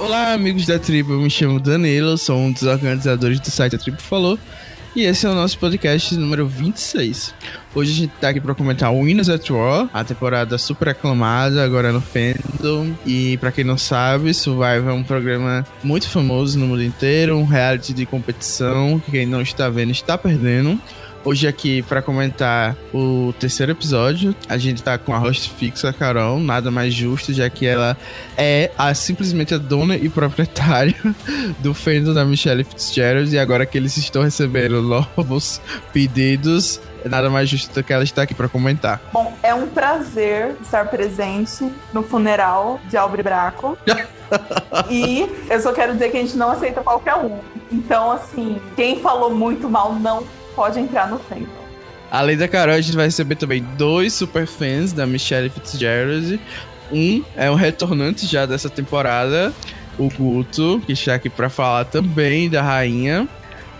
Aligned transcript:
Olá, 0.00 0.32
amigos 0.32 0.64
da 0.64 0.78
tribo. 0.78 1.12
Eu 1.12 1.20
me 1.20 1.28
chamo 1.28 1.60
Danilo, 1.60 2.16
sou 2.16 2.38
um 2.38 2.50
dos 2.50 2.62
organizadores 2.62 3.38
do 3.38 3.50
site 3.50 3.76
A 3.76 3.78
Tribo 3.78 4.00
Falou. 4.00 4.38
E 4.96 5.02
esse 5.02 5.26
é 5.26 5.28
o 5.28 5.34
nosso 5.34 5.58
podcast 5.58 6.16
número 6.16 6.46
26. 6.48 7.34
Hoje 7.74 7.92
a 7.92 7.94
gente 7.94 8.12
tá 8.18 8.30
aqui 8.30 8.40
para 8.40 8.54
comentar 8.54 8.90
Winners 8.90 9.28
at 9.28 9.48
War, 9.50 9.90
a 9.92 10.02
temporada 10.02 10.56
super 10.56 10.88
aclamada 10.88 11.62
agora 11.62 11.92
no 11.92 12.00
fandom. 12.00 12.94
E 13.04 13.36
para 13.36 13.52
quem 13.52 13.62
não 13.62 13.76
sabe, 13.76 14.32
Survivor 14.32 14.90
é 14.90 14.94
um 14.94 15.04
programa 15.04 15.66
muito 15.84 16.08
famoso 16.08 16.58
no 16.58 16.66
mundo 16.66 16.82
inteiro, 16.82 17.36
um 17.36 17.44
reality 17.44 17.92
de 17.92 18.06
competição 18.06 18.98
que 18.98 19.10
quem 19.10 19.26
não 19.26 19.42
está 19.42 19.68
vendo 19.68 19.92
está 19.92 20.16
perdendo. 20.16 20.80
Hoje 21.22 21.46
aqui 21.46 21.82
para 21.82 22.00
comentar 22.00 22.74
o 22.94 23.34
terceiro 23.38 23.72
episódio, 23.72 24.34
a 24.48 24.56
gente 24.56 24.82
tá 24.82 24.96
com 24.96 25.12
a 25.12 25.18
host 25.18 25.50
fixa, 25.50 25.92
Carol, 25.92 26.40
nada 26.40 26.70
mais 26.70 26.94
justo, 26.94 27.30
já 27.34 27.48
que 27.50 27.66
ela 27.66 27.94
é 28.38 28.70
a, 28.76 28.94
simplesmente 28.94 29.54
a 29.54 29.58
dona 29.58 29.96
e 29.96 30.08
proprietária 30.08 30.96
do 31.60 31.74
fandom 31.74 32.14
da 32.14 32.24
Michelle 32.24 32.64
Fitzgerald 32.64 33.30
e 33.34 33.38
agora 33.38 33.66
que 33.66 33.76
eles 33.76 33.98
estão 33.98 34.22
recebendo 34.22 34.80
novos 34.80 35.60
pedidos, 35.92 36.80
nada 37.04 37.28
mais 37.28 37.50
justo 37.50 37.74
do 37.74 37.84
que 37.84 37.92
ela 37.92 38.02
estar 38.02 38.22
aqui 38.22 38.34
para 38.34 38.48
comentar. 38.48 38.98
Bom, 39.12 39.36
é 39.42 39.54
um 39.54 39.66
prazer 39.66 40.56
estar 40.62 40.88
presente 40.88 41.70
no 41.92 42.02
funeral 42.02 42.80
de 42.88 42.96
Albre 42.96 43.22
Braco. 43.22 43.76
e 44.88 45.28
eu 45.50 45.60
só 45.60 45.74
quero 45.74 45.92
dizer 45.92 46.10
que 46.10 46.16
a 46.16 46.20
gente 46.20 46.36
não 46.38 46.50
aceita 46.50 46.80
qualquer 46.80 47.16
um. 47.16 47.40
Então, 47.70 48.10
assim, 48.10 48.58
quem 48.74 49.00
falou 49.00 49.34
muito 49.34 49.68
mal 49.68 49.92
não 49.92 50.24
pode 50.54 50.78
entrar 50.78 51.08
no 51.08 51.18
fandom. 51.18 51.46
Além 52.10 52.36
da 52.36 52.48
Carol, 52.48 52.74
a 52.74 52.80
gente 52.80 52.96
vai 52.96 53.06
receber 53.06 53.36
também 53.36 53.64
dois 53.76 54.12
super 54.12 54.46
fãs 54.46 54.92
da 54.92 55.06
Michelle 55.06 55.48
Fitzgerald. 55.48 56.40
Um 56.92 57.22
é 57.36 57.48
um 57.50 57.54
retornante 57.54 58.26
já 58.26 58.46
dessa 58.46 58.68
temporada, 58.68 59.52
o 59.96 60.08
Guto, 60.08 60.82
que 60.84 60.92
está 60.92 61.14
aqui 61.14 61.30
para 61.30 61.48
falar 61.48 61.84
também 61.84 62.50
da 62.50 62.62
rainha. 62.62 63.28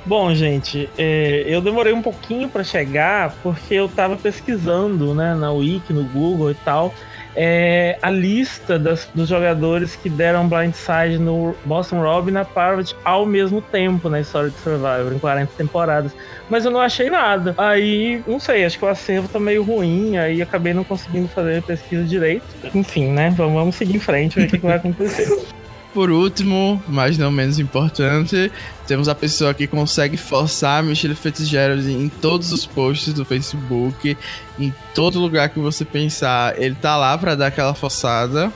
Bom, 0.06 0.32
gente, 0.34 0.88
é, 0.96 1.44
eu 1.46 1.60
demorei 1.60 1.92
um 1.92 2.00
pouquinho 2.00 2.48
para 2.48 2.64
chegar 2.64 3.34
porque 3.42 3.74
eu 3.74 3.88
tava 3.88 4.16
pesquisando, 4.16 5.14
né, 5.14 5.34
na 5.34 5.52
Wiki, 5.52 5.92
no 5.92 6.04
Google 6.04 6.50
e 6.52 6.54
tal, 6.54 6.94
é, 7.36 7.98
a 8.02 8.10
lista 8.10 8.78
das, 8.78 9.08
dos 9.14 9.28
jogadores 9.28 9.96
que 9.96 10.08
deram 10.08 10.48
blindside 10.48 11.18
no 11.18 11.54
Boston 11.64 12.00
Rob 12.00 12.28
e 12.28 12.32
na 12.32 12.44
Parvati 12.44 12.94
ao 13.04 13.24
mesmo 13.24 13.60
tempo 13.60 14.08
na 14.08 14.20
história 14.20 14.50
de 14.50 14.56
Survivor, 14.56 15.12
em 15.12 15.18
40 15.18 15.52
temporadas. 15.56 16.12
Mas 16.48 16.64
eu 16.64 16.70
não 16.70 16.80
achei 16.80 17.08
nada. 17.08 17.54
Aí, 17.56 18.22
não 18.26 18.40
sei, 18.40 18.64
acho 18.64 18.78
que 18.78 18.84
o 18.84 18.88
acervo 18.88 19.28
tá 19.28 19.38
meio 19.38 19.62
ruim, 19.62 20.16
aí 20.16 20.42
acabei 20.42 20.74
não 20.74 20.84
conseguindo 20.84 21.28
fazer 21.28 21.58
a 21.58 21.62
pesquisa 21.62 22.04
direito. 22.04 22.44
Enfim, 22.74 23.08
né? 23.08 23.32
Vamos, 23.36 23.54
vamos 23.54 23.74
seguir 23.76 23.96
em 23.96 24.00
frente, 24.00 24.36
ver 24.36 24.46
o 24.46 24.48
que, 24.48 24.58
que 24.58 24.66
vai 24.66 24.76
acontecer. 24.76 25.28
Por 25.92 26.08
último, 26.08 26.80
mas 26.86 27.18
não 27.18 27.32
menos 27.32 27.58
importante, 27.58 28.52
temos 28.86 29.08
a 29.08 29.14
pessoa 29.14 29.52
que 29.52 29.66
consegue 29.66 30.16
forçar 30.16 30.84
Michelle 30.84 31.16
Fitzgerald 31.16 31.90
em 31.90 32.08
todos 32.08 32.52
os 32.52 32.64
posts 32.64 33.12
do 33.12 33.24
Facebook, 33.24 34.16
em 34.56 34.72
todo 34.94 35.18
lugar 35.18 35.48
que 35.48 35.58
você 35.58 35.84
pensar, 35.84 36.56
ele 36.62 36.76
tá 36.76 36.96
lá 36.96 37.18
para 37.18 37.34
dar 37.34 37.48
aquela 37.48 37.74
forçada. 37.74 38.52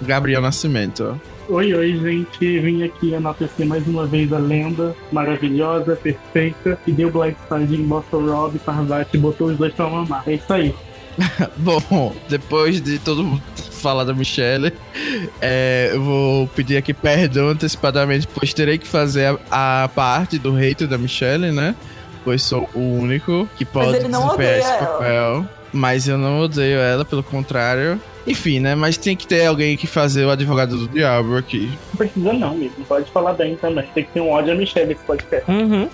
Gabriel 0.00 0.40
Nascimento. 0.40 1.20
Oi, 1.48 1.74
oi, 1.74 1.96
gente. 1.96 2.60
Vim 2.60 2.82
aqui 2.84 3.12
enaltecer 3.12 3.66
mais 3.66 3.86
uma 3.86 4.06
vez 4.06 4.32
a 4.32 4.38
lenda 4.38 4.94
maravilhosa, 5.10 5.96
perfeita, 5.96 6.78
que 6.84 6.92
deu 6.92 7.10
blindside 7.10 7.74
em 7.74 7.86
Boston 7.86 8.26
Rob, 8.26 8.58
Parvati 8.58 9.16
botou 9.18 9.48
os 9.48 9.56
dois 9.56 9.72
pra 9.72 9.88
mamar. 9.88 10.22
É 10.26 10.34
isso 10.34 10.52
aí. 10.52 10.74
Bom, 11.56 12.14
depois 12.28 12.80
de 12.80 12.98
todo 12.98 13.24
mundo 13.24 13.42
falar 13.72 14.04
da 14.04 14.12
Michelle, 14.12 14.72
é, 15.40 15.90
eu 15.92 16.02
vou 16.02 16.46
pedir 16.48 16.76
aqui 16.76 16.92
perdão 16.92 17.48
antecipadamente, 17.48 18.26
pois 18.26 18.52
terei 18.52 18.78
que 18.78 18.86
fazer 18.86 19.38
a, 19.50 19.84
a 19.84 19.88
parte 19.88 20.38
do 20.38 20.56
hate 20.56 20.86
da 20.86 20.98
Michelle, 20.98 21.52
né? 21.52 21.74
Pois 22.24 22.42
sou 22.42 22.68
o 22.74 22.80
único 22.80 23.48
que 23.56 23.64
pode 23.64 23.92
desempenhar 23.92 24.58
esse 24.58 24.78
papel. 24.78 25.08
Ela. 25.08 25.58
Mas 25.72 26.08
eu 26.08 26.18
não 26.18 26.40
odeio 26.40 26.78
ela, 26.78 27.04
pelo 27.04 27.22
contrário. 27.22 28.00
Enfim, 28.26 28.60
né? 28.60 28.74
Mas 28.74 28.96
tem 28.96 29.16
que 29.16 29.26
ter 29.26 29.46
alguém 29.46 29.76
que 29.76 29.86
fazer 29.86 30.24
o 30.24 30.30
advogado 30.30 30.76
do 30.76 30.88
diabo 30.88 31.36
aqui. 31.36 31.70
Não 31.90 31.96
precisa 31.96 32.32
não, 32.32 32.54
mesmo. 32.54 32.84
Pode 32.84 33.10
falar 33.10 33.32
bem 33.32 33.56
também. 33.56 33.86
Tem 33.94 34.04
que 34.04 34.12
ter 34.12 34.20
um 34.20 34.30
ódio 34.30 34.52
a 34.52 34.56
Michelle 34.56 34.88
nesse 34.88 35.02
podcast. 35.04 35.50
Uhum. 35.50 35.88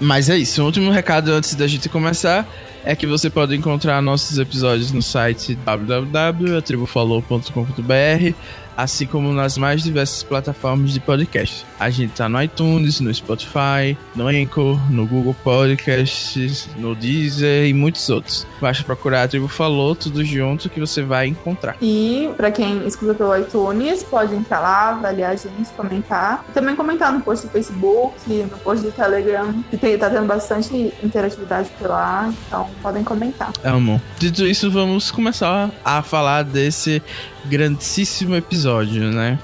Mas 0.00 0.28
é 0.28 0.36
isso. 0.36 0.62
Um 0.62 0.66
último 0.66 0.90
recado 0.90 1.32
antes 1.32 1.54
da 1.54 1.66
gente 1.66 1.88
começar 1.88 2.46
é 2.84 2.94
que 2.94 3.06
você 3.06 3.28
pode 3.28 3.56
encontrar 3.56 4.00
nossos 4.00 4.38
episódios 4.38 4.92
no 4.92 5.02
site 5.02 5.56
www.atribufalou.com.br 5.56 8.34
assim 8.78 9.06
como 9.06 9.32
nas 9.32 9.58
mais 9.58 9.82
diversas 9.82 10.22
plataformas 10.22 10.92
de 10.92 11.00
podcast. 11.00 11.66
A 11.80 11.90
gente 11.90 12.12
tá 12.12 12.28
no 12.28 12.40
iTunes, 12.40 13.00
no 13.00 13.12
Spotify, 13.12 13.98
no 14.14 14.28
Anchor, 14.28 14.78
no 14.88 15.04
Google 15.04 15.34
Podcasts, 15.42 16.68
no 16.76 16.94
Deezer 16.94 17.66
e 17.66 17.74
muitos 17.74 18.08
outros. 18.08 18.46
Basta 18.60 18.84
procurar 18.84 19.24
a 19.24 19.28
Tribo 19.28 19.48
Falou, 19.48 19.96
tudo 19.96 20.24
junto 20.24 20.70
que 20.70 20.78
você 20.78 21.02
vai 21.02 21.26
encontrar. 21.26 21.76
E 21.82 22.30
para 22.36 22.52
quem 22.52 22.86
escuta 22.86 23.14
pelo 23.14 23.36
iTunes, 23.36 24.04
pode 24.04 24.32
entrar 24.32 24.60
lá, 24.60 24.90
avaliar 24.90 25.32
a 25.32 25.36
gente, 25.36 25.70
comentar. 25.76 26.44
E 26.48 26.52
também 26.52 26.76
comentar 26.76 27.12
no 27.12 27.20
post 27.20 27.48
do 27.48 27.52
Facebook, 27.52 28.14
no 28.28 28.58
post 28.58 28.84
do 28.84 28.92
Telegram, 28.92 29.52
que 29.70 29.76
tem, 29.76 29.98
tá 29.98 30.08
tendo 30.08 30.26
bastante 30.26 30.94
interatividade 31.02 31.68
por 31.76 31.88
lá, 31.88 32.32
então 32.46 32.70
podem 32.80 33.02
comentar. 33.02 33.50
Amo. 33.64 34.00
Dito 34.20 34.46
isso, 34.46 34.70
vamos 34.70 35.10
começar 35.10 35.68
a 35.84 36.00
falar 36.00 36.44
desse 36.44 37.02
grandíssimo 37.46 38.34
episódio, 38.34 39.10
né? 39.10 39.38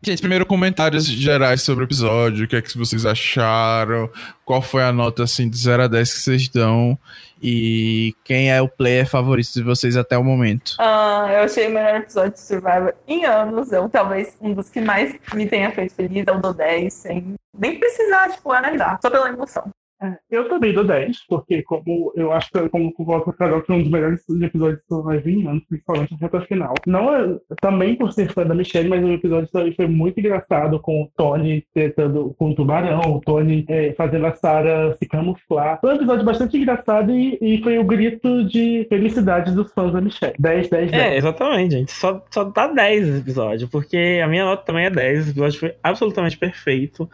Gente, 0.00 0.20
primeiro 0.20 0.46
comentários 0.46 1.04
gerais 1.04 1.60
sobre 1.62 1.82
o 1.82 1.86
episódio, 1.86 2.44
o 2.44 2.48
que 2.48 2.54
é 2.54 2.62
que 2.62 2.78
vocês 2.78 3.04
acharam, 3.04 4.08
qual 4.44 4.62
foi 4.62 4.84
a 4.84 4.92
nota 4.92 5.24
assim 5.24 5.50
de 5.50 5.56
0 5.58 5.82
a 5.82 5.88
10 5.88 6.14
que 6.14 6.20
vocês 6.20 6.48
dão 6.48 6.96
e 7.42 8.14
quem 8.24 8.50
é 8.50 8.62
o 8.62 8.68
player 8.68 9.08
favorito 9.08 9.52
de 9.52 9.62
vocês 9.62 9.96
até 9.96 10.16
o 10.16 10.22
momento. 10.22 10.76
Ah, 10.78 11.26
eu 11.32 11.40
achei 11.40 11.66
o 11.66 11.70
melhor 11.70 11.96
episódio 11.96 12.32
de 12.32 12.40
Survivor 12.40 12.94
em 13.08 13.24
anos, 13.24 13.72
eu 13.72 13.88
talvez 13.88 14.36
um 14.40 14.54
dos 14.54 14.70
que 14.70 14.80
mais 14.80 15.16
me 15.34 15.48
tenha 15.48 15.72
feito 15.72 15.92
feliz, 15.92 16.24
eu 16.28 16.40
dou 16.40 16.54
10, 16.54 16.94
sem 16.94 17.34
nem 17.58 17.78
precisar, 17.78 18.30
tipo, 18.30 18.52
analisar, 18.52 19.00
só 19.02 19.10
pela 19.10 19.28
emoção. 19.28 19.68
É, 20.00 20.16
eu 20.30 20.48
também 20.48 20.72
dou 20.72 20.84
10, 20.84 21.26
porque 21.28 21.62
como 21.62 22.12
eu 22.14 22.32
acho 22.32 22.50
que 22.52 22.68
como 22.68 22.94
o 22.96 23.04
Walter 23.04 23.32
Carol 23.32 23.64
foi 23.64 23.76
um 23.76 23.82
dos 23.82 23.90
melhores 23.90 24.22
episódios 24.28 24.80
que 24.86 24.94
eu 24.94 25.20
vi 25.20 25.46
anos, 25.46 25.64
principalmente 25.68 26.12
na 26.12 26.18
reta 26.18 26.40
final. 26.42 26.74
Não 26.86 27.14
é, 27.14 27.36
também 27.60 27.96
por 27.96 28.12
ser 28.12 28.32
fã 28.32 28.46
da 28.46 28.54
Michelle, 28.54 28.88
mas 28.88 29.04
o 29.04 29.12
episódio 29.12 29.48
também 29.50 29.74
foi 29.74 29.88
muito 29.88 30.20
engraçado 30.20 30.78
com 30.80 31.02
o 31.02 31.10
Tony 31.16 31.64
tentando 31.74 32.34
com 32.38 32.50
o 32.50 32.54
tubarão, 32.54 33.16
o 33.16 33.20
Tony 33.20 33.64
é, 33.68 33.92
fazendo 33.94 34.26
a 34.26 34.32
Sarah 34.32 34.94
se 34.96 35.06
camuflar. 35.06 35.80
Foi 35.80 35.92
um 35.92 35.96
episódio 35.96 36.24
bastante 36.24 36.56
engraçado 36.56 37.10
e, 37.10 37.36
e, 37.40 37.62
foi 37.62 37.78
o 37.78 37.84
grito 37.84 38.44
de 38.44 38.86
felicidade 38.88 39.52
dos 39.52 39.72
fãs 39.72 39.92
da 39.92 40.00
Michelle. 40.00 40.34
10, 40.38 40.68
10, 40.68 40.90
10. 40.92 41.02
É, 41.02 41.16
exatamente, 41.16 41.72
gente. 41.72 41.92
Só, 41.92 42.24
só 42.30 42.44
dá 42.44 42.68
10 42.68 43.08
esse 43.08 43.18
episódio, 43.18 43.68
porque 43.68 44.20
a 44.22 44.28
minha 44.28 44.44
nota 44.44 44.64
também 44.64 44.86
é 44.86 44.90
10. 44.90 45.18
Esse 45.18 45.30
episódio 45.30 45.58
foi 45.58 45.74
absolutamente 45.82 46.38
perfeito. 46.38 47.08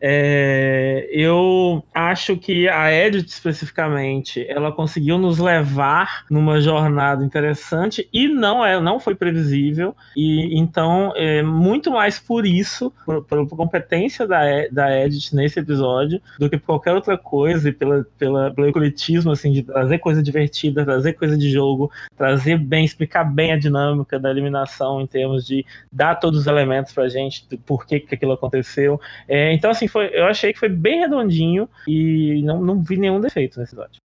É, 0.00 1.08
eu 1.10 1.82
acho 1.92 2.36
que 2.36 2.68
a 2.68 2.92
Edit 2.92 3.28
especificamente 3.28 4.44
ela 4.48 4.70
conseguiu 4.70 5.18
nos 5.18 5.38
levar 5.38 6.24
numa 6.30 6.60
jornada 6.60 7.24
interessante 7.24 8.08
e 8.12 8.28
não 8.28 8.64
é 8.64 8.80
não 8.80 9.00
foi 9.00 9.14
previsível. 9.14 9.96
E 10.16 10.58
então 10.58 11.12
é 11.16 11.42
muito 11.42 11.90
mais 11.90 12.18
por 12.18 12.46
isso 12.46 12.92
por, 13.04 13.24
por 13.24 13.48
competência 13.48 14.26
da, 14.26 14.40
da 14.70 15.04
Edit 15.04 15.34
nesse 15.34 15.58
episódio 15.58 16.20
do 16.38 16.48
que 16.48 16.56
por 16.56 16.66
qualquer 16.66 16.92
outra 16.92 17.18
coisa 17.18 17.68
e 17.68 17.72
pela, 17.72 18.06
pela, 18.18 18.50
pelo 18.52 18.68
ecletismo 18.68 19.32
assim 19.32 19.52
de 19.52 19.62
trazer 19.62 19.98
coisa 19.98 20.22
divertida 20.22 20.84
trazer 20.84 21.14
coisa 21.14 21.36
de 21.36 21.50
jogo 21.50 21.90
trazer 22.16 22.58
bem 22.58 22.84
explicar 22.84 23.24
bem 23.24 23.52
a 23.52 23.58
dinâmica 23.58 24.18
da 24.18 24.30
eliminação 24.30 25.00
em 25.00 25.06
termos 25.06 25.44
de 25.46 25.64
dar 25.90 26.14
todos 26.16 26.40
os 26.40 26.46
elementos 26.46 26.92
pra 26.92 27.08
gente 27.08 27.46
do 27.48 27.58
porquê 27.58 28.00
que 28.00 28.14
aquilo 28.14 28.32
aconteceu. 28.32 29.00
É, 29.26 29.52
então 29.52 29.70
assim 29.70 29.87
foi, 29.88 30.10
eu 30.12 30.24
achei 30.24 30.52
que 30.52 30.58
foi 30.58 30.68
bem 30.68 31.00
redondinho 31.00 31.68
e 31.86 32.42
não, 32.44 32.62
não 32.62 32.82
vi 32.82 32.96
nenhum 32.96 33.20
defeito 33.20 33.58
nesse 33.58 33.74
episódio. 33.74 34.00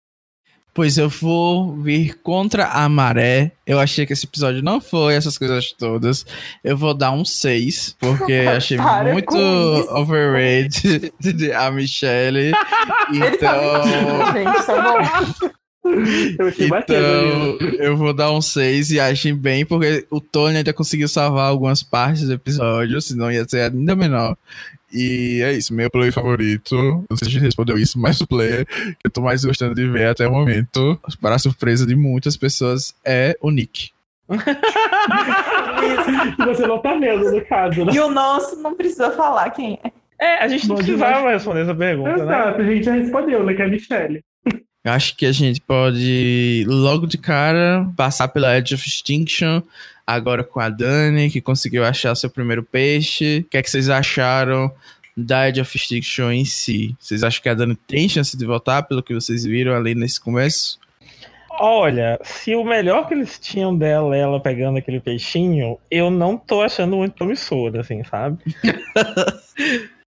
Pois 0.75 0.97
eu 0.97 1.07
vou 1.07 1.77
vir 1.77 2.19
contra 2.23 2.67
a 2.67 2.89
maré. 2.89 3.53
Eu 3.67 3.79
achei 3.79 4.07
que 4.07 4.15
esse 4.15 4.25
episódio 4.25 4.63
não 4.63 4.81
foi 4.81 5.15
essas 5.15 5.37
coisas 5.37 5.71
todas. 5.73 6.25
Eu 6.65 6.79
vou 6.79 6.95
dar 6.95 7.13
um 7.13 7.27
6, 7.27 7.97
porque 8.01 8.33
achei 8.49 8.79
muito 9.13 9.37
overrated 9.91 11.13
a 11.55 11.71
Michelle. 11.71 12.53
então. 13.13 13.39
Tá 13.39 14.33
gente, 14.33 14.67
tá 14.67 14.83
bom. 14.83 15.53
Eu 15.85 16.49
então, 16.49 17.59
eu 17.79 17.97
vou 17.97 18.15
dar 18.15 18.31
um 18.31 18.41
6 18.41 18.93
e 18.93 19.01
achei 19.01 19.33
bem, 19.33 19.67
porque 19.67 20.07
o 20.11 20.21
Tony 20.21 20.59
ainda 20.59 20.73
conseguiu 20.73 21.09
salvar 21.09 21.49
algumas 21.49 21.83
partes 21.83 22.23
do 22.23 22.33
episódio, 22.33 23.01
senão 23.03 23.31
ia 23.31 23.47
ser 23.47 23.71
ainda 23.71 23.97
menor. 23.97 24.37
E 24.93 25.41
é 25.43 25.53
isso, 25.53 25.73
meu 25.73 25.91
player 25.91 26.13
favorito. 26.13 26.75
Não 26.77 27.17
sei 27.17 27.19
se 27.19 27.25
a 27.25 27.31
gente 27.31 27.43
respondeu 27.43 27.79
isso, 27.79 27.99
mas 27.99 28.21
o 28.21 28.27
player 28.27 28.67
que 28.67 29.07
eu 29.07 29.11
tô 29.11 29.21
mais 29.21 29.45
gostando 29.45 29.75
de 29.75 29.89
ver 29.89 30.09
até 30.09 30.29
o 30.29 30.33
momento, 30.33 31.01
para 31.21 31.37
a 31.37 31.39
surpresa 31.39 31.87
de 31.87 31.97
muitas 31.97 32.37
pessoas, 32.37 32.95
é 33.05 33.37
o 33.41 33.51
Nick. 33.51 33.91
Se 36.37 36.37
você 36.47 36.67
não 36.67 36.79
tá 36.79 36.95
vendo, 36.95 37.33
no 37.33 37.45
caso, 37.45 37.85
né? 37.85 37.93
E 37.95 38.01
o 38.01 38.11
nosso 38.11 38.57
não 38.61 38.75
precisa 38.75 39.11
falar 39.11 39.51
quem 39.51 39.79
é. 39.83 39.91
É, 40.21 40.45
a 40.45 40.47
gente 40.47 40.69
não 40.69 40.77
Bom 40.77 40.83
precisava 40.83 41.17
demais. 41.17 41.35
responder 41.35 41.61
essa 41.63 41.75
pergunta, 41.75 42.17
né? 42.17 42.23
Exato, 42.23 42.61
a 42.61 42.65
gente 42.65 42.85
já 42.85 42.93
respondeu, 42.93 43.43
né? 43.43 43.55
Que 43.55 43.63
é 43.63 43.65
a 43.65 43.69
Michelle. 43.69 44.23
Acho 44.85 45.17
que 45.17 45.27
a 45.27 45.33
gente 45.33 45.61
pode, 45.61 46.65
logo 46.67 47.07
de 47.07 47.17
cara, 47.17 47.89
passar 47.97 48.27
pela 48.29 48.59
Edge 48.59 48.75
of 48.75 48.85
Extinction, 48.85 49.63
agora 50.05 50.43
com 50.43 50.59
a 50.59 50.69
Dani, 50.69 51.31
que 51.31 51.41
conseguiu 51.41 51.85
achar 51.85 52.15
seu 52.17 52.29
primeiro 52.29 52.65
peixe. 52.65 53.45
O 53.47 53.51
que 53.51 53.57
é 53.57 53.63
que 53.63 53.71
vocês 53.71 53.89
acharam 53.89 54.73
da 55.17 55.49
Edge 55.49 55.61
of 55.61 55.77
Extinction 55.77 56.33
em 56.33 56.45
si? 56.45 56.97
Vocês 56.99 57.23
acham 57.23 57.41
que 57.41 57.49
a 57.49 57.55
Dani 57.55 57.77
tem 57.77 58.09
chance 58.09 58.37
de 58.37 58.45
voltar, 58.45 58.83
pelo 58.83 59.05
que 59.05 59.15
vocês 59.15 59.45
viram 59.45 59.73
ali 59.75 59.95
nesse 59.95 60.21
começo? 60.21 60.81
Olha, 61.61 62.19
se 62.25 62.57
o 62.57 62.65
melhor 62.65 63.07
que 63.07 63.15
eles 63.15 63.39
tinham 63.39 63.77
dela 63.77 64.17
é 64.17 64.21
ela 64.21 64.41
pegando 64.41 64.79
aquele 64.79 64.99
peixinho, 64.99 65.79
eu 65.91 66.11
não 66.11 66.37
tô 66.37 66.61
achando 66.61 66.97
muito 66.97 67.15
promissor, 67.15 67.77
assim, 67.79 68.03
sabe? 68.03 68.39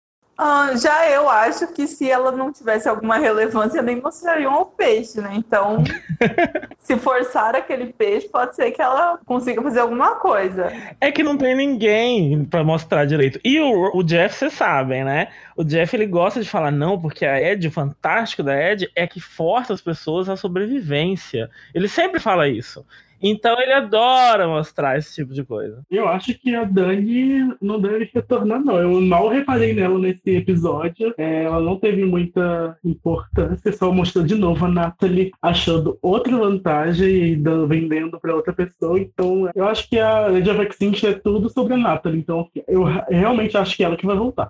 Ah, 0.44 0.76
já 0.76 1.08
eu 1.08 1.30
acho 1.30 1.68
que 1.68 1.86
se 1.86 2.10
ela 2.10 2.32
não 2.32 2.52
tivesse 2.52 2.90
alguma 2.90 3.20
relevância, 3.20 3.80
nem 3.80 4.02
mostrariam 4.02 4.60
o 4.60 4.66
peixe, 4.66 5.22
né? 5.22 5.34
Então, 5.36 5.84
se 6.80 6.98
forçar 6.98 7.56
aquele 7.56 7.94
peixe, 7.94 8.28
pode 8.28 8.56
ser 8.56 8.72
que 8.72 8.82
ela 8.82 9.20
consiga 9.24 9.62
fazer 9.62 9.82
alguma 9.82 10.16
coisa. 10.16 10.74
É 11.00 11.12
que 11.12 11.22
não 11.22 11.38
tem 11.38 11.54
ninguém 11.54 12.44
pra 12.44 12.64
mostrar 12.64 13.06
direito. 13.06 13.40
E 13.44 13.60
o, 13.60 13.96
o 13.96 14.02
Jeff, 14.02 14.34
vocês 14.34 14.54
sabem, 14.54 15.04
né? 15.04 15.28
O 15.56 15.64
Jeff, 15.64 15.96
ele 15.96 16.08
gosta 16.08 16.42
de 16.42 16.50
falar 16.50 16.72
não, 16.72 17.00
porque 17.00 17.24
a 17.24 17.40
Ed, 17.40 17.68
o 17.68 17.72
fantástico 17.72 18.42
da 18.42 18.60
Ed, 18.60 18.90
é 18.96 19.06
que 19.06 19.22
força 19.22 19.76
as 19.76 19.82
pessoas 19.82 20.28
à 20.28 20.36
sobrevivência. 20.36 21.52
Ele 21.72 21.88
sempre 21.88 22.20
fala 22.20 22.48
isso. 22.48 22.84
Então 23.22 23.60
ele 23.62 23.74
adora 23.74 24.48
mostrar 24.48 24.98
esse 24.98 25.14
tipo 25.16 25.34
de 25.34 25.44
coisa. 25.44 25.82
Eu 25.92 26.08
acho 26.08 26.34
que 26.34 26.56
a 26.56 26.64
Dani 26.64 27.54
não 27.62 27.80
deve 27.80 28.10
retornar, 28.14 28.60
não. 28.64 28.78
Eu 28.78 29.00
mal 29.02 29.28
reparei 29.30 29.74
nela 29.74 30.00
nesse 30.00 30.30
episódio. 30.32 31.14
É, 31.18 31.44
ela 31.44 31.60
não 31.62 31.78
teve 31.78 32.04
muita 32.04 32.78
importância, 32.84 33.72
só 33.74 33.92
mostrou 33.92 34.24
de 34.26 34.36
novo 34.36 34.66
a 34.66 34.70
Natalie 34.70 35.32
achando 35.42 35.98
outra 36.02 36.36
vantagem 36.38 37.08
e 37.32 37.36
dando- 37.36 37.68
vendendo 37.68 38.20
para 38.20 38.36
outra 38.36 38.54
pessoa. 38.54 39.00
Então, 39.00 39.50
eu 39.54 39.68
acho 39.68 39.88
que 39.90 40.00
a 40.00 40.28
Lady 40.28 40.50
of 40.50 40.62
Extinction 40.62 41.10
é 41.10 41.14
tudo 41.14 41.50
sobre 41.50 41.74
a 41.74 41.78
Natalie. 41.78 42.20
Então, 42.20 42.50
eu 42.68 42.84
realmente 43.10 43.58
acho 43.58 43.76
que 43.76 43.84
é 43.84 43.86
ela 43.86 43.98
que 43.98 44.06
vai 44.06 44.16
voltar. 44.16 44.50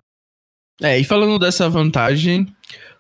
É, 0.82 0.98
e 0.98 1.04
falando 1.04 1.38
dessa 1.38 1.70
vantagem, 1.70 2.48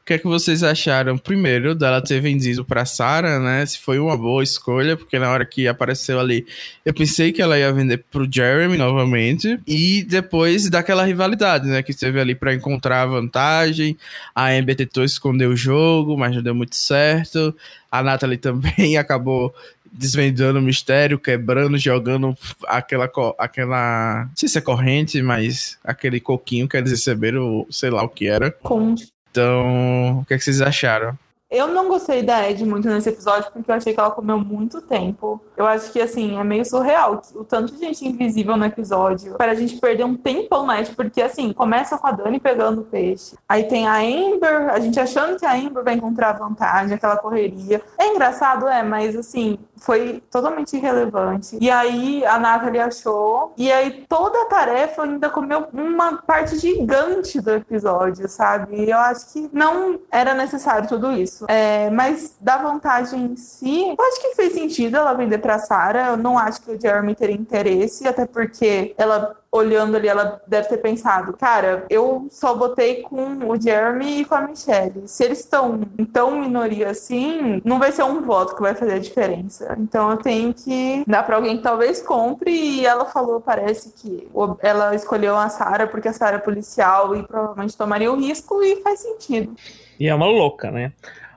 o 0.01 0.03
que 0.03 0.13
é 0.13 0.18
que 0.18 0.25
vocês 0.25 0.63
acharam, 0.63 1.15
primeiro, 1.15 1.75
dela 1.75 2.01
ter 2.01 2.19
vendido 2.19 2.65
pra 2.65 2.86
Sarah, 2.86 3.39
né? 3.39 3.63
Se 3.68 3.77
foi 3.77 4.00
uma 4.00 4.18
boa 4.18 4.44
escolha, 4.44 4.98
porque 4.98 5.19
na 5.19 5.30
hora 5.30 5.45
que 5.45 5.68
apareceu 5.68 6.19
ali, 6.19 6.45
eu 6.83 6.92
pensei 6.92 7.31
que 7.31 7.39
ela 7.39 7.57
ia 7.57 7.71
vender 7.71 8.03
pro 8.12 8.27
Jeremy 8.30 8.77
novamente. 8.77 9.59
E 9.68 10.01
depois 10.03 10.71
daquela 10.71 11.06
rivalidade, 11.06 11.68
né? 11.68 11.83
Que 11.83 11.94
teve 11.94 12.19
ali 12.19 12.33
pra 12.33 12.51
encontrar 12.51 13.03
a 13.03 13.06
vantagem. 13.06 13.95
A 14.33 14.50
Amber 14.50 14.75
tentou 14.75 15.03
esconder 15.03 15.45
o 15.45 15.56
jogo, 15.56 16.18
mas 16.18 16.36
não 16.36 16.42
deu 16.42 16.56
muito 16.56 16.75
certo. 16.75 17.56
A 17.92 18.01
Natalie 18.01 18.38
também 18.42 18.98
acabou 18.98 19.53
desvendando 19.92 20.57
o 20.57 20.63
mistério, 20.63 21.19
quebrando, 21.19 21.77
jogando 21.77 22.36
aquela, 22.65 23.07
aquela. 23.38 24.25
Não 24.25 24.36
sei 24.36 24.50
se 24.50 24.57
é 24.57 24.62
corrente, 24.62 25.21
mas 25.21 25.77
aquele 25.83 26.19
coquinho 26.19 26.68
que 26.68 26.75
eles 26.75 26.89
receberam, 26.89 27.68
sei 27.69 27.92
lá 27.92 28.01
o 28.01 28.09
que 28.09 28.25
era. 28.25 28.50
Com 28.50 28.95
Então, 29.31 30.19
o 30.19 30.25
que, 30.25 30.33
é 30.33 30.38
que 30.38 30.44
vocês 30.44 30.62
acharam? 30.62 31.18
Eu 31.50 31.68
não 31.68 31.88
gostei 31.88 32.22
da 32.22 32.50
Ed 32.50 32.63
muito 32.63 32.88
nesse 32.88 33.10
episódio 33.10 33.51
porque 33.51 33.72
eu 33.72 33.75
achei 33.75 33.94
que 33.94 34.00
ela 34.00 34.12
comeu 34.12 34.38
muito 34.38 34.81
tempo. 34.81 35.42
Eu 35.62 35.68
acho 35.68 35.92
que, 35.92 36.02
assim, 36.02 36.40
é 36.40 36.44
meio 36.44 36.66
surreal 36.66 37.22
o 37.36 37.44
tanto 37.44 37.74
de 37.75 37.80
gente 37.80 38.04
invisível 38.08 38.58
no 38.58 38.66
episódio 38.66 39.36
para 39.36 39.52
a 39.52 39.56
gente 39.56 39.78
perder 39.78 40.04
um 40.04 40.16
tempão 40.16 40.72
Ed, 40.72 40.96
porque, 40.96 41.22
assim, 41.22 41.54
começa 41.54 42.00
com 42.00 42.08
a 42.08 42.12
Dani 42.12 42.40
pegando 42.40 42.81
o 42.81 42.84
peixe. 42.84 43.36
Aí 43.48 43.66
tem 43.66 43.88
a 43.88 43.98
Amber, 43.98 44.72
a 44.72 44.80
gente 44.80 45.00
achando 45.00 45.38
que 45.38 45.46
a 45.46 45.54
Amber 45.54 45.84
vai 45.84 45.94
encontrar 45.94 46.31
vantagem, 46.34 46.96
aquela 46.96 47.16
correria. 47.16 47.80
É 47.96 48.08
engraçado, 48.08 48.68
é, 48.68 48.81
mas, 48.81 49.16
assim, 49.16 49.60
foi 49.78 50.24
totalmente 50.31 50.75
irrelevante. 50.75 51.58
E 51.62 51.69
aí 51.69 52.25
a 52.25 52.40
Natalie 52.40 52.80
achou, 52.80 53.54
e 53.56 53.72
aí 53.72 54.06
toda 54.08 54.42
a 54.42 54.46
tarefa 54.46 55.04
ainda 55.04 55.30
comeu 55.30 55.68
uma 55.74 56.18
parte 56.18 56.58
gigante 56.58 57.40
do 57.40 57.52
episódio, 57.52 58.28
sabe? 58.28 58.84
E 58.84 58.90
eu 58.90 58.98
acho 58.98 59.31
que 59.31 59.50
não 59.54 60.00
era 60.12 60.34
necessário 60.34 60.88
tudo 60.88 61.12
isso. 61.12 61.46
É, 61.48 61.90
mas 61.92 62.36
da 62.40 62.58
vantagem 62.58 63.25
em 63.25 63.36
si, 63.36 63.90
eu 63.90 64.06
acho 64.06 64.22
que 64.22 64.36
fez 64.36 64.54
sentido 64.54 64.98
ela 64.98 65.13
vender 65.13 65.40
pra 65.40 65.50
Sarah. 65.59 66.09
Eu 66.09 66.18
não 66.18 66.38
acho 66.38 66.62
que 66.62 66.71
o 66.71 66.80
Jeremy 66.80 67.15
teria 67.15 67.36
interesse, 67.36 68.07
até 68.07 68.25
porque 68.25 68.94
ela 68.98 69.36
olhando 69.51 69.98
ali, 69.98 70.07
ela 70.07 70.42
deve 70.48 70.69
ter 70.69 70.77
pensado, 70.77 71.33
cara, 71.33 71.86
eu 71.89 72.27
só 72.31 72.56
botei 72.56 73.01
com 73.01 73.50
o 73.50 73.59
Jeremy 73.59 74.21
e 74.21 74.25
com 74.25 74.36
a 74.36 74.42
Michelle. 74.42 75.07
Se 75.07 75.25
eles 75.25 75.39
estão 75.39 75.81
tão 76.13 76.39
minoria 76.39 76.89
assim, 76.89 77.62
não 77.65 77.77
vai 77.77 77.92
ser 77.92 78.03
um 78.03 78.21
voto 78.21 78.56
que 78.56 78.62
vai 78.62 78.74
fazer 78.74 78.94
a 78.94 79.00
diferença. 79.00 79.75
Então 79.77 80.09
eu 80.12 80.18
tenho 80.18 80.53
que 80.53 81.03
dar 81.06 81.24
pra 81.24 81.36
alguém 81.36 81.57
que 81.57 81.63
talvez 81.63 82.01
compre. 82.01 82.51
E 82.51 82.86
ela 82.86 83.06
falou, 83.06 83.42
parece 83.42 83.92
que 83.94 84.30
ela 84.62 84.95
escolheu 84.95 85.36
a 85.36 85.50
Sarah 85.50 85.88
porque 85.88 86.07
a 86.07 86.13
Sarah 86.13 86.38
é 86.38 86.39
policial 86.39 87.13
e 87.15 87.24
provavelmente 87.24 87.75
tomaria 87.75 88.12
o 88.12 88.15
risco 88.15 88.63
e 88.63 88.81
faz 88.81 89.01
sentido. 89.01 89.53
E 90.00 90.07
é 90.07 90.15
uma 90.15 90.27
louca, 90.27 90.71
né? 90.71 90.94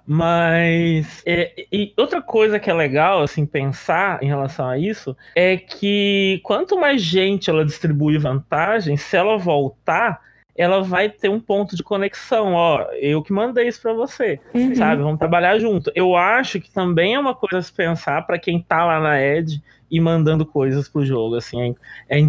Mas 0.07 1.23
é, 1.25 1.53
e 1.73 1.93
outra 1.97 2.21
coisa 2.21 2.59
que 2.61 2.71
é 2.71 2.75
legal 2.75 3.23
assim 3.23 3.47
pensar 3.47 4.23
em 4.23 4.27
relação 4.27 4.69
a 4.69 4.79
isso 4.79 5.17
é 5.35 5.57
que 5.57 6.41
quanto 6.45 6.79
mais 6.79 7.01
gente 7.03 7.49
ela 7.49 7.65
distribui 7.65 8.19
vantagem, 8.19 8.97
se 8.97 9.17
ela 9.17 9.39
voltar, 9.39 10.21
ela 10.57 10.83
vai 10.83 11.09
ter 11.09 11.29
um 11.29 11.41
ponto 11.41 11.75
de 11.75 11.83
conexão. 11.83 12.53
Ó, 12.53 12.83
eu 13.01 13.23
que 13.23 13.33
mandei 13.33 13.67
isso 13.67 13.81
pra 13.83 13.93
você, 13.93 14.39
Uhum. 14.55 14.75
sabe? 14.77 15.03
Vamos 15.03 15.19
trabalhar 15.19 15.59
junto. 15.59 15.91
Eu 15.95 16.15
acho 16.15 16.61
que 16.61 16.71
também 16.71 17.15
é 17.15 17.19
uma 17.19 17.35
coisa 17.35 17.59
a 17.59 17.63
se 17.63 17.73
pensar 17.73 18.27
pra 18.27 18.39
quem 18.39 18.61
tá 18.61 18.85
lá 18.85 19.01
na 19.01 19.21
Ed 19.21 19.61
e 19.91 20.01
mandando 20.01 20.45
coisas 20.47 20.89
pro 20.89 21.05
jogo, 21.05 21.37
assim, 21.37 21.75
é 22.09 22.19
em 22.19 22.27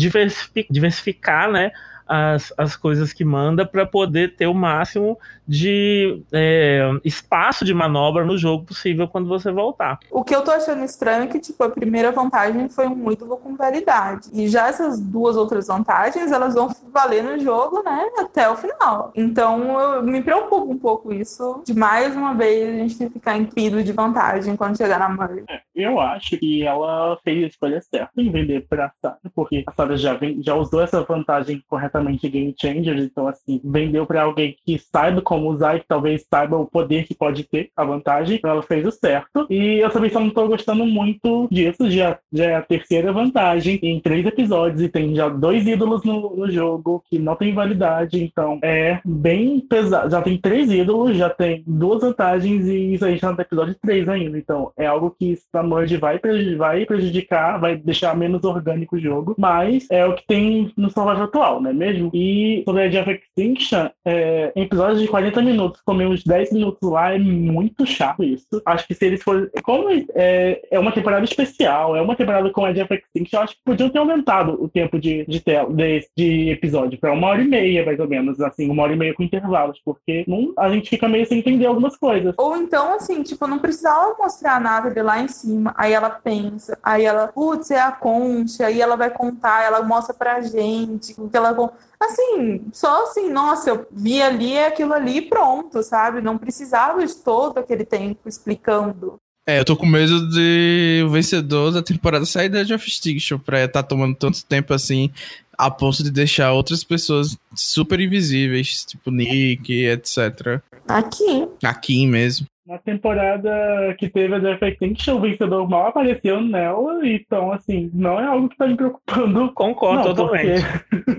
diversificar, 0.69 1.51
né? 1.51 1.71
As, 2.07 2.53
as 2.55 2.75
coisas 2.75 3.11
que 3.11 3.25
manda 3.25 3.65
para 3.65 3.83
poder 3.85 4.35
ter 4.35 4.45
o 4.45 4.53
máximo 4.53 5.17
de 5.47 6.23
é, 6.31 6.89
espaço 7.03 7.63
de 7.65 7.73
manobra 7.73 8.25
no 8.25 8.37
jogo 8.37 8.65
possível 8.65 9.07
quando 9.07 9.27
você 9.27 9.51
voltar. 9.51 9.99
O 10.11 10.23
que 10.23 10.35
eu 10.35 10.43
tô 10.43 10.51
achando 10.51 10.83
estranho 10.83 11.23
é 11.23 11.27
que, 11.27 11.39
tipo, 11.39 11.63
a 11.63 11.69
primeira 11.69 12.11
vantagem 12.11 12.67
foi 12.69 12.87
um 12.87 13.11
ídolo 13.11 13.37
com 13.37 13.55
validade. 13.55 14.29
E 14.33 14.47
já 14.47 14.67
essas 14.67 14.99
duas 14.99 15.35
outras 15.37 15.67
vantagens, 15.67 16.31
elas 16.31 16.53
vão 16.55 16.69
valer 16.93 17.23
no 17.23 17.39
jogo, 17.39 17.83
né, 17.83 18.09
até 18.17 18.49
o 18.49 18.55
final. 18.55 19.11
Então, 19.15 19.79
eu 19.79 20.03
me 20.03 20.21
preocupa 20.21 20.71
um 20.71 20.77
pouco 20.77 21.13
isso, 21.13 21.61
de 21.65 21.73
mais 21.73 22.15
uma 22.15 22.33
vez 22.33 22.69
a 22.69 22.77
gente 22.77 23.09
ficar 23.09 23.37
impido 23.37 23.83
de 23.83 23.91
vantagem 23.91 24.55
quando 24.55 24.77
chegar 24.77 24.99
na 24.99 25.09
merge. 25.09 25.43
Eu 25.75 25.99
acho 25.99 26.37
que 26.37 26.63
ela 26.63 27.17
fez 27.23 27.43
a 27.43 27.47
escolha 27.47 27.81
certa 27.81 28.09
em 28.17 28.31
vender 28.31 28.65
pra 28.67 28.91
Sarah, 29.01 29.17
porque 29.35 29.63
a 29.67 29.71
Sarah 29.71 29.97
já, 29.97 30.13
vem- 30.13 30.41
já 30.41 30.55
usou 30.55 30.81
essa 30.81 31.03
vantagem 31.03 31.61
corretamente 31.67 32.25
em 32.27 32.31
Game 32.31 32.55
Changers, 32.59 33.03
então 33.03 33.27
assim, 33.27 33.59
vendeu 33.63 34.05
pra 34.05 34.23
alguém 34.23 34.55
que 34.65 34.79
saiba 34.79 35.21
como 35.21 35.34
usar 35.43 35.75
e 35.75 35.79
que 35.79 35.87
talvez 35.87 36.25
saiba 36.29 36.57
o 36.57 36.65
poder 36.65 37.05
que 37.05 37.15
pode 37.15 37.43
ter 37.43 37.69
a 37.75 37.83
vantagem, 37.83 38.37
então 38.37 38.49
ela 38.49 38.63
fez 38.63 38.85
o 38.85 38.91
certo. 38.91 39.45
E 39.49 39.79
eu 39.79 39.89
também 39.89 40.09
só 40.09 40.19
não 40.19 40.29
tô 40.29 40.47
gostando 40.47 40.85
muito 40.85 41.47
disso, 41.51 41.89
já, 41.89 42.17
já 42.31 42.45
é 42.45 42.55
a 42.55 42.61
terceira 42.61 43.11
vantagem 43.11 43.79
em 43.81 43.99
três 43.99 44.25
episódios 44.25 44.81
e 44.81 44.89
tem 44.89 45.15
já 45.15 45.29
dois 45.29 45.67
ídolos 45.67 46.03
no, 46.03 46.35
no 46.35 46.49
jogo 46.51 47.03
que 47.09 47.19
não 47.19 47.35
tem 47.35 47.53
validade, 47.53 48.23
então 48.23 48.59
é 48.63 48.99
bem 49.05 49.59
pesado. 49.59 50.09
Já 50.09 50.21
tem 50.21 50.37
três 50.37 50.71
ídolos, 50.71 51.17
já 51.17 51.29
tem 51.29 51.63
duas 51.65 52.01
vantagens 52.01 52.67
e 52.67 52.93
isso 52.93 53.05
aí 53.05 53.17
já 53.17 53.29
tá 53.29 53.33
no 53.33 53.41
episódio 53.41 53.75
3 53.81 54.09
ainda, 54.09 54.37
então 54.37 54.71
é 54.77 54.85
algo 54.85 55.15
que 55.17 55.37
pra 55.51 55.63
merge 55.63 55.97
vai, 55.97 56.19
vai 56.57 56.85
prejudicar, 56.85 57.59
vai 57.59 57.75
deixar 57.75 58.15
menos 58.15 58.43
orgânico 58.43 58.95
o 58.95 58.99
jogo, 58.99 59.35
mas 59.37 59.87
é 59.89 60.05
o 60.05 60.15
que 60.15 60.25
tem 60.27 60.71
no 60.77 60.89
Survival 60.89 61.23
atual, 61.23 61.61
né 61.61 61.73
mesmo? 61.73 62.09
E 62.13 62.63
sobre 62.65 62.83
a 62.83 62.89
Jeff 62.89 63.09
Extinction, 63.11 63.89
é, 64.03 64.51
em 64.55 64.63
episódios 64.63 65.01
de 65.01 65.07
40 65.07 65.24
minutos, 65.43 65.81
comer 65.81 66.07
uns 66.07 66.23
10 66.23 66.51
minutos 66.51 66.89
lá 66.89 67.13
é 67.13 67.19
muito 67.19 67.85
chato 67.85 68.23
isso. 68.23 68.61
Acho 68.65 68.87
que 68.87 68.93
se 68.93 69.05
eles 69.05 69.23
forem. 69.23 69.49
Como 69.63 69.89
é, 70.13 70.61
é 70.71 70.79
uma 70.79 70.91
temporada 70.91 71.23
especial, 71.23 71.95
é 71.95 72.01
uma 72.01 72.15
temporada 72.15 72.49
com 72.49 72.65
a 72.65 72.71
Jeff 72.71 72.93
Extinction, 72.93 73.37
eu 73.37 73.43
acho 73.43 73.55
que 73.55 73.61
podiam 73.63 73.89
ter 73.89 73.99
aumentado 73.99 74.61
o 74.61 74.67
tempo 74.67 74.99
de, 74.99 75.25
de, 75.25 75.39
tela, 75.39 75.71
de, 75.71 76.07
de 76.15 76.49
episódio 76.49 76.99
pra 76.99 77.13
uma 77.13 77.27
hora 77.27 77.41
e 77.41 77.47
meia, 77.47 77.85
mais 77.85 77.99
ou 77.99 78.07
menos, 78.07 78.39
assim, 78.41 78.69
uma 78.69 78.83
hora 78.83 78.93
e 78.93 78.97
meia 78.97 79.13
com 79.13 79.23
intervalos, 79.23 79.79
porque 79.83 80.23
não, 80.27 80.53
a 80.57 80.69
gente 80.69 80.89
fica 80.89 81.07
meio 81.07 81.25
sem 81.25 81.39
entender 81.39 81.65
algumas 81.65 81.97
coisas. 81.97 82.33
Ou 82.37 82.57
então, 82.57 82.95
assim, 82.95 83.23
tipo, 83.23 83.47
não 83.47 83.59
precisava 83.59 84.15
mostrar 84.17 84.55
a 84.55 84.59
Natalie 84.59 85.01
lá 85.01 85.19
em 85.19 85.27
cima, 85.27 85.73
aí 85.77 85.93
ela 85.93 86.09
pensa, 86.09 86.77
aí 86.83 87.05
ela, 87.05 87.27
putz, 87.27 87.71
é 87.71 87.79
a 87.79 87.91
concha, 87.91 88.65
aí 88.67 88.81
ela 88.81 88.95
vai 88.95 89.09
contar, 89.09 89.63
ela 89.63 89.81
mostra 89.81 90.13
pra 90.13 90.41
gente 90.41 91.13
o 91.17 91.29
que 91.29 91.37
ela. 91.37 91.55
Assim, 91.99 92.65
só 92.71 93.03
assim, 93.03 93.29
nossa, 93.29 93.69
eu 93.69 93.87
vi 93.91 94.21
ali 94.21 94.57
aquilo 94.57 94.93
ali 94.93 95.17
e 95.17 95.21
pronto, 95.21 95.81
sabe? 95.81 96.21
Não 96.21 96.37
precisava 96.37 97.05
de 97.05 97.15
todo 97.15 97.57
aquele 97.57 97.85
tempo 97.85 98.27
explicando. 98.27 99.15
É, 99.47 99.59
eu 99.59 99.65
tô 99.65 99.77
com 99.77 99.85
medo 99.85 100.27
de 100.29 101.03
o 101.05 101.09
vencedor 101.09 101.71
da 101.71 101.83
temporada 101.83 102.25
sair 102.25 102.49
da 102.49 102.61
of 102.61 102.87
Extinction 102.87 103.37
pra 103.37 103.63
estar 103.63 103.83
tá 103.83 103.87
tomando 103.87 104.15
tanto 104.15 104.43
tempo 104.43 104.73
assim, 104.73 105.11
a 105.55 105.69
ponto 105.69 106.03
de 106.03 106.09
deixar 106.09 106.51
outras 106.51 106.83
pessoas 106.83 107.37
super 107.55 107.99
invisíveis, 107.99 108.83
tipo 108.83 109.11
Nick, 109.11 109.71
etc. 109.85 110.61
Aqui. 110.87 111.47
Aqui 111.63 112.07
mesmo. 112.07 112.47
Na 112.65 112.79
temporada 112.79 113.95
que 113.99 114.09
teve 114.09 114.33
a 114.33 114.39
Death 114.39 114.63
Extinction, 114.63 115.17
o 115.17 115.21
vencedor 115.21 115.69
mal 115.69 115.85
apareceu 115.85 116.41
nela, 116.41 117.07
então, 117.07 117.51
assim, 117.51 117.91
não 117.93 118.19
é 118.19 118.25
algo 118.25 118.49
que 118.49 118.57
tá 118.57 118.65
me 118.65 118.75
preocupando. 118.75 119.51
Concordo 119.53 120.07
não, 120.07 120.15
totalmente. 120.15 120.63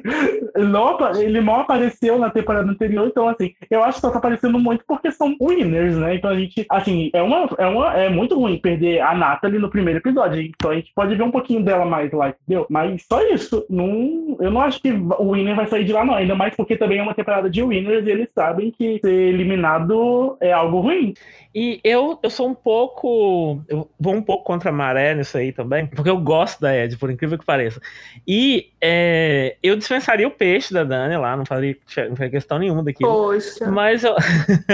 não, 0.58 0.98
ele 1.14 1.40
mal 1.40 1.60
apareceu 1.60 2.18
na 2.18 2.30
temporada 2.30 2.68
anterior, 2.68 3.06
então, 3.06 3.28
assim, 3.28 3.54
eu 3.70 3.84
acho 3.84 3.94
que 3.94 4.00
só 4.00 4.10
tá 4.10 4.18
aparecendo 4.18 4.58
muito 4.58 4.82
porque 4.88 5.12
são 5.12 5.36
winners, 5.40 5.96
né? 5.96 6.16
Então 6.16 6.30
a 6.30 6.34
gente, 6.34 6.66
assim, 6.68 7.10
é, 7.12 7.22
uma, 7.22 7.48
é, 7.58 7.66
uma, 7.66 7.94
é 7.94 8.08
muito 8.08 8.36
ruim 8.36 8.58
perder 8.58 9.00
a 9.00 9.14
Natalie 9.14 9.60
no 9.60 9.70
primeiro 9.70 10.00
episódio, 10.00 10.42
então 10.42 10.72
a 10.72 10.74
gente 10.74 10.92
pode 10.96 11.14
ver 11.14 11.22
um 11.22 11.30
pouquinho 11.30 11.62
dela 11.62 11.84
mais 11.84 12.10
lá, 12.10 12.30
entendeu? 12.30 12.66
Mas 12.68 13.04
só 13.08 13.22
isso, 13.22 13.64
não, 13.70 14.36
eu 14.40 14.50
não 14.50 14.62
acho 14.62 14.82
que 14.82 14.90
o 14.90 15.32
winner 15.32 15.54
vai 15.54 15.66
sair 15.68 15.84
de 15.84 15.92
lá, 15.92 16.04
não, 16.04 16.14
ainda 16.14 16.34
mais 16.34 16.56
porque 16.56 16.76
também 16.76 16.98
é 16.98 17.02
uma 17.04 17.14
temporada 17.14 17.48
de 17.48 17.62
winners 17.62 18.04
e 18.04 18.10
eles 18.10 18.30
sabem 18.34 18.72
que 18.72 18.98
ser 18.98 19.12
eliminado 19.12 20.36
é 20.40 20.52
algo 20.52 20.80
ruim. 20.80 21.14
E 21.58 21.80
eu, 21.82 22.18
eu 22.22 22.28
sou 22.28 22.48
um 22.48 22.54
pouco. 22.54 23.62
Eu 23.66 23.88
vou 23.98 24.14
um 24.14 24.20
pouco 24.20 24.44
contra 24.44 24.68
a 24.68 24.72
maré 24.72 25.14
nisso 25.14 25.38
aí 25.38 25.52
também, 25.52 25.86
porque 25.86 26.10
eu 26.10 26.18
gosto 26.18 26.60
da 26.60 26.76
Ed, 26.76 26.98
por 26.98 27.10
incrível 27.10 27.38
que 27.38 27.46
pareça. 27.46 27.80
E 28.28 28.72
é, 28.78 29.56
eu 29.62 29.74
dispensaria 29.74 30.28
o 30.28 30.30
peixe 30.30 30.74
da 30.74 30.84
Dani 30.84 31.16
lá, 31.16 31.34
não 31.34 31.46
faria, 31.46 31.74
não 32.10 32.14
faria 32.14 32.30
questão 32.30 32.58
nenhuma 32.58 32.82
daquilo. 32.82 33.10
Poxa. 33.10 33.70
Mas 33.70 34.04
eu, 34.04 34.14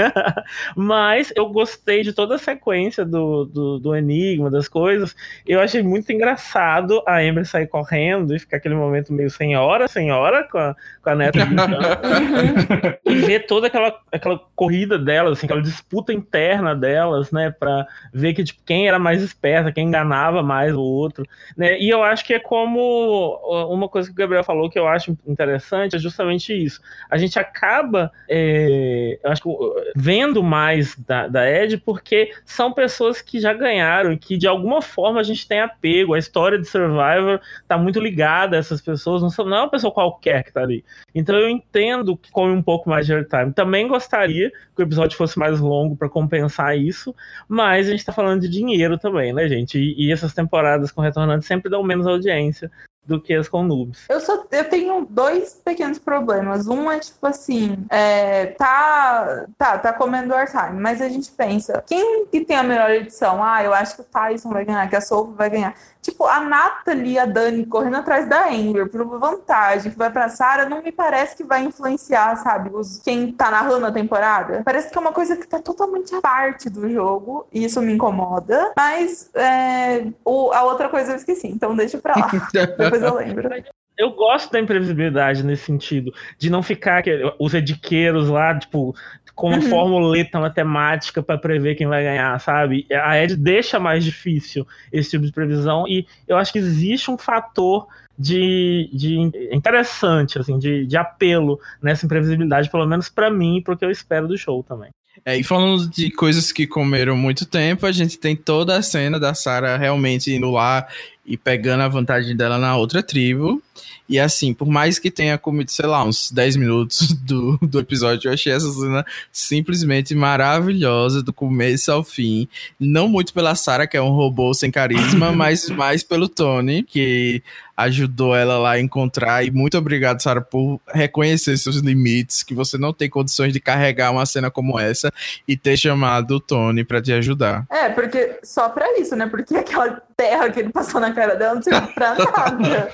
mas 0.74 1.32
eu 1.36 1.48
gostei 1.50 2.02
de 2.02 2.12
toda 2.12 2.34
a 2.34 2.38
sequência 2.38 3.04
do, 3.04 3.44
do, 3.44 3.78
do, 3.78 3.94
Enigma, 3.94 4.50
das 4.50 4.66
coisas. 4.66 5.14
Eu 5.46 5.60
achei 5.60 5.84
muito 5.84 6.10
engraçado 6.12 7.00
a 7.06 7.20
Amber 7.20 7.46
sair 7.46 7.68
correndo 7.68 8.34
e 8.34 8.40
ficar 8.40 8.56
aquele 8.56 8.74
momento 8.74 9.12
meio 9.12 9.30
senhora, 9.30 9.86
senhora, 9.86 10.48
com 10.50 10.58
a, 10.58 10.74
com 11.00 11.10
a 11.10 11.14
neta 11.14 11.38
e 13.06 13.14
ver 13.20 13.46
toda 13.46 13.68
aquela, 13.68 13.96
aquela 14.10 14.40
corrida 14.56 14.98
delas, 14.98 15.38
assim, 15.38 15.46
aquela 15.46 15.62
disputa 15.62 16.12
interna 16.12 16.51
delas, 16.78 17.30
né, 17.30 17.50
para 17.50 17.86
ver 18.12 18.34
que 18.34 18.44
tipo, 18.44 18.60
quem 18.64 18.88
era 18.88 18.98
mais 18.98 19.22
esperta, 19.22 19.72
quem 19.72 19.88
enganava 19.88 20.42
mais 20.42 20.74
o 20.74 20.80
outro, 20.80 21.24
né? 21.56 21.78
E 21.78 21.88
eu 21.88 22.02
acho 22.02 22.24
que 22.24 22.34
é 22.34 22.38
como 22.38 23.38
uma 23.70 23.88
coisa 23.88 24.08
que 24.08 24.14
o 24.14 24.16
Gabriel 24.16 24.44
falou 24.44 24.68
que 24.68 24.78
eu 24.78 24.86
acho 24.86 25.16
interessante 25.26 25.96
é 25.96 25.98
justamente 25.98 26.52
isso. 26.52 26.80
A 27.10 27.16
gente 27.16 27.38
acaba, 27.38 28.10
é, 28.28 29.18
eu 29.22 29.30
acho 29.30 29.42
que 29.42 29.48
vendo 29.96 30.42
mais 30.42 30.96
da, 30.96 31.28
da 31.28 31.50
Ed 31.50 31.78
porque 31.78 32.32
são 32.44 32.72
pessoas 32.72 33.20
que 33.20 33.40
já 33.40 33.52
ganharam, 33.52 34.16
que 34.16 34.36
de 34.36 34.46
alguma 34.46 34.82
forma 34.82 35.20
a 35.20 35.22
gente 35.22 35.46
tem 35.46 35.60
apego. 35.60 36.14
A 36.14 36.18
história 36.18 36.58
de 36.58 36.66
Survivor 36.66 37.40
tá 37.66 37.78
muito 37.78 38.00
ligada 38.00 38.56
a 38.56 38.58
essas 38.58 38.80
pessoas, 38.80 39.22
não, 39.22 39.30
são, 39.30 39.44
não 39.44 39.56
é 39.56 39.60
uma 39.60 39.70
pessoa 39.70 39.92
qualquer 39.92 40.44
que 40.44 40.52
tá 40.52 40.60
ali. 40.60 40.84
Então 41.14 41.36
eu 41.36 41.48
entendo 41.48 42.16
que 42.16 42.30
come 42.30 42.52
um 42.52 42.62
pouco 42.62 42.88
mais 42.88 43.06
de 43.06 43.14
airtime. 43.14 43.52
Também 43.52 43.86
gostaria 43.86 44.50
que 44.74 44.82
o 44.82 44.82
episódio 44.82 45.16
fosse 45.16 45.38
mais 45.38 45.60
longo 45.60 45.96
para 45.96 46.08
compensar 46.08 46.41
pensar 46.42 46.76
isso, 46.76 47.14
mas 47.48 47.88
a 47.88 47.90
gente 47.90 48.04
tá 48.04 48.12
falando 48.12 48.40
de 48.40 48.48
dinheiro 48.48 48.98
também, 48.98 49.32
né, 49.32 49.48
gente? 49.48 49.78
E, 49.78 50.06
e 50.06 50.12
essas 50.12 50.34
temporadas 50.34 50.90
com 50.90 51.00
retornantes 51.00 51.46
sempre 51.46 51.70
dão 51.70 51.82
menos 51.82 52.06
audiência 52.06 52.70
do 53.04 53.20
que 53.20 53.34
as 53.34 53.48
com 53.48 53.64
noobs. 53.64 54.04
Eu 54.08 54.20
só 54.20 54.44
eu 54.50 54.68
tenho 54.68 55.06
dois 55.10 55.60
pequenos 55.64 55.98
problemas. 55.98 56.68
Um 56.68 56.90
é 56.90 57.00
tipo 57.00 57.26
assim, 57.26 57.84
é, 57.90 58.46
tá, 58.46 59.46
tá, 59.58 59.78
tá 59.78 59.92
comendo 59.92 60.34
airtime, 60.34 60.80
mas 60.80 61.02
a 61.02 61.08
gente 61.08 61.30
pensa, 61.32 61.82
quem 61.86 62.26
que 62.26 62.44
tem 62.44 62.56
a 62.56 62.62
melhor 62.62 62.90
edição? 62.90 63.42
Ah, 63.42 63.62
eu 63.62 63.74
acho 63.74 63.96
que 63.96 64.02
o 64.02 64.04
Tyson 64.04 64.50
vai 64.50 64.64
ganhar, 64.64 64.88
que 64.88 64.96
a 64.96 65.00
Soul 65.00 65.32
vai 65.32 65.50
ganhar. 65.50 65.74
Tipo, 66.02 66.26
a 66.26 66.40
Nathalie 66.40 67.12
e 67.12 67.18
a 67.18 67.24
Dani 67.24 67.64
correndo 67.64 67.96
atrás 67.96 68.28
da 68.28 68.48
Amber 68.48 68.88
por 68.88 69.00
uma 69.00 69.18
vantagem 69.18 69.92
que 69.92 69.96
vai 69.96 70.10
pra 70.10 70.28
Sarah, 70.28 70.68
não 70.68 70.82
me 70.82 70.90
parece 70.90 71.36
que 71.36 71.44
vai 71.44 71.62
influenciar, 71.62 72.34
sabe, 72.36 72.70
os, 72.74 72.98
quem 72.98 73.30
tá 73.30 73.52
narrando 73.52 73.86
a 73.86 73.92
temporada. 73.92 74.62
Parece 74.64 74.90
que 74.90 74.98
é 74.98 75.00
uma 75.00 75.12
coisa 75.12 75.36
que 75.36 75.46
tá 75.46 75.60
totalmente 75.60 76.12
à 76.12 76.20
parte 76.20 76.68
do 76.68 76.90
jogo, 76.90 77.46
e 77.52 77.64
isso 77.64 77.80
me 77.80 77.92
incomoda. 77.92 78.72
Mas 78.76 79.30
é, 79.34 80.08
o, 80.24 80.50
a 80.52 80.64
outra 80.64 80.88
coisa 80.88 81.12
eu 81.12 81.16
esqueci, 81.16 81.46
então 81.46 81.76
deixa 81.76 81.98
pra 81.98 82.16
lá. 82.16 82.30
Depois 82.76 83.00
eu 83.00 83.14
lembro. 83.14 83.48
Eu 83.96 84.10
gosto 84.10 84.50
da 84.50 84.58
imprevisibilidade 84.58 85.44
nesse 85.44 85.66
sentido, 85.66 86.12
de 86.36 86.50
não 86.50 86.62
ficar 86.62 87.04
os 87.38 87.54
ediqueiros 87.54 88.28
lá, 88.28 88.58
tipo, 88.58 88.94
com 89.34 89.48
uma 89.48 89.56
uhum. 89.56 89.68
formuleta 89.68 90.38
matemática 90.38 91.22
para 91.22 91.38
prever 91.38 91.74
quem 91.74 91.86
vai 91.86 92.02
ganhar, 92.02 92.38
sabe? 92.40 92.86
A 92.90 93.18
Ed 93.18 93.36
deixa 93.36 93.78
mais 93.78 94.04
difícil 94.04 94.66
esse 94.92 95.10
tipo 95.10 95.24
de 95.24 95.32
previsão 95.32 95.86
e 95.88 96.06
eu 96.28 96.36
acho 96.36 96.52
que 96.52 96.58
existe 96.58 97.10
um 97.10 97.18
fator 97.18 97.86
de, 98.18 98.90
de 98.92 99.18
interessante, 99.50 100.38
assim, 100.38 100.58
de, 100.58 100.86
de 100.86 100.96
apelo 100.96 101.58
nessa 101.82 102.04
imprevisibilidade, 102.04 102.70
pelo 102.70 102.86
menos 102.86 103.08
para 103.08 103.30
mim 103.30 103.58
e 103.58 103.62
para 103.62 103.74
o 103.74 103.76
que 103.76 103.84
eu 103.84 103.90
espero 103.90 104.28
do 104.28 104.36
show 104.36 104.62
também. 104.62 104.90
É, 105.24 105.36
e 105.36 105.42
falando 105.42 105.88
de 105.88 106.10
coisas 106.10 106.50
que 106.50 106.66
comeram 106.66 107.16
muito 107.16 107.46
tempo, 107.46 107.86
a 107.86 107.92
gente 107.92 108.18
tem 108.18 108.34
toda 108.34 108.76
a 108.76 108.82
cena 108.82 109.20
da 109.20 109.34
Sarah 109.34 109.76
realmente 109.76 110.32
indo 110.32 110.50
lá 110.50 110.86
e 111.24 111.36
pegando 111.36 111.82
a 111.82 111.88
vantagem 111.88 112.36
dela 112.36 112.58
na 112.58 112.76
outra 112.76 113.02
tribo. 113.02 113.62
E 114.08 114.18
assim, 114.18 114.52
por 114.52 114.68
mais 114.68 114.98
que 114.98 115.10
tenha 115.10 115.38
comido, 115.38 115.70
sei 115.70 115.86
lá, 115.86 116.04
uns 116.04 116.30
10 116.30 116.56
minutos 116.56 117.12
do, 117.24 117.56
do 117.62 117.78
episódio, 117.78 118.28
eu 118.28 118.34
achei 118.34 118.52
essa 118.52 118.70
cena 118.70 119.06
simplesmente 119.30 120.14
maravilhosa, 120.14 121.22
do 121.22 121.32
começo 121.32 121.90
ao 121.90 122.04
fim. 122.04 122.48
Não 122.78 123.08
muito 123.08 123.32
pela 123.32 123.54
Sarah, 123.54 123.86
que 123.86 123.96
é 123.96 124.02
um 124.02 124.10
robô 124.10 124.52
sem 124.52 124.70
carisma, 124.70 125.30
mas 125.32 125.68
mais 125.70 126.02
pelo 126.02 126.28
Tony, 126.28 126.82
que 126.82 127.42
ajudou 127.76 128.36
ela 128.36 128.58
lá 128.58 128.72
a 128.72 128.80
encontrar. 128.80 129.44
E 129.44 129.50
muito 129.50 129.78
obrigado, 129.78 130.20
Sarah, 130.20 130.42
por 130.42 130.80
reconhecer 130.92 131.56
seus 131.56 131.76
limites, 131.76 132.42
que 132.42 132.54
você 132.54 132.76
não 132.76 132.92
tem 132.92 133.08
condições 133.08 133.52
de 133.52 133.60
carregar 133.60 134.10
uma 134.10 134.26
cena 134.26 134.50
como 134.50 134.78
essa 134.78 135.10
e 135.48 135.56
ter 135.56 135.76
chamado 135.76 136.36
o 136.36 136.40
Tony 136.40 136.84
para 136.84 137.00
te 137.00 137.12
ajudar. 137.12 137.64
É, 137.70 137.88
porque 137.88 138.38
só 138.42 138.68
pra 138.68 138.98
isso, 138.98 139.16
né? 139.16 139.26
Porque 139.26 139.56
aquela 139.56 140.02
terra 140.16 140.50
que 140.50 140.60
ele 140.60 140.70
passou 140.70 141.00
na 141.00 141.11
cara 141.12 141.34
dela 141.34 141.54
não 141.54 141.62
serviu 141.62 141.88
pra 141.94 142.14
nada. 142.14 142.92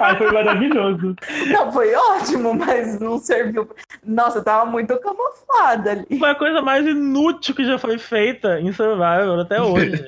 Ai, 0.00 0.18
foi 0.18 0.32
maravilhoso. 0.32 1.16
Não, 1.46 1.72
foi 1.72 1.94
ótimo, 1.94 2.54
mas 2.54 2.98
não 3.00 3.18
serviu. 3.18 3.68
Nossa, 4.04 4.42
tava 4.42 4.70
muito 4.70 4.98
camuflada 4.98 5.92
ali. 5.92 6.18
Foi 6.18 6.30
a 6.30 6.34
coisa 6.34 6.62
mais 6.62 6.86
inútil 6.86 7.54
que 7.54 7.64
já 7.64 7.78
foi 7.78 7.98
feita 7.98 8.60
em 8.60 8.72
Survivor 8.72 9.40
até 9.40 9.60
hoje. 9.60 10.04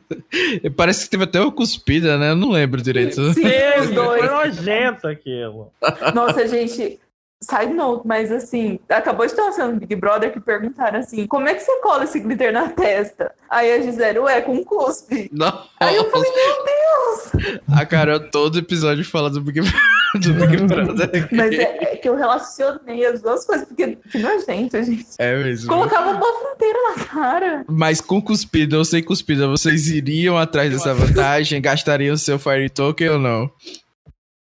Parece 0.76 1.04
que 1.04 1.10
teve 1.10 1.24
até 1.24 1.40
uma 1.40 1.52
cuspida, 1.52 2.16
né? 2.18 2.30
Eu 2.30 2.36
não 2.36 2.50
lembro 2.50 2.82
direito. 2.82 3.32
Sim, 3.32 3.42
os 3.80 3.90
dois. 3.90 4.26
Foi 4.26 4.30
nojento 4.30 5.06
aquilo. 5.06 5.72
Nossa, 6.14 6.46
gente, 6.46 6.98
Side 7.42 7.72
note, 7.72 8.06
mas 8.06 8.30
assim, 8.30 8.78
acabou 8.86 9.24
de 9.26 9.32
cena 9.32 9.68
no 9.68 9.80
Big 9.80 9.96
Brother 9.96 10.30
que 10.30 10.38
perguntaram 10.38 10.98
assim: 10.98 11.26
como 11.26 11.48
é 11.48 11.54
que 11.54 11.60
você 11.62 11.80
cola 11.80 12.04
esse 12.04 12.20
glitter 12.20 12.52
na 12.52 12.68
testa? 12.68 13.32
Aí 13.48 13.72
a 13.72 13.80
Gisele, 13.80 14.18
ué, 14.18 14.42
com 14.42 14.62
cuspe. 14.62 15.30
Não. 15.32 15.64
Aí 15.80 15.96
eu 15.96 16.10
falei, 16.10 16.30
meu 16.30 16.64
Deus! 16.66 17.60
A 17.74 17.86
Carol, 17.86 18.20
todo 18.30 18.58
episódio 18.58 19.02
fala 19.06 19.30
do 19.30 19.40
Big, 19.40 19.62
do 20.20 20.34
Big 20.34 20.64
Brother. 20.64 21.28
Mas 21.32 21.52
é, 21.54 21.92
é, 21.92 21.96
que 21.96 22.10
eu 22.10 22.14
relacionei 22.14 23.06
as 23.06 23.22
duas 23.22 23.46
coisas, 23.46 23.66
porque 23.66 23.96
que 23.96 24.18
nojento, 24.18 24.82
gente. 24.82 25.06
É 25.18 25.34
mesmo. 25.42 25.66
Colocava 25.66 26.10
uma 26.10 26.20
fronteira 26.20 26.78
na 26.90 27.04
cara. 27.04 27.64
Mas 27.66 28.02
com 28.02 28.20
cuspida 28.20 28.76
ou 28.76 28.84
sem 28.84 29.02
cuspida, 29.02 29.48
vocês 29.48 29.88
iriam 29.88 30.36
atrás 30.36 30.70
dessa 30.70 30.92
vantagem? 30.92 31.58
Gastariam 31.62 32.18
seu 32.18 32.38
Fire 32.38 32.68
Token 32.68 33.08
ou 33.08 33.18
não? 33.18 33.50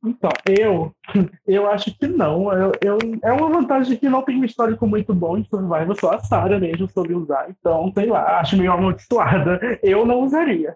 Então, 0.03 0.31
eu, 0.47 0.91
eu 1.47 1.69
acho 1.69 1.95
que 1.97 2.07
não. 2.07 2.51
Eu, 2.51 2.71
eu, 2.81 2.97
é 3.23 3.31
uma 3.31 3.49
vantagem 3.49 3.97
que 3.97 4.09
não 4.09 4.23
tem 4.23 4.37
um 4.37 4.45
histórico 4.45 4.87
muito 4.87 5.13
bom 5.13 5.37
em 5.37 5.43
Survival, 5.43 5.95
só 5.99 6.13
a 6.13 6.19
Sarah 6.19 6.59
mesmo 6.59 6.89
soube 6.89 7.13
usar. 7.13 7.47
Então, 7.49 7.91
sei 7.93 8.07
lá, 8.07 8.39
acho 8.39 8.57
meio 8.57 8.71
amaldiçoada. 8.71 9.59
Eu 9.83 10.05
não 10.05 10.21
usaria. 10.21 10.73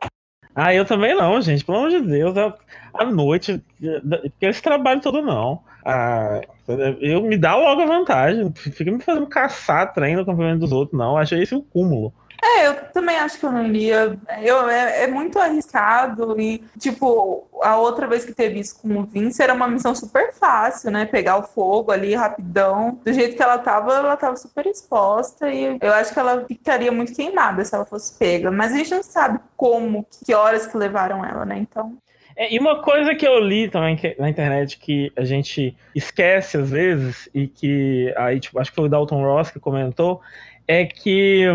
Ah, 0.56 0.74
eu 0.74 0.86
também 0.86 1.14
não, 1.14 1.42
gente. 1.42 1.66
Pelo 1.66 1.80
amor 1.80 1.90
de 1.90 2.02
Deus, 2.02 2.34
à 2.94 3.06
noite, 3.06 3.62
porque 3.80 4.46
esse 4.46 4.62
trabalho 4.62 5.02
todo 5.02 5.22
não. 5.22 5.62
Ah, 5.84 6.40
eu 7.02 7.22
me 7.22 7.38
dá 7.38 7.56
logo 7.56 7.82
a 7.82 7.86
vantagem. 7.86 8.54
Fica 8.56 8.90
me 8.90 9.02
fazendo 9.02 9.28
caçar 9.28 9.94
trem 9.94 10.16
no 10.16 10.26
campamento 10.26 10.60
dos 10.60 10.72
outros, 10.72 10.98
não. 10.98 11.18
Achei 11.18 11.42
esse 11.42 11.54
o 11.54 11.62
cúmulo. 11.62 12.14
É, 12.42 12.68
eu 12.68 12.76
também 12.92 13.18
acho 13.18 13.40
que 13.40 13.46
eu 13.46 13.52
não 13.52 13.66
iria. 13.66 14.18
Eu, 14.42 14.70
é, 14.70 15.04
é, 15.04 15.08
muito 15.08 15.40
arriscado 15.40 16.40
e, 16.40 16.64
tipo, 16.80 17.48
a 17.62 17.78
outra 17.78 18.08
vez 18.08 18.26
que 18.26 18.34
teve 18.34 18.60
isso 18.60 18.80
com 18.82 19.00
o 19.00 19.04
Vince 19.04 19.42
era 19.42 19.54
uma 19.54 19.68
missão 19.68 19.96
super 19.96 20.34
fácil, 20.34 20.92
né? 20.92 21.06
Pegar 21.06 21.38
o 21.38 21.44
fogo 21.44 21.92
ali 21.92 22.14
rapidão. 22.14 23.00
Do 23.04 23.14
jeito 23.14 23.36
que 23.36 23.44
ela 23.44 23.58
tava, 23.58 23.94
ela 23.94 24.18
tava 24.18 24.36
super 24.36 24.66
exposta 24.66 25.50
e 25.50 25.78
eu 25.82 25.94
acho 25.94 26.14
que 26.14 26.20
ela 26.20 26.46
ficaria 26.46 26.92
muito 26.92 27.14
queimada 27.14 27.64
se 27.64 27.74
ela 27.74 27.86
fosse 27.86 28.18
pega. 28.18 28.52
Mas 28.52 28.74
a 28.74 28.78
gente 28.78 28.92
não 28.92 29.04
sabe 29.04 29.40
como, 29.56 30.06
que 30.26 30.34
horas 30.34 30.68
que 30.68 30.78
levaram 30.78 31.26
ela, 31.26 31.46
né? 31.46 31.58
Então. 31.58 31.98
É, 32.36 32.54
e 32.54 32.60
uma 32.60 32.82
coisa 32.82 33.16
que 33.16 33.26
eu 33.26 33.40
li 33.40 33.70
também 33.70 33.98
na 34.20 34.30
internet 34.30 34.78
que 34.78 35.12
a 35.16 35.24
gente 35.24 35.76
esquece 35.96 36.58
às 36.58 36.70
vezes, 36.70 37.30
e 37.34 37.48
que 37.48 38.14
aí, 38.18 38.40
tipo, 38.42 38.60
acho 38.60 38.72
que 38.72 38.76
foi 38.76 38.86
o 38.86 38.90
Dalton 38.90 39.24
Ross 39.24 39.50
que 39.50 39.60
comentou, 39.60 40.22
é 40.68 40.86
que 40.86 41.46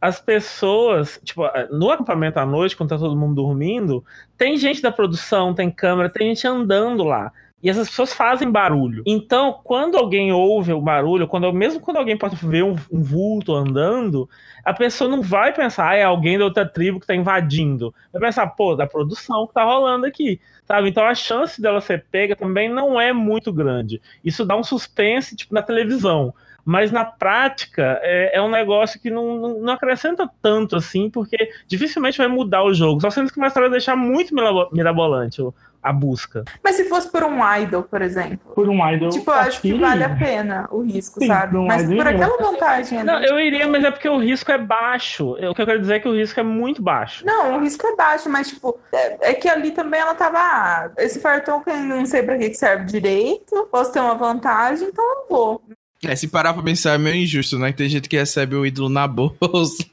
as 0.00 0.20
pessoas, 0.20 1.20
tipo, 1.24 1.42
no 1.70 1.90
acampamento 1.90 2.38
à 2.38 2.46
noite, 2.46 2.76
quando 2.76 2.90
tá 2.90 2.98
todo 2.98 3.16
mundo 3.16 3.34
dormindo, 3.34 4.04
tem 4.36 4.56
gente 4.56 4.80
da 4.80 4.92
produção, 4.92 5.54
tem 5.54 5.70
câmera, 5.70 6.08
tem 6.08 6.28
gente 6.28 6.46
andando 6.46 7.02
lá. 7.02 7.32
E 7.60 7.68
essas 7.68 7.88
pessoas 7.88 8.12
fazem 8.12 8.48
barulho. 8.48 9.02
Então, 9.04 9.60
quando 9.64 9.96
alguém 9.96 10.32
ouve 10.32 10.72
o 10.72 10.80
barulho, 10.80 11.26
quando, 11.26 11.52
mesmo 11.52 11.80
quando 11.80 11.96
alguém 11.96 12.16
pode 12.16 12.36
ver 12.36 12.62
um, 12.62 12.76
um 12.90 13.02
vulto 13.02 13.52
andando, 13.52 14.30
a 14.64 14.72
pessoa 14.72 15.10
não 15.10 15.20
vai 15.20 15.52
pensar, 15.52 15.88
ah, 15.88 15.96
é 15.96 16.04
alguém 16.04 16.38
da 16.38 16.44
outra 16.44 16.64
tribo 16.64 17.00
que 17.00 17.06
tá 17.06 17.16
invadindo. 17.16 17.92
Vai 18.12 18.22
pensar, 18.22 18.46
pô, 18.46 18.76
da 18.76 18.86
produção 18.86 19.48
que 19.48 19.54
tá 19.54 19.64
rolando 19.64 20.06
aqui. 20.06 20.40
Sabe? 20.66 20.88
Então 20.88 21.04
a 21.04 21.16
chance 21.16 21.60
dela 21.60 21.80
ser 21.80 22.04
pega 22.08 22.36
também 22.36 22.68
não 22.68 23.00
é 23.00 23.12
muito 23.12 23.52
grande. 23.52 24.00
Isso 24.24 24.44
dá 24.44 24.54
um 24.54 24.62
suspense, 24.62 25.34
tipo, 25.34 25.52
na 25.52 25.62
televisão 25.62 26.32
mas 26.68 26.92
na 26.92 27.02
prática 27.02 27.98
é, 28.02 28.36
é 28.36 28.42
um 28.42 28.50
negócio 28.50 29.00
que 29.00 29.08
não, 29.08 29.58
não, 29.58 29.72
acrescenta 29.72 30.28
tanto 30.42 30.76
assim, 30.76 31.08
porque 31.08 31.50
dificilmente 31.66 32.18
vai 32.18 32.28
mudar 32.28 32.62
o 32.62 32.74
jogo. 32.74 33.00
Só 33.00 33.08
sendo 33.08 33.32
que 33.32 33.38
uma 33.38 33.46
história 33.46 33.70
deixar 33.70 33.96
muito 33.96 34.34
mirabolante 34.70 35.40
a 35.82 35.92
busca. 35.94 36.44
Mas 36.62 36.76
se 36.76 36.84
fosse 36.84 37.10
por 37.10 37.24
um 37.24 37.38
idol, 37.56 37.84
por 37.84 38.02
exemplo. 38.02 38.52
Por 38.54 38.68
um 38.68 38.86
idol. 38.86 39.08
Tipo, 39.08 39.30
eu 39.30 39.34
acho 39.34 39.62
que 39.62 39.72
vale 39.72 40.04
a 40.04 40.14
pena 40.14 40.68
o 40.70 40.82
risco, 40.82 41.20
Sim, 41.20 41.28
sabe? 41.28 41.56
Um 41.56 41.64
mas 41.64 41.86
por 41.86 42.06
aquela 42.06 42.36
vantagem. 42.36 43.02
Não, 43.02 43.18
eu 43.22 43.40
iria, 43.40 43.66
mas 43.66 43.82
é 43.82 43.90
porque 43.90 44.08
o 44.08 44.18
risco 44.18 44.52
é 44.52 44.58
baixo. 44.58 45.30
O 45.30 45.54
que 45.54 45.62
eu 45.62 45.66
quero 45.66 45.80
dizer 45.80 45.94
é 45.94 46.00
que 46.00 46.08
o 46.08 46.14
risco 46.14 46.38
é 46.38 46.42
muito 46.42 46.82
baixo. 46.82 47.24
Não, 47.24 47.56
o 47.56 47.60
risco 47.60 47.86
é 47.86 47.96
baixo, 47.96 48.28
mas, 48.28 48.48
tipo, 48.48 48.78
é, 48.92 49.30
é 49.30 49.32
que 49.32 49.48
ali 49.48 49.70
também 49.70 50.00
ela 50.00 50.14
tava. 50.14 50.36
Ah, 50.38 50.90
esse 50.98 51.18
Fire 51.18 51.42
Token 51.42 51.84
não 51.84 52.04
sei 52.04 52.22
pra 52.22 52.36
que 52.36 52.52
serve 52.52 52.84
direito. 52.84 53.66
Posso 53.70 53.90
ter 53.90 54.00
uma 54.00 54.16
vantagem, 54.16 54.88
então 54.88 55.02
eu 55.02 55.26
vou. 55.30 55.62
É, 56.04 56.14
se 56.14 56.28
parar 56.28 56.54
pra 56.54 56.62
pensar 56.62 56.94
é 56.94 56.98
meio 56.98 57.16
injusto, 57.16 57.58
né? 57.58 57.72
Que 57.72 57.78
tem 57.78 57.88
gente 57.88 58.08
que 58.08 58.16
recebe 58.16 58.54
o 58.54 58.64
ídolo 58.64 58.88
na 58.88 59.06
bolsa. 59.06 59.38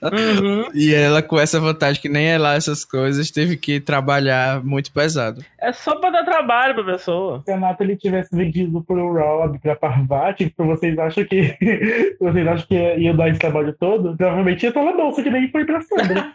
Uhum. 0.06 0.70
E 0.74 0.94
ela, 0.94 1.22
com 1.22 1.40
essa 1.40 1.60
vantagem 1.60 2.02
que 2.02 2.08
nem 2.08 2.28
é 2.28 2.38
lá 2.38 2.54
essas 2.54 2.86
coisas, 2.86 3.32
teve 3.32 3.58
que 3.58 3.80
trabalhar 3.80 4.64
muito 4.64 4.92
pesado. 4.92 5.44
É 5.60 5.74
só 5.74 5.96
pra 5.96 6.10
dar 6.10 6.24
trabalho 6.24 6.76
pra 6.76 6.84
pessoa. 6.84 7.42
Se 7.44 7.52
a 7.52 7.58
Nathalie 7.58 7.98
tivesse 7.98 8.36
vendido 8.36 8.82
pro 8.84 9.14
Rob, 9.14 9.58
pra 9.60 9.76
Parvati, 9.76 10.54
vocês 10.58 10.98
acham 10.98 11.26
que. 11.26 11.58
vocês 12.20 12.48
acham 12.48 12.68
que 12.68 12.76
ia 12.76 13.14
dar 13.14 13.30
esse 13.30 13.40
trabalho 13.40 13.74
todo? 13.74 14.16
Provavelmente 14.16 14.64
ia 14.64 14.70
estar 14.70 14.84
na 14.84 14.94
bolsa, 14.94 15.24
que 15.24 15.30
nem 15.30 15.50
foi 15.50 15.66
pra 15.66 15.82
Sandra. 15.82 16.32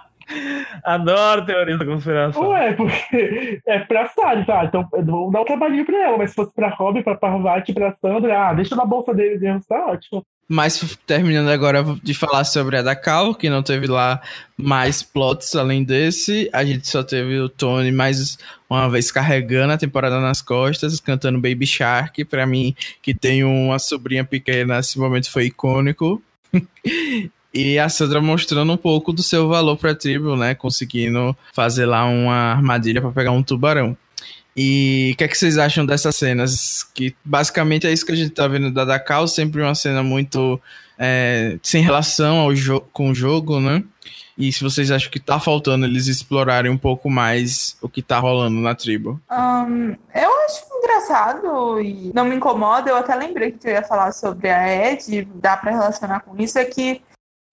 Adoro 0.84 1.44
teoria 1.44 1.78
da 1.78 1.84
conspiração. 1.84 2.48
Ué, 2.48 2.72
porque 2.72 3.60
é 3.66 3.78
pra 3.80 4.08
Sally, 4.08 4.44
tá? 4.44 4.64
Então 4.64 4.88
vamos 4.92 5.32
dar 5.32 5.40
um 5.42 5.44
trabalhinho 5.44 5.84
pra 5.84 6.02
ela, 6.02 6.18
mas 6.18 6.30
se 6.30 6.36
fosse 6.36 6.52
pra 6.54 6.68
Robin, 6.70 7.02
pra 7.02 7.14
Parvati, 7.14 7.72
pra 7.72 7.94
Sandra, 7.94 8.48
ah, 8.48 8.54
deixa 8.54 8.74
na 8.74 8.84
bolsa 8.84 9.14
deles 9.14 9.40
e 9.40 9.68
tá 9.68 9.86
ótimo. 9.86 10.24
Mas 10.48 10.96
terminando 11.04 11.48
agora 11.48 11.84
de 12.02 12.14
falar 12.14 12.44
sobre 12.44 12.76
a 12.76 12.82
da 12.82 12.94
Cal, 12.94 13.34
que 13.34 13.50
não 13.50 13.64
teve 13.64 13.88
lá 13.88 14.20
mais 14.56 15.02
plots 15.02 15.56
além 15.56 15.82
desse, 15.82 16.48
a 16.52 16.64
gente 16.64 16.86
só 16.86 17.02
teve 17.02 17.40
o 17.40 17.48
Tony 17.48 17.90
mais 17.90 18.38
uma 18.70 18.88
vez 18.88 19.10
carregando 19.10 19.72
a 19.72 19.78
temporada 19.78 20.20
nas 20.20 20.40
costas, 20.40 21.00
cantando 21.00 21.40
Baby 21.40 21.66
Shark, 21.66 22.24
pra 22.24 22.46
mim, 22.46 22.76
que 23.02 23.12
tem 23.12 23.42
uma 23.42 23.80
sobrinha 23.80 24.24
pequena, 24.24 24.78
esse 24.78 24.98
momento 24.98 25.30
foi 25.30 25.46
icônico. 25.46 26.22
E 27.56 27.78
a 27.78 27.88
Sandra 27.88 28.20
mostrando 28.20 28.70
um 28.70 28.76
pouco 28.76 29.14
do 29.14 29.22
seu 29.22 29.48
valor 29.48 29.78
para 29.78 29.92
a 29.92 29.94
tribo, 29.94 30.36
né? 30.36 30.54
Conseguindo 30.54 31.34
fazer 31.54 31.86
lá 31.86 32.04
uma 32.04 32.52
armadilha 32.52 33.00
para 33.00 33.10
pegar 33.10 33.32
um 33.32 33.42
tubarão. 33.42 33.96
E 34.54 35.12
o 35.14 35.16
que, 35.16 35.24
é 35.24 35.28
que 35.28 35.38
vocês 35.38 35.56
acham 35.56 35.86
dessas 35.86 36.16
cenas? 36.16 36.82
Que 36.94 37.16
basicamente 37.24 37.86
é 37.86 37.92
isso 37.92 38.04
que 38.04 38.12
a 38.12 38.16
gente 38.16 38.30
tá 38.30 38.46
vendo 38.46 38.70
da 38.70 38.84
Dakar, 38.84 39.26
sempre 39.26 39.62
uma 39.62 39.74
cena 39.74 40.02
muito 40.02 40.60
é, 40.98 41.58
sem 41.62 41.82
relação 41.82 42.40
ao 42.40 42.50
com 42.92 43.10
o 43.10 43.14
jogo, 43.14 43.58
né? 43.58 43.82
E 44.36 44.52
se 44.52 44.62
vocês 44.62 44.90
acham 44.90 45.10
que 45.10 45.18
tá 45.18 45.40
faltando 45.40 45.86
eles 45.86 46.08
explorarem 46.08 46.70
um 46.70 46.76
pouco 46.76 47.08
mais 47.08 47.78
o 47.80 47.88
que 47.88 48.02
tá 48.02 48.18
rolando 48.18 48.60
na 48.60 48.74
tribo? 48.74 49.18
Um, 49.30 49.96
eu 50.14 50.30
acho 50.44 50.62
engraçado 50.76 51.80
e 51.80 52.12
não 52.14 52.26
me 52.26 52.36
incomoda. 52.36 52.90
Eu 52.90 52.96
até 52.96 53.14
lembrei 53.14 53.52
que 53.52 53.66
eu 53.66 53.72
ia 53.72 53.82
falar 53.82 54.12
sobre 54.12 54.50
a 54.50 54.92
Ed, 54.92 55.26
dá 55.36 55.56
para 55.56 55.70
relacionar 55.70 56.20
com 56.20 56.36
isso. 56.38 56.58
É 56.58 56.66
que 56.66 57.00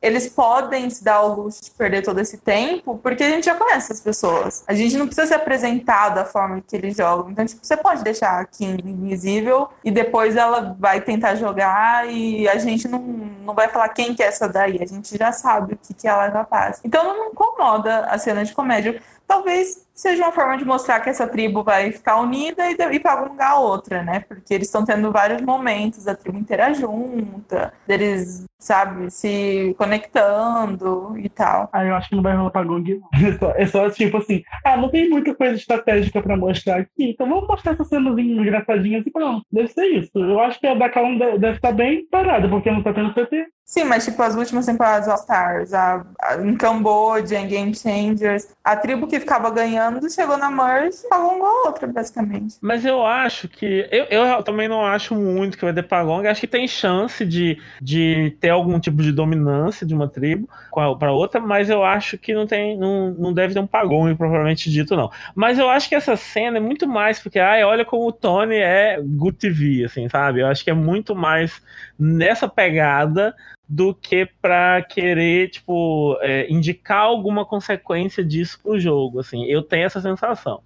eles 0.03 0.27
podem 0.27 0.89
se 0.89 1.01
dar 1.01 1.15
ao 1.15 1.33
luxo 1.33 1.63
de 1.63 1.71
perder 1.71 2.03
todo 2.03 2.19
esse 2.19 2.37
tempo, 2.37 2.99
porque 3.01 3.23
a 3.23 3.29
gente 3.29 3.45
já 3.45 3.55
conhece 3.55 3.93
as 3.93 4.01
pessoas. 4.01 4.61
A 4.67 4.73
gente 4.73 4.97
não 4.97 5.05
precisa 5.05 5.27
se 5.27 5.33
apresentar 5.33 6.09
da 6.09 6.25
forma 6.25 6.61
que 6.61 6.75
eles 6.75 6.97
jogam. 6.97 7.31
Então, 7.31 7.45
tipo, 7.45 7.65
você 7.65 7.77
pode 7.77 8.03
deixar 8.03 8.41
a 8.41 8.45
Kim 8.45 8.77
invisível 8.83 9.69
e 9.81 9.89
depois 9.89 10.35
ela 10.35 10.75
vai 10.77 10.99
tentar 10.99 11.35
jogar 11.35 12.11
e 12.11 12.45
a 12.49 12.57
gente 12.57 12.85
não, 12.85 12.99
não 12.99 13.53
vai 13.53 13.69
falar 13.69 13.87
quem 13.89 14.13
que 14.13 14.21
é 14.21 14.25
essa 14.25 14.49
daí. 14.49 14.77
A 14.81 14.85
gente 14.85 15.17
já 15.17 15.31
sabe 15.31 15.75
o 15.75 15.77
que, 15.77 15.93
que 15.93 16.05
ela 16.05 16.29
já 16.29 16.43
faz. 16.43 16.81
Então, 16.83 17.05
não 17.05 17.29
incomoda 17.29 18.01
a 18.01 18.17
cena 18.17 18.43
de 18.43 18.53
comédia. 18.53 19.01
Talvez 19.25 19.82
seja 19.93 20.23
uma 20.23 20.31
forma 20.31 20.57
de 20.57 20.65
mostrar 20.65 20.99
que 20.99 21.09
essa 21.09 21.27
tribo 21.27 21.63
vai 21.63 21.91
ficar 21.91 22.19
unida 22.19 22.69
e 22.71 22.95
ir 22.95 22.99
para 22.99 23.13
algum 23.13 23.31
lugar 23.31 23.51
a 23.51 23.59
outra, 23.59 24.03
né? 24.03 24.21
Porque 24.21 24.53
eles 24.53 24.67
estão 24.67 24.83
tendo 24.83 25.11
vários 25.11 25.41
momentos, 25.41 26.07
a 26.07 26.15
tribo 26.15 26.37
inteira 26.37 26.73
junta, 26.73 27.73
deles, 27.87 28.45
sabe, 28.57 29.11
se 29.11 29.75
conectando 29.77 31.17
e 31.17 31.29
tal. 31.29 31.69
Ah, 31.71 31.85
eu 31.85 31.95
acho 31.95 32.09
que 32.09 32.15
não 32.15 32.23
vai 32.23 32.35
rolar 32.35 32.51
pra 32.51 32.63
Gong. 32.63 33.01
É 33.23 33.37
só, 33.37 33.51
é 33.55 33.65
só 33.65 33.89
tipo 33.89 34.17
assim, 34.17 34.43
ah, 34.65 34.75
não 34.75 34.89
tem 34.89 35.09
muita 35.09 35.33
coisa 35.33 35.55
estratégica 35.55 36.21
pra 36.21 36.35
mostrar 36.35 36.77
aqui, 36.77 37.11
então 37.11 37.27
vamos 37.27 37.47
mostrar 37.47 37.73
essas 37.73 37.87
cenas 37.87 38.17
engraçadinhas 38.17 39.05
e 39.05 39.11
pronto. 39.11 39.45
Deve 39.51 39.69
ser 39.69 39.85
isso. 39.85 40.11
Eu 40.15 40.39
acho 40.39 40.59
que 40.59 40.67
a 40.67 40.75
da 40.75 40.89
Calum 40.89 41.17
deve 41.17 41.55
estar 41.55 41.71
bem 41.71 42.05
parada, 42.09 42.49
porque 42.49 42.69
não 42.69 42.83
tá 42.83 42.93
tendo 42.93 43.13
CT. 43.13 43.47
Sim, 43.65 43.85
mas 43.85 44.03
tipo, 44.03 44.21
as 44.21 44.35
últimas 44.35 44.65
temporadas 44.65 45.07
All 45.07 45.15
Stars, 45.15 45.73
a, 45.73 46.05
a, 46.21 46.35
em 46.35 46.55
Camboja, 46.55 47.35
em 47.39 47.47
Game 47.47 47.73
Changers, 47.73 48.49
a 48.63 48.75
tribo 48.75 49.07
que 49.07 49.19
ficava 49.19 49.49
ganhando 49.49 49.82
chegou 50.09 50.37
na 50.37 50.49
Merge 50.49 50.99
e 51.05 51.09
pagou 51.09 51.45
a 51.45 51.67
outra, 51.67 51.87
basicamente. 51.87 52.55
Mas 52.61 52.85
eu 52.85 53.05
acho 53.05 53.47
que. 53.47 53.87
Eu, 53.91 54.05
eu 54.05 54.43
também 54.43 54.67
não 54.67 54.85
acho 54.85 55.15
muito 55.15 55.57
que 55.57 55.63
vai 55.63 55.73
ter 55.73 55.83
Pagong. 55.83 56.27
Acho 56.27 56.41
que 56.41 56.47
tem 56.47 56.67
chance 56.67 57.25
de, 57.25 57.57
de 57.81 58.35
ter 58.39 58.49
algum 58.49 58.79
tipo 58.79 59.01
de 59.01 59.11
dominância 59.11 59.85
de 59.85 59.93
uma 59.93 60.07
tribo 60.07 60.47
para 60.99 61.11
outra, 61.11 61.39
mas 61.39 61.69
eu 61.69 61.83
acho 61.83 62.17
que 62.17 62.33
não 62.33 62.45
tem. 62.45 62.77
Não, 62.77 63.11
não 63.11 63.33
deve 63.33 63.53
ter 63.53 63.59
um 63.59 63.67
Pagong, 63.67 64.15
propriamente 64.15 64.69
dito, 64.69 64.95
não. 64.95 65.11
Mas 65.35 65.57
eu 65.59 65.69
acho 65.69 65.89
que 65.89 65.95
essa 65.95 66.15
cena 66.15 66.57
é 66.57 66.61
muito 66.61 66.87
mais 66.87 67.19
porque, 67.19 67.39
ai, 67.39 67.63
olha 67.63 67.85
como 67.85 68.07
o 68.07 68.11
Tony 68.11 68.57
é 68.57 68.99
good 69.01 69.37
TV, 69.37 69.85
assim, 69.85 70.07
sabe? 70.09 70.41
Eu 70.41 70.47
acho 70.47 70.63
que 70.63 70.69
é 70.69 70.73
muito 70.73 71.15
mais 71.15 71.61
nessa 71.97 72.47
pegada 72.47 73.35
do 73.67 73.93
que 73.93 74.27
para 74.41 74.81
querer, 74.81 75.49
tipo, 75.49 76.17
é, 76.21 76.51
indicar 76.51 77.01
alguma 77.01 77.45
consequência 77.45 78.23
disso 78.23 78.59
pro 78.61 78.79
jogo, 78.79 79.19
assim. 79.19 79.45
Eu 79.45 79.61
tenho 79.61 79.85
essa 79.85 80.01
sensação. 80.01 80.61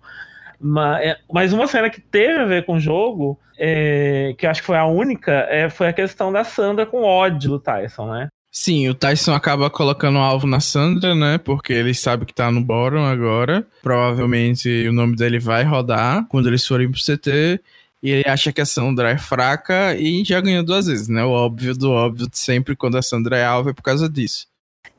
Mas, 0.59 1.05
é, 1.05 1.17
mas 1.31 1.53
uma 1.53 1.67
cena 1.67 1.89
que 1.89 2.01
teve 2.01 2.39
a 2.39 2.45
ver 2.45 2.65
com 2.65 2.75
o 2.75 2.79
jogo, 2.79 3.39
é, 3.57 4.33
que 4.37 4.45
eu 4.45 4.49
acho 4.49 4.61
que 4.61 4.67
foi 4.67 4.77
a 4.77 4.85
única, 4.85 5.31
é, 5.49 5.69
foi 5.69 5.87
a 5.87 5.93
questão 5.93 6.31
da 6.31 6.43
Sandra 6.43 6.85
com 6.85 7.03
ódio 7.03 7.51
do 7.51 7.59
Tyson, 7.59 8.11
né? 8.11 8.27
Sim, 8.59 8.89
o 8.89 8.95
Tyson 8.95 9.33
acaba 9.33 9.69
colocando 9.69 10.17
um 10.17 10.21
alvo 10.21 10.47
na 10.47 10.59
Sandra, 10.59 11.13
né? 11.13 11.37
Porque 11.37 11.73
ele 11.73 11.93
sabe 11.93 12.25
que 12.25 12.33
tá 12.33 12.49
no 12.49 12.59
bottom 12.59 13.05
agora. 13.05 13.65
Provavelmente 13.83 14.87
o 14.87 14.93
nome 14.93 15.15
dele 15.15 15.37
vai 15.37 15.63
rodar 15.63 16.25
quando 16.27 16.47
eles 16.47 16.65
forem 16.65 16.89
pro 16.89 16.99
CT. 16.99 17.61
E 18.01 18.11
ele 18.11 18.29
acha 18.29 18.51
que 18.51 18.61
a 18.61 18.65
Sandra 18.65 19.09
é 19.09 19.17
fraca 19.17 19.95
e 19.95 20.23
já 20.23 20.39
ganhou 20.39 20.63
duas 20.63 20.85
vezes, 20.85 21.07
né? 21.07 21.23
O 21.23 21.31
óbvio 21.31 21.75
do 21.75 21.91
óbvio, 21.91 22.27
sempre 22.31 22.75
quando 22.75 22.97
a 22.97 23.01
Sandra 23.01 23.37
é 23.37 23.45
alvo 23.45 23.69
é 23.71 23.73
por 23.73 23.81
causa 23.81 24.07
disso. 24.07 24.47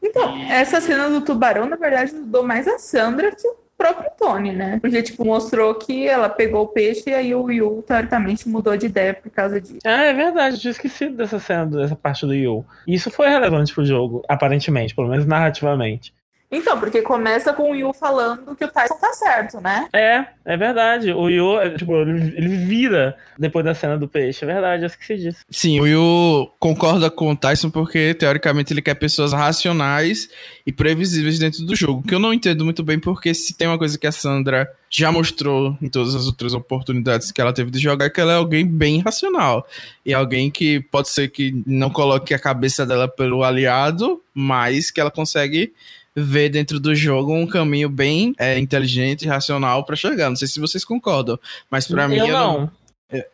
Então, 0.02 0.36
essa 0.50 0.80
cena 0.80 1.08
do 1.08 1.20
tubarão, 1.20 1.66
na 1.66 1.76
verdade, 1.76 2.14
ajudou 2.14 2.42
mais 2.42 2.66
a 2.66 2.78
Sandra 2.78 3.34
que 3.34 3.46
o 3.46 3.56
próprio 3.76 4.10
Tony, 4.18 4.52
né? 4.52 4.78
Porque, 4.80 5.00
tipo, 5.02 5.24
mostrou 5.24 5.74
que 5.76 6.06
ela 6.06 6.28
pegou 6.28 6.62
o 6.62 6.68
peixe 6.68 7.10
e 7.10 7.14
aí 7.14 7.34
o 7.34 7.48
Yu, 7.50 7.84
teoricamente, 7.86 8.48
mudou 8.48 8.76
de 8.76 8.86
ideia 8.86 9.14
por 9.14 9.30
causa 9.30 9.60
disso. 9.60 9.78
Ah, 9.84 10.04
é 10.04 10.12
verdade, 10.12 10.56
eu 10.56 10.60
tinha 10.60 10.70
esquecido 10.72 11.16
dessa 11.16 11.38
cena, 11.38 11.66
dessa 11.66 11.94
parte 11.94 12.26
do 12.26 12.34
Yu. 12.34 12.64
Isso 12.86 13.10
foi 13.10 13.28
relevante 13.28 13.72
pro 13.72 13.84
jogo, 13.84 14.24
aparentemente, 14.28 14.94
pelo 14.94 15.08
menos 15.08 15.26
narrativamente. 15.26 16.12
Então, 16.50 16.80
porque 16.80 17.02
começa 17.02 17.52
com 17.52 17.72
o 17.72 17.74
Yu 17.74 17.92
falando 17.92 18.56
que 18.56 18.64
o 18.64 18.68
Tyson 18.68 18.94
tá 18.94 19.12
certo, 19.12 19.60
né? 19.60 19.86
É, 19.92 20.24
é 20.46 20.56
verdade. 20.56 21.12
O 21.12 21.28
Yu, 21.28 21.60
é, 21.60 21.70
tipo, 21.76 21.94
ele 21.94 22.56
vira 22.56 23.16
depois 23.38 23.64
da 23.64 23.74
cena 23.74 23.98
do 23.98 24.08
peixe. 24.08 24.44
É 24.44 24.46
verdade, 24.46 24.82
eu 24.82 24.86
esqueci 24.86 25.16
disso. 25.16 25.40
Sim, 25.50 25.78
o 25.80 25.86
Yu 25.86 26.50
concorda 26.58 27.10
com 27.10 27.30
o 27.30 27.36
Tyson 27.36 27.68
porque, 27.68 28.14
teoricamente, 28.14 28.72
ele 28.72 28.80
quer 28.80 28.94
pessoas 28.94 29.34
racionais 29.34 30.28
e 30.66 30.72
previsíveis 30.72 31.38
dentro 31.38 31.64
do 31.66 31.76
jogo. 31.76 32.02
Que 32.02 32.14
eu 32.14 32.18
não 32.18 32.32
entendo 32.32 32.64
muito 32.64 32.82
bem, 32.82 32.98
porque 32.98 33.34
se 33.34 33.54
tem 33.54 33.68
uma 33.68 33.78
coisa 33.78 33.98
que 33.98 34.06
a 34.06 34.12
Sandra 34.12 34.70
já 34.88 35.12
mostrou 35.12 35.76
em 35.82 35.88
todas 35.90 36.14
as 36.14 36.24
outras 36.26 36.54
oportunidades 36.54 37.30
que 37.30 37.42
ela 37.42 37.52
teve 37.52 37.70
de 37.70 37.78
jogar, 37.78 38.06
é 38.06 38.10
que 38.10 38.22
ela 38.22 38.32
é 38.32 38.36
alguém 38.36 38.66
bem 38.66 39.00
racional. 39.00 39.66
E 40.04 40.14
alguém 40.14 40.50
que 40.50 40.80
pode 40.80 41.10
ser 41.10 41.28
que 41.28 41.62
não 41.66 41.90
coloque 41.90 42.32
a 42.32 42.38
cabeça 42.38 42.86
dela 42.86 43.06
pelo 43.06 43.44
aliado, 43.44 44.22
mas 44.32 44.90
que 44.90 44.98
ela 44.98 45.10
consegue 45.10 45.74
ver 46.22 46.48
dentro 46.48 46.78
do 46.80 46.94
jogo 46.94 47.34
um 47.34 47.46
caminho 47.46 47.88
bem 47.88 48.34
é, 48.38 48.58
inteligente 48.58 49.22
e 49.22 49.28
racional 49.28 49.84
para 49.84 49.96
chegar. 49.96 50.28
Não 50.28 50.36
sei 50.36 50.48
se 50.48 50.60
vocês 50.60 50.84
concordam, 50.84 51.38
mas 51.70 51.86
para 51.86 52.08
mim 52.08 52.16
eu 52.16 52.28
não. 52.28 52.70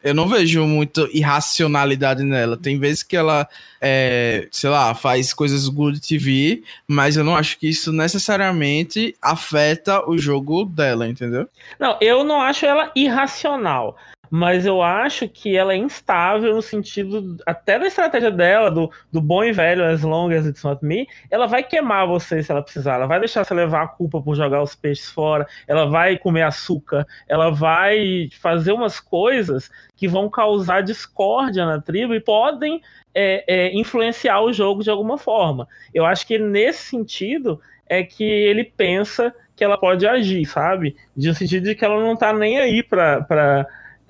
Eu 0.05 0.15
não 0.15 0.29
vejo 0.29 0.65
muito 0.69 1.09
irracionalidade 1.13 2.23
nela. 2.23 2.57
Tem 2.57 2.79
vezes 2.79 3.03
que 3.03 3.17
ela, 3.17 3.49
é, 3.81 4.47
sei 4.53 4.71
lá, 4.71 4.95
faz 4.95 5.35
coisas 5.35 5.69
good 5.69 6.01
TV, 6.01 6.63
mas 6.87 7.17
eu 7.17 7.25
não 7.25 7.35
acho 7.35 7.59
que 7.59 7.69
isso 7.69 7.93
necessariamente 7.93 9.17
afeta 9.21 10.09
o 10.09 10.17
jogo 10.17 10.65
dela, 10.65 11.09
entendeu? 11.09 11.49
Não, 11.77 11.99
eu 12.01 12.23
não 12.23 12.41
acho 12.41 12.65
ela 12.65 12.93
irracional 12.95 13.97
mas 14.37 14.67
eu 14.67 14.83
acho 14.83 15.29
que 15.29 15.57
ela 15.57 15.75
é 15.75 15.77
instável 15.77 16.57
no 16.57 16.61
sentido 16.61 17.37
até 17.47 17.79
da 17.79 17.87
estratégia 17.87 18.33
dela, 18.33 18.69
do, 18.69 18.91
do 19.13 19.21
bom 19.21 19.45
e 19.45 19.53
velho 19.53 19.85
as 19.85 20.03
long 20.03 20.29
as 20.33 20.45
it's 20.45 20.65
not 20.65 20.85
me, 20.85 21.07
ela 21.31 21.47
vai 21.47 21.63
queimar 21.63 22.05
você 22.09 22.43
se 22.43 22.51
ela 22.51 22.61
precisar, 22.61 22.95
ela 22.95 23.07
vai 23.07 23.21
deixar 23.21 23.45
você 23.45 23.55
levar 23.55 23.83
a 23.85 23.87
culpa 23.87 24.21
por 24.21 24.35
jogar 24.35 24.61
os 24.61 24.75
peixes 24.75 25.09
fora, 25.09 25.47
ela 25.69 25.87
vai 25.87 26.19
comer 26.19 26.43
açúcar, 26.43 27.07
ela 27.29 27.49
vai 27.49 28.29
fazer 28.41 28.73
umas 28.73 28.99
coisas 28.99 29.71
que 29.95 30.09
vão 30.09 30.29
causar 30.29 30.83
discórdia 30.83 31.65
na 31.65 31.81
tribo 31.81 32.13
e 32.13 32.19
podem 32.19 32.83
é, 33.15 33.45
é, 33.47 33.73
influenciar 33.73 34.41
o 34.41 34.53
jogo 34.53 34.83
de 34.83 34.91
alguma 34.91 35.17
forma. 35.17 35.69
Eu 35.95 36.05
acho 36.05 36.27
que 36.27 36.41
nesse 36.41 36.83
sentido 36.83 37.61
é 37.89 38.03
que 38.03 38.25
ele 38.25 38.65
pensa 38.65 39.33
que 39.55 39.63
ela 39.63 39.79
pode 39.79 40.05
agir, 40.09 40.45
sabe? 40.45 40.97
No 41.17 41.33
sentido 41.33 41.63
de 41.63 41.77
que 41.77 41.85
ela 41.85 42.03
não 42.03 42.17
tá 42.17 42.33
nem 42.33 42.59
aí 42.59 42.83
para 42.83 43.65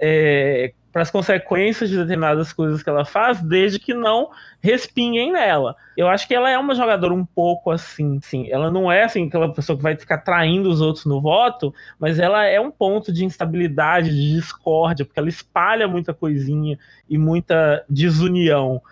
é, 0.07 0.73
para 0.93 1.01
as 1.01 1.11
consequências 1.11 1.89
de 1.89 1.97
determinadas 1.97 2.53
coisas 2.53 2.83
que 2.83 2.91
ela 2.91 3.07
faz, 3.07 3.41
desde 3.41 3.79
que 3.79 3.95
não 3.95 4.29
respinguem 4.61 5.33
nela. 5.33 5.75
Eu 5.97 6.09
acho 6.09 6.29
que 6.29 6.35
ela 6.35 6.51
é 6.51 6.59
uma 6.59 6.75
jogadora 6.75 7.15
um 7.15 7.25
pouco 7.25 7.71
assim, 7.71 8.21
sim. 8.21 8.47
Ela 8.51 8.71
não 8.71 8.93
é 8.93 9.05
assim 9.05 9.27
aquela 9.27 9.51
pessoa 9.51 9.77
que 9.79 9.83
vai 9.83 9.97
ficar 9.97 10.19
traindo 10.19 10.69
os 10.69 10.83
outros 10.83 11.07
no 11.07 11.23
voto, 11.23 11.75
mas 11.99 12.19
ela 12.19 12.45
é 12.45 12.61
um 12.61 12.71
ponto 12.71 13.11
de 13.11 13.25
instabilidade, 13.25 14.11
de 14.11 14.35
discórdia, 14.35 15.07
porque 15.07 15.19
ela 15.19 15.29
espalha 15.29 15.89
muita 15.89 16.13
coisinha 16.13 16.79
e 17.09 17.17
muita 17.17 17.83
desunião 17.89 18.83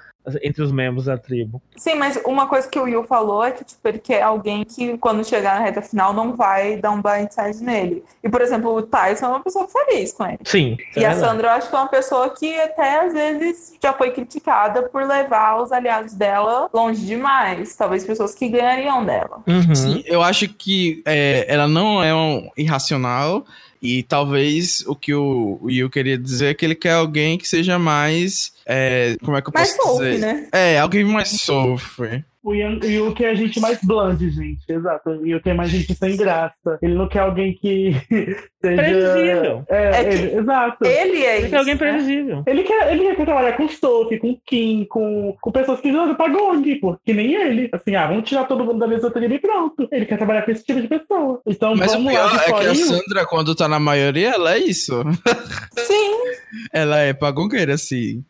entre 0.43 0.63
os 0.63 0.71
membros 0.71 1.07
da 1.07 1.19
tribo. 1.19 1.61
Sim, 1.77 1.97
mas 1.97 2.21
uma 2.25 2.47
coisa 2.47 2.69
que 2.69 2.79
o 2.79 2.85
Will 2.85 3.05
falou 3.05 3.43
é 3.45 3.51
que 3.51 3.65
tipo, 3.65 3.87
ele 3.89 3.99
quer 3.99 4.23
alguém 4.23 4.65
que, 4.65 4.97
quando 4.99 5.25
chegar 5.25 5.59
na 5.59 5.65
reta 5.65 5.83
final, 5.83 6.13
não 6.13 6.37
vai 6.37 6.77
dar 6.77 6.91
um 6.93 7.03
blindside 7.03 7.63
nele. 7.63 8.05
E, 8.23 8.29
por 8.29 8.41
exemplo, 8.41 8.75
o 8.75 8.83
Tyson 8.83 9.27
é 9.27 9.29
uma 9.29 9.41
pessoa 9.41 9.67
feliz 9.69 10.13
com 10.13 10.27
ele. 10.27 10.39
Sim. 10.45 10.77
E 10.97 11.05
é 11.05 11.09
a 11.09 11.15
Sandra, 11.15 11.49
eu 11.49 11.53
acho 11.53 11.69
que 11.69 11.75
é 11.75 11.79
uma 11.79 11.89
pessoa 11.89 12.31
que 12.31 12.55
até 12.61 13.05
às 13.05 13.13
vezes 13.13 13.75
já 13.83 13.93
foi 13.93 14.11
criticada 14.11 14.83
por 14.83 15.03
levar 15.03 15.61
os 15.61 15.73
aliados 15.73 16.15
dela 16.15 16.69
longe 16.73 17.05
demais. 17.05 17.75
Talvez 17.75 18.05
pessoas 18.05 18.35
que 18.35 18.49
ganhariam 18.49 19.05
dela. 19.05 19.43
Uhum. 19.47 19.75
Sim, 19.75 20.05
eu 20.07 20.23
acho 20.23 20.49
que 20.49 21.03
é, 21.05 21.45
ela 21.49 21.67
não 21.67 22.03
é 22.03 22.15
um 22.15 22.49
irracional. 22.57 23.45
E 23.83 24.05
talvez 24.05 24.85
o 24.87 24.95
que 24.95 25.13
o 25.13 25.59
Will 25.61 25.91
queria 25.91 26.17
dizer 26.17 26.51
é 26.51 26.55
que 26.55 26.65
ele 26.65 26.77
quer 26.77 26.93
alguém 26.93 27.37
que 27.37 27.49
seja 27.49 27.81
mais. 27.81 28.53
É, 28.65 29.17
como 29.25 29.37
é 29.37 29.43
que 29.43 29.49
eu 29.49 29.53
mais 29.53 29.77
posso 29.77 29.99
dizer? 29.99 30.19
Né? 30.21 30.49
É, 30.53 30.79
alguém 30.79 31.05
mais 31.05 31.29
sofre. 31.29 32.25
O 32.45 32.53
e 32.53 33.01
o 33.01 33.15
que 33.15 33.25
é 33.25 33.31
a 33.31 33.35
gente 33.35 33.61
mais 33.61 33.79
blande, 33.85 34.29
gente, 34.31 34.65
exato. 34.69 35.25
E 35.25 35.33
o 35.33 35.41
que 35.41 35.51
é 35.51 35.55
mais 35.55 35.71
gente 35.71 35.95
sem 35.95 36.17
graça. 36.17 36.77
Ele 36.83 36.95
não 36.95 37.09
quer 37.09 37.21
alguém 37.21 37.55
que 37.55 37.93
seja. 38.61 38.83
Previsível. 38.83 39.65
É, 39.69 39.91
é 39.91 40.13
ele, 40.13 40.39
exato. 40.39 40.85
Ele 40.85 41.25
é 41.25 41.37
ele 41.37 41.41
isso. 41.43 41.51
quer 41.51 41.57
alguém 41.59 41.75
né? 41.75 41.79
previsível. 41.79 42.43
Ele 42.45 42.63
quer, 42.65 42.93
ele 42.93 43.15
quer 43.15 43.25
trabalhar 43.25 43.53
com 43.57 43.69
Sophie, 43.69 44.19
com 44.19 44.37
Kim, 44.45 44.85
com, 44.91 45.37
com 45.41 45.53
pessoas 45.53 45.81
que 45.81 45.93
jogam 45.93 46.17
pra 46.17 46.29
Gong, 46.29 46.75
pô, 46.81 46.99
que 47.05 47.13
nem 47.13 47.33
ele. 47.33 47.69
Assim, 47.73 47.95
ah, 47.95 48.09
vamos 48.09 48.29
tirar 48.29 48.45
todo 48.45 48.65
mundo 48.65 48.81
da 48.81 48.89
mesa 48.89 49.09
tribo 49.09 49.35
e 49.35 49.39
pronto. 49.39 49.87
Ele 49.93 50.05
quer 50.05 50.17
trabalhar 50.17 50.43
com 50.43 50.51
esse 50.51 50.65
tipo 50.65 50.81
de 50.81 50.89
pessoa. 50.89 51.41
Então, 51.47 51.77
Mas 51.77 51.93
o 51.93 51.95
vamos 51.95 52.13
pior 52.13 52.35
lá, 52.35 52.43
é 52.43 52.53
que 52.53 52.67
a 52.67 52.75
Sandra, 52.75 53.25
quando 53.25 53.55
tá 53.55 53.69
na 53.69 53.79
maioria, 53.79 54.31
ela 54.31 54.55
é 54.55 54.59
isso. 54.59 55.01
Sim. 55.79 56.13
ela 56.73 56.99
é 56.99 57.13
pagongueira, 57.13 57.75
assim. 57.75 58.25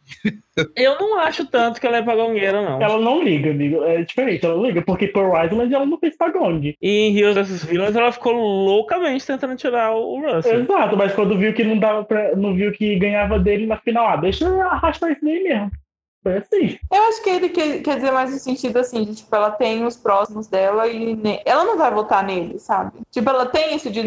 Eu 0.77 0.99
não 0.99 1.19
acho 1.19 1.47
tanto 1.47 1.81
que 1.81 1.87
ela 1.87 1.99
é 1.99 2.03
pagongueira, 2.03 2.61
não. 2.61 2.81
Ela 2.81 2.99
não 2.99 3.23
liga, 3.23 3.51
amigo. 3.51 3.83
É 3.85 4.03
diferente, 4.03 4.45
ela 4.45 4.61
liga, 4.67 4.83
porque 4.83 5.09
por 5.09 5.43
Island 5.43 5.75
ela 5.75 5.87
não 5.87 5.99
fez 5.99 6.17
pagong. 6.17 6.75
E 6.81 6.89
em 6.89 7.17
Heroes 7.17 7.49
vs 7.49 7.65
Villains 7.65 7.97
ela 7.97 8.13
ficou 8.13 8.33
loucamente 8.33 9.27
tentando 9.27 9.57
tirar 9.57 9.93
o 9.93 10.21
Russell. 10.21 10.61
Exato, 10.61 10.97
mas 10.97 11.15
quando 11.15 11.39
viu 11.39 11.55
que 11.55 11.65
não 11.65 11.79
dava 11.79 12.05
pra. 12.05 12.37
não 12.37 12.55
viu 12.55 12.71
que 12.73 12.99
ganhava 12.99 13.39
dele 13.39 13.67
na 13.67 13.79
final, 13.79 14.07
ah, 14.07 14.17
deixa 14.17 14.45
eu 14.45 14.61
arrastar 14.61 15.13
isso 15.13 15.25
daí 15.25 15.43
mesmo. 15.43 15.71
Foi 16.23 16.37
assim. 16.37 16.79
Eu 16.93 17.03
acho 17.09 17.23
que 17.23 17.31
ele 17.31 17.49
quer, 17.49 17.83
quer 17.83 17.97
dizer 17.97 18.13
mais 18.13 18.31
no 18.31 18.39
sentido 18.39 18.77
assim, 18.79 19.05
de 19.05 19.17
tipo, 19.17 19.35
ela 19.35 19.51
tem 19.51 19.85
os 19.85 19.97
próximos 19.97 20.47
dela 20.47 20.87
e 20.87 21.17
ne... 21.17 21.41
ela 21.45 21.65
não 21.65 21.77
vai 21.77 21.91
votar 21.91 22.23
nele, 22.23 22.61
sabe? 22.61 22.93
Tipo, 23.11 23.29
ela 23.31 23.47
tem 23.47 23.75
isso 23.75 23.91
de, 23.91 24.03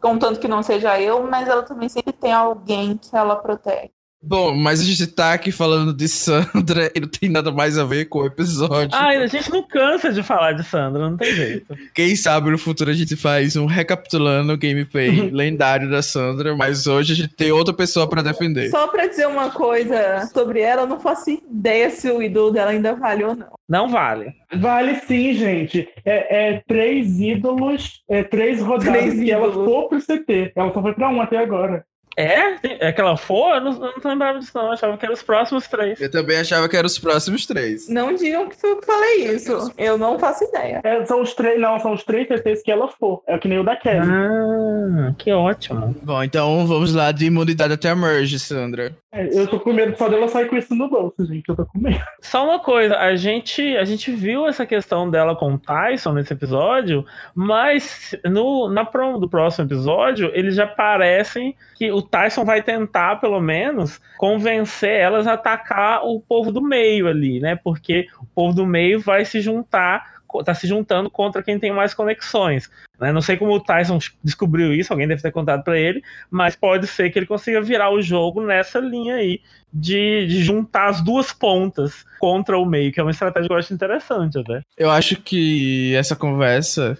contanto 0.00 0.40
que 0.40 0.48
não 0.48 0.62
seja 0.62 1.00
eu, 1.00 1.22
mas 1.22 1.48
ela 1.48 1.62
também 1.62 1.88
sempre 1.88 2.12
tem 2.12 2.32
alguém 2.32 2.96
que 2.96 3.16
ela 3.16 3.36
protege. 3.36 3.92
Bom, 4.22 4.54
mas 4.54 4.80
a 4.80 4.84
gente 4.84 5.06
tá 5.08 5.32
aqui 5.32 5.50
falando 5.50 5.92
de 5.92 6.06
Sandra 6.08 6.92
e 6.94 7.00
não 7.00 7.08
tem 7.08 7.28
nada 7.28 7.50
mais 7.50 7.76
a 7.76 7.84
ver 7.84 8.04
com 8.04 8.20
o 8.20 8.26
episódio. 8.26 8.90
Ai, 8.92 9.16
a 9.16 9.26
gente 9.26 9.50
não 9.50 9.62
cansa 9.66 10.12
de 10.12 10.22
falar 10.22 10.52
de 10.52 10.62
Sandra, 10.62 11.10
não 11.10 11.16
tem 11.16 11.34
jeito. 11.34 11.76
Quem 11.92 12.14
sabe 12.14 12.50
no 12.50 12.58
futuro 12.58 12.90
a 12.90 12.94
gente 12.94 13.16
faz 13.16 13.56
um 13.56 13.66
recapitulando 13.66 14.52
o 14.52 14.56
gameplay 14.58 15.10
lendário 15.32 15.90
da 15.90 16.02
Sandra, 16.02 16.54
mas 16.56 16.86
hoje 16.86 17.12
a 17.12 17.16
gente 17.16 17.34
tem 17.34 17.50
outra 17.50 17.74
pessoa 17.74 18.08
pra 18.08 18.22
defender. 18.22 18.70
Só 18.70 18.86
pra 18.86 19.08
dizer 19.08 19.26
uma 19.26 19.50
coisa 19.50 20.28
sobre 20.32 20.60
ela, 20.60 20.82
eu 20.82 20.86
não 20.86 21.00
faço 21.00 21.30
ideia 21.30 21.90
se 21.90 22.08
o 22.08 22.22
ídolo 22.22 22.52
dela 22.52 22.70
ainda 22.70 22.94
vale 22.94 23.24
ou 23.24 23.34
não. 23.34 23.48
Não 23.68 23.88
vale. 23.88 24.32
Vale 24.54 25.00
sim, 25.06 25.34
gente. 25.34 25.88
É, 26.04 26.52
é 26.52 26.62
três 26.68 27.18
ídolos, 27.18 28.02
é 28.08 28.22
três 28.22 28.60
rodadas 28.60 28.92
Três 28.92 29.18
que 29.18 29.30
ela 29.30 29.52
for 29.52 29.88
pro 29.88 30.00
CT. 30.00 30.52
Ela 30.54 30.72
só 30.72 30.80
foi 30.80 30.92
pra 30.94 31.08
um 31.08 31.20
até 31.20 31.38
agora. 31.38 31.84
É? 32.16 32.88
É 32.88 32.92
que 32.92 33.00
ela 33.00 33.16
for? 33.16 33.54
Eu 33.56 33.60
não, 33.60 33.72
eu 33.72 33.92
não 34.02 34.10
lembrava 34.10 34.38
disso, 34.38 34.52
não. 34.54 34.66
Eu 34.66 34.72
achava 34.72 34.96
que 34.96 35.04
eram 35.04 35.14
os 35.14 35.22
próximos 35.22 35.66
três. 35.66 36.00
Eu 36.00 36.10
também 36.10 36.38
achava 36.38 36.68
que 36.68 36.76
eram 36.76 36.86
os 36.86 36.98
próximos 36.98 37.46
três. 37.46 37.88
Não 37.88 38.14
digam 38.14 38.48
que 38.48 38.56
eu 38.64 38.82
falei 38.82 39.34
isso. 39.34 39.72
Eu 39.78 39.96
não 39.96 40.18
faço 40.18 40.44
ideia. 40.44 40.80
É, 40.84 41.04
são 41.04 41.22
os 41.22 41.34
três, 41.34 41.60
não, 41.60 41.78
são 41.80 41.92
os 41.92 42.04
três 42.04 42.28
CTs 42.28 42.62
que 42.62 42.70
ela 42.70 42.88
for. 42.88 43.22
É 43.26 43.38
que 43.38 43.48
nem 43.48 43.58
o 43.58 43.64
da 43.64 43.76
Kelly. 43.76 44.00
Ah, 44.00 45.14
que 45.18 45.32
ótimo. 45.32 45.94
Bom, 46.02 46.22
então 46.22 46.66
vamos 46.66 46.94
lá 46.94 47.12
de 47.12 47.26
imunidade 47.26 47.72
até 47.72 47.90
a 47.90 47.96
merge, 47.96 48.38
Sandra. 48.38 48.94
É, 49.14 49.28
eu 49.38 49.46
tô 49.46 49.60
com 49.60 49.72
medo 49.72 49.96
só 49.96 50.08
dela 50.08 50.26
sair 50.26 50.48
com 50.48 50.56
isso 50.56 50.74
no 50.74 50.88
bolso, 50.88 51.24
gente. 51.26 51.46
Eu 51.48 51.56
tô 51.56 51.66
com 51.66 51.78
medo. 51.78 52.02
Só 52.20 52.44
uma 52.44 52.58
coisa, 52.58 52.96
a 52.96 53.14
gente, 53.14 53.76
a 53.76 53.84
gente 53.84 54.10
viu 54.10 54.46
essa 54.46 54.64
questão 54.64 55.10
dela 55.10 55.36
com 55.36 55.54
o 55.54 55.58
Tyson 55.58 56.12
nesse 56.12 56.32
episódio, 56.32 57.04
mas 57.34 58.14
no, 58.24 58.68
na 58.68 58.84
promo 58.84 59.18
do 59.18 59.28
próximo 59.28 59.66
episódio, 59.66 60.30
eles 60.34 60.54
já 60.54 60.66
parecem 60.66 61.54
que 61.76 61.90
o 61.90 62.01
Tyson 62.02 62.44
vai 62.44 62.62
tentar, 62.62 63.16
pelo 63.16 63.40
menos, 63.40 64.00
convencer 64.18 65.00
elas 65.00 65.26
a 65.26 65.34
atacar 65.34 66.04
o 66.04 66.20
povo 66.20 66.52
do 66.52 66.62
meio 66.62 67.08
ali, 67.08 67.40
né? 67.40 67.56
Porque 67.56 68.06
o 68.20 68.26
povo 68.26 68.54
do 68.54 68.66
meio 68.66 69.00
vai 69.00 69.24
se 69.24 69.40
juntar, 69.40 70.22
tá 70.44 70.54
se 70.54 70.66
juntando 70.66 71.10
contra 71.10 71.42
quem 71.42 71.58
tem 71.58 71.72
mais 71.72 71.94
conexões. 71.94 72.70
Né? 72.98 73.12
Não 73.12 73.20
sei 73.20 73.36
como 73.36 73.52
o 73.52 73.60
Tyson 73.60 73.98
descobriu 74.22 74.72
isso, 74.72 74.92
alguém 74.92 75.08
deve 75.08 75.20
ter 75.20 75.32
contado 75.32 75.64
pra 75.64 75.78
ele, 75.78 76.02
mas 76.30 76.54
pode 76.54 76.86
ser 76.86 77.10
que 77.10 77.18
ele 77.18 77.26
consiga 77.26 77.60
virar 77.60 77.90
o 77.90 78.00
jogo 78.00 78.40
nessa 78.40 78.78
linha 78.78 79.16
aí 79.16 79.40
de, 79.72 80.26
de 80.26 80.42
juntar 80.42 80.88
as 80.88 81.02
duas 81.02 81.32
pontas 81.32 82.04
contra 82.20 82.56
o 82.56 82.64
meio, 82.64 82.92
que 82.92 83.00
é 83.00 83.02
uma 83.02 83.10
estratégia 83.10 83.48
que 83.48 83.52
eu 83.52 83.58
acho 83.58 83.74
interessante 83.74 84.38
até. 84.38 84.62
Eu 84.78 84.90
acho 84.90 85.16
que 85.16 85.94
essa 85.96 86.14
conversa, 86.14 86.96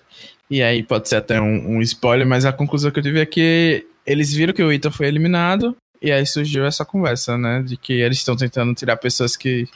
e 0.51 0.63
aí 0.63 0.83
pode 0.83 1.09
ser 1.09 1.17
até 1.17 1.41
um, 1.41 1.77
um 1.77 1.81
spoiler, 1.83 2.27
mas 2.27 2.45
a 2.45 2.53
conclusão 2.53 2.91
que 2.91 2.99
eu 2.99 3.03
tive 3.03 3.21
é 3.21 3.27
que 3.27 3.87
eles 4.07 4.33
viram 4.33 4.53
que 4.53 4.63
o 4.63 4.73
Ita 4.73 4.91
foi 4.91 5.07
eliminado, 5.07 5.77
e 6.01 6.11
aí 6.11 6.27
surgiu 6.27 6.65
essa 6.65 6.85
conversa, 6.85 7.39
né? 7.39 7.63
De 7.63 7.77
que 7.77 7.93
eles 7.93 8.19
estão 8.19 8.37
tentando 8.37 8.75
tirar 8.75 8.97
pessoas 8.97 9.37
que 9.37 9.69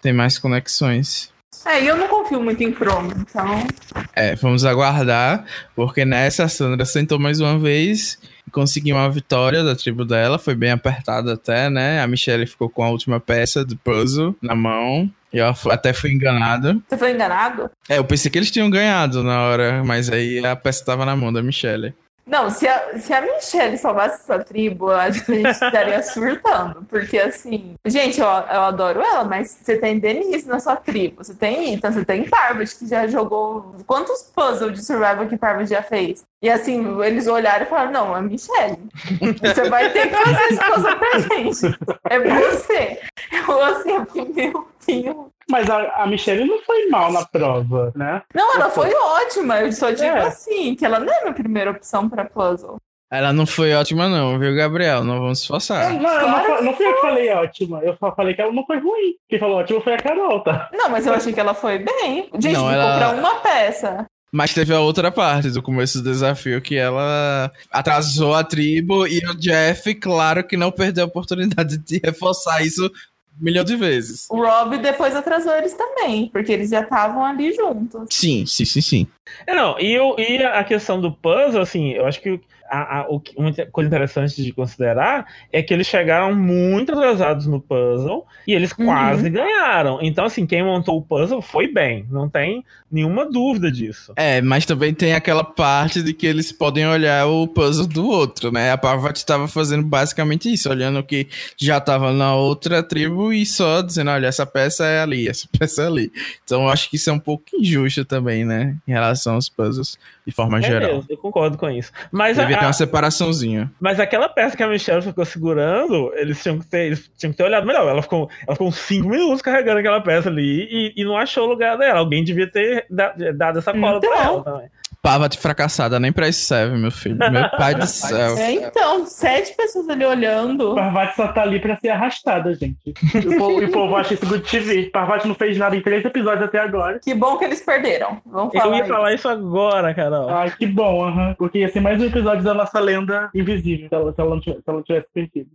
têm 0.00 0.12
mais 0.12 0.38
conexões. 0.38 1.32
É, 1.66 1.82
e 1.82 1.86
eu 1.86 1.96
não 1.96 2.08
confio 2.08 2.42
muito 2.42 2.62
em 2.62 2.74
Chrome, 2.74 3.12
então. 3.16 3.66
É, 4.14 4.34
vamos 4.34 4.64
aguardar, 4.64 5.44
porque 5.74 6.04
nessa 6.04 6.44
a 6.44 6.48
Sandra 6.48 6.84
sentou 6.84 7.18
mais 7.18 7.40
uma 7.40 7.58
vez 7.58 8.18
e 8.46 8.50
conseguiu 8.50 8.96
uma 8.96 9.08
vitória 9.10 9.64
da 9.64 9.74
tribo 9.74 10.04
dela, 10.04 10.38
foi 10.38 10.54
bem 10.54 10.70
apertada 10.70 11.32
até, 11.32 11.70
né? 11.70 12.02
A 12.02 12.06
Michelle 12.06 12.46
ficou 12.46 12.68
com 12.68 12.82
a 12.82 12.90
última 12.90 13.18
peça 13.18 13.64
do 13.64 13.76
puzzle 13.76 14.36
na 14.42 14.54
mão. 14.54 15.10
E 15.32 15.38
eu 15.38 15.52
até 15.68 15.92
fui 15.92 16.12
enganado. 16.12 16.80
Você 16.88 16.96
foi 16.96 17.12
enganado? 17.12 17.68
É, 17.88 17.98
eu 17.98 18.04
pensei 18.04 18.30
que 18.30 18.38
eles 18.38 18.52
tinham 18.52 18.70
ganhado 18.70 19.24
na 19.24 19.42
hora, 19.42 19.82
mas 19.84 20.08
aí 20.08 20.44
a 20.46 20.54
peça 20.54 20.84
tava 20.84 21.04
na 21.04 21.16
mão 21.16 21.32
da 21.32 21.42
Michelle. 21.42 21.92
Não, 22.26 22.48
se 22.48 22.66
a, 22.66 22.98
se 22.98 23.12
a 23.12 23.20
Michelle 23.20 23.76
salvasse 23.76 24.22
essa 24.22 24.42
tribo, 24.42 24.90
eu 24.90 24.96
acho 24.96 25.24
que 25.24 25.32
a 25.32 25.34
gente 25.34 25.50
estaria 25.50 26.02
surtando. 26.04 26.84
Porque, 26.88 27.18
assim, 27.18 27.74
gente, 27.84 28.18
eu, 28.18 28.26
eu 28.26 28.62
adoro 28.62 29.00
ela, 29.02 29.24
mas 29.24 29.50
você 29.50 29.76
tem 29.76 29.98
Denise 29.98 30.48
na 30.48 30.58
sua 30.58 30.76
tribo, 30.76 31.22
você 31.22 31.34
tem 31.34 31.74
Ethan, 31.74 31.92
você 31.92 32.04
tem 32.04 32.28
Parvati, 32.28 32.76
que 32.76 32.86
já 32.86 33.06
jogou. 33.06 33.74
Quantos 33.86 34.22
puzzles 34.34 34.72
de 34.72 34.84
survival 34.84 35.26
que 35.26 35.36
Parvati 35.36 35.70
já 35.70 35.82
fez? 35.82 36.24
E, 36.42 36.48
assim, 36.50 37.02
eles 37.02 37.26
olharam 37.26 37.66
e 37.66 37.68
falaram: 37.68 37.92
não, 37.92 38.16
é 38.16 38.20
Michelle. 38.20 38.78
Você 39.40 39.68
vai 39.70 39.90
ter 39.92 40.10
que 40.10 40.14
fazer 40.14 40.42
esse 40.44 40.64
puzzle 40.64 40.96
pra 40.98 41.18
gente. 41.18 41.78
É 42.04 42.18
você. 42.18 43.00
Eu, 43.48 43.62
assim, 43.62 43.90
eu 43.92 44.06
fiquei, 44.06 44.50
meu 44.50 44.68
Deus. 44.86 45.33
Mas 45.50 45.68
a, 45.68 46.02
a 46.02 46.06
Michelle 46.06 46.44
não 46.46 46.60
foi 46.62 46.86
mal 46.88 47.12
na 47.12 47.24
prova, 47.24 47.92
né? 47.94 48.22
Não, 48.34 48.54
ela 48.54 48.70
foi 48.70 48.92
ótima. 48.94 49.60
Eu 49.60 49.72
só 49.72 49.90
digo 49.90 50.04
É. 50.04 50.26
assim, 50.26 50.74
que 50.74 50.84
ela 50.84 50.98
não 50.98 51.12
é 51.12 51.20
minha 51.22 51.34
primeira 51.34 51.70
opção 51.70 52.08
pra 52.08 52.24
puzzle. 52.24 52.76
Ela 53.12 53.32
não 53.32 53.46
foi 53.46 53.72
ótima, 53.74 54.08
não, 54.08 54.38
viu, 54.38 54.56
Gabriel? 54.56 55.04
Não 55.04 55.20
vamos 55.20 55.40
se 55.40 55.46
forçar. 55.46 55.92
Não, 55.92 56.10
eu 56.12 56.28
não, 56.28 56.62
não 56.64 56.74
fui 56.74 56.84
eu 56.86 56.94
que 56.94 57.00
falei 57.00 57.30
ótima. 57.30 57.80
Eu 57.84 57.96
só 58.00 58.12
falei 58.14 58.34
que 58.34 58.40
ela 58.42 58.52
não 58.52 58.66
foi 58.66 58.78
ruim. 58.78 59.14
Quem 59.28 59.38
falou 59.38 59.58
ótima 59.58 59.80
foi 59.82 59.94
a 59.94 59.98
Carol, 59.98 60.40
tá? 60.42 60.68
Não, 60.72 60.88
mas 60.88 61.06
eu 61.06 61.12
achei 61.14 61.32
que 61.32 61.38
ela 61.38 61.54
foi 61.54 61.78
bem. 61.78 62.28
Gente, 62.40 62.54
Não, 62.54 62.68
ela- 62.70 62.98
pra 62.98 63.10
uma 63.10 63.34
peça. 63.36 64.06
Mas 64.32 64.52
teve 64.52 64.74
a 64.74 64.80
outra 64.80 65.12
parte 65.12 65.48
do 65.50 65.62
começo 65.62 65.98
do 66.02 66.10
desafio 66.10 66.60
que 66.60 66.74
ela 66.76 67.52
atrasou 67.70 68.34
a 68.34 68.42
tribo 68.42 69.06
e 69.06 69.18
o 69.28 69.34
Jeff, 69.36 69.94
claro 69.94 70.42
que 70.42 70.56
não 70.56 70.72
perdeu 70.72 71.04
a 71.04 71.06
oportunidade 71.06 71.78
de 71.78 72.00
reforçar 72.04 72.60
isso 72.66 72.90
um 73.40 73.44
milhão 73.44 73.64
de 73.64 73.76
vezes. 73.76 74.26
O 74.30 74.36
Rob 74.36 74.78
depois 74.78 75.14
atrasou 75.14 75.52
eles 75.54 75.74
também, 75.74 76.28
porque 76.28 76.52
eles 76.52 76.70
já 76.70 76.80
estavam 76.80 77.24
ali 77.24 77.52
juntos. 77.52 78.06
Sim, 78.10 78.46
sim, 78.46 78.64
sim, 78.64 78.80
sim. 78.80 79.06
É, 79.46 79.54
não, 79.54 79.78
e, 79.78 79.92
eu, 79.92 80.14
e 80.18 80.42
a 80.42 80.62
questão 80.64 81.00
do 81.00 81.10
puzzle, 81.10 81.60
assim, 81.60 81.90
eu 81.92 82.06
acho 82.06 82.20
que 82.20 82.40
a, 82.70 83.00
a- 83.00 83.06
o 83.08 83.20
que- 83.20 83.34
uma 83.36 83.52
coisa 83.70 83.86
interessante 83.88 84.42
de 84.42 84.52
considerar 84.52 85.26
é 85.52 85.62
que 85.62 85.72
eles 85.72 85.86
chegaram 85.86 86.34
muito 86.34 86.92
atrasados 86.92 87.46
no 87.46 87.60
puzzle 87.60 88.26
e 88.46 88.52
eles 88.54 88.72
Uhum. 88.72 88.86
quase 88.86 89.28
ganharam. 89.30 89.98
Então, 90.02 90.24
assim, 90.24 90.46
quem 90.46 90.62
montou 90.64 90.96
o 90.98 91.02
puzzle 91.02 91.40
foi 91.42 91.68
bem, 91.72 92.06
não 92.10 92.28
tem 92.28 92.64
nenhuma 92.90 93.28
dúvida 93.30 93.70
disso. 93.70 94.12
É, 94.16 94.40
mas 94.40 94.64
também 94.64 94.94
tem 94.94 95.14
aquela 95.14 95.42
parte 95.44 96.02
de 96.02 96.12
que 96.14 96.26
eles 96.26 96.52
podem 96.52 96.86
olhar 96.86 97.26
o 97.26 97.46
puzzle 97.48 97.86
do 97.86 98.06
outro, 98.06 98.50
né? 98.52 98.70
A 98.72 98.78
Parvati 98.78 99.18
estava 99.18 99.46
fazendo 99.48 99.84
basicamente 99.84 100.52
isso, 100.52 100.68
olhando 100.70 101.00
o 101.00 101.04
que 101.04 101.28
já 101.56 101.78
estava 101.78 102.12
na 102.12 102.34
outra 102.34 102.82
tribo 102.82 103.32
e 103.32 103.44
só 103.44 103.82
dizendo, 103.82 104.10
olha, 104.10 104.26
essa 104.26 104.46
peça 104.46 104.84
é 104.86 105.00
ali, 105.00 105.28
essa 105.28 105.46
peça 105.58 105.82
é 105.82 105.86
ali. 105.86 106.12
Então 106.44 106.62
eu 106.62 106.68
acho 106.68 106.88
que 106.88 106.96
isso 106.96 107.10
é 107.10 107.12
um 107.12 107.18
pouco 107.18 107.44
injusto 107.54 108.04
também, 108.04 108.44
né? 108.44 108.76
Em 108.86 108.92
relação 108.92 109.34
aos 109.34 109.48
puzzles, 109.48 109.98
de 110.26 110.32
forma 110.32 110.58
É 110.58 110.62
geral. 110.62 110.94
mesmo, 110.94 111.06
eu 111.10 111.16
concordo 111.16 111.58
com 111.58 111.68
isso. 111.70 111.90
Mas, 112.12 112.38
a, 112.38 112.44
Ter 112.58 112.64
a- 112.64 112.68
uma 112.68 112.72
separaçãozinha. 112.72 113.70
mas 113.80 113.98
aquela 114.00 114.28
peça 114.28 114.56
que 114.56 114.62
a 114.62 114.68
Michelle 114.68 115.02
ficou 115.02 115.24
segurando, 115.24 116.12
eles 116.14 116.42
tinham 116.42 116.58
que 116.58 116.66
ter, 116.66 116.86
eles 116.86 117.10
tinham 117.16 117.30
que 117.32 117.36
ter 117.36 117.44
olhado 117.44 117.66
melhor. 117.66 117.88
Ela 117.88 118.02
ficou, 118.02 118.28
ela 118.46 118.54
ficou 118.54 118.68
uns 118.68 118.76
5 118.76 119.08
minutos 119.08 119.42
carregando 119.42 119.78
aquela 119.80 120.00
peça 120.00 120.28
ali 120.28 120.66
e, 120.70 120.92
e 120.96 121.04
não 121.04 121.16
achou 121.16 121.44
o 121.46 121.50
lugar 121.50 121.76
dela. 121.78 121.98
Alguém 122.00 122.24
devia 122.24 122.50
ter 122.50 122.86
da- 122.90 123.14
dado 123.34 123.58
essa 123.58 123.72
cola 123.72 124.00
pra 124.00 124.08
Então. 124.10 124.24
ela 124.34 124.42
também. 124.44 124.68
Parvati 125.04 125.38
fracassada, 125.38 126.00
nem 126.00 126.10
pra 126.10 126.26
isso 126.28 126.46
serve, 126.46 126.78
meu 126.78 126.90
filho. 126.90 127.18
Meu 127.18 127.50
pai 127.58 127.74
do 127.74 127.84
céu. 127.86 128.38
É, 128.38 128.52
então, 128.52 129.04
sete 129.06 129.54
pessoas 129.54 129.86
ali 129.90 130.02
olhando. 130.02 130.74
Parvati 130.74 131.14
só 131.14 131.28
tá 131.28 131.42
ali 131.42 131.60
pra 131.60 131.76
ser 131.76 131.90
arrastada, 131.90 132.54
gente. 132.54 132.94
E 133.14 133.18
o 133.28 133.36
povo, 133.36 133.62
e 133.62 133.66
o 133.66 133.70
povo 133.70 133.96
acha 133.96 134.14
isso 134.14 134.24
good 134.26 134.48
TV. 134.50 134.84
Parvati 134.90 135.28
não 135.28 135.34
fez 135.34 135.58
nada 135.58 135.76
em 135.76 135.82
três 135.82 136.02
episódios 136.04 136.42
até 136.44 136.58
agora. 136.58 137.00
Que 137.00 137.14
bom 137.14 137.36
que 137.36 137.44
eles 137.44 137.60
perderam. 137.60 138.18
Vamos 138.24 138.54
Eu 138.54 138.60
falar. 138.62 138.76
ia 138.78 138.84
falar 138.86 139.08
isso. 139.12 139.18
isso 139.20 139.28
agora, 139.28 139.92
Carol. 139.92 140.30
Ai, 140.30 140.50
que 140.56 140.66
bom, 140.66 141.04
aham. 141.06 141.34
Porque 141.36 141.58
ia 141.58 141.68
ser 141.68 141.80
mais 141.80 142.00
um 142.00 142.06
episódio 142.06 142.42
da 142.42 142.54
nossa 142.54 142.80
lenda 142.80 143.28
invisível, 143.34 143.88
se 143.90 143.94
ela, 143.94 144.10
se 144.12 144.20
ela, 144.22 144.30
não, 144.30 144.40
tivesse, 144.40 144.62
se 144.62 144.68
ela 144.70 144.76
não 144.78 144.84
tivesse 144.84 145.06
perdido. 145.12 145.50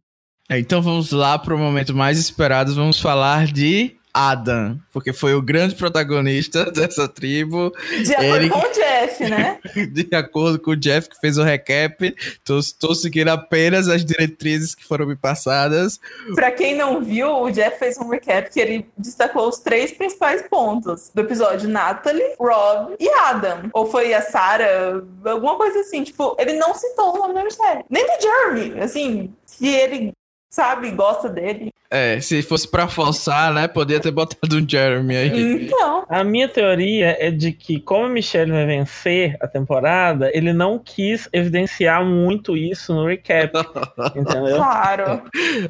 É, 0.48 0.60
Então 0.60 0.80
vamos 0.82 1.12
lá 1.12 1.40
pro 1.40 1.58
momento 1.58 1.96
mais 1.96 2.20
esperado, 2.20 2.76
vamos 2.76 3.02
falar 3.02 3.46
de 3.48 3.96
Adam, 4.20 4.78
porque 4.92 5.14
foi 5.14 5.34
o 5.34 5.42
grande 5.42 5.76
protagonista 5.76 6.66
dessa 6.72 7.08
tribo, 7.08 7.72
De 8.04 8.14
acordo 8.14 8.36
Ele- 8.36 8.50
com 8.50 8.60
o 8.60 8.72
Jeff, 8.74 9.24
né? 9.30 9.60
de 9.94 10.16
acordo 10.16 10.60
com 10.60 10.72
o 10.72 10.76
Jeff 10.76 11.08
que 11.10 11.20
fez 11.20 11.38
o 11.38 11.44
recap, 11.44 12.14
tô, 12.44 12.60
tô 12.80 12.94
seguindo 12.94 13.30
apenas 13.30 13.88
as 13.88 14.04
diretrizes 14.04 14.76
que 14.76 14.86
foram 14.86 15.06
me 15.06 15.16
passadas. 15.16 16.00
Pra 16.36 16.52
quem 16.52 16.76
não 16.76 17.02
viu, 17.02 17.30
o 17.44 17.50
Jeff 17.52 17.80
fez 17.80 17.98
um 17.98 18.10
recap 18.10 18.50
que 18.52 18.60
ele 18.60 18.86
destacou 18.98 19.48
os 19.48 19.60
três 19.60 19.92
principais 19.92 20.42
pontos 20.50 21.12
do 21.14 21.22
episódio: 21.22 21.70
Natalie, 21.70 22.36
Rob 22.40 22.96
e 23.00 23.08
Adam. 23.10 23.70
Ou 23.74 23.90
foi 23.90 24.14
a 24.14 24.22
Sarah, 24.22 25.02
alguma 25.26 25.56
coisa 25.56 25.80
assim. 25.80 26.04
Tipo, 26.04 26.36
ele 26.40 26.54
não 26.54 26.74
citou 26.74 27.16
o 27.16 27.20
nome 27.20 27.34
da 27.34 27.44
Michelle. 27.44 27.86
Nem 27.90 28.06
do 28.06 28.22
Jeremy. 28.22 28.82
Assim, 28.82 29.34
se 29.46 29.68
ele 29.68 30.12
sabe, 30.50 30.92
gosta 30.92 31.30
dele. 31.30 31.72
É, 31.92 32.20
se 32.22 32.44
fosse 32.44 32.68
pra 32.68 32.88
forçar, 32.88 33.52
né, 33.52 33.68
podia 33.68 34.00
ter 34.00 34.12
botado 34.12 34.58
um 34.58 34.68
Jeremy 34.68 35.16
aí. 35.16 35.64
Então. 35.64 36.06
A 36.08 36.24
minha 36.24 36.48
teoria 36.48 37.18
é 37.20 37.32
de 37.32 37.52
que, 37.52 37.80
como 37.80 38.06
a 38.06 38.10
Michelle 38.10 38.52
vai 38.52 38.66
vencer 38.66 39.36
a 39.42 39.48
temporada, 39.48 40.30
ele 40.32 40.54
não 40.54 40.78
quis 40.78 41.28
evidenciar 41.34 42.06
muito 42.06 42.56
isso 42.56 42.94
no 42.94 43.08
recap. 43.08 43.52
Entendeu? 44.16 44.58
Claro. 44.58 45.24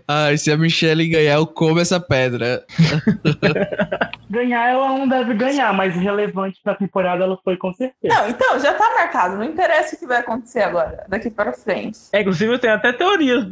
Ai, 0.06 0.38
se 0.38 0.52
a 0.52 0.58
Michelle 0.58 1.08
ganhar, 1.08 1.36
eu 1.36 1.48
como 1.48 1.80
essa 1.80 2.00
pedra. 2.00 2.66
Ganhar 4.30 4.70
ela 4.70 4.90
não 4.90 5.08
deve 5.08 5.34
ganhar, 5.34 5.74
mas 5.74 5.96
relevante 5.96 6.60
pra 6.64 6.76
temporada 6.76 7.24
ela 7.24 7.36
foi 7.44 7.58
com 7.58 7.74
certeza. 7.74 8.14
Não, 8.14 8.30
então, 8.30 8.60
já 8.60 8.76
tá 8.76 8.88
marcado. 8.96 9.36
Não 9.36 9.44
interessa 9.44 9.96
o 9.96 10.00
que 10.00 10.06
vai 10.06 10.20
acontecer 10.20 10.62
agora, 10.62 11.04
daqui 11.10 11.32
para 11.32 11.52
frente. 11.52 11.98
É, 12.14 12.22
inclusive, 12.22 12.54
eu 12.54 12.60
tenho 12.60 12.76
até 12.76 12.94
teorias 12.94 13.46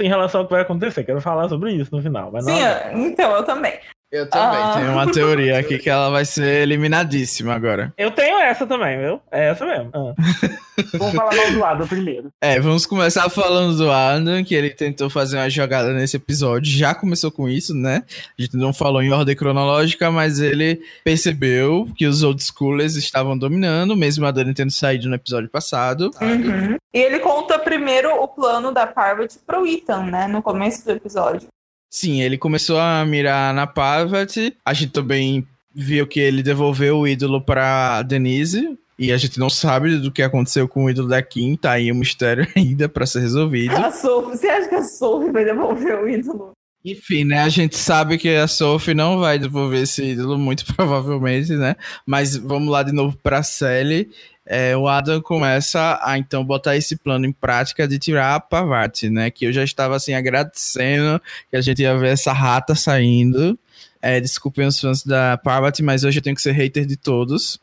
em 0.00 0.08
relação 0.08 0.40
ao 0.40 0.46
que 0.48 0.52
vai 0.52 0.62
acontecer. 0.62 0.73
Quero 1.04 1.20
falar 1.20 1.48
sobre 1.48 1.72
isso 1.72 1.94
no 1.94 2.02
final. 2.02 2.30
Mas 2.32 2.44
Sim, 2.44 2.60
não, 2.60 3.06
então, 3.06 3.34
eu 3.34 3.42
também. 3.44 3.78
Eu 4.14 4.28
também 4.30 4.60
Ah. 4.60 4.72
tenho 4.76 4.92
uma 4.92 5.10
teoria 5.10 5.58
aqui 5.58 5.76
que 5.78 5.90
ela 5.90 6.08
vai 6.08 6.24
ser 6.24 6.62
eliminadíssima 6.62 7.52
agora. 7.54 7.92
eu 7.98 8.10
tenho 8.12 8.38
essa 8.38 8.64
também, 8.66 8.98
viu? 8.98 9.20
É 9.32 9.48
essa 9.50 9.66
mesmo. 9.66 9.90
Ah. 9.92 10.14
Vamos 10.98 11.14
falar 11.14 11.34
mal 11.36 11.52
do 11.52 11.58
lado 11.60 11.86
primeiro. 11.86 12.30
É, 12.42 12.58
vamos 12.58 12.84
começar 12.84 13.28
falando 13.28 13.76
do 13.76 13.92
Adam, 13.92 14.42
que 14.42 14.56
ele 14.56 14.70
tentou 14.70 15.08
fazer 15.08 15.36
uma 15.36 15.48
jogada 15.48 15.92
nesse 15.92 16.16
episódio. 16.16 16.68
Já 16.76 16.92
começou 16.92 17.30
com 17.30 17.48
isso, 17.48 17.72
né? 17.72 18.02
A 18.36 18.42
gente 18.42 18.56
não 18.56 18.72
falou 18.72 19.00
em 19.00 19.12
ordem 19.12 19.36
cronológica, 19.36 20.10
mas 20.10 20.40
ele 20.40 20.80
percebeu 21.04 21.86
que 21.96 22.06
os 22.06 22.24
old 22.24 22.42
schoolers 22.42 22.96
estavam 22.96 23.38
dominando, 23.38 23.96
mesmo 23.96 24.26
a 24.26 24.32
Dani 24.32 24.52
tendo 24.52 24.72
saído 24.72 25.08
no 25.08 25.14
episódio 25.14 25.48
passado. 25.48 26.10
Uhum. 26.20 26.76
E 26.92 26.98
ele 26.98 27.20
conta 27.20 27.56
primeiro 27.56 28.10
o 28.12 28.26
plano 28.26 28.72
da 28.72 28.84
Parvati 28.84 29.38
pro 29.46 29.64
Ethan, 29.64 30.06
né? 30.06 30.26
No 30.26 30.42
começo 30.42 30.84
do 30.84 30.90
episódio. 30.90 31.46
Sim, 31.94 32.22
ele 32.22 32.36
começou 32.36 32.76
a 32.76 33.04
mirar 33.06 33.54
na 33.54 33.68
Parvati. 33.68 34.56
A 34.64 34.74
gente 34.74 34.90
também 34.90 35.46
viu 35.72 36.08
que 36.08 36.18
ele 36.18 36.42
devolveu 36.42 36.98
o 36.98 37.06
ídolo 37.06 37.40
pra 37.40 38.02
Denise. 38.02 38.76
E 38.98 39.12
a 39.12 39.16
gente 39.16 39.38
não 39.38 39.48
sabe 39.48 39.98
do 39.98 40.10
que 40.10 40.20
aconteceu 40.20 40.66
com 40.66 40.86
o 40.86 40.90
ídolo 40.90 41.06
da 41.06 41.22
Kim. 41.22 41.54
Tá 41.54 41.70
aí 41.70 41.92
um 41.92 41.94
mistério 41.94 42.48
ainda 42.56 42.88
pra 42.88 43.06
ser 43.06 43.20
resolvido. 43.20 43.76
A 43.76 43.92
Sophie, 43.92 44.36
você 44.36 44.48
acha 44.48 44.68
que 44.68 44.74
a 44.74 44.82
Sophie 44.82 45.30
vai 45.30 45.44
devolver 45.44 46.02
o 46.02 46.08
ídolo? 46.08 46.50
Enfim, 46.84 47.22
né? 47.22 47.42
A 47.42 47.48
gente 47.48 47.76
sabe 47.76 48.18
que 48.18 48.28
a 48.28 48.48
Sophie 48.48 48.92
não 48.92 49.20
vai 49.20 49.38
devolver 49.38 49.84
esse 49.84 50.02
ídolo, 50.02 50.36
muito 50.36 50.66
provavelmente, 50.74 51.52
né? 51.52 51.76
Mas 52.04 52.36
vamos 52.36 52.70
lá 52.70 52.82
de 52.82 52.90
novo 52.90 53.16
pra 53.22 53.44
Sally. 53.44 54.10
É, 54.46 54.76
o 54.76 54.86
Adam 54.86 55.20
começa 55.22 55.98
a 56.02 56.18
então 56.18 56.44
botar 56.44 56.76
esse 56.76 56.96
plano 56.96 57.24
em 57.26 57.32
prática 57.32 57.88
de 57.88 57.98
tirar 57.98 58.34
a 58.34 58.40
Pavati, 58.40 59.08
né? 59.08 59.30
Que 59.30 59.46
eu 59.46 59.52
já 59.52 59.64
estava 59.64 59.96
assim 59.96 60.12
agradecendo 60.14 61.20
que 61.50 61.56
a 61.56 61.60
gente 61.60 61.80
ia 61.82 61.96
ver 61.96 62.08
essa 62.08 62.32
rata 62.32 62.74
saindo. 62.74 63.58
É, 64.02 64.20
desculpem 64.20 64.66
os 64.66 64.78
fãs 64.78 65.02
da 65.02 65.38
Parvati, 65.38 65.82
mas 65.82 66.04
hoje 66.04 66.18
eu 66.18 66.22
tenho 66.22 66.36
que 66.36 66.42
ser 66.42 66.52
hater 66.52 66.84
de 66.84 66.96
todos. 66.96 67.58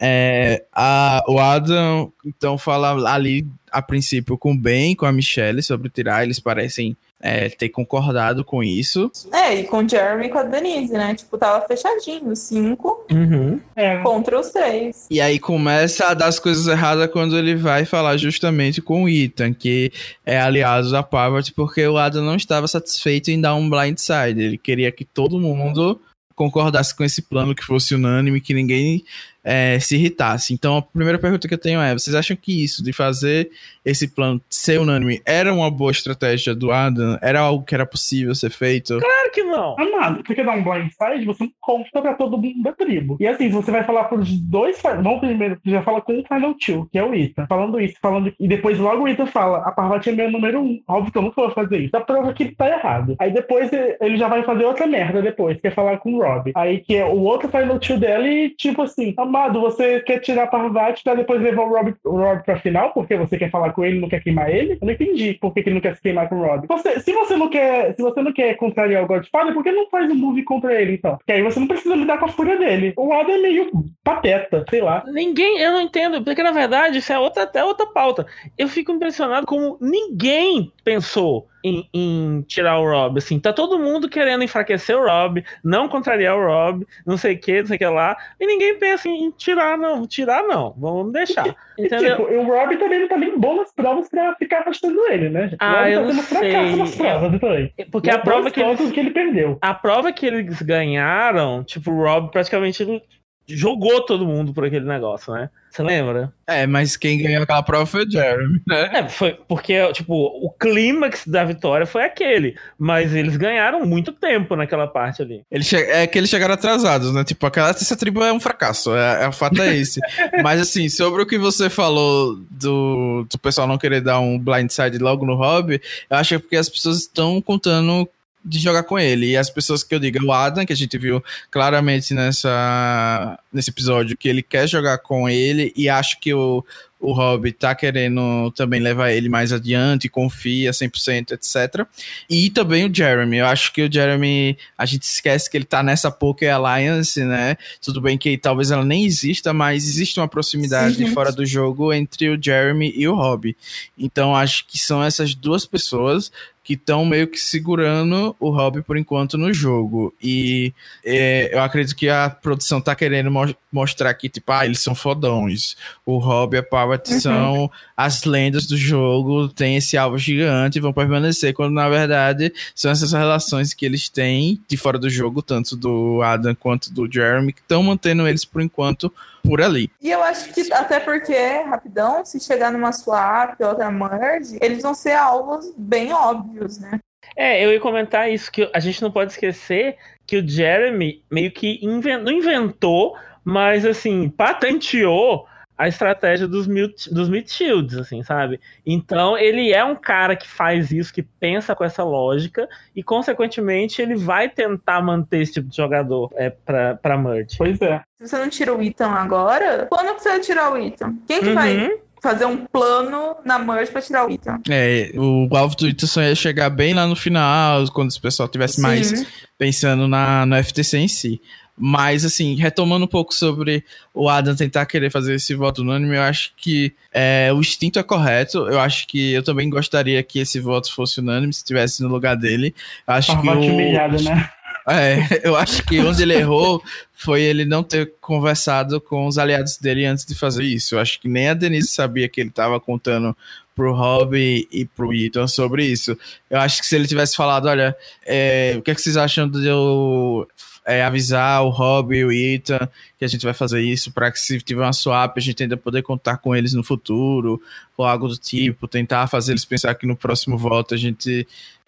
É, 0.00 0.64
a- 0.72 1.22
o 1.28 1.38
Adam 1.38 2.12
então 2.24 2.58
fala 2.58 3.10
ali 3.12 3.46
a 3.70 3.80
princípio 3.80 4.36
com 4.36 4.52
o 4.52 4.58
Ben, 4.58 4.94
com 4.96 5.06
a 5.06 5.12
Michelle 5.12 5.62
sobre 5.62 5.88
tirar. 5.88 6.24
Eles 6.24 6.40
parecem 6.40 6.96
é, 7.20 7.48
ter 7.48 7.70
concordado 7.70 8.44
com 8.44 8.62
isso. 8.62 9.10
É, 9.32 9.54
e 9.54 9.64
com 9.64 9.78
o 9.78 9.88
Jeremy 9.88 10.26
e 10.26 10.28
com 10.28 10.38
a 10.38 10.42
Denise, 10.42 10.92
né? 10.92 11.14
Tipo, 11.14 11.38
tava 11.38 11.66
fechadinho, 11.66 12.34
cinco 12.36 13.04
Uhum. 13.10 13.60
É, 13.74 13.98
contra 13.98 14.38
os 14.38 14.50
três. 14.50 15.06
E 15.10 15.20
aí 15.20 15.38
começa 15.38 16.06
a 16.06 16.14
dar 16.14 16.26
as 16.26 16.38
coisas 16.38 16.66
erradas 16.66 17.10
quando 17.10 17.38
ele 17.38 17.54
vai 17.54 17.84
falar 17.84 18.16
justamente 18.16 18.82
com 18.82 19.04
o 19.04 19.08
Ethan, 19.08 19.54
que 19.54 19.92
é 20.24 20.38
aliado 20.40 20.90
da 20.90 21.02
Parvati, 21.02 21.52
porque 21.52 21.86
o 21.86 21.96
Adam 21.96 22.24
não 22.24 22.36
estava 22.36 22.66
satisfeito 22.68 23.30
em 23.30 23.40
dar 23.40 23.54
um 23.54 23.68
blindside. 23.68 24.40
Ele 24.40 24.58
queria 24.58 24.90
que 24.92 25.04
todo 25.04 25.40
mundo 25.40 26.00
concordasse 26.34 26.94
com 26.94 27.02
esse 27.02 27.22
plano, 27.22 27.54
que 27.54 27.64
fosse 27.64 27.94
unânime, 27.94 28.40
que 28.40 28.52
ninguém 28.52 29.02
é, 29.42 29.78
se 29.80 29.96
irritasse. 29.96 30.52
Então 30.52 30.76
a 30.76 30.82
primeira 30.82 31.18
pergunta 31.18 31.48
que 31.48 31.54
eu 31.54 31.58
tenho 31.58 31.80
é: 31.80 31.94
vocês 31.94 32.14
acham 32.14 32.36
que 32.36 32.62
isso 32.62 32.82
de 32.84 32.92
fazer 32.92 33.50
esse 33.86 34.08
plano 34.08 34.40
ser 34.50 34.78
unânime 34.78 35.22
era 35.24 35.52
uma 35.52 35.70
boa 35.70 35.90
estratégia 35.90 36.54
do 36.54 36.70
Adam? 36.70 37.18
Era 37.22 37.40
algo 37.40 37.64
que 37.64 37.74
era 37.74 37.86
possível 37.86 38.34
ser 38.34 38.50
feito? 38.50 38.98
Claro 38.98 39.30
que 39.32 39.42
não. 39.42 39.76
Amado, 39.78 40.22
você 40.26 40.34
quer 40.34 40.44
dar 40.44 40.52
um 40.52 40.62
blindside, 40.62 41.24
você 41.24 41.44
não 41.44 41.52
conta 41.60 42.02
pra 42.02 42.14
todo 42.14 42.36
mundo 42.36 42.62
da 42.62 42.72
tribo. 42.72 43.16
E 43.18 43.26
assim, 43.26 43.48
se 43.48 43.54
você 43.54 43.70
vai 43.70 43.84
falar 43.84 44.04
pros 44.04 44.38
dois, 44.40 44.78
vamos 44.82 45.20
primeiro, 45.20 45.58
você 45.62 45.70
já 45.70 45.82
fala 45.82 46.00
com 46.00 46.18
o 46.18 46.24
Final 46.26 46.54
Two, 46.54 46.88
que 46.92 46.98
é 46.98 47.04
o 47.04 47.14
Ethan, 47.14 47.46
falando 47.48 47.80
isso, 47.80 47.96
falando 48.02 48.32
e 48.38 48.48
depois 48.48 48.78
logo 48.78 49.04
o 49.04 49.08
Ethan 49.08 49.26
fala, 49.26 49.58
a 49.58 49.72
Parvati 49.72 50.10
é 50.10 50.12
meu 50.12 50.30
número 50.30 50.60
um. 50.60 50.80
Óbvio 50.86 51.12
que 51.12 51.18
eu 51.18 51.22
nunca 51.22 51.40
vou 51.40 51.50
fazer 51.52 51.78
isso. 51.78 51.96
A 51.96 52.00
prova 52.00 52.32
que 52.32 52.42
ele 52.42 52.54
tá 52.54 52.68
errado. 52.68 53.16
Aí 53.18 53.32
depois 53.32 53.70
ele 54.00 54.18
já 54.18 54.28
vai 54.28 54.42
fazer 54.42 54.64
outra 54.64 54.86
merda 54.86 55.22
depois, 55.22 55.60
que 55.60 55.68
é 55.68 55.70
falar 55.70 55.98
com 55.98 56.14
o 56.14 56.22
Rob. 56.22 56.52
Aí 56.54 56.80
que 56.80 56.96
é 56.96 57.04
o 57.04 57.20
outro 57.20 57.48
Final 57.48 57.78
Two 57.78 57.98
dela 57.98 58.26
e 58.28 58.50
tipo 58.50 58.82
assim, 58.82 59.14
amado, 59.16 59.46
Amado, 59.46 59.60
você 59.60 60.00
quer 60.00 60.18
tirar 60.18 60.44
a 60.44 60.46
Parvati 60.46 61.04
pra 61.04 61.14
depois 61.14 61.40
levar 61.40 61.62
o 61.62 61.68
Rob, 61.68 61.94
o 62.04 62.16
Rob 62.16 62.42
pra 62.42 62.58
final? 62.58 62.92
Porque 62.92 63.16
você 63.16 63.38
quer 63.38 63.50
falar 63.50 63.72
com 63.76 63.84
ele 63.84 64.00
não 64.00 64.08
quer 64.08 64.22
queimar 64.22 64.50
ele? 64.50 64.72
Eu 64.72 64.86
não 64.86 64.92
entendi 64.92 65.34
por 65.34 65.52
que, 65.52 65.62
que 65.62 65.68
ele 65.68 65.74
não 65.74 65.82
quer 65.82 65.94
se 65.94 66.00
queimar 66.00 66.28
com 66.28 66.36
o 66.36 66.44
Rob. 66.44 66.66
Você, 66.66 66.98
se 67.00 67.12
você 67.12 67.36
não 67.36 67.48
quer, 67.48 67.94
se 67.94 68.02
você 68.02 68.22
não 68.22 68.32
quer 68.32 68.56
contrariar 68.56 69.04
o 69.04 69.06
Godfather, 69.06 69.52
por 69.52 69.62
que 69.62 69.70
não 69.70 69.88
faz 69.90 70.10
um 70.10 70.14
move 70.14 70.42
contra 70.42 70.80
ele, 70.80 70.94
então? 70.94 71.16
Porque 71.18 71.32
aí 71.32 71.42
você 71.42 71.60
não 71.60 71.68
precisa 71.68 71.94
lidar 71.94 72.18
com 72.18 72.24
a 72.24 72.28
fúria 72.28 72.58
dele. 72.58 72.94
O 72.96 73.12
Adam 73.12 73.34
é 73.34 73.38
meio 73.38 73.70
pateta, 74.02 74.64
sei 74.70 74.80
lá. 74.80 75.04
Ninguém, 75.06 75.58
eu 75.58 75.72
não 75.72 75.80
entendo, 75.82 76.24
porque 76.24 76.42
na 76.42 76.52
verdade 76.52 76.98
isso 76.98 77.12
é 77.12 77.18
outra, 77.18 77.42
até 77.42 77.62
outra 77.62 77.86
pauta. 77.86 78.26
Eu 78.56 78.66
fico 78.66 78.90
impressionado 78.90 79.46
como 79.46 79.76
ninguém 79.80 80.72
pensou 80.82 81.46
em, 81.66 81.88
em, 81.92 82.42
tirar 82.42 82.78
o 82.78 82.88
Rob. 82.88 83.18
Assim, 83.18 83.40
tá 83.40 83.52
todo 83.52 83.78
mundo 83.78 84.08
querendo 84.08 84.44
enfraquecer 84.44 84.96
o 84.96 85.04
Rob, 85.04 85.44
não 85.64 85.88
contrariar 85.88 86.36
o 86.36 86.46
Rob, 86.46 86.86
não 87.04 87.16
sei 87.16 87.34
o 87.34 87.38
que, 87.38 87.60
não 87.60 87.66
sei 87.66 87.76
o 87.76 87.78
que 87.78 87.86
lá. 87.86 88.16
E 88.38 88.46
ninguém 88.46 88.78
pensa 88.78 89.08
em, 89.08 89.30
tirar, 89.32 89.76
não. 89.76 90.06
Tirar, 90.06 90.44
não. 90.44 90.74
Vamos 90.78 91.12
deixar. 91.12 91.56
Entendeu? 91.76 92.16
tipo, 92.16 92.22
o 92.22 92.44
Rob 92.44 92.76
também 92.76 93.00
não 93.00 93.08
tá 93.08 93.16
nem 93.16 93.38
bom 93.38 93.56
nas 93.56 93.72
provas 93.72 94.08
pra 94.08 94.34
ficar 94.36 94.60
afastando 94.60 94.98
ele, 95.10 95.28
né? 95.28 95.50
Ah, 95.58 95.72
o 95.72 95.76
Rob 95.76 95.90
eu 95.90 96.00
tá 96.02 96.08
tendo 96.08 96.22
fracasso 96.22 96.76
nas 96.76 96.94
provas 96.94 97.34
é, 97.34 97.38
também. 97.38 97.72
Porque 97.90 98.10
a 98.10 98.18
prova 98.18 98.50
que 98.50 98.60
eles, 98.60 98.90
que 98.92 99.00
ele 99.00 99.10
perdeu. 99.10 99.58
A 99.60 99.74
prova 99.74 100.12
que 100.12 100.26
eles 100.26 100.62
ganharam, 100.62 101.64
tipo, 101.64 101.90
o 101.90 102.04
Rob 102.04 102.30
praticamente 102.30 103.02
jogou 103.48 104.00
todo 104.04 104.26
mundo 104.26 104.52
por 104.52 104.64
aquele 104.64 104.86
negócio, 104.86 105.32
né? 105.32 105.50
Você 105.70 105.82
lembra? 105.82 106.32
É, 106.46 106.66
mas 106.66 106.96
quem 106.96 107.18
ganhou 107.22 107.42
aquela 107.42 107.62
prova 107.62 107.84
foi 107.84 108.06
o 108.06 108.10
Jeremy, 108.10 108.62
né? 108.66 108.90
É, 108.94 109.08
foi 109.08 109.38
porque, 109.46 109.92
tipo, 109.92 110.14
o 110.14 110.50
clímax 110.50 111.26
da 111.26 111.44
vitória 111.44 111.84
foi 111.84 112.02
aquele. 112.02 112.56
Mas 112.78 113.14
eles 113.14 113.36
ganharam 113.36 113.84
muito 113.84 114.10
tempo 114.10 114.56
naquela 114.56 114.86
parte 114.86 115.20
ali. 115.20 115.42
Eles 115.50 115.70
é 115.70 116.06
que 116.06 116.16
eles 116.16 116.30
chegaram 116.30 116.54
atrasados, 116.54 117.12
né? 117.12 117.24
Tipo, 117.24 117.44
aquela 117.44 117.68
essa 117.68 117.94
tribo 117.94 118.24
é 118.24 118.32
um 118.32 118.40
fracasso. 118.40 118.96
É, 118.96 119.24
é, 119.24 119.28
o 119.28 119.32
fato 119.32 119.60
é 119.60 119.76
esse. 119.76 120.00
mas, 120.42 120.62
assim, 120.62 120.88
sobre 120.88 121.22
o 121.22 121.26
que 121.26 121.36
você 121.36 121.68
falou 121.68 122.36
do, 122.50 123.26
do 123.30 123.38
pessoal 123.38 123.68
não 123.68 123.76
querer 123.76 124.00
dar 124.00 124.18
um 124.18 124.38
blindside 124.38 124.96
logo 124.96 125.26
no 125.26 125.34
hobby, 125.34 125.82
eu 126.08 126.16
acho 126.16 126.30
que 126.30 126.34
é 126.36 126.38
porque 126.38 126.56
as 126.56 126.70
pessoas 126.70 127.00
estão 127.00 127.42
contando 127.42 128.08
de 128.46 128.60
jogar 128.60 128.84
com 128.84 128.98
ele. 128.98 129.30
E 129.30 129.36
as 129.36 129.50
pessoas 129.50 129.82
que 129.82 129.94
eu 129.94 129.98
digo, 129.98 130.24
o 130.24 130.32
Adam, 130.32 130.64
que 130.64 130.72
a 130.72 130.76
gente 130.76 130.96
viu 130.96 131.22
claramente 131.50 132.14
nessa, 132.14 133.38
nesse 133.52 133.70
episódio, 133.70 134.16
que 134.16 134.28
ele 134.28 134.42
quer 134.42 134.68
jogar 134.68 134.98
com 134.98 135.28
ele 135.28 135.72
e 135.76 135.88
acho 135.88 136.20
que 136.20 136.32
o, 136.32 136.64
o 137.00 137.12
Rob 137.12 137.52
tá 137.52 137.74
querendo 137.74 138.50
também 138.52 138.80
levar 138.80 139.10
ele 139.10 139.28
mais 139.28 139.52
adiante, 139.52 140.08
confia 140.08 140.70
100%, 140.70 141.32
etc. 141.32 141.84
E 142.30 142.48
também 142.50 142.88
o 142.88 142.94
Jeremy. 142.94 143.38
Eu 143.38 143.46
acho 143.46 143.72
que 143.72 143.82
o 143.82 143.92
Jeremy, 143.92 144.56
a 144.78 144.86
gente 144.86 145.02
esquece 145.02 145.50
que 145.50 145.56
ele 145.56 145.64
tá 145.64 145.82
nessa 145.82 146.10
Poker 146.10 146.54
Alliance, 146.54 147.22
né? 147.24 147.56
Tudo 147.82 148.00
bem 148.00 148.16
que 148.16 148.38
talvez 148.38 148.70
ela 148.70 148.84
nem 148.84 149.04
exista, 149.04 149.52
mas 149.52 149.84
existe 149.84 150.20
uma 150.20 150.28
proximidade 150.28 150.96
Sim, 150.96 151.12
fora 151.12 151.32
do 151.32 151.44
jogo 151.44 151.92
entre 151.92 152.30
o 152.30 152.40
Jeremy 152.40 152.92
e 152.96 153.08
o 153.08 153.14
Rob. 153.14 153.56
Então 153.98 154.34
acho 154.34 154.64
que 154.66 154.78
são 154.78 155.02
essas 155.02 155.34
duas 155.34 155.66
pessoas 155.66 156.30
que 156.66 156.74
estão 156.74 157.04
meio 157.04 157.28
que 157.28 157.38
segurando 157.38 158.34
o 158.40 158.50
Rob 158.50 158.82
por 158.82 158.98
enquanto 158.98 159.38
no 159.38 159.52
jogo. 159.54 160.12
E 160.20 160.74
é, 161.04 161.54
eu 161.54 161.62
acredito 161.62 161.94
que 161.94 162.08
a 162.08 162.28
produção 162.28 162.80
tá 162.80 162.92
querendo 162.92 163.30
mo 163.30 163.54
mostrar 163.70 164.12
que, 164.14 164.28
tipo, 164.28 164.50
ah, 164.50 164.64
eles 164.64 164.80
são 164.80 164.92
fodões. 164.92 165.76
O 166.04 166.18
Rob 166.18 166.56
e 166.56 166.58
a 166.58 166.62
Power 166.64 167.00
uhum. 167.08 167.20
são 167.20 167.70
as 167.96 168.24
lendas 168.24 168.66
do 168.66 168.76
jogo, 168.76 169.48
tem 169.48 169.76
esse 169.76 169.96
alvo 169.96 170.18
gigante 170.18 170.78
e 170.78 170.80
vão 170.80 170.92
permanecer, 170.92 171.54
quando 171.54 171.72
na 171.72 171.88
verdade 171.88 172.52
são 172.74 172.90
essas 172.90 173.12
relações 173.12 173.72
que 173.72 173.86
eles 173.86 174.08
têm 174.08 174.60
de 174.66 174.76
fora 174.76 174.98
do 174.98 175.08
jogo, 175.08 175.42
tanto 175.42 175.76
do 175.76 176.20
Adam 176.22 176.54
quanto 176.56 176.92
do 176.92 177.08
Jeremy, 177.08 177.52
que 177.52 177.60
estão 177.60 177.82
mantendo 177.82 178.26
eles 178.26 178.44
por 178.44 178.60
enquanto 178.60 179.12
por 179.46 179.62
ali. 179.62 179.90
E 180.00 180.10
eu 180.10 180.22
acho 180.22 180.52
que 180.52 180.72
até 180.72 181.00
porque, 181.00 181.36
rapidão, 181.62 182.24
se 182.24 182.40
chegar 182.40 182.72
numa 182.72 182.92
swap 182.92 183.60
ou 183.60 183.68
outra 183.68 183.90
merge, 183.90 184.58
eles 184.60 184.82
vão 184.82 184.94
ser 184.94 185.12
alvos 185.12 185.72
bem 185.76 186.12
óbvios, 186.12 186.78
né? 186.78 186.98
É, 187.36 187.64
eu 187.64 187.72
ia 187.72 187.80
comentar 187.80 188.30
isso, 188.30 188.50
que 188.50 188.70
a 188.72 188.80
gente 188.80 189.02
não 189.02 189.10
pode 189.10 189.32
esquecer 189.32 189.96
que 190.26 190.38
o 190.38 190.48
Jeremy 190.48 191.22
meio 191.30 191.52
que 191.52 191.78
invent, 191.82 192.22
não 192.22 192.32
inventou, 192.32 193.16
mas 193.44 193.84
assim, 193.84 194.28
patenteou 194.28 195.46
a 195.78 195.88
estratégia 195.88 196.48
dos 196.48 196.66
mute, 196.66 197.12
dos 197.12 197.28
mute 197.28 197.52
shields, 197.52 197.96
assim, 197.96 198.22
sabe? 198.22 198.58
Então 198.84 199.36
ele 199.36 199.72
é 199.72 199.84
um 199.84 199.94
cara 199.94 200.34
que 200.34 200.48
faz 200.48 200.90
isso, 200.90 201.12
que 201.12 201.22
pensa 201.22 201.74
com 201.74 201.84
essa 201.84 202.02
lógica 202.02 202.68
e 202.94 203.02
consequentemente 203.02 204.00
ele 204.00 204.16
vai 204.16 204.48
tentar 204.48 205.02
manter 205.02 205.42
esse 205.42 205.54
tipo 205.54 205.68
de 205.68 205.76
jogador 205.76 206.32
é, 206.34 206.50
pra, 206.50 206.94
pra 206.94 207.18
merge. 207.18 207.56
Pois 207.58 207.80
é. 207.80 208.00
Se 208.18 208.26
você 208.26 208.38
não 208.38 208.48
tira 208.48 208.74
o 208.74 208.82
Ethan 208.82 209.10
agora, 209.10 209.86
quando 209.90 210.14
que 210.14 210.22
você 210.22 210.30
vai 210.30 210.40
tirar 210.40 210.72
o 210.72 210.78
Ethan? 210.78 211.14
Quem 211.26 211.40
que 211.40 211.48
uhum. 211.48 211.54
vai 211.54 211.90
fazer 212.22 212.46
um 212.46 212.64
plano 212.64 213.36
na 213.44 213.58
merge 213.58 213.92
pra 213.92 214.00
tirar 214.00 214.26
o 214.26 214.32
Ethan? 214.32 214.60
É, 214.70 215.12
o 215.14 215.54
alvo 215.54 215.76
do 215.76 215.86
Ethan 215.86 216.06
só 216.06 216.22
ia 216.22 216.34
chegar 216.34 216.70
bem 216.70 216.94
lá 216.94 217.06
no 217.06 217.14
final, 217.14 217.84
quando 217.92 218.10
o 218.10 218.20
pessoal 218.20 218.48
tivesse 218.48 218.80
mais 218.80 219.26
pensando 219.58 220.08
na, 220.08 220.46
no 220.46 220.56
FTC 220.62 220.98
em 220.98 221.08
si. 221.08 221.40
Mas, 221.78 222.24
assim, 222.24 222.54
retomando 222.54 223.04
um 223.04 223.08
pouco 223.08 223.34
sobre 223.34 223.84
o 224.14 224.28
Adam 224.28 224.56
tentar 224.56 224.86
querer 224.86 225.10
fazer 225.10 225.34
esse 225.34 225.54
voto 225.54 225.82
unânime, 225.82 226.16
eu 226.16 226.22
acho 226.22 226.52
que 226.56 226.94
é, 227.12 227.52
o 227.52 227.60
instinto 227.60 227.98
é 227.98 228.02
correto. 228.02 228.66
Eu 228.68 228.80
acho 228.80 229.06
que 229.06 229.32
eu 229.32 229.42
também 229.42 229.68
gostaria 229.68 230.22
que 230.22 230.38
esse 230.38 230.58
voto 230.58 230.92
fosse 230.92 231.20
unânime, 231.20 231.52
se 231.52 231.58
estivesse 231.58 232.02
no 232.02 232.08
lugar 232.08 232.36
dele. 232.36 232.74
Eu 233.06 233.14
acho 233.14 233.32
ah, 233.32 233.40
que 233.42 233.48
o... 233.48 233.52
humilhado, 233.52 234.22
né? 234.22 234.50
É, 234.88 235.40
eu 235.42 235.56
acho 235.56 235.82
que 235.82 235.98
onde 235.98 236.22
ele 236.22 236.34
errou 236.34 236.80
foi 237.12 237.42
ele 237.42 237.64
não 237.64 237.82
ter 237.82 238.12
conversado 238.20 239.00
com 239.00 239.26
os 239.26 239.36
aliados 239.36 239.78
dele 239.78 240.04
antes 240.04 240.24
de 240.24 240.32
fazer 240.32 240.62
isso. 240.62 240.94
Eu 240.94 241.00
acho 241.00 241.20
que 241.20 241.28
nem 241.28 241.48
a 241.48 241.54
Denise 241.54 241.88
sabia 241.88 242.28
que 242.28 242.40
ele 242.40 242.50
estava 242.50 242.78
contando 242.78 243.36
pro 243.74 243.92
Rob 243.92 244.38
e 244.38 244.84
pro 244.84 245.12
Ethan 245.12 245.48
sobre 245.48 245.84
isso. 245.84 246.16
Eu 246.48 246.60
acho 246.60 246.80
que 246.80 246.86
se 246.86 246.94
ele 246.94 247.08
tivesse 247.08 247.34
falado, 247.34 247.66
olha, 247.66 247.96
é, 248.24 248.76
o 248.78 248.82
que, 248.82 248.92
é 248.92 248.94
que 248.94 249.02
vocês 249.02 249.16
acham 249.16 249.48
de 249.48 249.66
eu 249.66 250.48
é, 250.86 251.02
avisar 251.02 251.64
o 251.64 251.68
Rob 251.68 252.16
e 252.16 252.24
o 252.24 252.30
Ethan 252.30 252.88
que 253.18 253.24
a 253.24 253.28
gente 253.28 253.44
vai 253.44 253.52
fazer 253.52 253.80
isso 253.80 254.12
para 254.12 254.30
que 254.30 254.38
se 254.38 254.60
tiver 254.60 254.82
uma 254.82 254.92
swap 254.92 255.36
a 255.36 255.40
gente 255.40 255.62
ainda 255.62 255.76
poder 255.76 256.02
contar 256.02 256.38
com 256.38 256.54
eles 256.54 256.72
no 256.74 256.84
futuro 256.84 257.60
ou 257.96 258.04
algo 258.04 258.28
do 258.28 258.36
tipo, 258.36 258.86
tentar 258.86 259.26
fazer 259.26 259.52
eles 259.52 259.64
pensar 259.64 259.94
que 259.96 260.06
no 260.06 260.14
próximo 260.14 260.56
voto 260.56 260.94
a 260.94 260.96
gente 260.96 261.46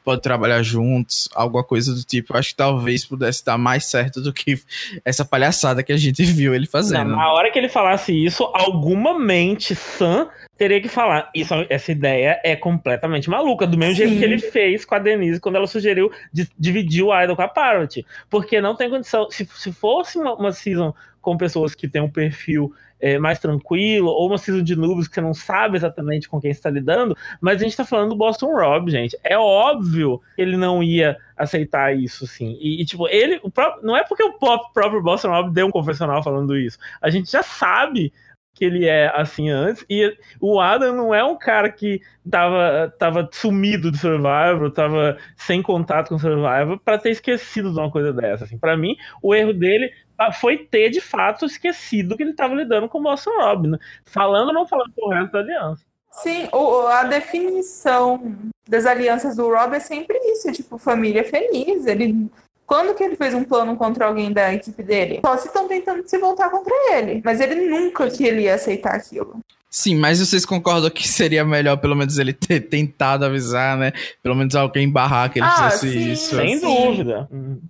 pode 0.09 0.23
trabalhar 0.23 0.63
juntos, 0.63 1.29
alguma 1.35 1.63
coisa 1.63 1.95
do 1.95 2.03
tipo. 2.03 2.35
Acho 2.35 2.49
que 2.49 2.57
talvez 2.57 3.05
pudesse 3.05 3.45
dar 3.45 3.59
mais 3.59 3.85
certo 3.85 4.23
do 4.23 4.33
que 4.33 4.59
essa 5.05 5.23
palhaçada 5.23 5.83
que 5.83 5.93
a 5.93 5.99
gente 5.99 6.23
viu 6.33 6.55
ele 6.55 6.67
fazendo. 6.67 7.11
Não, 7.11 7.17
na 7.19 7.31
hora 7.31 7.51
que 7.51 7.59
ele 7.59 7.69
falasse 7.69 8.11
isso, 8.25 8.45
alguma 8.55 9.19
mente 9.19 9.75
sã 9.75 10.27
teria 10.57 10.81
que 10.81 10.89
falar. 10.89 11.31
Isso, 11.35 11.53
essa 11.69 11.93
ideia 11.93 12.41
é 12.43 12.57
completamente 12.57 13.29
maluca, 13.29 13.67
do 13.67 13.77
mesmo 13.77 13.97
Sim. 13.97 14.07
jeito 14.07 14.19
que 14.19 14.25
ele 14.25 14.39
fez 14.39 14.87
com 14.87 14.95
a 14.95 14.99
Denise 14.99 15.41
quando 15.41 15.57
ela 15.57 15.67
sugeriu 15.67 16.11
de 16.33 16.49
dividir 16.59 17.05
o 17.05 17.23
Idol 17.23 17.37
com 17.37 17.43
a 17.43 17.49
Parrot. 17.49 18.07
Porque 18.31 18.63
não 18.63 18.75
tem 18.75 18.89
condição. 18.89 19.31
Se, 19.31 19.47
se 19.55 19.71
fosse 19.71 20.17
uma, 20.17 20.33
uma 20.37 20.53
season 20.53 20.95
com 21.21 21.37
pessoas 21.37 21.75
que 21.75 21.87
têm 21.87 22.01
um 22.01 22.11
perfil 22.11 22.73
é, 23.01 23.19
mais 23.19 23.39
tranquilo, 23.39 24.09
ou 24.09 24.29
uma 24.29 24.39
season 24.39 24.63
de 24.63 24.77
nubes 24.77 25.09
que 25.09 25.15
você 25.15 25.21
não 25.21 25.35
sabe 25.35 25.77
exatamente 25.77 26.29
com 26.29 26.41
quem 26.41 26.51
está 26.51 26.71
lidando, 26.71 27.17
mas 27.41 27.57
a 27.57 27.65
gente 27.65 27.71
está 27.71 27.85
falando 27.85 28.11
do 28.11 28.17
Boston 28.17 28.53
Rob, 28.53 28.91
gente. 28.91 29.17
É 29.23 29.39
óbvio 29.39 30.21
que 30.35 30.43
ele 30.43 30.57
não 30.57 30.83
ia 30.83 31.17
aceitar 31.37 31.97
isso, 31.97 32.27
sim. 32.27 32.57
E, 32.61 32.83
e 32.83 32.85
tipo, 32.85 33.09
ele. 33.09 33.41
Próprio, 33.51 33.85
não 33.85 33.97
é 33.97 34.05
porque 34.05 34.23
o 34.23 34.33
próprio 34.33 35.03
Boston 35.03 35.29
Rob 35.29 35.53
deu 35.53 35.67
um 35.67 35.71
confessional 35.71 36.23
falando 36.23 36.57
isso. 36.57 36.79
A 37.01 37.11
gente 37.11 37.31
já 37.31 37.43
sabe 37.43 38.13
que 38.59 38.65
ele 38.65 38.87
é 38.87 39.09
assim 39.15 39.49
antes. 39.49 39.87
E 39.89 40.13
o 40.41 40.61
Adam 40.61 40.93
não 40.93 41.15
é 41.15 41.23
um 41.23 41.39
cara 41.39 41.71
que 41.71 42.03
tava, 42.29 42.93
tava 42.99 43.29
sumido 43.33 43.89
do 43.93 43.97
Survivor, 43.97 44.73
tava 44.73 45.17
sem 45.37 45.63
contato 45.63 46.09
com 46.09 46.17
o 46.17 46.19
Survivor, 46.19 46.77
para 46.85 46.99
ter 46.99 47.11
esquecido 47.11 47.73
de 47.73 47.79
uma 47.79 47.89
coisa 47.91 48.13
dessa. 48.13 48.45
Assim. 48.45 48.59
Para 48.59 48.77
mim, 48.77 48.97
o 49.23 49.33
erro 49.33 49.55
dele 49.55 49.93
foi 50.41 50.59
ter 50.59 50.91
de 50.91 51.01
fato 51.01 51.47
esquecido 51.47 52.17
que 52.17 52.23
ele 52.23 52.31
estava 52.31 52.55
lidando 52.55 52.89
com 52.89 52.99
o 52.99 53.03
Boston 53.03 53.31
Rob, 53.39 53.69
né? 53.69 53.79
falando 54.05 54.49
ou 54.49 54.55
não 54.55 54.67
falando 54.67 54.93
com 54.95 55.07
o 55.07 55.11
resto 55.11 55.33
da 55.33 55.39
aliança. 55.39 55.85
Sim, 56.11 56.49
o, 56.53 56.87
a 56.87 57.05
definição 57.05 58.35
das 58.69 58.87
alianças 58.87 59.37
do 59.37 59.49
Rob 59.49 59.75
é 59.77 59.81
sempre 59.81 60.19
isso, 60.33 60.51
tipo, 60.53 60.79
família 60.79 61.23
feliz. 61.23 61.87
Ele 61.87 62.29
quando 62.69 62.95
que 62.95 63.03
ele 63.03 63.17
fez 63.17 63.33
um 63.33 63.45
plano 63.45 63.79
contra 63.79 64.05
alguém 64.05 64.31
da 64.31 64.53
equipe 64.53 64.83
dele? 64.83 65.21
Só 65.25 65.39
se 65.39 65.47
estão 65.47 65.67
tentando 65.67 66.07
se 66.07 66.19
voltar 66.19 66.51
contra 66.51 66.75
ele. 66.93 67.23
Mas 67.25 67.41
ele 67.41 67.67
nunca 67.67 68.11
que 68.11 68.23
ele 68.23 68.43
ia 68.43 68.57
aceitar 68.57 68.95
aquilo. 68.95 69.41
Sim, 69.71 69.97
mas 69.97 70.19
vocês 70.19 70.47
concordam 70.47 70.89
que 70.89 71.07
seria 71.07 71.45
melhor 71.45 71.77
pelo 71.77 71.95
menos 71.95 72.19
ele 72.19 72.33
ter 72.33 72.61
tentado 72.61 73.25
avisar, 73.25 73.77
né? 73.77 73.93
Pelo 74.23 74.35
menos 74.35 74.55
alguém 74.55 74.91
barrar 74.91 75.31
que 75.31 75.39
ele 75.39 75.47
ah, 75.47 75.71
fizesse 75.71 75.91
sim, 75.91 76.13
isso. 76.13 76.37
Sem 76.37 76.59
sim. 76.59 76.67
dúvida. 76.67 77.29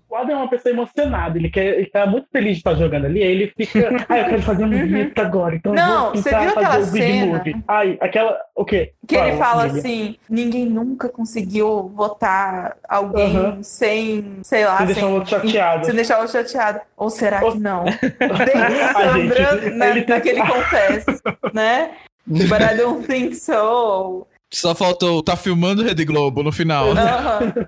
O 0.09 0.17
Adam 0.17 0.37
é 0.37 0.37
uma 0.37 0.49
pessoa 0.49 0.73
emocionada, 0.73 1.37
ele, 1.37 1.51
quer, 1.51 1.79
ele 1.79 1.87
tá 1.87 2.07
muito 2.07 2.29
feliz 2.33 2.53
de 2.53 2.59
estar 2.59 2.75
jogando 2.75 3.05
ali, 3.05 3.23
aí 3.23 3.31
ele 3.31 3.53
fica, 3.57 3.91
ai, 4.09 4.23
eu 4.23 4.25
quero 4.27 4.43
fazer 4.43 4.65
um 4.65 4.69
movimento 4.69 5.19
uhum. 5.19 5.27
agora, 5.27 5.57
então 5.57 5.75
Não, 5.75 6.07
eu 6.07 6.13
vou 6.13 6.23
você 6.23 6.31
viu 6.31 6.49
aquela 6.49 6.83
cena? 6.83 7.45
Ai, 7.67 7.99
aquela, 8.01 8.39
o 8.55 8.65
quê? 8.65 8.93
Que 9.07 9.17
Qual, 9.17 9.29
ele 9.29 9.37
fala 9.37 9.65
assim, 9.65 10.17
ninguém 10.29 10.67
nunca 10.67 11.09
conseguiu 11.09 11.93
votar 11.95 12.77
alguém 12.89 13.37
uhum. 13.37 13.63
sem, 13.63 14.39
sei 14.43 14.65
lá, 14.65 14.79
sem, 14.79 14.87
deixar 14.87 15.07
o 15.07 15.13
outro 15.13 15.31
chateado. 15.31 15.87
Sem 15.87 15.95
deixar 15.95 16.17
o 16.17 16.21
outro 16.21 16.33
chateado. 16.33 16.81
Ou 16.97 17.11
será 17.11 17.41
que 17.41 17.59
não? 17.59 17.85
Bem 17.85 18.93
Sandra 18.93 19.71
na, 19.71 19.89
ele 19.91 20.07
naquele 20.07 20.41
confesso, 20.41 21.23
né? 21.53 21.88
But 22.29 22.63
I 22.63 22.77
don't 22.77 23.07
think 23.07 23.35
so. 23.35 24.27
Só 24.51 24.75
faltou, 24.75 25.23
tá 25.23 25.37
filmando 25.37 25.83
Rede 25.83 26.05
Globo 26.05 26.43
no 26.43 26.53
final. 26.53 26.89
Uhum. 26.89 27.67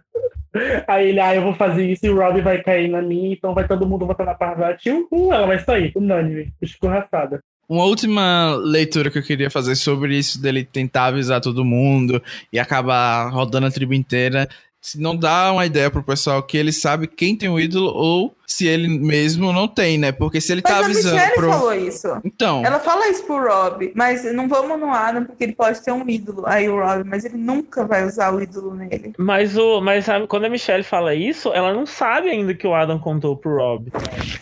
Aí 0.86 1.10
ele, 1.10 1.20
ah, 1.20 1.34
eu 1.34 1.42
vou 1.42 1.54
fazer 1.54 1.88
isso 1.88 2.06
e 2.06 2.10
o 2.10 2.16
Robbie 2.16 2.40
vai 2.40 2.60
cair 2.62 2.88
na 2.88 3.00
minha, 3.00 3.32
então 3.32 3.54
vai 3.54 3.66
todo 3.66 3.86
mundo 3.86 4.06
votar 4.06 4.26
na 4.26 4.34
Parvati. 4.34 4.90
Uh, 4.90 5.32
ela 5.32 5.46
vai 5.46 5.58
sair, 5.60 5.92
unânime, 5.94 6.52
escorraçada. 6.60 7.40
Uma 7.68 7.84
última 7.84 8.56
leitura 8.56 9.10
que 9.10 9.18
eu 9.18 9.22
queria 9.22 9.48
fazer 9.48 9.76
sobre 9.76 10.18
isso 10.18 10.42
dele 10.42 10.64
tentar 10.64 11.06
avisar 11.06 11.40
todo 11.40 11.64
mundo 11.64 12.20
e 12.52 12.58
acabar 12.58 13.28
rodando 13.28 13.68
a 13.68 13.70
tribo 13.70 13.94
inteira. 13.94 14.48
Se 14.80 15.00
não 15.00 15.14
dá 15.14 15.52
uma 15.52 15.64
ideia 15.64 15.88
pro 15.88 16.02
pessoal 16.02 16.42
que 16.42 16.56
ele 16.56 16.72
sabe 16.72 17.06
quem 17.06 17.36
tem 17.36 17.48
o 17.48 17.60
ídolo 17.60 17.92
ou 17.94 18.34
se 18.50 18.66
ele 18.66 18.88
mesmo 18.88 19.52
não 19.52 19.68
tem, 19.68 19.96
né? 19.96 20.10
Porque 20.10 20.40
se 20.40 20.50
ele 20.50 20.60
mas 20.64 20.72
tá 20.72 20.84
avisando. 20.84 21.14
Mas 21.14 21.30
a 21.30 21.34
pro... 21.34 21.52
falou 21.52 21.72
isso. 21.72 22.08
Então. 22.24 22.64
Ela 22.66 22.80
fala 22.80 23.08
isso 23.08 23.22
pro 23.22 23.40
Rob, 23.40 23.92
mas 23.94 24.24
não 24.34 24.48
vamos 24.48 24.78
no 24.78 24.90
Adam 24.90 25.24
porque 25.24 25.44
ele 25.44 25.52
pode 25.52 25.80
ter 25.80 25.92
um 25.92 26.06
ídolo. 26.08 26.42
Aí 26.44 26.68
o 26.68 26.76
Rob, 26.76 27.04
mas 27.04 27.24
ele 27.24 27.36
nunca 27.36 27.86
vai 27.86 28.04
usar 28.04 28.34
o 28.34 28.42
ídolo 28.42 28.74
nele. 28.74 29.14
Mas 29.16 29.56
o, 29.56 29.80
mas 29.80 30.08
a, 30.08 30.26
quando 30.26 30.46
a 30.46 30.48
Michelle 30.48 30.82
fala 30.82 31.14
isso, 31.14 31.52
ela 31.52 31.72
não 31.72 31.86
sabe 31.86 32.28
ainda 32.28 32.52
que 32.52 32.66
o 32.66 32.74
Adam 32.74 32.98
contou 32.98 33.36
pro 33.36 33.56
Rob. 33.56 33.92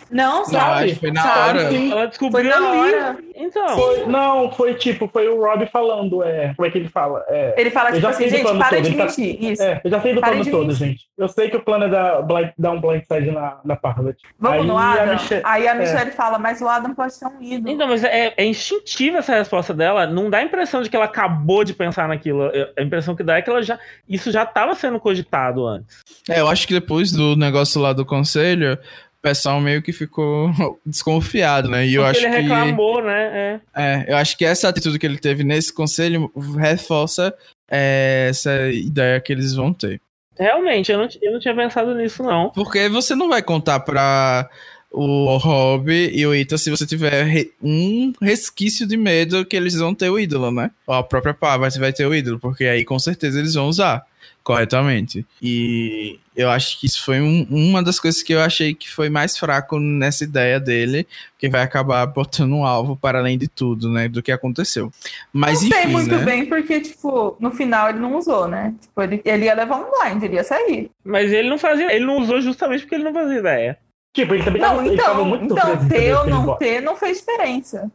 Não, 0.09 0.43
sabe? 0.43 0.87
Não, 0.87 0.95
foi 0.95 1.11
na 1.11 1.21
sabe, 1.21 1.59
hora. 1.59 1.69
Sim. 1.69 1.91
Ela 1.91 2.05
descobriu 2.07 2.51
foi 2.51 2.61
na 2.61 2.69
ali. 2.69 2.79
Hora. 2.79 3.17
Então. 3.35 3.69
Foi, 3.69 4.05
não, 4.07 4.51
foi 4.51 4.73
tipo, 4.73 5.07
foi 5.07 5.27
o 5.27 5.39
Rob 5.39 5.67
falando, 5.67 6.23
é, 6.23 6.53
como 6.55 6.67
é 6.67 6.71
que 6.71 6.79
ele 6.79 6.89
fala? 6.89 7.23
É, 7.27 7.53
ele 7.57 7.69
fala 7.69 7.91
tipo 7.91 8.07
assim, 8.07 8.27
gente, 8.27 8.43
para 8.43 8.69
todo. 8.69 8.81
de 8.81 8.95
tá 8.95 9.03
mentir. 9.03 9.39
Tá, 9.39 9.45
isso. 9.45 9.61
É, 9.61 9.81
eu 9.83 9.91
já 9.91 10.01
sei 10.01 10.13
do 10.15 10.21
plano 10.21 10.45
todo, 10.49 10.73
gente. 10.73 11.07
Eu 11.15 11.27
sei 11.27 11.49
que 11.49 11.57
o 11.57 11.61
plano 11.61 11.85
é 11.85 11.89
dar, 11.89 12.25
dar 12.57 12.71
um 12.71 12.81
blindside 12.81 13.31
na, 13.31 13.59
na 13.63 13.75
Parvati. 13.99 14.23
Vamos 14.39 14.61
Aí, 14.61 14.67
no 14.67 14.77
Adam. 14.77 15.15
A 15.43 15.51
Aí 15.51 15.67
a 15.67 15.75
Michelle 15.75 16.09
é. 16.09 16.13
fala, 16.13 16.39
mas 16.39 16.61
o 16.61 16.67
Adam 16.67 16.93
pode 16.93 17.13
ser 17.13 17.25
um 17.27 17.41
ídolo. 17.41 17.73
Então, 17.73 17.87
mas 17.87 18.03
é, 18.03 18.33
é 18.35 18.45
instintiva 18.45 19.19
essa 19.19 19.35
resposta 19.35 19.73
dela. 19.73 20.07
Não 20.07 20.29
dá 20.29 20.39
a 20.39 20.43
impressão 20.43 20.81
de 20.81 20.89
que 20.89 20.95
ela 20.95 21.05
acabou 21.05 21.63
de 21.63 21.73
pensar 21.73 22.07
naquilo. 22.07 22.45
É, 22.45 22.71
a 22.77 22.81
impressão 22.81 23.15
que 23.15 23.23
dá 23.23 23.37
é 23.37 23.41
que 23.41 23.49
ela 23.49 23.61
já. 23.61 23.77
Isso 24.07 24.31
já 24.31 24.43
estava 24.43 24.73
sendo 24.75 24.99
cogitado 24.99 25.67
antes. 25.67 25.99
É, 26.29 26.39
eu 26.39 26.47
acho 26.47 26.67
que 26.67 26.73
depois 26.73 27.11
do 27.11 27.35
negócio 27.35 27.81
lá 27.81 27.93
do 27.93 28.05
conselho, 28.05 28.73
o 28.73 29.21
pessoal 29.21 29.59
meio 29.59 29.81
que 29.81 29.91
ficou 29.91 30.51
desconfiado, 30.85 31.69
né? 31.69 31.85
E 31.85 31.95
eu 31.95 32.05
acho 32.05 32.25
ele 32.25 32.35
que... 32.35 32.41
reclamou, 32.41 33.03
né? 33.03 33.59
É. 33.75 33.83
é. 33.83 34.05
eu 34.07 34.17
acho 34.17 34.37
que 34.37 34.45
essa 34.45 34.69
atitude 34.69 34.97
que 34.97 35.05
ele 35.05 35.17
teve 35.17 35.43
nesse 35.43 35.73
conselho 35.73 36.31
reforça 36.57 37.33
é, 37.69 38.27
essa 38.29 38.69
ideia 38.69 39.19
que 39.19 39.31
eles 39.31 39.53
vão 39.53 39.73
ter. 39.73 40.01
Realmente, 40.39 40.91
eu 40.91 40.97
não, 40.97 41.07
eu 41.21 41.33
não 41.33 41.39
tinha 41.39 41.53
pensado 41.53 41.93
nisso, 41.93 42.23
não. 42.23 42.49
Porque 42.51 42.87
você 42.87 43.13
não 43.13 43.27
vai 43.27 43.41
contar 43.41 43.81
pra 43.81 44.49
o 44.91 45.37
Rob 45.37 45.91
e 45.91 46.25
o 46.25 46.33
Ita 46.33 46.57
se 46.57 46.71
você 46.71 46.85
tiver 46.85 47.23
re 47.23 47.51
um 47.61 48.11
resquício 48.21 48.87
de 48.87 48.97
medo 48.97 49.45
que 49.45 49.55
eles 49.55 49.75
vão 49.75 49.93
ter 49.93 50.09
o 50.09 50.17
ídolo, 50.17 50.49
né? 50.51 50.71
Ou 50.87 50.95
a 50.95 51.03
própria 51.03 51.33
Parvati 51.33 51.79
vai 51.79 51.93
ter 51.93 52.05
o 52.05 52.15
ídolo, 52.15 52.39
porque 52.39 52.65
aí 52.65 52.83
com 52.83 52.97
certeza 52.97 53.37
eles 53.37 53.53
vão 53.53 53.67
usar 53.67 54.03
corretamente. 54.49 55.23
E 55.39 56.19
eu 56.35 56.49
acho 56.49 56.79
que 56.79 56.87
isso 56.87 57.05
foi 57.05 57.21
um, 57.21 57.45
uma 57.51 57.83
das 57.83 57.99
coisas 57.99 58.23
que 58.23 58.33
eu 58.33 58.41
achei 58.41 58.73
que 58.73 58.89
foi 58.89 59.07
mais 59.07 59.37
fraco 59.37 59.79
nessa 59.79 60.23
ideia 60.23 60.59
dele, 60.59 61.05
que 61.37 61.47
vai 61.47 61.61
acabar 61.61 62.03
botando 62.07 62.53
um 62.53 62.65
alvo 62.65 62.97
para 62.97 63.19
além 63.19 63.37
de 63.37 63.47
tudo, 63.47 63.87
né, 63.91 64.07
do 64.07 64.23
que 64.23 64.31
aconteceu. 64.31 64.91
Mas 65.31 65.61
não 65.61 65.69
sei 65.69 65.83
enfim, 65.83 65.91
muito 65.91 66.15
né? 66.15 66.25
bem 66.25 66.45
porque 66.47 66.81
tipo, 66.81 67.37
no 67.39 67.51
final 67.51 67.89
ele 67.89 67.99
não 67.99 68.15
usou, 68.17 68.47
né? 68.47 68.73
Tipo, 68.81 69.03
ele, 69.03 69.21
ele 69.23 69.45
ia 69.45 69.53
levar 69.53 69.75
um 69.77 69.91
blind, 69.91 70.23
ele 70.23 70.37
ia 70.37 70.43
sair. 70.43 70.89
Mas 71.05 71.31
ele 71.31 71.47
não 71.47 71.59
fazia, 71.59 71.93
ele 71.95 72.05
não 72.05 72.17
usou 72.17 72.41
justamente 72.41 72.81
porque 72.81 72.95
ele 72.95 73.03
não 73.03 73.13
fazia 73.13 73.37
ideia. 73.37 73.77
Tipo, 74.15 74.33
ele 74.33 74.43
também 74.43 74.59
não, 74.59 74.69
tava, 74.69 74.87
então, 74.87 75.19
ele 75.19 75.29
muito 75.29 75.53
então 75.53 75.87
ter 75.87 76.15
ou 76.15 76.25
não 76.25 76.57
ter 76.57 76.81
não 76.81 76.95
fez 76.95 77.19
diferença. 77.19 77.91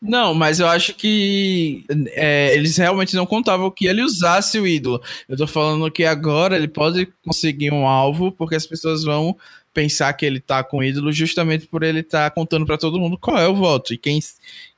Não, 0.00 0.34
mas 0.34 0.60
eu 0.60 0.68
acho 0.68 0.94
que 0.94 1.84
é, 2.10 2.54
eles 2.54 2.76
realmente 2.76 3.16
não 3.16 3.24
contavam 3.24 3.70
que 3.70 3.86
ele 3.86 4.02
usasse 4.02 4.58
o 4.60 4.66
ídolo. 4.66 5.00
Eu 5.28 5.36
tô 5.36 5.46
falando 5.46 5.90
que 5.90 6.04
agora 6.04 6.56
ele 6.56 6.68
pode 6.68 7.06
conseguir 7.24 7.72
um 7.72 7.86
alvo, 7.86 8.30
porque 8.30 8.54
as 8.54 8.66
pessoas 8.66 9.04
vão 9.04 9.36
pensar 9.76 10.10
que 10.14 10.24
ele 10.24 10.40
tá 10.40 10.64
com 10.64 10.82
ídolo 10.82 11.12
justamente 11.12 11.66
por 11.66 11.82
ele 11.82 12.00
estar 12.00 12.30
tá 12.30 12.34
contando 12.34 12.64
para 12.64 12.78
todo 12.78 12.98
mundo 12.98 13.18
qual 13.18 13.36
é 13.36 13.46
o 13.46 13.54
voto. 13.54 13.92
E 13.92 13.98
quem, 13.98 14.18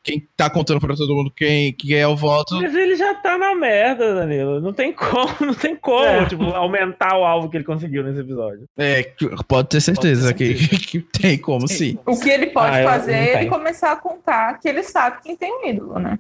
quem 0.02 0.26
tá 0.36 0.50
contando 0.50 0.80
para 0.80 0.96
todo 0.96 1.14
mundo 1.14 1.30
quem, 1.30 1.72
quem 1.72 1.94
é 1.94 2.08
o 2.08 2.16
voto. 2.16 2.56
Mas 2.56 2.74
ele 2.74 2.96
já 2.96 3.14
tá 3.14 3.38
na 3.38 3.54
merda, 3.54 4.16
Danilo. 4.16 4.60
Não 4.60 4.72
tem 4.72 4.92
como, 4.92 5.28
não 5.40 5.54
tem 5.54 5.76
como, 5.76 6.04
é. 6.04 6.26
tipo, 6.26 6.42
aumentar 6.46 7.16
o 7.16 7.24
alvo 7.24 7.48
que 7.48 7.56
ele 7.58 7.64
conseguiu 7.64 8.02
nesse 8.02 8.18
episódio. 8.18 8.64
É, 8.76 9.12
pode 9.46 9.68
ter 9.68 9.80
certeza, 9.80 10.32
pode 10.32 10.38
ter 10.38 10.56
certeza. 10.56 10.78
Que, 10.80 10.98
que, 11.00 11.00
tem 11.00 11.38
como, 11.38 11.68
sim. 11.68 11.96
O 12.04 12.18
que 12.18 12.28
ele 12.28 12.48
pode 12.48 12.78
ah, 12.78 12.82
fazer 12.82 13.12
é 13.12 13.40
ele 13.40 13.48
começar 13.48 13.92
a 13.92 13.96
contar 13.96 14.58
que 14.58 14.68
ele 14.68 14.82
sabe 14.82 15.22
quem 15.22 15.36
tem 15.36 15.52
um 15.52 15.64
ídolo, 15.64 16.00
né? 16.00 16.18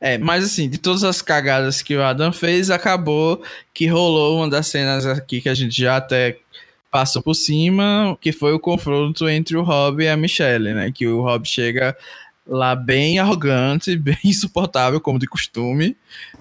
É, 0.00 0.16
mas 0.16 0.44
assim, 0.44 0.68
de 0.68 0.78
todas 0.78 1.04
as 1.04 1.20
cagadas 1.20 1.82
que 1.82 1.94
o 1.94 2.02
Adam 2.02 2.32
fez, 2.32 2.70
acabou 2.70 3.42
que 3.74 3.86
rolou 3.86 4.38
uma 4.38 4.48
das 4.48 4.66
cenas 4.66 5.06
aqui 5.06 5.42
que 5.42 5.48
a 5.48 5.54
gente 5.54 5.78
já 5.78 5.96
até 5.96 6.38
passou 6.96 7.20
por 7.20 7.34
cima, 7.34 8.16
que 8.22 8.32
foi 8.32 8.54
o 8.54 8.58
confronto 8.58 9.28
entre 9.28 9.54
o 9.54 9.62
Rob 9.62 10.02
e 10.02 10.08
a 10.08 10.16
Michelle, 10.16 10.72
né? 10.72 10.90
Que 10.90 11.06
o 11.06 11.20
Rob 11.20 11.46
chega 11.46 11.94
lá 12.46 12.74
bem 12.74 13.18
arrogante, 13.18 13.94
bem 14.00 14.16
insuportável, 14.24 14.98
como 14.98 15.18
de 15.18 15.26
costume, 15.26 15.94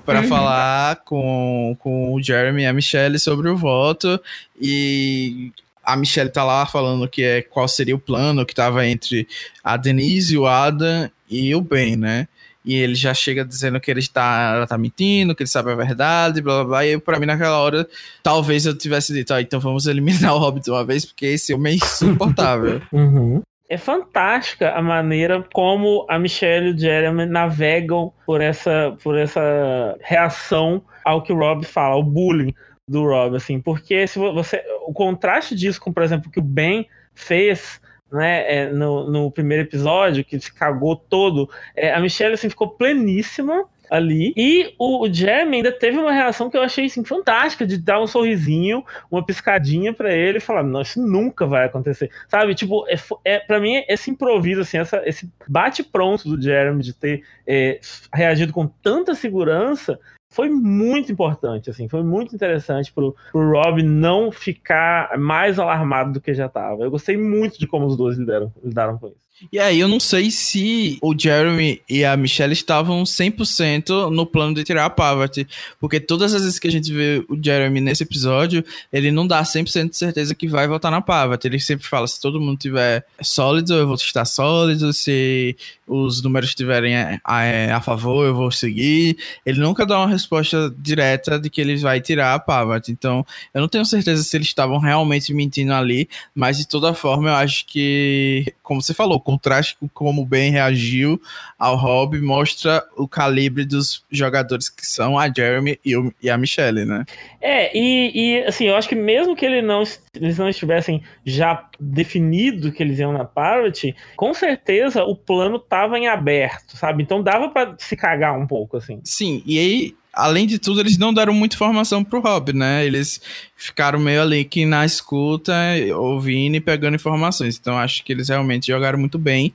para 0.06 0.22
uhum. 0.22 0.30
falar 0.30 0.95
com, 1.03 1.76
com 1.78 2.14
o 2.14 2.24
Jeremy 2.24 2.62
e 2.62 2.66
a 2.68 2.72
Michelle 2.72 3.20
sobre 3.20 3.49
o 3.49 3.58
voto. 3.58 4.18
E 4.58 5.51
a 5.84 5.97
Michelle 5.97 6.30
tá 6.30 6.45
lá 6.45 6.66
falando 6.66 7.06
que 7.06 7.22
é 7.22 7.41
qual 7.41 7.68
seria 7.68 7.93
o 7.93 7.99
plano 7.99 8.45
que 8.45 8.56
tava 8.56 8.88
entre 8.88 9.28
a 9.62 9.76
Denise, 9.76 10.38
o 10.38 10.47
Adam 10.47 11.12
e 11.30 11.53
o 11.53 11.60
Ben, 11.60 11.97
né? 11.97 12.30
E 12.66 12.76
ele 12.76 12.95
já 12.95 13.13
chega 13.13 13.45
dizendo 13.45 13.80
que 13.80 13.91
ele 13.91 13.99
está, 13.99 14.53
ela 14.55 14.68
tá 14.68 14.78
mentindo, 14.78 15.36
que 15.36 15.43
ele 15.43 15.49
sabe 15.49 15.72
a 15.72 15.76
verdade, 15.76 16.41
blá 16.41 16.55
blá 16.55 16.66
blá. 16.66 16.86
E 16.86 16.99
pra 16.99 17.20
mim, 17.20 17.28
naquela 17.28 17.59
hora, 17.59 17.88
talvez 18.24 18.66
eu 18.66 18.76
tivesse 18.76 19.13
dito, 19.13 19.34
ah, 19.34 19.41
então 19.41 19.59
vamos 19.59 19.86
eliminar 19.86 20.34
o 20.36 20.39
Hobbit 20.39 20.70
uma 20.70 20.84
vez, 20.84 21.05
porque 21.05 21.28
esse 21.28 21.53
homem 21.53 21.74
é 21.74 21.76
insuportável. 21.76 22.82
uhum. 22.91 23.41
É 23.68 23.78
fantástica 23.78 24.72
a 24.72 24.82
maneira 24.82 25.43
como 25.53 26.05
a 26.09 26.20
Michelle 26.20 26.70
e 26.70 26.74
o 26.74 26.78
Jeremy 26.78 27.26
navegam 27.26 28.13
por 28.26 28.41
essa, 28.41 28.95
por 29.03 29.18
essa 29.18 29.97
reação 30.01 30.84
ao 31.03 31.22
que 31.22 31.34
o 31.34 31.38
Rob 31.38 31.66
fala, 31.66 31.95
o 31.95 32.03
bullying 32.03 32.53
do 32.88 33.03
Rob, 33.03 33.36
assim, 33.36 33.59
porque 33.59 34.05
se 34.07 34.20
você, 34.20 34.63
o 34.88 34.93
contraste 34.93 35.55
disso 35.55 35.82
com, 35.82 35.91
por 35.91 36.03
exemplo, 36.03 36.30
o 36.30 36.32
que 36.32 36.39
o 36.39 36.43
Ben 36.43 36.88
fez 37.16 37.82
né, 38.12 38.45
é, 38.47 38.70
no, 38.70 39.10
no 39.10 39.32
primeiro 39.32 39.64
episódio, 39.64 40.24
que 40.24 40.39
se 40.39 40.53
cagou 40.53 40.95
todo, 40.95 41.49
é, 41.76 41.93
a 41.93 41.99
Michelle 41.99 42.34
assim, 42.34 42.49
ficou 42.49 42.70
pleníssima 42.70 43.68
ali. 43.89 44.34
E 44.36 44.74
o, 44.78 45.06
o 45.06 45.14
Jeremy 45.14 45.58
ainda 45.58 45.72
teve 45.72 45.97
uma 45.97 46.12
reação 46.12 46.49
que 46.49 46.58
eu 46.58 46.62
achei 46.62 46.86
assim, 46.86 47.03
fantástica, 47.03 47.66
de 47.66 47.78
dar 47.78 48.01
um 48.01 48.08
sorrisinho, 48.08 48.84
uma 49.10 49.26
piscadinha 49.26 49.93
para 49.93 50.14
ele 50.14 50.38
e 50.38 50.41
falar: 50.41 50.64
Não, 50.64 50.82
isso 50.82 51.01
nunca 51.01 51.45
vai 51.45 51.66
acontecer. 51.66 52.10
Sabe? 52.28 52.56
Tipo, 52.56 52.86
é, 52.88 52.95
é, 53.24 53.39
para 53.39 53.60
mim, 53.60 53.84
esse 53.88 54.10
improviso, 54.10 54.62
assim, 54.62 54.78
essa, 54.78 55.01
esse 55.06 55.30
bate-pronto 55.47 56.30
do 56.30 56.41
Jeremy 56.41 56.82
de 56.82 56.93
ter 56.93 57.24
é, 57.47 57.80
reagido 58.14 58.53
com 58.53 58.68
tanta 58.68 59.14
segurança 59.14 59.99
foi 60.36 60.49
muito 60.49 61.09
importante, 61.13 61.69
assim, 61.69 61.88
foi 61.88 62.03
muito 62.03 62.36
interessante 62.36 62.91
pro, 62.91 63.15
pro 63.31 63.51
Rob 63.51 63.81
não 63.81 64.33
ficar 64.33 65.17
mais 65.17 65.57
alarmado 65.57 66.11
do 66.11 66.19
que 66.19 66.33
já 66.33 66.47
estava. 66.47 66.83
Eu 66.83 66.91
gostei 66.91 67.15
muito 67.15 67.57
de 67.57 67.65
como 67.65 67.86
os 67.86 67.95
dois 67.95 68.17
lidaram, 68.17 68.51
lidaram 68.61 68.97
com 68.97 69.07
isso. 69.07 69.24
E 69.51 69.59
aí, 69.59 69.79
eu 69.79 69.88
não 69.88 69.99
sei 69.99 70.31
se 70.31 70.97
o 71.01 71.13
Jeremy 71.17 71.81
e 71.89 72.05
a 72.05 72.15
Michelle 72.15 72.53
estavam 72.53 73.03
100% 73.03 74.09
no 74.09 74.25
plano 74.25 74.55
de 74.55 74.63
tirar 74.63 74.86
a 74.86 74.89
Parvati, 74.89 75.45
porque 75.77 75.99
todas 75.99 76.33
as 76.33 76.43
vezes 76.43 76.57
que 76.57 76.67
a 76.67 76.71
gente 76.71 76.91
vê 76.91 77.23
o 77.27 77.38
Jeremy 77.41 77.81
nesse 77.81 78.03
episódio, 78.03 78.63
ele 78.93 79.11
não 79.11 79.27
dá 79.27 79.43
100% 79.43 79.89
de 79.89 79.97
certeza 79.97 80.33
que 80.33 80.47
vai 80.47 80.67
votar 80.67 80.89
na 80.89 81.01
Parvati. 81.01 81.47
Ele 81.47 81.59
sempre 81.59 81.86
fala, 81.86 82.07
se 82.07 82.19
todo 82.19 82.39
mundo 82.39 82.57
tiver 82.57 83.05
sólido, 83.21 83.73
eu 83.73 83.86
vou 83.86 83.95
estar 83.95 84.23
sólido, 84.23 84.93
se 84.93 85.55
os 85.86 86.23
números 86.23 86.49
estiverem 86.49 86.95
a, 86.95 87.19
a, 87.23 87.75
a, 87.75 87.81
favor, 87.81 88.25
eu 88.25 88.33
vou 88.33 88.49
seguir. 88.51 89.17
Ele 89.45 89.59
nunca 89.59 89.86
dá 89.86 89.99
uma 89.99 90.09
resposta 90.09 90.73
direta 90.77 91.38
de 91.39 91.49
que 91.49 91.59
ele 91.59 91.75
vai 91.75 91.99
tirar 91.99 92.33
a 92.33 92.39
Parvati. 92.39 92.91
Então, 92.91 93.25
eu 93.53 93.61
não 93.61 93.67
tenho 93.67 93.86
certeza 93.86 94.23
se 94.23 94.36
eles 94.38 94.47
estavam 94.47 94.79
realmente 94.79 95.33
mentindo 95.33 95.73
ali, 95.73 96.07
mas 96.33 96.57
de 96.57 96.67
toda 96.67 96.93
forma, 96.93 97.29
eu 97.29 97.36
acho 97.36 97.65
que 97.65 98.53
como 98.65 98.81
você 98.81 98.93
falou, 98.93 99.19
contraste 99.26 99.76
com 99.80 99.89
como 99.89 100.21
o 100.21 100.26
Ben 100.26 100.51
reagiu 100.51 101.19
ao 101.57 101.76
Rob 101.76 102.21
mostra 102.21 102.86
o 102.95 103.07
calibre 103.07 103.65
dos 103.65 104.05
jogadores 104.11 104.69
que 104.69 104.86
são 104.86 105.17
a 105.17 105.28
Jeremy 105.28 105.80
e, 105.84 105.97
o, 105.97 106.13
e 106.21 106.30
a 106.30 106.38
Michelle, 106.38 106.86
né? 106.86 107.03
É, 107.41 107.76
e, 107.76 108.11
e, 108.13 108.43
assim, 108.43 108.65
eu 108.65 108.76
acho 108.76 108.88
que 108.88 108.95
mesmo 108.95 109.36
que 109.36 109.45
ele 109.45 109.61
não, 109.61 109.84
eles 110.13 110.38
não 110.38 110.47
estivessem 110.47 111.01
já 111.26 111.67
definido 111.80 112.71
que 112.71 112.84
eles 112.84 112.99
iam 112.99 113.11
na 113.11 113.26
Parrot, 113.26 113.95
com 114.15 114.34
certeza 114.34 115.03
o 115.03 115.15
plano 115.15 115.57
tava 115.57 115.97
em 115.97 116.07
aberto, 116.07 116.78
sabe? 116.78 117.01
Então 117.01 117.23
dava 117.23 117.49
para 117.49 117.76
se 117.80 117.95
cagar 117.95 118.38
um 118.38 118.45
pouco, 118.45 118.78
assim. 118.78 119.01
Sim, 119.03 119.41
e 119.45 119.57
aí 119.57 119.95
além 120.16 120.47
de 120.47 120.57
tudo, 120.57 120.80
eles 120.80 120.97
não 120.97 121.13
deram 121.13 121.34
muita 121.34 121.55
informação 121.55 122.03
pro 122.03 122.22
Rob, 122.22 122.53
né? 122.53 122.86
Eles 122.86 123.22
ficaram 123.55 123.99
meio 123.99 124.22
ali 124.22 124.45
que 124.45 124.66
na 124.66 124.86
escuta, 124.86 125.53
ouvindo 125.95 126.55
e 126.55 126.61
pegando 126.61 126.95
informações. 126.95 127.57
Então 127.59 127.78
acho 127.78 128.03
que 128.03 128.13
eles 128.13 128.30
realmente 128.30 128.68
jogaram 128.68 128.97
muito 128.97 129.20
bem 129.20 129.53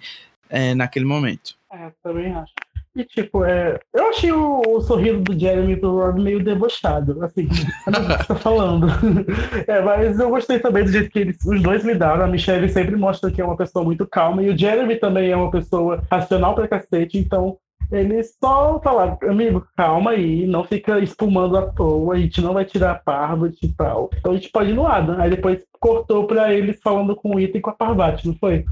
é, 0.48 0.74
naquele 0.74 1.06
momento. 1.06 1.54
É, 1.72 1.90
também 2.02 2.32
acho. 2.34 2.52
E 2.94 3.04
tipo, 3.04 3.44
é, 3.44 3.78
eu 3.94 4.08
achei 4.08 4.32
o, 4.32 4.62
o 4.66 4.80
sorriso 4.80 5.20
do 5.20 5.38
Jeremy 5.38 5.76
pro 5.76 5.96
Rob 5.96 6.20
meio 6.20 6.42
debochado, 6.42 7.24
assim, 7.24 7.48
tá 8.26 8.34
falando. 8.34 8.88
É, 9.66 9.80
mas 9.80 10.18
eu 10.18 10.28
gostei 10.28 10.58
também 10.58 10.84
do 10.84 10.90
jeito 10.90 11.08
que 11.10 11.18
eles, 11.20 11.36
os 11.46 11.62
dois 11.62 11.84
lidaram. 11.84 12.24
A 12.24 12.26
Michelle 12.26 12.68
sempre 12.68 12.96
mostra 12.96 13.30
que 13.30 13.40
é 13.40 13.44
uma 13.44 13.56
pessoa 13.56 13.84
muito 13.84 14.06
calma, 14.06 14.42
e 14.42 14.50
o 14.50 14.58
Jeremy 14.58 14.96
também 14.96 15.30
é 15.30 15.36
uma 15.36 15.50
pessoa 15.50 16.02
racional 16.10 16.54
pra 16.54 16.66
cacete, 16.66 17.16
então 17.16 17.56
eles 17.90 18.36
só 18.42 18.80
falaram, 18.80 19.18
amigo, 19.22 19.66
calma 19.76 20.12
aí, 20.12 20.46
não 20.46 20.62
fica 20.64 21.00
espumando 21.00 21.56
à 21.56 21.66
toa, 21.72 22.14
a 22.14 22.18
gente 22.18 22.40
não 22.40 22.54
vai 22.54 22.64
tirar 22.64 22.92
a 22.92 22.94
Parvati 22.94 23.66
e 23.66 23.72
tal. 23.72 24.10
Então 24.16 24.32
a 24.32 24.34
gente 24.36 24.50
pode 24.50 24.70
ir 24.70 24.74
no 24.74 24.86
Adam. 24.86 25.20
Aí 25.20 25.30
depois 25.30 25.64
cortou 25.80 26.26
pra 26.26 26.52
eles 26.52 26.80
falando 26.82 27.16
com 27.16 27.34
o 27.34 27.40
Ita 27.40 27.58
e 27.58 27.60
com 27.60 27.70
a 27.70 27.74
Parvati, 27.74 28.28
não 28.28 28.34
foi? 28.34 28.64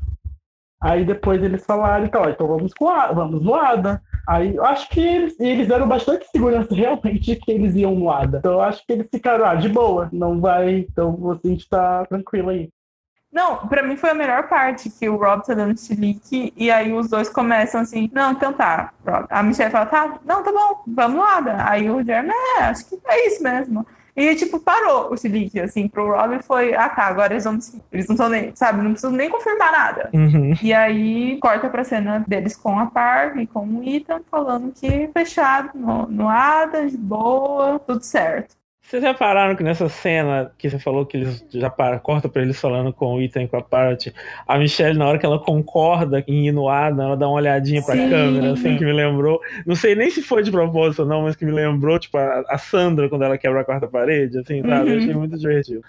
Aí 0.81 1.05
depois 1.05 1.43
eles 1.43 1.67
falaram, 1.67 2.07
então, 2.07 2.29
então 2.31 2.47
vamos, 2.47 2.73
com 2.73 2.89
a, 2.89 3.11
vamos 3.11 3.43
no. 3.43 3.55
Aí 4.29 4.55
eu 4.55 4.65
acho 4.65 4.89
que 4.89 5.01
eles, 5.01 5.41
eles 5.41 5.67
deram 5.67 5.89
bastante 5.89 6.27
segurança 6.27 6.73
realmente 6.75 7.35
que 7.35 7.51
eles 7.51 7.75
iam 7.75 7.97
no 7.97 8.11
ADA. 8.11 8.39
Então 8.39 8.53
eu 8.53 8.61
acho 8.61 8.87
que 8.87 8.93
eles 8.93 9.09
ficaram, 9.11 9.45
ah, 9.45 9.57
de 9.57 9.69
boa, 9.69 10.09
não 10.13 10.41
vai, 10.41 10.87
então 10.89 11.19
a 11.33 11.49
gente 11.49 11.69
tá 11.69 12.07
tranquilo 12.07 12.51
aí. 12.51 12.71
Não, 13.31 13.69
pra 13.69 13.83
mim 13.83 13.97
foi 13.97 14.11
a 14.11 14.15
melhor 14.15 14.49
parte, 14.49 14.89
que 14.89 15.09
o 15.09 15.17
Rob 15.17 15.45
tá 15.45 15.53
dando 15.53 15.79
chilique 15.79 16.53
e 16.57 16.71
aí 16.71 16.93
os 16.93 17.09
dois 17.09 17.29
começam 17.29 17.83
assim, 17.83 18.11
não, 18.13 18.33
então 18.33 18.53
tá, 18.53 18.93
Rob. 19.07 19.27
A 19.29 19.43
Michelle 19.43 19.71
fala, 19.71 19.87
tá, 19.87 20.19
não, 20.25 20.43
tá 20.43 20.51
bom, 20.51 20.83
vamos 20.87 21.21
lá. 21.21 21.71
Aí 21.71 21.91
o 21.91 22.03
Jeremy, 22.03 22.33
é, 22.59 22.63
acho 22.65 22.87
que 22.89 22.99
é 23.07 23.27
isso 23.27 23.43
mesmo. 23.43 23.87
E, 24.19 24.35
tipo, 24.35 24.59
parou 24.59 25.13
o 25.13 25.17
chilique, 25.17 25.61
assim, 25.61 25.87
pro 25.87 26.11
Robin 26.11 26.41
foi, 26.41 26.75
ah, 26.75 26.89
tá, 26.89 27.05
agora 27.05 27.35
eles 27.35 27.45
vão 27.45 27.57
Eles 27.93 28.09
não 28.09 28.15
estão 28.15 28.29
nem, 28.29 28.51
sabe, 28.57 28.83
não 28.83 28.91
precisam 28.91 29.13
nem 29.13 29.31
confirmar 29.31 29.71
nada. 29.71 30.11
Uhum. 30.13 30.55
E 30.61 30.75
aí, 30.75 31.39
corta 31.41 31.69
pra 31.69 31.85
cena 31.85 32.25
deles 32.27 32.57
com 32.57 32.81
a 32.81 32.87
Parv 32.87 33.39
e 33.39 33.47
com 33.47 33.65
o 33.65 33.85
Ethan, 33.89 34.21
falando 34.29 34.73
que 34.73 35.09
fechado, 35.13 35.71
no, 35.73 36.09
no 36.09 36.29
Ada, 36.29 36.89
de 36.89 36.97
boa, 36.97 37.79
tudo 37.79 38.03
certo. 38.03 38.57
Vocês 38.89 39.03
repararam 39.03 39.55
que 39.55 39.63
nessa 39.63 39.87
cena 39.87 40.51
que 40.57 40.71
você 40.71 40.79
falou 40.79 41.05
que 41.05 41.19
eles 41.19 41.45
já 41.51 41.69
para, 41.69 41.99
corta 41.99 42.27
pra 42.27 42.41
eles 42.41 42.59
falando 42.59 42.91
com 42.91 43.17
o 43.17 43.21
Ethan 43.21 43.43
e 43.43 43.49
com 43.49 43.59
a 43.59 43.63
Parrot, 43.63 44.15
a 44.47 44.59
Michelle, 44.59 44.99
na 44.99 45.07
hora 45.07 45.19
que 45.19 45.27
ela 45.27 45.39
concorda 45.39 46.25
em 46.27 46.49
ir 46.49 46.53
no 46.53 46.71
Adam, 46.71 47.09
ela 47.09 47.17
dá 47.17 47.29
uma 47.29 47.37
olhadinha 47.37 47.83
pra 47.83 47.95
Sim. 47.95 48.09
câmera, 48.09 48.53
assim, 48.53 48.79
que 48.79 48.85
me 48.87 48.93
lembrou. 48.95 49.43
Não 49.67 49.75
sei 49.77 49.95
nem 49.95 50.09
se 50.09 50.23
foi 50.23 50.43
de 50.43 50.51
propósito 50.51 51.03
ou 51.03 51.09
não, 51.09 51.21
mas 51.21 51.37
que 51.37 51.45
me 51.45 51.53
lembrou, 51.53 51.99
tipo, 51.99 52.17
a, 52.17 52.43
a 52.49 52.57
Sandra 52.57 53.11
quando 53.11 53.25
ela 53.25 53.37
quebra 53.37 53.61
a 53.61 53.65
quarta 53.65 53.87
parede, 53.87 54.39
assim, 54.39 54.63
sabe? 54.63 54.91
Uhum. 54.91 54.97
Achei 54.97 55.15
muito 55.15 55.39
divertido. 55.39 55.83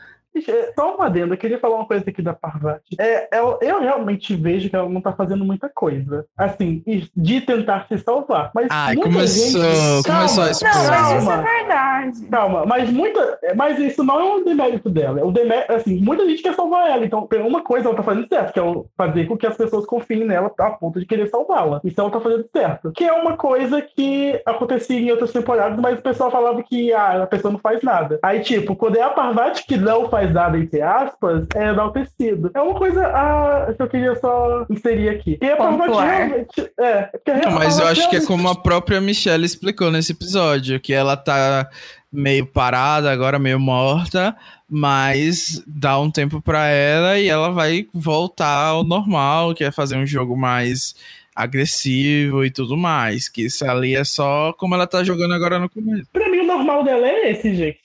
Só 0.75 0.95
uma 0.95 1.05
adendo, 1.05 1.33
eu 1.33 1.37
queria 1.37 1.59
falar 1.59 1.75
uma 1.75 1.85
coisa 1.85 2.03
aqui 2.07 2.21
da 2.21 2.33
Parvati. 2.33 2.95
É, 2.99 3.27
eu, 3.37 3.59
eu, 3.61 3.79
realmente 3.81 4.35
vejo 4.35 4.69
que 4.69 4.75
ela 4.75 4.89
não 4.89 5.01
tá 5.01 5.13
fazendo 5.13 5.43
muita 5.43 5.69
coisa. 5.69 6.25
Assim, 6.37 6.83
de 7.15 7.41
tentar 7.41 7.87
se 7.87 7.97
salvar. 7.99 8.51
Mas 8.53 8.67
Ai, 8.69 8.95
começou, 8.95 9.61
gente... 9.61 10.07
começou 10.07 10.43
a 10.43 10.51
expor. 10.51 10.69
Não, 10.69 10.89
mas 10.89 11.21
isso 11.21 11.31
é 11.31 11.41
verdade. 11.41 12.25
Calma, 12.27 12.65
mas 12.65 12.89
muita. 12.89 13.39
Mas 13.55 13.79
isso 13.79 14.03
não 14.03 14.19
é 14.19 14.23
um 14.23 14.43
demérito 14.43 14.89
dela. 14.89 15.19
É 15.19 15.23
um 15.23 15.31
demérito, 15.31 15.73
assim, 15.73 15.99
muita 15.99 16.27
gente 16.27 16.41
quer 16.41 16.53
salvar 16.55 16.89
ela. 16.89 17.05
Então, 17.05 17.27
uma 17.45 17.63
coisa 17.63 17.87
ela 17.87 17.95
tá 17.95 18.03
fazendo 18.03 18.27
certo, 18.27 18.53
que 18.53 18.59
é 18.59 18.63
fazer 18.97 19.25
com 19.25 19.37
que 19.37 19.47
as 19.47 19.57
pessoas 19.57 19.85
confiem 19.85 20.25
nela 20.25 20.51
a 20.59 20.71
ponto 20.71 20.99
de 20.99 21.05
querer 21.05 21.27
salvá-la. 21.27 21.81
Isso 21.83 21.99
ela 21.99 22.09
tá 22.09 22.19
fazendo 22.19 22.45
certo. 22.51 22.91
Que 22.91 23.05
é 23.05 23.13
uma 23.13 23.35
coisa 23.37 23.81
que 23.81 24.41
acontecia 24.45 24.99
em 24.99 25.11
outras 25.11 25.31
temporadas, 25.31 25.79
mas 25.79 25.99
o 25.99 26.01
pessoal 26.01 26.31
falava 26.31 26.61
que 26.63 26.93
ah, 26.93 27.23
a 27.23 27.27
pessoa 27.27 27.51
não 27.51 27.59
faz 27.59 27.81
nada. 27.81 28.19
Aí, 28.21 28.41
tipo, 28.41 28.75
quando 28.75 28.97
é 28.97 29.01
a 29.01 29.09
Parvati 29.09 29.65
que 29.65 29.77
não 29.77 30.09
faz 30.09 30.28
nada, 30.33 30.57
entre 30.57 30.81
aspas, 30.81 31.45
é 31.55 31.69
enaltecido. 31.69 32.51
É 32.53 32.61
uma 32.61 32.75
coisa 32.75 33.05
ah, 33.07 33.73
que 33.75 33.81
eu 33.81 33.89
queria 33.89 34.15
só 34.15 34.65
inserir 34.69 35.09
aqui. 35.09 35.37
E 35.41 35.49
a 35.49 35.55
realmente. 35.55 36.71
É, 36.79 37.09
Não, 37.45 37.51
mas 37.51 37.79
eu 37.79 37.87
acho 37.87 38.09
que 38.09 38.17
é 38.17 38.25
como 38.25 38.47
a 38.49 38.55
própria 38.55 39.01
Michelle 39.01 39.45
explicou 39.45 39.91
nesse 39.91 40.11
episódio, 40.11 40.79
que 40.79 40.93
ela 40.93 41.15
tá 41.15 41.69
meio 42.11 42.45
parada, 42.45 43.11
agora 43.11 43.37
meio 43.37 43.59
morta, 43.59 44.35
mas 44.69 45.63
dá 45.67 45.99
um 45.99 46.09
tempo 46.09 46.41
para 46.41 46.67
ela 46.67 47.19
e 47.19 47.27
ela 47.27 47.51
vai 47.51 47.87
voltar 47.93 48.65
ao 48.65 48.83
normal, 48.83 49.53
que 49.53 49.63
é 49.63 49.71
fazer 49.71 49.95
um 49.97 50.05
jogo 50.05 50.35
mais 50.35 50.95
agressivo 51.39 52.43
e 52.43 52.51
tudo 52.51 52.75
mais. 52.75 53.29
Que 53.29 53.45
isso 53.45 53.65
ali 53.65 53.95
é 53.95 54.03
só 54.03 54.53
como 54.53 54.75
ela 54.75 54.85
tá 54.85 55.03
jogando 55.03 55.33
agora 55.33 55.57
no 55.57 55.69
começo. 55.69 56.07
Pra 56.11 56.29
mim, 56.29 56.39
o 56.39 56.45
normal 56.45 56.83
dela 56.83 57.07
é 57.07 57.31
esse, 57.31 57.55
gente. 57.55 57.79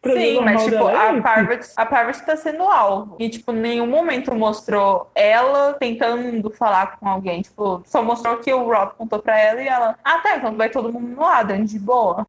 Pra 0.00 0.14
Sim, 0.14 0.40
mas 0.40 0.64
tipo, 0.64 0.88
é 0.88 1.08
a 1.08 1.20
Parvati, 1.20 1.68
a 1.76 1.86
Parvati 1.86 2.24
tá 2.24 2.36
sendo 2.36 2.62
alvo. 2.62 3.16
E, 3.20 3.28
tipo, 3.28 3.52
nenhum 3.52 3.86
momento 3.86 4.34
mostrou 4.34 5.10
ela 5.14 5.74
tentando 5.74 6.50
falar 6.50 6.98
com 6.98 7.08
alguém. 7.08 7.42
Tipo, 7.42 7.82
só 7.84 8.02
mostrou 8.02 8.38
que 8.38 8.52
o 8.52 8.64
Rob 8.64 8.92
contou 8.96 9.18
pra 9.18 9.38
ela 9.38 9.62
e 9.62 9.68
ela, 9.68 9.98
ah, 10.02 10.18
tá, 10.18 10.36
então 10.36 10.56
vai 10.56 10.70
todo 10.70 10.92
mundo 10.92 11.08
no 11.08 11.24
Adam, 11.24 11.64
de 11.64 11.78
boa. 11.78 12.26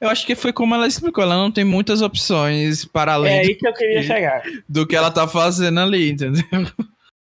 Eu 0.00 0.08
acho 0.08 0.26
que 0.26 0.34
foi 0.34 0.52
como 0.52 0.74
ela 0.74 0.86
explicou, 0.86 1.22
ela 1.22 1.36
não 1.36 1.50
tem 1.50 1.64
muitas 1.64 2.02
opções 2.02 2.84
para 2.84 3.14
além 3.14 3.36
é 3.36 3.40
aí 3.40 3.54
que 3.54 3.66
eu 3.66 3.72
queria 3.72 4.02
chegar. 4.02 4.42
do 4.68 4.84
que 4.84 4.96
ela 4.96 5.12
tá 5.12 5.28
fazendo 5.28 5.78
ali, 5.78 6.10
entendeu? 6.10 6.42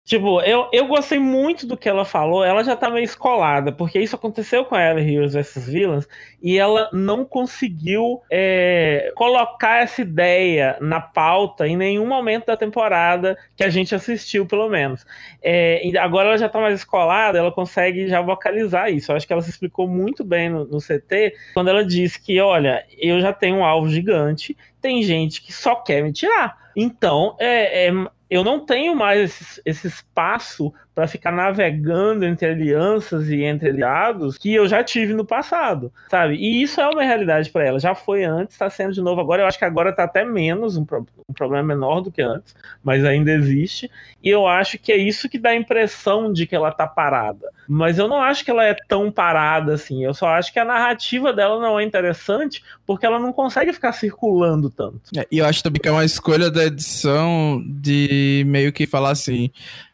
Tipo, 0.09 0.41
eu, 0.41 0.67
eu 0.73 0.87
gostei 0.87 1.19
muito 1.19 1.67
do 1.67 1.77
que 1.77 1.87
ela 1.87 2.03
falou. 2.03 2.43
Ela 2.43 2.63
já 2.63 2.75
tá 2.75 2.89
meio 2.89 3.03
escolada, 3.03 3.71
porque 3.71 3.99
isso 3.99 4.15
aconteceu 4.15 4.65
com 4.65 4.73
a 4.73 4.83
Ellie 4.83 5.13
Heroes 5.13 5.35
vs 5.35 5.67
Villains 5.67 6.07
e 6.41 6.57
ela 6.57 6.89
não 6.91 7.23
conseguiu 7.23 8.19
é, 8.27 9.11
colocar 9.15 9.83
essa 9.83 10.01
ideia 10.01 10.75
na 10.81 10.99
pauta 10.99 11.67
em 11.67 11.77
nenhum 11.77 12.07
momento 12.07 12.47
da 12.47 12.57
temporada 12.57 13.37
que 13.55 13.63
a 13.63 13.69
gente 13.69 13.93
assistiu, 13.93 14.47
pelo 14.47 14.67
menos. 14.67 15.05
É, 15.43 15.79
agora 15.99 16.29
ela 16.29 16.37
já 16.39 16.49
tá 16.49 16.59
mais 16.59 16.79
escolada, 16.79 17.37
ela 17.37 17.51
consegue 17.51 18.07
já 18.07 18.19
vocalizar 18.19 18.91
isso. 18.91 19.11
Eu 19.11 19.15
acho 19.15 19.27
que 19.27 19.33
ela 19.33 19.43
se 19.43 19.51
explicou 19.51 19.87
muito 19.87 20.23
bem 20.23 20.49
no, 20.49 20.65
no 20.65 20.79
CT 20.79 21.35
quando 21.53 21.67
ela 21.67 21.85
disse 21.85 22.19
que, 22.19 22.41
olha, 22.41 22.83
eu 22.97 23.21
já 23.21 23.31
tenho 23.31 23.57
um 23.57 23.63
alvo 23.63 23.87
gigante, 23.87 24.57
tem 24.81 25.03
gente 25.03 25.39
que 25.39 25.53
só 25.53 25.75
quer 25.75 26.01
me 26.01 26.11
tirar. 26.11 26.57
Então, 26.75 27.35
é, 27.39 27.89
é 27.89 27.93
eu 28.29 28.43
não 28.43 28.65
tenho 28.65 28.95
mais 28.95 29.21
esse, 29.41 29.61
esse 29.65 29.87
espaço 29.87 30.73
para 30.93 31.07
ficar 31.07 31.31
navegando 31.31 32.25
entre 32.25 32.47
alianças 32.47 33.29
e 33.29 33.43
entre 33.43 33.69
aliados 33.69 34.37
que 34.37 34.53
eu 34.53 34.67
já 34.67 34.83
tive 34.83 35.13
no 35.13 35.23
passado, 35.23 35.91
sabe? 36.09 36.35
E 36.35 36.61
isso 36.61 36.81
é 36.81 36.89
uma 36.89 37.03
realidade 37.03 37.49
para 37.49 37.65
ela. 37.65 37.79
Já 37.79 37.95
foi 37.95 38.25
antes, 38.25 38.55
está 38.55 38.69
sendo 38.69 38.93
de 38.93 39.01
novo 39.01 39.21
agora. 39.21 39.43
Eu 39.43 39.47
acho 39.47 39.57
que 39.57 39.65
agora 39.65 39.91
está 39.91 40.03
até 40.03 40.25
menos, 40.25 40.75
um, 40.75 40.81
um, 40.81 41.33
problema 41.33 41.63
menor 41.63 42.01
do 42.01 42.11
que 42.11 42.21
antes, 42.21 42.53
mas 42.83 43.05
ainda 43.05 43.31
existe. 43.31 43.89
E 44.21 44.29
eu 44.29 44.45
acho 44.45 44.77
que 44.77 44.91
é 44.91 44.97
isso 44.97 45.29
que 45.29 45.37
dá 45.37 45.51
a 45.51 45.55
impressão 45.55 46.33
de 46.33 46.45
que 46.45 46.55
ela 46.55 46.69
está 46.69 46.85
parada. 46.85 47.49
Mas 47.67 47.97
eu 47.97 48.07
não 48.07 48.21
acho 48.21 48.43
que 48.43 48.51
ela 48.51 48.65
é 48.65 48.75
tão 48.87 49.11
parada 49.11 49.75
assim. 49.75 50.03
Eu 50.03 50.13
só 50.13 50.27
acho 50.27 50.51
que 50.51 50.59
a 50.59 50.65
narrativa 50.65 51.31
dela 51.31 51.61
não 51.61 51.79
é 51.79 51.83
interessante 51.83 52.61
porque 52.85 53.05
ela 53.05 53.19
não 53.19 53.31
consegue 53.31 53.71
ficar 53.71 53.93
circulando 53.93 54.69
tanto. 54.69 54.99
É, 55.15 55.25
e 55.31 55.37
eu 55.37 55.45
acho 55.45 55.63
também 55.63 55.79
que 55.79 55.87
é 55.87 55.91
uma 55.91 56.03
escolha 56.03 56.51
da 56.51 56.65
edição 56.65 57.63
de 57.65 58.43
meio 58.47 58.73
que 58.73 58.85
falar 58.85 59.11
assim: 59.11 59.51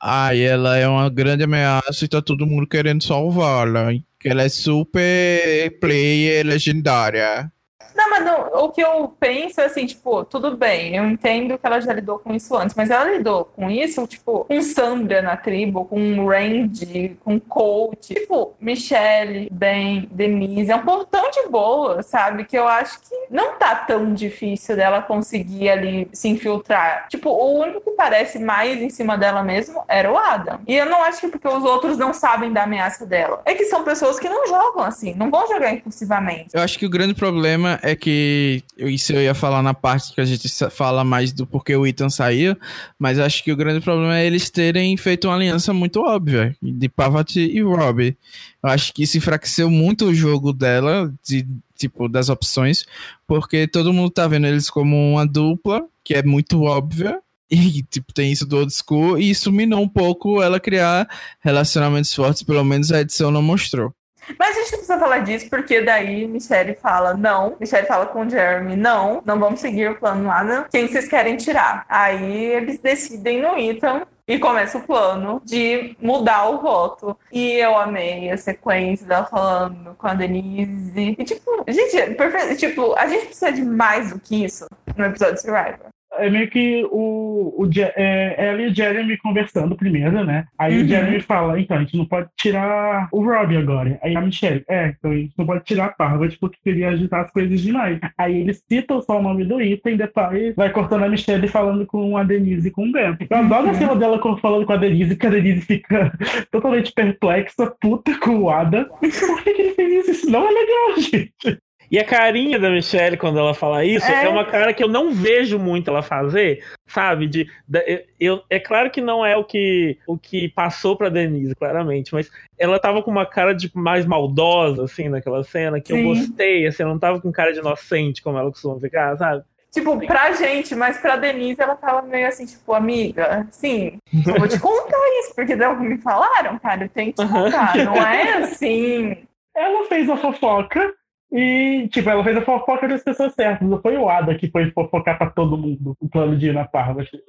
ah, 0.07 0.35
ela 0.35 0.77
é 0.77 0.87
uma 0.87 1.09
grande 1.09 1.43
ameaça 1.43 2.05
e 2.05 2.07
tá 2.07 2.21
todo 2.21 2.45
mundo 2.45 2.67
querendo 2.67 3.03
salvá-la. 3.03 3.91
Ela 4.23 4.43
é 4.43 4.49
super 4.49 5.79
player 5.79 6.45
legendária. 6.45 7.51
Não, 7.95 8.09
mas 8.09 8.25
não, 8.25 8.65
o 8.65 8.69
que 8.69 8.81
eu 8.81 9.13
penso 9.19 9.61
é 9.61 9.65
assim, 9.65 9.85
tipo, 9.85 10.25
tudo 10.25 10.57
bem, 10.57 10.95
eu 10.95 11.05
entendo 11.05 11.57
que 11.57 11.65
ela 11.65 11.79
já 11.79 11.93
lidou 11.93 12.19
com 12.19 12.33
isso 12.33 12.55
antes, 12.55 12.75
mas 12.75 12.89
ela 12.89 13.05
lidou 13.05 13.45
com 13.45 13.71
isso, 13.71 14.05
tipo, 14.05 14.43
com 14.43 14.61
Sandra 14.61 15.21
na 15.21 15.37
tribo, 15.37 15.85
com 15.85 16.27
Randy, 16.27 17.17
com 17.23 17.39
Coach, 17.39 18.13
tipo, 18.13 18.53
Michelle, 18.59 19.47
Ben, 19.49 20.09
Denise, 20.11 20.71
é 20.71 20.75
um 20.75 20.83
portão 20.83 21.29
de 21.31 21.47
boa, 21.47 22.03
sabe? 22.03 22.43
Que 22.43 22.57
eu 22.57 22.67
acho 22.67 22.99
que 22.99 23.15
não 23.29 23.53
tá 23.53 23.75
tão 23.75 24.13
difícil 24.13 24.75
dela 24.75 25.01
conseguir 25.01 25.69
ali 25.69 26.09
se 26.11 26.27
infiltrar. 26.27 27.07
Tipo, 27.07 27.29
o 27.29 27.59
único 27.59 27.81
que 27.81 27.91
parece 27.91 28.39
mais 28.39 28.81
em 28.81 28.89
cima 28.89 29.17
dela 29.17 29.41
mesmo 29.41 29.83
era 29.87 30.11
o 30.11 30.17
Adam. 30.17 30.59
E 30.67 30.75
eu 30.75 30.85
não 30.85 31.01
acho 31.01 31.21
que 31.21 31.27
porque 31.29 31.47
os 31.47 31.63
outros 31.63 31.97
não 31.97 32.13
sabem 32.13 32.51
da 32.51 32.63
ameaça 32.63 33.05
dela. 33.05 33.41
É 33.45 33.53
que 33.53 33.65
são 33.65 33.83
pessoas 33.83 34.19
que 34.19 34.27
não 34.27 34.47
jogam 34.47 34.83
assim, 34.83 35.13
não 35.13 35.31
vão 35.31 35.47
jogar 35.47 35.71
impulsivamente. 35.71 36.49
Eu 36.53 36.61
acho 36.61 36.77
que 36.77 36.85
o 36.85 36.89
grande 36.89 37.13
problema 37.13 37.79
é 37.85 37.95
que. 37.95 38.63
Isso 38.79 39.13
eu 39.13 39.21
ia 39.21 39.35
falar 39.35 39.61
na 39.61 39.73
parte 39.73 40.13
que 40.13 40.19
a 40.19 40.25
gente 40.25 40.49
fala 40.71 41.03
mais 41.03 41.31
do 41.31 41.45
porquê 41.45 41.75
o 41.75 41.85
Ethan 41.85 42.09
saiu, 42.09 42.57
mas 42.97 43.19
acho 43.19 43.43
que 43.43 43.51
o 43.51 43.55
grande 43.55 43.79
problema 43.79 44.17
é 44.17 44.25
eles 44.25 44.49
terem 44.49 44.97
feito 44.97 45.27
uma 45.27 45.35
aliança 45.35 45.71
muito 45.71 46.01
óbvia 46.01 46.55
de 46.59 46.89
Pavat 46.89 47.35
e 47.35 47.61
Robbie. 47.61 48.17
Eu 48.63 48.69
acho 48.69 48.91
que 48.91 49.03
isso 49.03 49.17
enfraqueceu 49.17 49.69
muito 49.69 50.05
o 50.05 50.15
jogo 50.15 50.51
dela, 50.51 51.13
de, 51.23 51.45
tipo, 51.77 52.09
das 52.09 52.27
opções, 52.27 52.85
porque 53.27 53.67
todo 53.67 53.93
mundo 53.93 54.09
tá 54.09 54.27
vendo 54.27 54.47
eles 54.47 54.67
como 54.67 54.95
uma 55.13 55.27
dupla, 55.27 55.85
que 56.03 56.15
é 56.15 56.23
muito 56.23 56.63
óbvia, 56.63 57.19
e, 57.51 57.83
tipo, 57.83 58.11
tem 58.11 58.31
isso 58.31 58.47
do 58.47 58.57
old 58.57 58.73
school, 58.73 59.19
e 59.19 59.29
isso 59.29 59.51
minou 59.51 59.81
um 59.81 59.89
pouco 59.89 60.41
ela 60.41 60.59
criar 60.59 61.07
relacionamentos 61.39 62.11
fortes, 62.11 62.41
pelo 62.41 62.63
menos 62.63 62.91
a 62.91 63.01
edição 63.01 63.29
não 63.29 63.43
mostrou. 63.43 63.93
Mas 64.37 64.57
a 64.57 64.59
gente 64.61 64.71
não 64.71 64.79
precisa 64.79 64.99
falar 64.99 65.19
disso, 65.19 65.49
porque 65.49 65.81
daí 65.81 66.27
Michelle 66.27 66.75
fala 66.75 67.13
não. 67.13 67.55
Michelle 67.59 67.87
fala 67.87 68.05
com 68.07 68.21
o 68.25 68.29
Jeremy, 68.29 68.75
não, 68.75 69.21
não 69.25 69.39
vamos 69.39 69.59
seguir 69.59 69.91
o 69.91 69.95
plano 69.95 70.27
lá. 70.27 70.67
Quem 70.71 70.87
vocês 70.87 71.07
querem 71.07 71.37
tirar? 71.37 71.85
Aí 71.87 72.45
eles 72.45 72.79
decidem 72.79 73.41
no 73.41 73.57
Ethan 73.57 74.05
e 74.27 74.39
começa 74.39 74.77
o 74.77 74.81
plano 74.81 75.41
de 75.45 75.95
mudar 76.01 76.49
o 76.49 76.61
voto. 76.61 77.17
E 77.31 77.53
eu 77.53 77.77
amei 77.77 78.31
a 78.31 78.37
sequência 78.37 79.05
dela 79.05 79.25
falando 79.25 79.95
com 79.95 80.07
a 80.07 80.13
Denise. 80.13 81.15
E 81.17 81.23
tipo, 81.23 81.63
gente, 81.67 82.15
perfeito. 82.15 82.57
Tipo, 82.57 82.95
a 82.95 83.07
gente 83.07 83.25
precisa 83.25 83.51
de 83.51 83.63
mais 83.63 84.11
do 84.11 84.19
que 84.19 84.43
isso 84.43 84.65
no 84.95 85.05
episódio 85.05 85.39
Survivor 85.39 85.94
é 86.17 86.29
meio 86.29 86.49
que 86.49 86.85
o, 86.91 87.53
o 87.57 87.69
é, 87.77 88.35
ela 88.37 88.61
e 88.61 88.67
o 88.67 88.75
Jeremy 88.75 89.17
conversando 89.17 89.75
primeiro, 89.75 90.23
né? 90.23 90.45
Aí 90.57 90.77
uhum. 90.77 90.85
o 90.85 90.87
Jeremy 90.87 91.19
fala, 91.21 91.59
então, 91.59 91.77
a 91.77 91.79
gente 91.81 91.97
não 91.97 92.05
pode 92.05 92.29
tirar 92.37 93.07
o 93.11 93.23
Robbie 93.23 93.57
agora. 93.57 93.99
Aí 94.01 94.15
a 94.15 94.21
Michelle, 94.21 94.63
é, 94.67 94.87
então 94.97 95.11
a 95.11 95.15
gente 95.15 95.33
não 95.37 95.45
pode 95.45 95.63
tirar 95.63 95.85
a 95.85 95.89
Parvati 95.89 96.37
porque 96.39 96.57
queria 96.63 96.89
agitar 96.89 97.21
as 97.21 97.31
coisas 97.31 97.61
demais. 97.61 97.99
Aí 98.17 98.41
eles 98.41 98.63
citam 98.67 99.01
só 99.01 99.19
o 99.19 99.21
nome 99.21 99.45
do 99.45 99.61
item, 99.61 99.97
depois 99.97 100.55
vai 100.55 100.71
cortando 100.71 101.03
a 101.03 101.09
Michelle 101.09 101.47
falando 101.47 101.85
com 101.85 102.17
a 102.17 102.23
Denise 102.23 102.67
e 102.67 102.71
com 102.71 102.87
o 102.87 102.91
Ben. 102.91 103.17
Eu 103.29 103.37
adoro 103.37 103.65
uhum. 103.65 103.71
a 103.71 103.73
cena 103.73 103.95
dela 103.95 104.19
falando 104.39 104.65
com 104.65 104.73
a 104.73 104.77
Denise, 104.77 105.15
que 105.15 105.27
a 105.27 105.29
Denise 105.29 105.61
fica 105.61 106.11
totalmente 106.51 106.91
perplexa, 106.91 107.73
puta 107.79 108.17
com 108.19 108.39
o 108.39 108.49
Ada. 108.49 108.85
Por 108.85 109.43
que, 109.43 109.53
que 109.53 109.61
ele 109.61 109.73
fez 109.73 110.07
isso? 110.07 110.11
Isso 110.11 110.31
não 110.31 110.47
é 110.47 110.51
legal, 110.51 110.97
gente. 110.99 111.59
E 111.91 111.99
a 111.99 112.05
carinha 112.05 112.59
da 112.59 112.69
Michelle 112.69 113.17
quando 113.17 113.39
ela 113.39 113.53
fala 113.53 113.85
isso 113.85 114.05
é. 114.05 114.25
é, 114.25 114.29
uma 114.29 114.45
cara 114.45 114.73
que 114.73 114.83
eu 114.83 114.87
não 114.87 115.11
vejo 115.11 115.59
muito 115.59 115.89
ela 115.89 116.01
fazer, 116.01 116.63
sabe? 116.87 117.27
De, 117.27 117.49
de, 117.67 118.05
eu, 118.19 118.41
é 118.49 118.59
claro 118.59 118.89
que 118.89 119.01
não 119.01 119.25
é 119.25 119.35
o 119.35 119.43
que, 119.43 119.97
o 120.07 120.17
que 120.17 120.49
passou 120.49 120.95
pra 120.95 121.09
Denise, 121.09 121.55
claramente, 121.55 122.13
mas 122.13 122.29
ela 122.57 122.79
tava 122.79 123.03
com 123.03 123.11
uma 123.11 123.25
cara 123.25 123.53
de 123.53 123.71
mais 123.73 124.05
maldosa, 124.05 124.83
assim, 124.83 125.09
naquela 125.09 125.43
cena, 125.43 125.79
que 125.79 125.93
Sim. 125.93 125.99
eu 125.99 126.15
gostei, 126.15 126.67
assim, 126.67 126.83
ela 126.83 126.91
não 126.91 126.99
tava 126.99 127.21
com 127.21 127.31
cara 127.31 127.53
de 127.53 127.59
inocente, 127.59 128.21
como 128.21 128.37
ela 128.37 128.49
costuma 128.49 128.79
ficar, 128.79 129.17
sabe? 129.17 129.43
Tipo, 129.75 129.99
pra 130.07 130.31
gente, 130.31 130.73
mas 130.73 130.99
pra 130.99 131.17
Denise 131.17 131.61
ela 131.61 131.75
tava 131.75 132.01
meio 132.01 132.25
assim, 132.29 132.45
tipo, 132.45 132.73
amiga, 132.73 133.45
sim, 133.51 133.97
eu 134.25 134.39
vou 134.39 134.47
te 134.47 134.57
contar 134.61 134.97
isso, 135.19 135.35
porque 135.35 135.53
deu 135.53 135.77
me 135.77 135.97
falaram, 135.97 136.57
cara, 136.59 136.85
eu 136.85 136.89
tenho 136.89 137.11
que 137.11 137.21
te 137.21 137.29
contar, 137.29 137.75
não 137.83 137.95
é 137.95 138.37
assim. 138.37 139.17
Ela 139.53 139.85
fez 139.89 140.09
a 140.09 140.15
fofoca, 140.15 140.93
e, 141.37 141.89
tipo, 141.89 142.09
ela 142.09 142.23
fez 142.23 142.37
a 142.37 142.41
fofoca 142.41 142.87
das 142.87 143.03
pessoas 143.03 143.33
certas. 143.33 143.67
Não 143.67 143.81
foi 143.81 143.97
o 143.97 144.07
Ada 144.07 144.35
que 144.35 144.49
foi 144.49 144.71
fofocar 144.71 145.17
pra 145.17 145.29
todo 145.29 145.57
mundo 145.57 145.93
o 145.99 146.07
plano 146.07 146.37
de 146.37 146.47
ir 146.47 146.53
na 146.53 146.63
Parvati. 146.63 147.21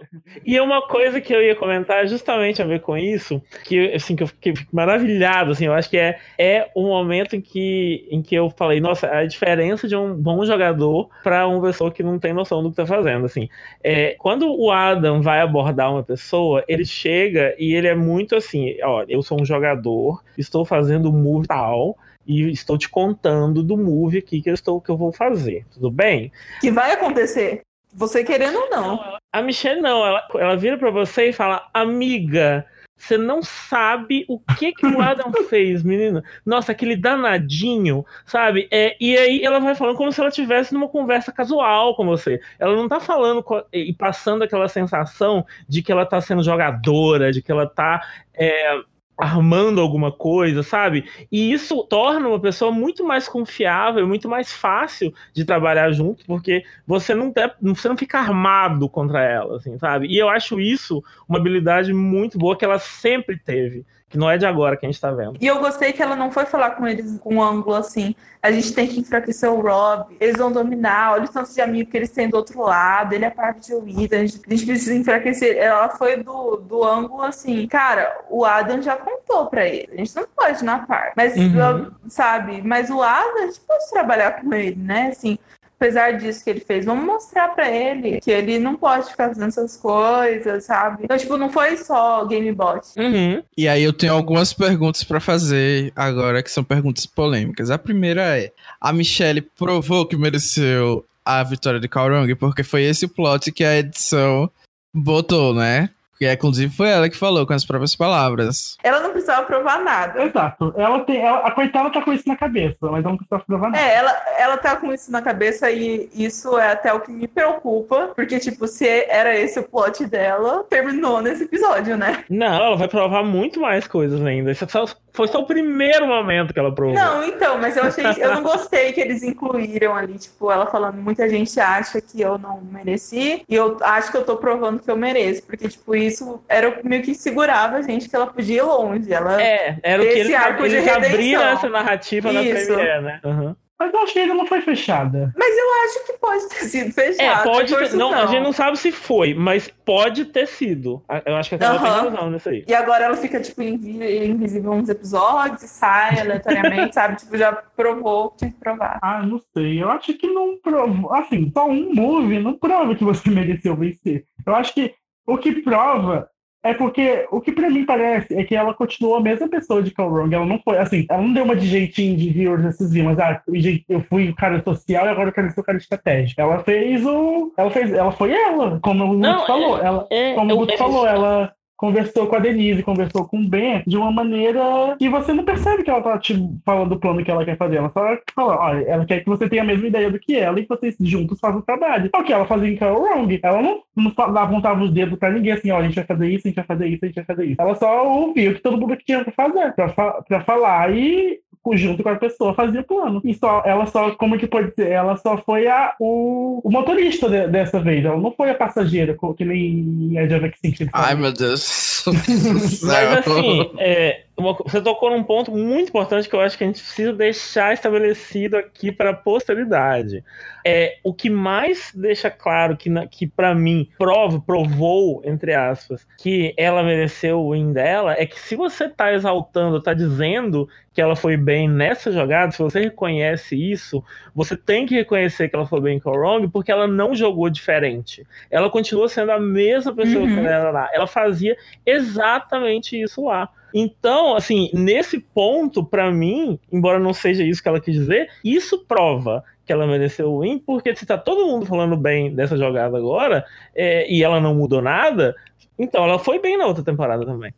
E 0.45 0.61
uma 0.61 0.87
coisa 0.87 1.21
que 1.21 1.35
eu 1.35 1.43
ia 1.43 1.57
comentar 1.57 2.07
justamente 2.07 2.63
a 2.63 2.65
ver 2.65 2.83
com 2.83 2.97
isso, 2.97 3.43
que, 3.65 3.93
assim, 3.93 4.15
que 4.15 4.23
eu 4.23 4.29
fiquei 4.29 4.55
maravilhado, 4.73 5.51
assim, 5.51 5.67
eu 5.67 5.73
acho 5.73 5.91
que 5.91 5.99
é, 5.99 6.21
é 6.39 6.71
o 6.73 6.83
momento 6.83 7.35
em 7.35 7.41
que, 7.41 8.07
em 8.09 8.23
que 8.23 8.37
eu 8.37 8.49
falei, 8.49 8.79
nossa, 8.81 9.11
a 9.11 9.27
diferença 9.27 9.89
de 9.89 9.97
um 9.97 10.15
bom 10.15 10.45
jogador 10.45 11.09
para 11.25 11.45
uma 11.49 11.61
pessoa 11.61 11.91
que 11.91 12.05
não 12.05 12.17
tem 12.17 12.33
noção 12.33 12.63
do 12.63 12.71
que 12.71 12.77
tá 12.77 12.87
fazendo, 12.87 13.27
assim. 13.27 13.49
É, 13.83 14.15
quando 14.21 14.49
o 14.57 14.71
Adam 14.71 15.21
vai 15.21 15.41
abordar 15.41 15.91
uma 15.91 16.05
pessoa, 16.05 16.63
ele 16.69 16.85
chega 16.85 17.57
e 17.59 17.75
ele 17.75 17.89
é 17.89 17.95
muito 17.97 18.37
assim, 18.37 18.77
ó, 18.85 19.05
eu 19.09 19.21
sou 19.21 19.43
um 19.43 19.45
jogador, 19.45 20.23
estou 20.39 20.65
fazendo 20.65 21.13
mortal, 21.13 21.97
e 22.27 22.51
estou 22.51 22.77
te 22.77 22.89
contando 22.89 23.63
do 23.63 23.77
move 23.77 24.19
aqui 24.19 24.43
que 24.43 24.51
eu, 24.51 24.55
estou, 24.55 24.81
que 24.81 24.91
eu 24.91 24.97
vou 24.97 25.13
fazer. 25.13 25.65
Tudo 25.73 25.91
bem? 25.91 26.33
Que 26.61 26.71
vai 26.71 26.93
acontecer. 26.93 27.63
Você 27.95 28.25
querendo 28.25 28.59
ou 28.59 28.71
não. 28.71 29.19
A 29.33 29.43
Michelle 29.43 29.81
não, 29.81 30.05
ela, 30.05 30.27
ela 30.35 30.57
vira 30.57 30.77
para 30.77 30.91
você 30.91 31.31
e 31.31 31.33
fala: 31.33 31.69
Amiga, 31.73 32.67
você 32.97 33.19
não 33.19 33.43
sabe 33.43 34.25
o 34.29 34.39
que 34.39 34.73
que 34.73 34.87
o 34.87 35.01
Adam 35.01 35.31
fez, 35.49 35.83
menina. 35.83 36.25
Nossa, 36.45 36.73
aquele 36.73 36.97
danadinho, 36.97 38.05
sabe? 38.25 38.67
É, 38.71 38.97
e 38.99 39.17
aí 39.17 39.45
ela 39.45 39.61
vai 39.61 39.75
falando 39.75 39.97
como 39.97 40.11
se 40.11 40.21
ela 40.21 40.31
estivesse 40.31 40.73
numa 40.73 40.89
conversa 40.89 41.31
casual 41.31 41.95
com 41.95 42.07
você. 42.07 42.41
Ela 42.59 42.75
não 42.75 42.89
tá 42.89 42.99
falando 42.99 43.45
e 43.73 43.93
passando 43.93 44.43
aquela 44.43 44.69
sensação 44.69 45.45
de 45.69 45.83
que 45.83 45.93
ela 45.93 46.07
tá 46.07 46.21
sendo 46.21 46.43
jogadora, 46.43 47.31
de 47.31 47.43
que 47.43 47.53
ela 47.53 47.67
tá. 47.67 48.01
É, 48.35 48.81
armando 49.17 49.81
alguma 49.81 50.13
coisa, 50.13 50.63
sabe? 50.63 51.09
E 51.33 51.53
isso 51.53 51.83
torna 51.85 52.29
uma 52.29 52.41
pessoa 52.41 52.71
muito 52.71 53.05
mais 53.05 53.29
confiável, 53.29 54.07
muito 54.07 54.29
mais 54.29 54.53
fácil 54.53 55.13
de 55.33 55.45
trabalhar 55.45 55.91
junto, 55.93 56.25
porque 56.27 56.65
você 56.87 57.15
não, 57.15 57.33
tem, 57.33 57.51
você 57.63 57.89
não 57.89 57.97
fica 57.97 58.19
armado 58.19 58.89
contra 58.89 59.23
ela, 59.23 59.57
assim, 59.57 59.79
sabe? 59.79 60.07
E 60.09 60.19
eu 60.19 60.29
acho 60.29 60.61
isso 60.61 61.03
uma 61.29 61.39
habilidade 61.39 61.93
muito 61.93 62.39
boa 62.39 62.57
que 62.57 62.65
ela 62.65 62.79
sempre 62.79 63.39
teve 63.39 63.85
que 64.09 64.17
não 64.17 64.31
é 64.31 64.39
de 64.39 64.47
agora 64.47 64.77
que 64.77 64.87
a 64.87 64.89
gente 64.89 65.01
tá 65.01 65.11
vendo. 65.11 65.37
E 65.41 65.47
eu 65.47 65.59
gostei 65.59 65.93
que 65.93 66.03
ela 66.03 66.15
não 66.15 66.31
foi 66.31 66.47
falar 66.47 66.71
com 66.73 66.87
eles 66.87 67.19
com 67.19 67.37
um 67.37 67.43
ângulo 67.43 67.75
assim, 67.75 68.15
a 68.41 68.53
gente 68.53 68.73
tem 68.73 68.87
que 68.87 69.01
enfraquecer 69.01 69.51
o 69.51 69.61
Rob, 69.61 70.17
eles 70.21 70.37
vão 70.37 70.53
dominar, 70.53 71.13
olha 71.13 71.25
o 71.25 71.29
tanto 71.29 71.53
de 71.53 71.61
amigo 71.61 71.91
que 71.91 71.97
eles 71.97 72.11
têm 72.11 72.29
do 72.29 72.37
outro 72.37 72.63
lado, 72.63 73.13
ele 73.13 73.25
é 73.25 73.31
parte 73.31 73.67
de 73.67 73.75
Wida, 73.75 74.17
a 74.17 74.21
gente, 74.21 74.41
a 74.47 74.51
gente 74.51 74.67
precisa 74.67 74.95
enfraquecer. 74.95 75.57
Ela 75.57 75.89
foi 75.89 76.23
do, 76.23 76.57
do 76.57 76.85
ângulo 76.85 77.23
assim, 77.23 77.67
cara, 77.67 78.25
o 78.31 78.45
Adam 78.45 78.81
já 78.81 78.97
contou 78.97 79.47
pra 79.47 79.67
ele, 79.67 79.89
a 79.93 79.97
gente 79.97 80.15
não 80.15 80.27
pode 80.37 80.65
na 80.65 80.79
par, 80.81 81.13
mas, 81.17 81.37
uhum. 81.37 81.91
sabe, 82.09 82.63
mas 82.63 82.91
o 82.91 83.03
Adam, 83.03 83.43
a 83.43 83.47
gente 83.47 83.61
pode 83.61 83.91
trabalhar 83.91 84.41
com 84.41 84.55
ele, 84.55 84.77
né, 84.77 85.09
assim, 85.09 85.37
apesar 85.79 86.13
disso 86.13 86.43
que 86.43 86.51
ele 86.51 86.61
fez, 86.61 86.85
vamos 86.85 87.05
mostrar 87.05 87.49
para 87.49 87.71
ele 87.71 88.21
que 88.21 88.31
ele 88.31 88.59
não 88.59 88.77
pode 88.77 89.11
ficar 89.11 89.29
fazendo 89.29 89.49
essas 89.49 89.77
coisas, 89.77 90.65
sabe? 90.65 91.05
Então, 91.05 91.17
tipo, 91.17 91.37
não 91.37 91.51
foi 91.51 91.77
só 91.77 92.25
GameBot. 92.25 92.87
Uhum. 92.97 93.43
E 93.57 93.69
aí 93.69 93.83
eu 93.83 93.93
tenho 93.93 94.15
algumas 94.15 94.53
perguntas 94.53 95.05
para 95.05 95.21
fazer 95.21 95.93
agora, 95.95 96.43
que 96.43 96.51
são 96.51 96.65
perguntas 96.65 97.07
polêmicas. 97.07 97.71
A 97.71 97.79
primeira 97.79 98.39
é: 98.39 98.53
a 98.81 98.93
Michelle 98.93 99.43
provou 99.43 100.07
que 100.07 100.17
mereceu 100.17 101.05
a 101.25 101.43
vitória 101.43 101.81
de 101.81 101.89
Kaurong, 101.89 102.35
porque 102.37 102.63
foi 102.63 102.85
esse 102.85 103.07
plot 103.07 103.53
que 103.53 103.65
a 103.65 103.77
edição 103.77 104.51
botou, 104.95 105.53
né? 105.53 105.91
Que 106.19 106.33
inclusive 106.33 106.75
foi 106.75 106.89
ela 106.89 107.09
que 107.09 107.17
falou 107.17 107.47
com 107.47 107.53
as 107.53 107.65
próprias 107.65 107.95
palavras. 107.95 108.77
Ela 108.83 109.01
não 109.01 109.11
precisava 109.11 109.47
provar 109.47 109.83
nada. 109.83 110.23
Exato. 110.23 110.75
Ela 110.77 111.01
tem, 111.01 111.21
ela, 111.21 111.39
a 111.39 111.51
coitada 111.51 111.91
tá 111.91 112.03
com 112.03 112.13
isso 112.13 112.27
na 112.27 112.37
cabeça, 112.37 112.79
mas 112.83 113.05
ela 113.05 113.11
não 113.11 113.17
precisava 113.17 113.45
provar 113.45 113.71
nada. 113.71 113.85
É, 113.85 113.95
ela, 113.95 114.17
ela 114.39 114.57
tá 114.57 114.77
com 114.77 114.93
isso 114.93 115.11
na 115.11 115.21
cabeça 115.21 115.71
e 115.71 116.09
isso 116.15 116.59
é 116.59 116.73
até 116.73 116.93
o 116.93 117.01
que 117.01 117.11
me 117.11 117.29
preocupa, 117.29 118.13
porque, 118.15 118.39
tipo, 118.39 118.67
se 118.67 118.87
era 119.09 119.37
esse 119.37 119.59
o 119.59 119.63
plot 119.63 120.07
dela, 120.07 120.65
terminou 120.69 121.21
nesse 121.21 121.45
episódio, 121.45 121.97
né? 121.97 122.25
Não, 122.29 122.55
ela 122.55 122.77
vai 122.77 122.89
provar 122.89 123.23
muito 123.23 123.61
mais 123.61 123.87
coisas 123.87 124.25
ainda. 124.25 124.51
Isso 124.51 124.67
só, 124.69 124.87
foi 125.17 125.29
só 125.29 125.41
o 125.41 125.47
primeiro 125.47 126.07
momento 126.07 126.53
que 126.53 126.61
ela 126.61 126.75
provou. 126.75 126.95
Não, 126.95 127.25
então, 127.25 127.59
mas 127.59 127.77
eu 127.77 127.85
achei. 127.85 128.05
eu 128.23 128.35
não 128.35 128.43
gostei 128.43 128.93
que 128.93 129.01
eles 129.01 129.23
incluíram 129.23 129.97
ali, 129.97 130.19
tipo, 130.19 130.53
ela 130.53 130.67
falando, 130.67 130.97
muita 130.97 131.29
gente 131.29 131.59
acha 131.59 132.01
que 132.01 132.21
eu 132.21 132.37
não 132.37 132.61
mereci, 132.61 133.43
e 133.49 133.55
eu 133.55 133.79
acho 133.81 134.11
que 134.11 134.17
eu 134.17 134.25
tô 134.25 134.37
provando 134.37 134.81
que 134.81 134.91
eu 134.91 134.97
mereço, 134.97 135.43
porque, 135.45 135.69
tipo, 135.69 135.97
isso 135.97 136.43
era 136.49 136.79
meio 136.85 137.03
que 137.03 137.15
segurava 137.15 137.77
a 137.79 137.83
gente 137.83 138.09
que 138.09 138.15
ela 138.15 138.27
podia 138.27 138.59
ir 138.59 138.63
longe. 138.63 139.13
Ela 139.13 139.43
é, 139.43 139.79
era 139.83 140.03
o 140.03 140.07
que 140.07 140.13
eles, 140.13 140.33
eles 140.75 140.89
abriram 140.89 141.43
essa 141.43 141.69
narrativa 141.69 142.31
Isso. 142.31 142.71
na 142.71 142.77
Premiere, 142.77 143.03
né? 143.03 143.21
Uhum. 143.25 143.57
Mas 143.79 143.93
eu 143.93 144.01
achei 144.01 144.27
que 144.27 144.33
não 144.33 144.47
foi 144.47 144.63
fechada. 144.63 145.33
Mas 145.37 145.57
eu 145.57 145.67
acho 145.85 146.07
que 146.07 146.13
pode 146.19 146.49
ter 146.49 146.65
sido 146.65 146.93
fechada. 146.93 147.41
É, 147.41 147.43
pode 147.43 147.77
ter, 147.77 147.93
não, 147.93 148.11
não, 148.11 148.19
A 148.19 148.27
gente 148.27 148.43
não 148.43 148.53
sabe 148.53 148.79
se 148.79 148.91
foi, 148.91 149.35
mas 149.35 149.69
pode 149.85 150.25
ter 150.27 150.47
sido. 150.47 151.03
Eu 151.27 151.37
acho 151.37 151.51
que 151.51 151.55
a 151.57 151.59
Carol 151.59 151.77
uhum. 151.79 151.83
tem 151.83 152.11
razão 152.11 152.31
nisso 152.31 152.49
aí. 152.49 152.65
E 152.67 152.75
agora 152.75 153.05
ela 153.05 153.17
fica, 153.17 153.39
tipo, 153.39 153.63
invisível 153.63 154.73
uns 154.73 154.89
episódios 154.89 155.63
e 155.63 155.69
sai 155.69 156.21
aleatoriamente, 156.21 156.95
sabe? 156.95 157.17
Tipo, 157.17 157.37
já 157.37 157.53
provou 157.53 158.31
que 158.31 158.39
tinha 158.39 158.51
que 158.51 158.59
provar. 158.59 158.99
Ah, 159.03 159.23
não 159.23 159.41
sei. 159.55 159.83
Eu 159.83 159.91
acho 159.91 160.15
que 160.15 160.27
não 160.27 160.59
provou. 160.59 161.15
Assim, 161.15 161.51
só 161.53 161.67
um 161.67 161.95
move 161.95 162.39
não 162.39 162.55
prova 162.55 162.95
que 162.95 163.05
você 163.05 163.29
mereceu 163.31 163.77
vencer. 163.77 164.25
Eu 164.47 164.55
acho 164.55 164.73
que 164.73 164.95
o 165.27 165.37
que 165.37 165.61
prova 165.61 166.31
É 166.67 166.75
porque 166.75 167.27
o 167.31 167.41
que 167.41 167.53
pra 167.53 167.71
mim 167.71 167.85
parece 167.85 168.35
é 168.35 168.43
que 168.43 168.57
ela 168.57 168.75
continuou 168.75 169.17
a 169.17 169.21
mesma 169.21 169.49
pessoa 169.49 169.83
de 169.83 169.93
Call 169.93 170.11
Wrong. 170.11 170.35
Ela 170.35 170.45
não 170.45 170.59
foi, 170.59 170.79
assim, 170.79 171.07
ela 171.09 171.23
não 171.23 171.33
deu 171.33 171.45
uma 171.45 171.55
de 171.55 171.67
jeitinho 171.67 172.17
de 172.17 172.31
viewers 172.31 172.65
esses 172.65 172.93
mas 173.05 173.19
ah, 173.19 173.41
eu 173.89 174.01
fui 174.03 174.29
o 174.29 174.35
cara 174.35 174.61
social 174.63 175.07
e 175.07 175.09
agora 175.09 175.29
eu 175.29 175.33
quero 175.33 175.51
ser 175.51 175.61
o 175.61 175.65
cara 175.65 175.79
estratégico. 175.79 176.41
Ela 176.41 176.59
fez 176.61 177.05
o. 177.07 177.53
Ela 177.57 177.71
fez. 177.71 177.93
Ela 177.93 178.11
foi 178.11 178.33
ela, 178.33 178.81
como 178.83 179.05
o 179.05 179.17
Guto 179.17 179.47
falou. 179.47 179.79
É, 179.79 179.87
ela, 179.87 180.07
é, 180.11 180.35
como 180.35 180.53
o 180.53 180.57
Guto 180.57 180.77
falou, 180.77 181.07
ela 181.07 181.53
conversou 181.77 182.27
com 182.27 182.37
a 182.37 182.39
Denise, 182.39 182.83
conversou 182.83 183.27
com 183.27 183.39
o 183.39 183.49
Ben 183.49 183.83
de 183.87 183.97
uma 183.97 184.11
maneira 184.11 184.97
que 184.99 185.09
você 185.09 185.33
não 185.33 185.45
percebe 185.45 185.83
que 185.83 185.91
ela 185.91 186.03
tá 186.03 186.19
te 186.19 186.35
falando 186.65 186.91
do 186.91 186.99
plano 187.01 187.25
que 187.25 187.31
ela 187.31 187.45
quer 187.45 187.57
fazer. 187.57 187.77
Ela 187.77 187.91
só 187.91 188.17
fala, 188.35 188.59
olha, 188.59 188.85
ela 188.85 189.05
quer 189.05 189.21
que 189.21 189.29
você 189.29 189.49
tenha 189.49 189.63
a 189.63 189.67
mesma 189.67 189.87
ideia 189.87 190.11
do 190.11 190.19
que 190.19 190.37
ela 190.37 190.59
e 190.59 190.63
que 190.63 190.69
vocês 190.69 190.97
juntos 191.01 191.39
façam 191.39 191.61
o 191.61 191.63
trabalho. 191.63 192.11
O 192.15 192.25
que 192.25 192.33
ela 192.33 192.47
fazia 192.47 192.69
em 192.69 192.77
Carol 192.77 193.03
Wrong. 193.03 193.39
Ela 193.43 193.63
não, 193.63 193.83
não 193.95 194.39
apontava 194.39 194.83
os 194.83 194.93
dedos 194.93 195.19
pra 195.19 195.31
ninguém 195.31 195.53
assim, 195.53 195.71
ó, 195.71 195.79
a 195.79 195.83
gente 195.83 195.95
vai 195.95 196.05
fazer 196.05 196.29
isso, 196.29 196.47
a 196.47 196.49
gente 196.49 196.57
vai 196.57 196.65
fazer 196.65 196.87
isso, 196.89 197.05
a 197.05 197.07
gente 197.07 197.17
vai 197.17 197.25
fazer 197.25 197.45
isso. 197.45 197.61
Ela 197.61 197.75
só 197.75 198.07
ouvia 198.07 198.51
o 198.51 198.55
que 198.55 198.63
todo 198.63 198.79
mundo 198.79 198.97
tinha 198.97 199.25
pra 199.25 199.33
fazer, 199.33 199.73
pra, 199.75 199.89
fa 199.91 200.23
pra 200.23 200.41
falar 200.41 200.93
e 200.95 201.41
junto 201.75 202.03
com 202.03 202.09
a 202.11 202.17
pessoa 202.17 202.55
fazia 202.55 202.83
o 202.83 202.85
plano. 202.85 203.21
E 203.25 203.33
só, 203.35 203.63
ela 203.65 203.87
só, 203.87 204.11
como 204.13 204.39
que 204.39 204.47
pode 204.47 204.75
ser? 204.75 204.91
Ela 204.91 205.17
só 205.17 205.39
foi 205.39 205.67
a, 205.67 205.95
o, 205.99 206.61
o 206.63 206.71
motorista 206.71 207.29
de, 207.29 207.49
dessa 207.49 207.81
vez. 207.81 208.05
Ela 208.05 208.19
não 208.19 208.31
foi 208.31 208.51
a 208.51 208.55
passageira, 208.55 209.17
que 209.37 209.45
nem 209.45 210.19
a 210.19 210.29
Java 210.29 210.49
Extinction. 210.49 210.87
Ai, 210.93 211.15
meu 211.15 211.33
Deus. 211.33 212.05
Mas 212.83 212.83
assim, 212.85 213.71
é, 213.79 214.26
você 214.37 214.83
tocou 214.83 215.11
num 215.11 215.23
ponto 215.23 215.51
muito 215.51 215.89
importante 215.89 216.29
que 216.29 216.35
eu 216.35 216.41
acho 216.41 216.59
que 216.59 216.65
a 216.65 216.67
gente 216.67 216.83
precisa 216.83 217.13
deixar 217.13 217.73
estabelecido 217.73 218.57
aqui 218.57 218.93
para 218.93 219.11
a 219.11 219.15
posteridade. 219.15 220.23
É, 220.65 220.99
o 221.03 221.15
que 221.15 221.31
mais 221.31 221.91
deixa 221.95 222.31
claro 222.31 222.77
que, 222.77 222.91
que 223.09 223.27
para 223.27 223.55
mim 223.55 223.89
prova, 223.99 224.39
provou, 224.39 225.23
entre 225.25 225.55
aspas, 225.55 226.07
que 226.19 226.53
ela 226.57 226.83
mereceu 226.83 227.41
o 227.41 227.53
win 227.53 227.73
dela, 227.73 228.13
é 228.13 228.27
que 228.27 228.39
se 228.39 228.57
você 228.57 228.89
tá 228.89 229.13
exaltando, 229.13 229.81
tá 229.81 229.95
dizendo 229.95 230.69
que 230.93 231.01
ela 231.01 231.15
foi 231.15 231.37
bem 231.37 231.69
nessa 231.69 232.11
jogada, 232.11 232.53
se 232.53 232.59
você 232.59 232.81
reconhece 232.81 233.55
isso, 233.55 234.03
você 234.35 234.57
tem 234.57 234.87
que 234.87 234.95
reconhecer 234.95 235.49
que 235.49 235.55
ela 235.55 235.67
foi 235.67 235.81
bem 235.81 236.01
com 236.01 236.11
o 236.11 236.15
Wrong, 236.15 236.49
porque 236.49 236.73
ela 236.73 236.87
não 236.87 237.15
jogou 237.15 237.49
diferente. 237.49 238.27
Ela 238.51 238.71
continua 238.71 239.09
sendo 239.09 239.31
a 239.31 239.39
mesma 239.39 239.95
pessoa 239.95 240.25
uhum. 240.25 240.35
que 240.35 240.39
ela 240.41 240.51
era 240.51 240.71
lá. 240.71 240.91
Ela 240.93 241.07
fazia 241.07 241.57
exatamente 241.85 243.01
isso 243.01 243.25
lá. 243.27 243.49
Então, 243.75 244.37
assim, 244.37 244.71
nesse 244.73 245.19
ponto, 245.19 245.85
para 245.85 246.11
mim, 246.11 246.59
embora 246.73 246.99
não 246.99 247.13
seja 247.13 247.43
isso 247.43 247.63
que 247.63 247.69
ela 247.69 247.81
quis 247.81 247.95
dizer, 247.95 248.29
isso 248.45 248.85
prova 248.87 249.45
que 249.65 249.73
ela 249.73 249.87
mereceu 249.87 250.33
o 250.33 250.41
win, 250.41 250.59
porque 250.59 250.95
se 250.95 251.05
tá 251.05 251.19
todo 251.19 251.47
mundo 251.47 251.67
falando 251.67 251.97
bem 251.97 252.35
dessa 252.35 252.57
jogada 252.57 252.97
agora, 252.97 253.45
é, 253.75 254.11
e 254.11 254.23
ela 254.23 254.41
não 254.41 254.55
mudou 254.55 254.81
nada, 254.81 255.35
então 255.79 256.05
ela 256.05 256.19
foi 256.19 256.39
bem 256.39 256.57
na 256.57 256.67
outra 256.67 256.85
temporada 256.85 257.27
também. 257.27 257.53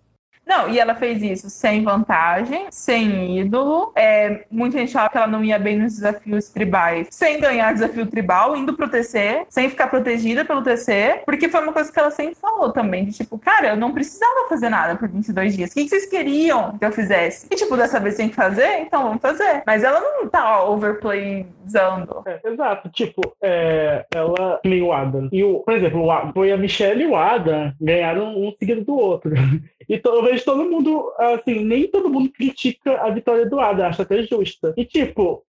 Não, 0.49 0.71
e 0.71 0.79
ela 0.79 0.95
fez 0.95 1.23
isso 1.23 1.51
sem 1.51 1.85
vantagem, 1.85 2.67
sem 2.71 3.39
ídolo. 3.39 3.93
É, 3.95 4.47
muita 4.51 4.79
gente 4.79 4.89
achava 4.89 5.11
que 5.11 5.19
ela 5.19 5.27
não 5.27 5.45
ia 5.45 5.59
bem 5.59 5.79
nos 5.79 5.97
desafios 5.97 6.49
tribais, 6.49 7.09
sem 7.11 7.39
ganhar 7.39 7.75
desafio 7.75 8.07
tribal, 8.07 8.57
indo 8.57 8.75
pro 8.75 8.89
TC, 8.89 9.45
sem 9.51 9.69
ficar 9.69 9.89
protegida 9.89 10.47
pelo 10.47 10.63
TC, 10.63 11.21
porque 11.27 11.51
foi 11.51 11.63
uma 11.63 11.73
coisa 11.73 11.93
que 11.93 11.99
ela 11.99 12.11
sempre 12.11 12.35
falou 12.35 12.73
também, 12.73 13.05
de 13.05 13.13
tipo, 13.13 13.39
cara, 13.39 13.69
eu 13.69 13.77
não 13.77 13.93
precisava 13.93 14.49
fazer 14.49 14.71
nada 14.71 14.97
por 14.97 15.07
22 15.07 15.55
dias. 15.55 15.71
O 15.71 15.75
que 15.75 15.87
vocês 15.87 16.07
queriam 16.07 16.79
que 16.79 16.85
eu 16.85 16.93
fizesse? 16.93 17.47
E 17.51 17.55
tipo, 17.55 17.77
dessa 17.77 18.01
vez 18.01 18.17
tem 18.17 18.31
que 18.31 18.35
fazer? 18.35 18.81
Então 18.81 19.03
vamos 19.03 19.21
fazer. 19.21 19.63
Mas 19.67 19.85
ela 19.85 20.01
não 20.01 20.29
tá 20.29 20.65
overplayzando. 20.65 22.23
É, 22.27 22.41
exato. 22.49 22.89
Tipo, 22.89 23.21
é, 23.43 24.07
ela 24.15 24.61
nem 24.65 24.81
o 24.81 24.93
Adam. 24.93 25.29
E 25.31 25.45
o, 25.45 25.61
por 25.61 25.75
exemplo, 25.75 26.03
o 26.03 26.33
foi 26.33 26.53
a 26.53 26.57
Michelle 26.57 27.03
e 27.03 27.07
o 27.07 27.17
Adam 27.17 27.73
ganharam 27.79 28.35
um 28.35 28.53
seguido 28.59 28.83
do 28.85 28.97
outro. 28.97 29.33
E 29.89 30.01
eu 30.05 30.23
vejo 30.23 30.45
todo 30.45 30.69
mundo, 30.69 31.13
assim, 31.19 31.65
nem 31.65 31.89
todo 31.89 32.11
mundo 32.11 32.31
critica 32.31 33.01
a 33.01 33.11
vitória 33.11 33.47
do 33.47 33.59
Ada, 33.59 33.89
acha 33.89 34.03
até 34.03 34.23
justa. 34.23 34.75
E 34.77 34.85
tipo, 34.85 35.43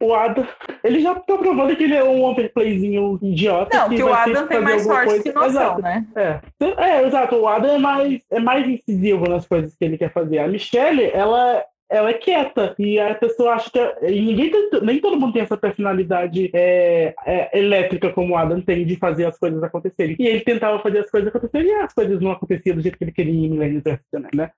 o 0.00 0.14
Adam, 0.14 0.46
ele 0.84 1.00
já 1.00 1.14
tá 1.14 1.36
provando 1.36 1.74
que 1.74 1.84
ele 1.84 1.94
é 1.94 2.04
um 2.04 2.22
overplayzinho 2.22 3.18
idiota. 3.22 3.76
Não, 3.76 3.88
que, 3.88 3.96
que 3.96 4.02
o 4.02 4.12
Adam 4.12 4.46
tem 4.46 4.60
mais 4.60 4.84
forte 4.84 5.06
coisa. 5.06 5.22
que 5.22 5.32
noção, 5.32 5.50
exato. 5.50 5.82
né? 5.82 6.06
É. 6.14 6.40
é, 6.76 7.06
exato. 7.06 7.36
O 7.36 7.48
Adam 7.48 7.74
é 7.74 7.78
mais, 7.78 8.22
é 8.30 8.38
mais 8.38 8.68
incisivo 8.68 9.28
nas 9.28 9.46
coisas 9.46 9.74
que 9.74 9.84
ele 9.84 9.98
quer 9.98 10.12
fazer. 10.12 10.38
A 10.38 10.48
Michelle, 10.48 11.04
ela 11.04 11.64
ela 11.88 12.10
é 12.10 12.14
quieta. 12.14 12.74
E 12.78 12.98
a 12.98 13.14
pessoa 13.14 13.54
acha 13.54 13.70
que. 13.70 13.78
E 14.06 14.20
ninguém 14.20 14.50
tem, 14.50 14.68
nem 14.82 15.00
todo 15.00 15.18
mundo 15.18 15.32
tem 15.32 15.42
essa 15.42 15.56
personalidade 15.56 16.50
é, 16.52 17.14
é, 17.26 17.58
elétrica 17.58 18.12
como 18.12 18.34
o 18.34 18.36
Adam 18.36 18.60
tem 18.60 18.84
de 18.84 18.96
fazer 18.96 19.24
as 19.26 19.38
coisas 19.38 19.62
acontecerem. 19.62 20.16
E 20.18 20.26
ele 20.26 20.40
tentava 20.40 20.78
fazer 20.80 21.00
as 21.00 21.10
coisas 21.10 21.28
acontecerem 21.28 21.70
e 21.70 21.74
as 21.74 21.94
coisas 21.94 22.20
não 22.20 22.32
aconteciam 22.32 22.76
do 22.76 22.82
jeito 22.82 22.98
que 22.98 23.04
ele 23.04 23.12
queria 23.12 23.32
em 23.32 23.50
Millennium 23.50 23.82
né? 24.34 24.50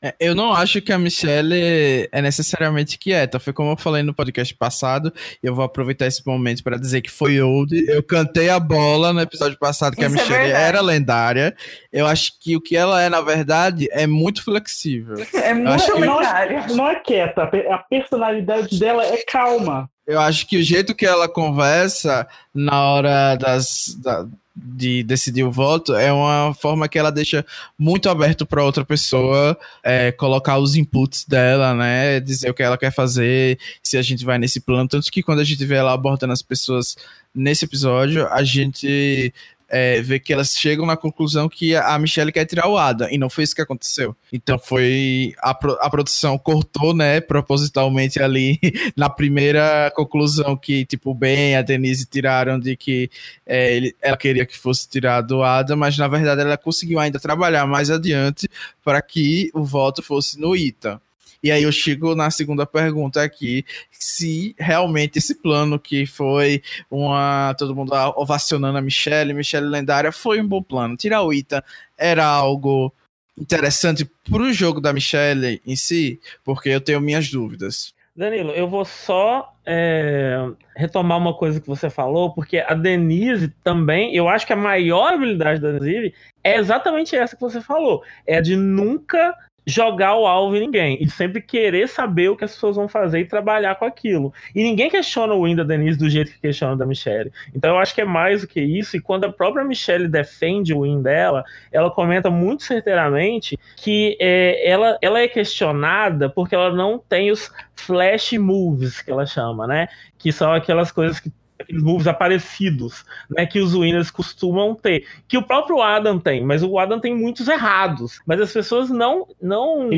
É, 0.00 0.14
eu 0.20 0.34
não 0.34 0.52
acho 0.52 0.80
que 0.80 0.92
a 0.92 0.98
Michelle 0.98 2.08
é 2.12 2.22
necessariamente 2.22 2.98
quieta. 2.98 3.40
Foi 3.40 3.52
como 3.52 3.72
eu 3.72 3.76
falei 3.76 4.02
no 4.02 4.14
podcast 4.14 4.54
passado. 4.54 5.12
E 5.42 5.46
eu 5.46 5.54
vou 5.54 5.64
aproveitar 5.64 6.06
esse 6.06 6.24
momento 6.26 6.62
para 6.62 6.78
dizer 6.78 7.00
que 7.00 7.10
foi 7.10 7.40
old. 7.40 7.74
Eu 7.88 8.02
cantei 8.02 8.48
a 8.48 8.60
bola 8.60 9.12
no 9.12 9.20
episódio 9.20 9.58
passado 9.58 9.96
que 9.96 10.04
Isso 10.04 10.14
a 10.14 10.18
é 10.18 10.22
Michelle 10.22 10.52
é 10.52 10.54
era 10.54 10.80
lendária. 10.80 11.56
Eu 11.92 12.06
acho 12.06 12.32
que 12.40 12.56
o 12.56 12.60
que 12.60 12.76
ela 12.76 13.02
é, 13.02 13.08
na 13.08 13.20
verdade, 13.20 13.88
é 13.90 14.06
muito 14.06 14.44
flexível. 14.44 15.16
É 15.34 15.52
muito 15.52 15.98
lendária. 15.98 16.66
Não, 16.68 16.76
não 16.76 16.88
é 16.88 16.96
quieta. 16.96 17.42
A 17.42 17.78
personalidade 17.78 18.78
dela 18.78 19.04
é 19.04 19.16
calma. 19.26 19.90
Eu 20.06 20.20
acho 20.20 20.46
que 20.46 20.56
o 20.56 20.62
jeito 20.62 20.94
que 20.94 21.04
ela 21.04 21.28
conversa 21.28 22.26
na 22.54 22.82
hora 22.82 23.36
das. 23.36 23.96
Da, 24.02 24.26
de 24.60 25.02
decidir 25.02 25.44
o 25.44 25.50
voto 25.50 25.94
é 25.94 26.12
uma 26.12 26.54
forma 26.54 26.88
que 26.88 26.98
ela 26.98 27.10
deixa 27.10 27.44
muito 27.78 28.08
aberto 28.08 28.44
para 28.44 28.64
outra 28.64 28.84
pessoa 28.84 29.56
é, 29.82 30.10
colocar 30.12 30.58
os 30.58 30.74
inputs 30.74 31.24
dela, 31.24 31.74
né? 31.74 32.20
Dizer 32.20 32.50
o 32.50 32.54
que 32.54 32.62
ela 32.62 32.78
quer 32.78 32.92
fazer, 32.92 33.58
se 33.82 33.96
a 33.96 34.02
gente 34.02 34.24
vai 34.24 34.38
nesse 34.38 34.60
plano. 34.60 34.88
Tanto 34.88 35.10
que 35.10 35.22
quando 35.22 35.40
a 35.40 35.44
gente 35.44 35.64
vê 35.64 35.76
ela 35.76 35.92
abordando 35.92 36.32
as 36.32 36.42
pessoas 36.42 36.96
nesse 37.34 37.64
episódio, 37.64 38.26
a 38.28 38.42
gente 38.42 39.32
é, 39.68 40.00
ver 40.00 40.20
que 40.20 40.32
elas 40.32 40.56
chegam 40.56 40.86
na 40.86 40.96
conclusão 40.96 41.48
que 41.48 41.76
a 41.76 41.98
Michelle 41.98 42.32
quer 42.32 42.44
tirar 42.46 42.68
o 42.68 42.78
Adam, 42.78 43.08
e 43.10 43.18
não 43.18 43.28
foi 43.28 43.44
isso 43.44 43.54
que 43.54 43.60
aconteceu. 43.60 44.16
Então 44.32 44.58
foi. 44.58 45.34
A, 45.38 45.50
a 45.50 45.90
produção 45.90 46.38
cortou, 46.38 46.94
né, 46.94 47.20
propositalmente 47.20 48.20
ali, 48.20 48.58
na 48.96 49.10
primeira 49.10 49.92
conclusão 49.94 50.56
que, 50.56 50.84
tipo, 50.86 51.14
bem 51.14 51.56
a 51.56 51.62
Denise 51.62 52.06
tiraram 52.06 52.58
de 52.58 52.76
que 52.76 53.10
é, 53.46 53.76
ele, 53.76 53.96
ela 54.00 54.16
queria 54.16 54.46
que 54.46 54.56
fosse 54.56 54.88
tirado 54.88 55.38
o 55.38 55.42
Adam, 55.42 55.76
mas 55.76 55.96
na 55.98 56.08
verdade 56.08 56.40
ela 56.40 56.56
conseguiu 56.56 56.98
ainda 56.98 57.20
trabalhar 57.20 57.66
mais 57.66 57.90
adiante 57.90 58.48
para 58.82 59.02
que 59.02 59.50
o 59.54 59.64
voto 59.64 60.02
fosse 60.02 60.40
no 60.40 60.56
Ita. 60.56 61.00
E 61.42 61.50
aí 61.50 61.62
eu 61.62 61.72
chego 61.72 62.14
na 62.14 62.30
segunda 62.30 62.66
pergunta 62.66 63.22
aqui, 63.22 63.64
se 63.90 64.54
realmente 64.58 65.18
esse 65.18 65.34
plano 65.34 65.78
que 65.78 66.06
foi 66.06 66.62
uma 66.90 67.54
todo 67.56 67.74
mundo 67.74 67.92
ovacionando 68.16 68.78
a 68.78 68.82
Michelle, 68.82 69.34
Michelle 69.34 69.68
lendária, 69.68 70.10
foi 70.10 70.40
um 70.40 70.46
bom 70.46 70.62
plano. 70.62 70.96
Tirar 70.96 71.22
o 71.22 71.32
Ita 71.32 71.64
era 71.96 72.24
algo 72.24 72.92
interessante 73.36 74.04
para 74.28 74.42
o 74.42 74.52
jogo 74.52 74.80
da 74.80 74.92
Michelle 74.92 75.62
em 75.64 75.76
si, 75.76 76.20
porque 76.44 76.68
eu 76.68 76.80
tenho 76.80 77.00
minhas 77.00 77.30
dúvidas. 77.30 77.94
Danilo, 78.18 78.50
eu 78.50 78.68
vou 78.68 78.84
só 78.84 79.54
é, 79.64 80.44
retomar 80.74 81.18
uma 81.18 81.32
coisa 81.32 81.60
que 81.60 81.68
você 81.68 81.88
falou, 81.88 82.34
porque 82.34 82.58
a 82.58 82.74
Denise 82.74 83.48
também, 83.62 84.12
eu 84.12 84.28
acho 84.28 84.44
que 84.44 84.52
a 84.52 84.56
maior 84.56 85.12
habilidade 85.12 85.60
da 85.60 85.70
Denise 85.70 86.12
é 86.42 86.56
exatamente 86.56 87.14
essa 87.14 87.36
que 87.36 87.40
você 87.40 87.60
falou, 87.60 88.02
é 88.26 88.40
de 88.40 88.56
nunca 88.56 89.36
jogar 89.68 90.16
o 90.16 90.26
alvo 90.26 90.56
em 90.56 90.60
ninguém. 90.60 90.96
E 90.98 91.10
sempre 91.10 91.42
querer 91.42 91.86
saber 91.88 92.30
o 92.30 92.36
que 92.36 92.44
as 92.44 92.52
pessoas 92.54 92.76
vão 92.76 92.88
fazer 92.88 93.20
e 93.20 93.26
trabalhar 93.26 93.74
com 93.74 93.84
aquilo. 93.84 94.32
E 94.54 94.62
ninguém 94.62 94.88
questiona 94.88 95.34
o 95.34 95.44
win 95.44 95.54
da 95.54 95.62
Denise 95.62 95.98
do 95.98 96.08
jeito 96.08 96.32
que 96.32 96.40
questiona 96.40 96.74
da 96.74 96.86
Michelle. 96.86 97.30
Então 97.54 97.74
eu 97.74 97.78
acho 97.78 97.94
que 97.94 98.00
é 98.00 98.04
mais 98.04 98.40
do 98.40 98.48
que 98.48 98.62
isso. 98.62 98.96
E 98.96 99.00
quando 99.00 99.24
a 99.24 99.32
própria 99.32 99.62
Michelle 99.62 100.08
defende 100.08 100.72
o 100.72 100.84
win 100.84 101.02
dela, 101.02 101.44
ela 101.70 101.90
comenta 101.90 102.30
muito 102.30 102.62
certeiramente 102.62 103.58
que 103.76 104.16
é, 104.18 104.66
ela, 104.66 104.96
ela 105.02 105.20
é 105.20 105.28
questionada 105.28 106.30
porque 106.30 106.54
ela 106.54 106.72
não 106.72 106.98
tem 106.98 107.30
os 107.30 107.52
flash 107.76 108.32
moves, 108.32 109.02
que 109.02 109.10
ela 109.10 109.26
chama, 109.26 109.66
né? 109.66 109.88
Que 110.18 110.32
são 110.32 110.50
aquelas 110.50 110.90
coisas 110.90 111.20
que 111.20 111.30
aqueles 111.58 111.82
moves 111.82 112.06
aparecidos, 112.06 113.04
né, 113.28 113.46
que 113.46 113.60
os 113.60 113.74
winners 113.74 114.10
costumam 114.10 114.74
ter, 114.74 115.06
que 115.26 115.36
o 115.36 115.42
próprio 115.42 115.82
Adam 115.82 116.18
tem, 116.18 116.44
mas 116.44 116.62
o 116.62 116.78
Adam 116.78 117.00
tem 117.00 117.14
muitos 117.14 117.48
errados, 117.48 118.20
mas 118.26 118.40
as 118.40 118.52
pessoas 118.52 118.88
não 118.90 119.26
não 119.40 119.88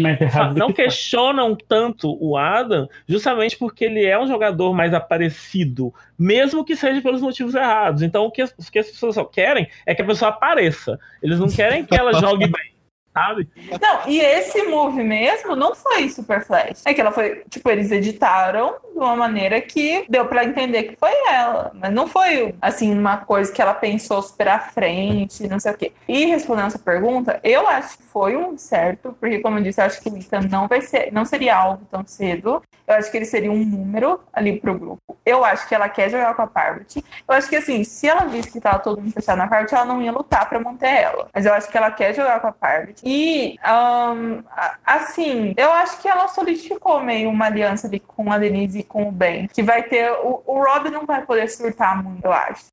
não 0.56 0.72
questionam 0.72 1.54
tanto 1.54 2.16
o 2.20 2.36
Adam, 2.36 2.88
justamente 3.06 3.56
porque 3.56 3.84
ele 3.84 4.04
é 4.04 4.18
um 4.18 4.26
jogador 4.26 4.72
mais 4.72 4.94
aparecido, 4.94 5.92
mesmo 6.18 6.64
que 6.64 6.76
seja 6.76 7.02
pelos 7.02 7.20
motivos 7.20 7.54
errados. 7.54 8.02
Então 8.02 8.24
o 8.24 8.30
que 8.30 8.42
as, 8.42 8.50
o 8.50 8.70
que 8.70 8.78
as 8.78 8.90
pessoas 8.90 9.14
só 9.14 9.24
querem 9.24 9.68
é 9.84 9.94
que 9.94 10.02
a 10.02 10.06
pessoa 10.06 10.30
apareça. 10.30 10.98
Eles 11.22 11.38
não 11.38 11.48
querem 11.48 11.84
que 11.84 11.96
ela 11.96 12.14
jogue 12.14 12.46
bem. 12.46 12.79
Sabe? 13.12 13.48
Não, 13.80 14.08
e 14.08 14.20
esse 14.20 14.62
move 14.64 15.02
mesmo 15.02 15.56
não 15.56 15.74
foi 15.74 16.08
super 16.08 16.44
flash. 16.44 16.82
É 16.84 16.94
que 16.94 17.00
ela 17.00 17.12
foi, 17.12 17.42
tipo, 17.48 17.68
eles 17.70 17.90
editaram 17.90 18.76
de 18.92 18.98
uma 18.98 19.16
maneira 19.16 19.60
que 19.60 20.04
deu 20.08 20.26
para 20.26 20.44
entender 20.44 20.84
que 20.84 20.96
foi 20.96 21.12
ela. 21.28 21.70
Mas 21.74 21.92
não 21.92 22.06
foi, 22.06 22.54
assim, 22.60 22.96
uma 22.96 23.18
coisa 23.18 23.52
que 23.52 23.60
ela 23.60 23.74
pensou 23.74 24.22
super 24.22 24.48
à 24.48 24.58
frente, 24.58 25.48
não 25.48 25.58
sei 25.58 25.72
o 25.72 25.76
quê. 25.76 25.92
E 26.06 26.26
respondendo 26.26 26.66
essa 26.66 26.78
pergunta, 26.78 27.40
eu 27.42 27.66
acho 27.68 27.98
que 27.98 28.04
foi 28.04 28.36
um 28.36 28.56
certo, 28.56 29.16
porque, 29.18 29.40
como 29.40 29.58
eu 29.58 29.62
disse, 29.62 29.80
eu 29.80 29.86
acho 29.86 30.00
que 30.00 30.08
o 30.08 30.16
Ethan 30.16 30.42
não 30.50 30.68
vai 30.68 30.80
ser, 30.80 31.12
não 31.12 31.24
seria 31.24 31.56
alvo 31.56 31.84
tão 31.90 32.04
cedo. 32.06 32.62
Eu 32.86 32.96
acho 32.96 33.10
que 33.10 33.16
ele 33.16 33.24
seria 33.24 33.52
um 33.52 33.64
número 33.64 34.20
ali 34.32 34.58
pro 34.58 34.76
grupo. 34.76 35.16
Eu 35.24 35.44
acho 35.44 35.68
que 35.68 35.74
ela 35.74 35.88
quer 35.88 36.10
jogar 36.10 36.34
com 36.34 36.42
a 36.42 36.46
Parvati. 36.46 37.04
Eu 37.28 37.34
acho 37.34 37.48
que, 37.48 37.54
assim, 37.54 37.84
se 37.84 38.08
ela 38.08 38.24
visse 38.24 38.50
que 38.50 38.60
tava 38.60 38.80
todo 38.80 39.00
mundo 39.00 39.12
fechado 39.12 39.38
na 39.38 39.46
Parvati, 39.46 39.74
ela 39.74 39.84
não 39.84 40.02
ia 40.02 40.10
lutar 40.10 40.48
para 40.48 40.58
manter 40.58 40.88
ela. 40.88 41.28
Mas 41.32 41.46
eu 41.46 41.54
acho 41.54 41.70
que 41.70 41.76
ela 41.76 41.90
quer 41.92 42.12
jogar 42.14 42.40
com 42.40 42.48
a 42.48 42.52
Parvati. 42.52 42.99
E, 43.04 43.58
um, 43.64 44.42
assim, 44.84 45.54
eu 45.56 45.72
acho 45.72 46.00
que 46.00 46.08
ela 46.08 46.28
solidificou 46.28 47.00
meio 47.00 47.30
uma 47.30 47.46
aliança 47.46 47.86
ali 47.86 48.00
com 48.00 48.32
a 48.32 48.38
Denise 48.38 48.80
e 48.80 48.84
com 48.84 49.08
o 49.08 49.12
Ben. 49.12 49.46
Que 49.48 49.62
vai 49.62 49.82
ter. 49.82 50.10
O, 50.12 50.42
o 50.46 50.64
Rob 50.64 50.90
não 50.90 51.06
vai 51.06 51.24
poder 51.24 51.48
surtar 51.48 52.02
muito, 52.02 52.24
eu 52.24 52.32
acho. 52.32 52.66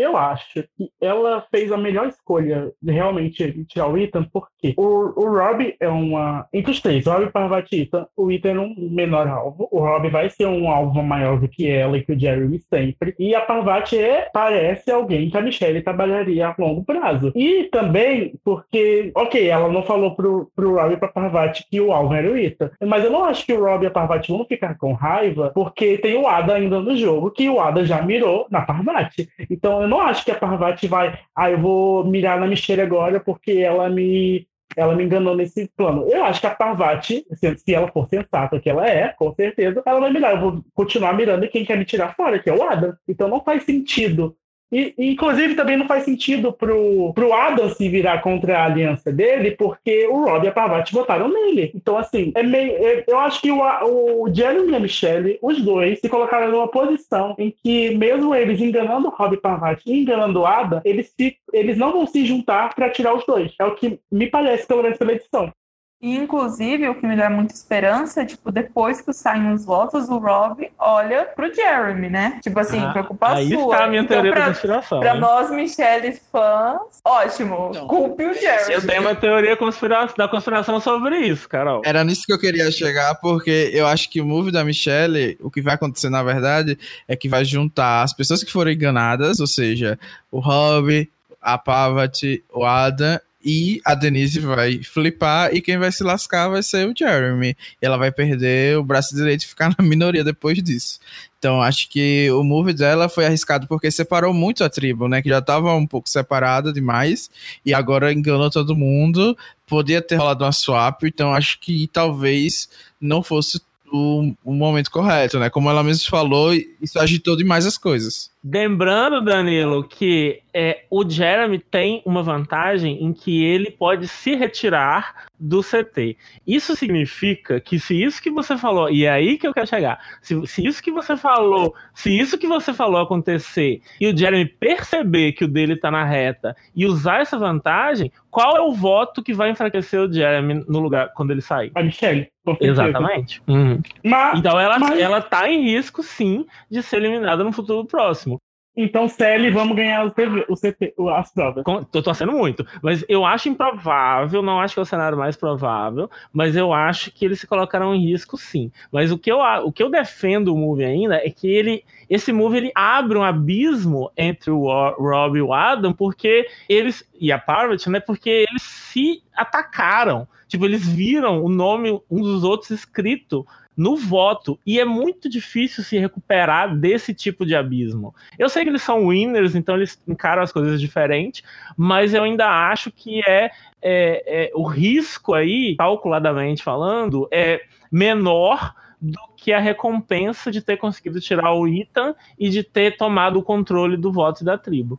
Eu 0.00 0.16
acho 0.16 0.64
que 0.76 0.90
ela 1.00 1.44
fez 1.50 1.70
a 1.72 1.76
melhor 1.76 2.08
escolha 2.08 2.72
de 2.80 2.92
realmente 2.92 3.64
tirar 3.64 3.88
o 3.88 3.98
Ethan, 3.98 4.24
porque 4.32 4.74
o, 4.76 5.12
o 5.16 5.28
Rob 5.28 5.74
é 5.78 5.88
uma. 5.88 6.46
Entre 6.52 6.70
os 6.70 6.80
três, 6.80 7.06
o 7.06 7.10
Rob, 7.10 7.30
Parvati 7.30 7.82
Ethan, 7.82 8.06
o 8.16 8.30
Ethan 8.30 8.50
é 8.50 8.60
um 8.60 8.74
menor 8.90 9.26
alvo. 9.28 9.68
O 9.70 9.80
Rob 9.80 10.08
vai 10.08 10.30
ser 10.30 10.46
um 10.46 10.70
alvo 10.70 11.02
maior 11.02 11.38
do 11.38 11.48
que 11.48 11.68
ela 11.68 11.96
e 11.96 12.04
que 12.04 12.12
o 12.12 12.18
Jeremy 12.18 12.60
sempre. 12.70 13.14
E 13.18 13.34
a 13.34 13.40
Parvati 13.40 13.98
é, 13.98 14.28
parece 14.32 14.90
alguém 14.90 15.30
que 15.30 15.36
a 15.36 15.42
Michelle 15.42 15.82
trabalharia 15.82 16.48
a 16.48 16.54
longo 16.58 16.84
prazo. 16.84 17.32
E 17.34 17.64
também 17.64 18.34
porque, 18.44 19.10
ok, 19.14 19.48
ela 19.48 19.68
não 19.68 19.82
falou 19.82 20.14
pro, 20.14 20.50
pro 20.54 20.74
Rob 20.74 20.94
e 20.94 20.96
pra 20.96 21.08
Parvati 21.08 21.64
que 21.70 21.80
o 21.80 21.92
alvo 21.92 22.14
era 22.14 22.30
o 22.30 22.36
Ethan. 22.36 22.70
Mas 22.86 23.04
eu 23.04 23.10
não 23.10 23.24
acho 23.24 23.44
que 23.44 23.52
o 23.52 23.64
Rob 23.64 23.84
e 23.84 23.86
a 23.86 23.90
Parvati 23.90 24.30
vão 24.30 24.44
ficar 24.44 24.76
com 24.76 24.92
raiva, 24.92 25.50
porque 25.54 25.98
tem 25.98 26.16
o 26.16 26.26
Ada 26.26 26.54
ainda 26.54 26.80
no 26.80 26.96
jogo, 26.96 27.30
que 27.30 27.48
o 27.48 27.60
Ada 27.60 27.84
já 27.84 28.02
mirou 28.02 28.46
na 28.50 28.62
Parvati. 28.62 29.28
Então 29.50 29.82
eu 29.82 29.87
não 29.88 30.00
acho 30.00 30.24
que 30.24 30.30
a 30.30 30.38
Parvati 30.38 30.86
vai, 30.86 31.18
ah, 31.34 31.50
eu 31.50 31.58
vou 31.58 32.04
mirar 32.04 32.38
na 32.38 32.46
Michelle 32.46 32.82
agora 32.82 33.20
porque 33.20 33.52
ela 33.52 33.88
me 33.88 34.46
ela 34.76 34.94
me 34.94 35.02
enganou 35.02 35.34
nesse 35.34 35.68
plano. 35.76 36.06
Eu 36.08 36.24
acho 36.24 36.40
que 36.40 36.46
a 36.46 36.54
Parvati, 36.54 37.26
se, 37.34 37.74
ela 37.74 37.88
for 37.90 38.06
sensata, 38.06 38.60
que 38.60 38.70
ela 38.70 38.86
é, 38.86 39.08
com 39.08 39.34
certeza, 39.34 39.82
ela 39.84 39.98
vai 39.98 40.12
mirar. 40.12 40.34
Eu 40.34 40.40
vou 40.40 40.64
continuar 40.74 41.14
mirando 41.14 41.48
quem 41.48 41.64
quer 41.64 41.76
me 41.76 41.84
tirar 41.84 42.14
fora, 42.14 42.38
que 42.38 42.48
é 42.48 42.54
o 42.54 42.62
Adam. 42.62 42.94
Então 43.08 43.28
não 43.28 43.42
faz 43.42 43.64
sentido 43.64 44.36
e, 44.70 44.94
inclusive, 44.98 45.54
também 45.54 45.76
não 45.76 45.86
faz 45.86 46.04
sentido 46.04 46.52
pro, 46.52 47.12
pro 47.14 47.32
Adam 47.32 47.70
se 47.70 47.88
virar 47.88 48.20
contra 48.20 48.58
a 48.58 48.64
aliança 48.66 49.10
dele, 49.10 49.52
porque 49.52 50.06
o 50.06 50.24
Rob 50.24 50.44
e 50.44 50.48
a 50.48 50.52
Parvati 50.52 50.92
votaram 50.92 51.28
nele. 51.28 51.72
Então, 51.74 51.96
assim, 51.96 52.32
é 52.34 52.42
meio, 52.42 52.72
é, 52.72 53.04
eu 53.06 53.18
acho 53.18 53.40
que 53.40 53.50
o, 53.50 53.60
o 53.60 54.34
Jeremy 54.34 54.72
e 54.72 54.76
a 54.76 54.80
Michelle, 54.80 55.38
os 55.42 55.60
dois, 55.62 56.00
se 56.00 56.08
colocaram 56.08 56.50
numa 56.50 56.68
posição 56.68 57.34
em 57.38 57.50
que, 57.62 57.96
mesmo 57.96 58.34
eles 58.34 58.60
enganando 58.60 59.08
o 59.08 59.10
Rob 59.10 59.34
e 59.34 59.40
Parvati 59.40 59.82
e 59.86 60.00
enganando 60.00 60.40
o 60.40 60.46
Adam, 60.46 60.80
eles, 60.84 61.12
se, 61.16 61.36
eles 61.52 61.78
não 61.78 61.92
vão 61.92 62.06
se 62.06 62.26
juntar 62.26 62.74
para 62.74 62.90
tirar 62.90 63.14
os 63.14 63.24
dois. 63.24 63.54
É 63.58 63.64
o 63.64 63.74
que 63.74 63.98
me 64.10 64.26
parece, 64.26 64.66
pelo 64.66 64.82
menos 64.82 64.98
pela 64.98 65.12
edição. 65.12 65.52
E, 66.00 66.16
inclusive, 66.16 66.88
o 66.88 66.94
que 66.94 67.04
me 67.04 67.16
dá 67.16 67.28
muita 67.28 67.52
esperança, 67.52 68.24
tipo, 68.24 68.52
depois 68.52 69.00
que 69.00 69.12
saem 69.12 69.52
os 69.52 69.64
votos, 69.64 70.08
o 70.08 70.18
Rob 70.18 70.70
olha 70.78 71.24
pro 71.24 71.52
Jeremy, 71.52 72.08
né? 72.08 72.38
Tipo 72.40 72.60
assim, 72.60 72.78
ah, 72.78 72.92
preocupa 72.92 73.34
aí 73.34 73.48
sua. 73.48 73.74
Está 73.74 73.84
a 73.84 73.88
minha 73.88 74.02
então, 74.02 74.14
teoria 74.14 74.32
pra, 74.32 74.40
da 74.42 74.46
conspiração. 74.52 75.00
Pra 75.00 75.14
nós, 75.14 75.50
Michelle 75.50 76.16
fãs, 76.30 77.00
ótimo. 77.04 77.70
Então, 77.70 77.88
Culpe 77.88 78.24
o 78.26 78.32
Jeremy. 78.32 78.74
Eu 78.74 78.86
tenho 78.86 79.00
uma 79.00 79.14
teoria 79.16 79.56
conspira 79.56 80.08
da 80.16 80.28
conspiração 80.28 80.80
sobre 80.80 81.18
isso, 81.18 81.48
Carol. 81.48 81.82
Era 81.84 82.04
nisso 82.04 82.22
que 82.24 82.32
eu 82.32 82.38
queria 82.38 82.70
chegar, 82.70 83.16
porque 83.16 83.70
eu 83.72 83.84
acho 83.84 84.08
que 84.08 84.20
o 84.20 84.24
move 84.24 84.52
da 84.52 84.64
Michelle, 84.64 85.36
o 85.40 85.50
que 85.50 85.60
vai 85.60 85.74
acontecer, 85.74 86.10
na 86.10 86.22
verdade, 86.22 86.78
é 87.08 87.16
que 87.16 87.28
vai 87.28 87.44
juntar 87.44 88.04
as 88.04 88.12
pessoas 88.12 88.44
que 88.44 88.52
foram 88.52 88.70
enganadas, 88.70 89.40
ou 89.40 89.48
seja, 89.48 89.98
o 90.30 90.38
Rob, 90.38 91.10
a 91.42 91.58
Pavat, 91.58 92.22
o 92.52 92.64
Adam 92.64 93.18
e 93.50 93.80
a 93.82 93.94
Denise 93.94 94.40
vai 94.40 94.82
flipar 94.82 95.54
e 95.54 95.62
quem 95.62 95.78
vai 95.78 95.90
se 95.90 96.04
lascar 96.04 96.50
vai 96.50 96.62
ser 96.62 96.86
o 96.86 96.92
Jeremy. 96.94 97.56
Ela 97.80 97.96
vai 97.96 98.12
perder 98.12 98.76
o 98.76 98.84
braço 98.84 99.16
direito 99.16 99.44
e 99.44 99.46
ficar 99.46 99.72
na 99.78 99.82
minoria 99.82 100.22
depois 100.22 100.62
disso. 100.62 101.00
Então 101.38 101.62
acho 101.62 101.88
que 101.88 102.30
o 102.30 102.44
move 102.44 102.74
dela 102.74 103.08
foi 103.08 103.24
arriscado 103.24 103.66
porque 103.66 103.90
separou 103.90 104.34
muito 104.34 104.62
a 104.62 104.68
tribo, 104.68 105.08
né? 105.08 105.22
Que 105.22 105.30
já 105.30 105.38
estava 105.38 105.74
um 105.74 105.86
pouco 105.86 106.10
separada 106.10 106.74
demais 106.74 107.30
e 107.64 107.72
agora 107.72 108.12
enganou 108.12 108.50
todo 108.50 108.76
mundo. 108.76 109.34
Podia 109.66 110.02
ter 110.02 110.16
rolado 110.16 110.44
uma 110.44 110.52
swap, 110.52 111.04
então 111.04 111.32
acho 111.32 111.58
que 111.58 111.88
talvez 111.90 112.68
não 113.00 113.22
fosse 113.22 113.62
o, 113.90 114.34
o, 114.44 114.52
momento 114.52 114.90
correto, 114.90 115.38
né? 115.38 115.48
Como 115.48 115.70
ela 115.70 115.82
mesmo 115.82 116.06
falou, 116.10 116.52
isso 116.52 116.98
agitou 116.98 117.34
demais 117.34 117.64
as 117.64 117.78
coisas. 117.78 118.30
Lembrando, 118.44 119.20
Danilo, 119.20 119.82
que 119.82 120.40
é, 120.54 120.84
o 120.90 121.08
Jeremy 121.08 121.58
tem 121.58 122.02
uma 122.04 122.22
vantagem 122.22 123.04
em 123.04 123.12
que 123.12 123.44
ele 123.44 123.70
pode 123.70 124.06
se 124.06 124.34
retirar 124.34 125.26
do 125.38 125.60
CT. 125.62 126.16
Isso 126.46 126.74
significa 126.74 127.60
que 127.60 127.78
se 127.78 128.00
isso 128.00 128.22
que 128.22 128.30
você 128.30 128.56
falou, 128.56 128.90
e 128.90 129.04
é 129.04 129.10
aí 129.10 129.38
que 129.38 129.46
eu 129.46 129.54
quero 129.54 129.66
chegar, 129.66 130.00
se, 130.22 130.46
se 130.46 130.66
isso 130.66 130.82
que 130.82 130.90
você 130.90 131.16
falou, 131.16 131.74
se 131.94 132.16
isso 132.16 132.38
que 132.38 132.46
você 132.46 132.72
falou 132.72 133.00
acontecer 133.00 133.80
e 134.00 134.06
o 134.06 134.16
Jeremy 134.16 134.46
perceber 134.46 135.32
que 135.32 135.44
o 135.44 135.48
dele 135.48 135.76
tá 135.76 135.90
na 135.90 136.04
reta 136.04 136.56
e 136.74 136.86
usar 136.86 137.20
essa 137.20 137.38
vantagem, 137.38 138.10
qual 138.30 138.56
é 138.56 138.60
o 138.60 138.72
voto 138.72 139.22
que 139.22 139.32
vai 139.32 139.50
enfraquecer 139.50 140.00
o 140.00 140.12
Jeremy 140.12 140.64
no 140.68 140.80
lugar 140.80 141.12
quando 141.14 141.30
ele 141.30 141.40
sair? 141.40 141.70
A 141.74 141.82
Michelle. 141.82 142.28
Exatamente. 142.60 143.42
Uhum. 143.46 143.80
Mas, 144.02 144.38
então 144.38 144.58
ela, 144.58 144.78
mas... 144.78 144.98
ela 144.98 145.20
tá 145.20 145.50
em 145.50 145.64
risco, 145.64 146.02
sim, 146.02 146.46
de 146.70 146.82
ser 146.82 146.96
eliminada 146.96 147.44
no 147.44 147.52
futuro 147.52 147.86
próximo. 147.86 148.37
Então, 148.80 149.08
CL, 149.08 149.50
vamos 149.50 149.76
ganhar 149.76 150.06
o 150.06 150.10
CV, 150.12 150.46
o 150.48 150.54
CT, 150.54 150.94
as 151.12 151.32
provas. 151.32 151.64
Tô 151.90 152.00
torcendo 152.00 152.30
muito. 152.30 152.64
Mas 152.80 153.04
eu 153.08 153.26
acho 153.26 153.48
improvável, 153.48 154.40
não 154.40 154.60
acho 154.60 154.74
que 154.74 154.78
é 154.78 154.82
o 154.84 154.86
cenário 154.86 155.18
mais 155.18 155.34
provável, 155.34 156.08
mas 156.32 156.54
eu 156.54 156.72
acho 156.72 157.10
que 157.10 157.24
eles 157.24 157.40
se 157.40 157.46
colocaram 157.48 157.92
em 157.92 158.08
risco 158.08 158.38
sim. 158.38 158.70
Mas 158.92 159.10
o 159.10 159.18
que 159.18 159.32
eu, 159.32 159.40
o 159.64 159.72
que 159.72 159.82
eu 159.82 159.90
defendo 159.90 160.54
o 160.54 160.56
move 160.56 160.84
ainda 160.84 161.16
é 161.16 161.28
que 161.28 161.48
ele. 161.48 161.82
Esse 162.08 162.32
move 162.32 162.56
ele 162.56 162.70
abre 162.72 163.18
um 163.18 163.24
abismo 163.24 164.12
entre 164.16 164.52
o 164.52 164.68
Rob 164.96 165.36
e 165.36 165.42
o 165.42 165.52
Adam, 165.52 165.92
porque 165.92 166.46
eles. 166.68 167.04
E 167.20 167.32
a 167.32 167.38
Parvati, 167.38 167.90
né? 167.90 167.98
Porque 167.98 168.46
eles 168.48 168.62
se 168.62 169.24
atacaram. 169.34 170.28
Tipo, 170.46 170.66
eles 170.66 170.86
viram 170.88 171.42
o 171.42 171.48
nome 171.48 172.00
um 172.08 172.22
dos 172.22 172.44
outros 172.44 172.70
escrito 172.70 173.44
no 173.78 173.96
voto. 173.96 174.58
E 174.66 174.80
é 174.80 174.84
muito 174.84 175.28
difícil 175.28 175.84
se 175.84 175.96
recuperar 175.96 176.76
desse 176.76 177.14
tipo 177.14 177.46
de 177.46 177.54
abismo. 177.54 178.12
Eu 178.36 178.48
sei 178.48 178.64
que 178.64 178.70
eles 178.70 178.82
são 178.82 179.06
winners, 179.06 179.54
então 179.54 179.76
eles 179.76 180.02
encaram 180.08 180.42
as 180.42 180.50
coisas 180.50 180.80
diferentes, 180.80 181.44
mas 181.76 182.12
eu 182.12 182.24
ainda 182.24 182.48
acho 182.70 182.90
que 182.90 183.20
é, 183.20 183.52
é, 183.80 184.50
é 184.50 184.50
o 184.52 184.64
risco 184.64 185.32
aí, 185.32 185.76
calculadamente 185.76 186.60
falando, 186.60 187.28
é 187.30 187.62
menor 187.90 188.74
do 189.00 189.20
que 189.36 189.52
a 189.52 189.60
recompensa 189.60 190.50
de 190.50 190.60
ter 190.60 190.76
conseguido 190.76 191.20
tirar 191.20 191.52
o 191.52 191.68
Ethan 191.68 192.16
e 192.36 192.48
de 192.48 192.64
ter 192.64 192.96
tomado 192.96 193.38
o 193.38 193.44
controle 193.44 193.96
do 193.96 194.10
voto 194.10 194.44
da 194.44 194.58
tribo. 194.58 194.98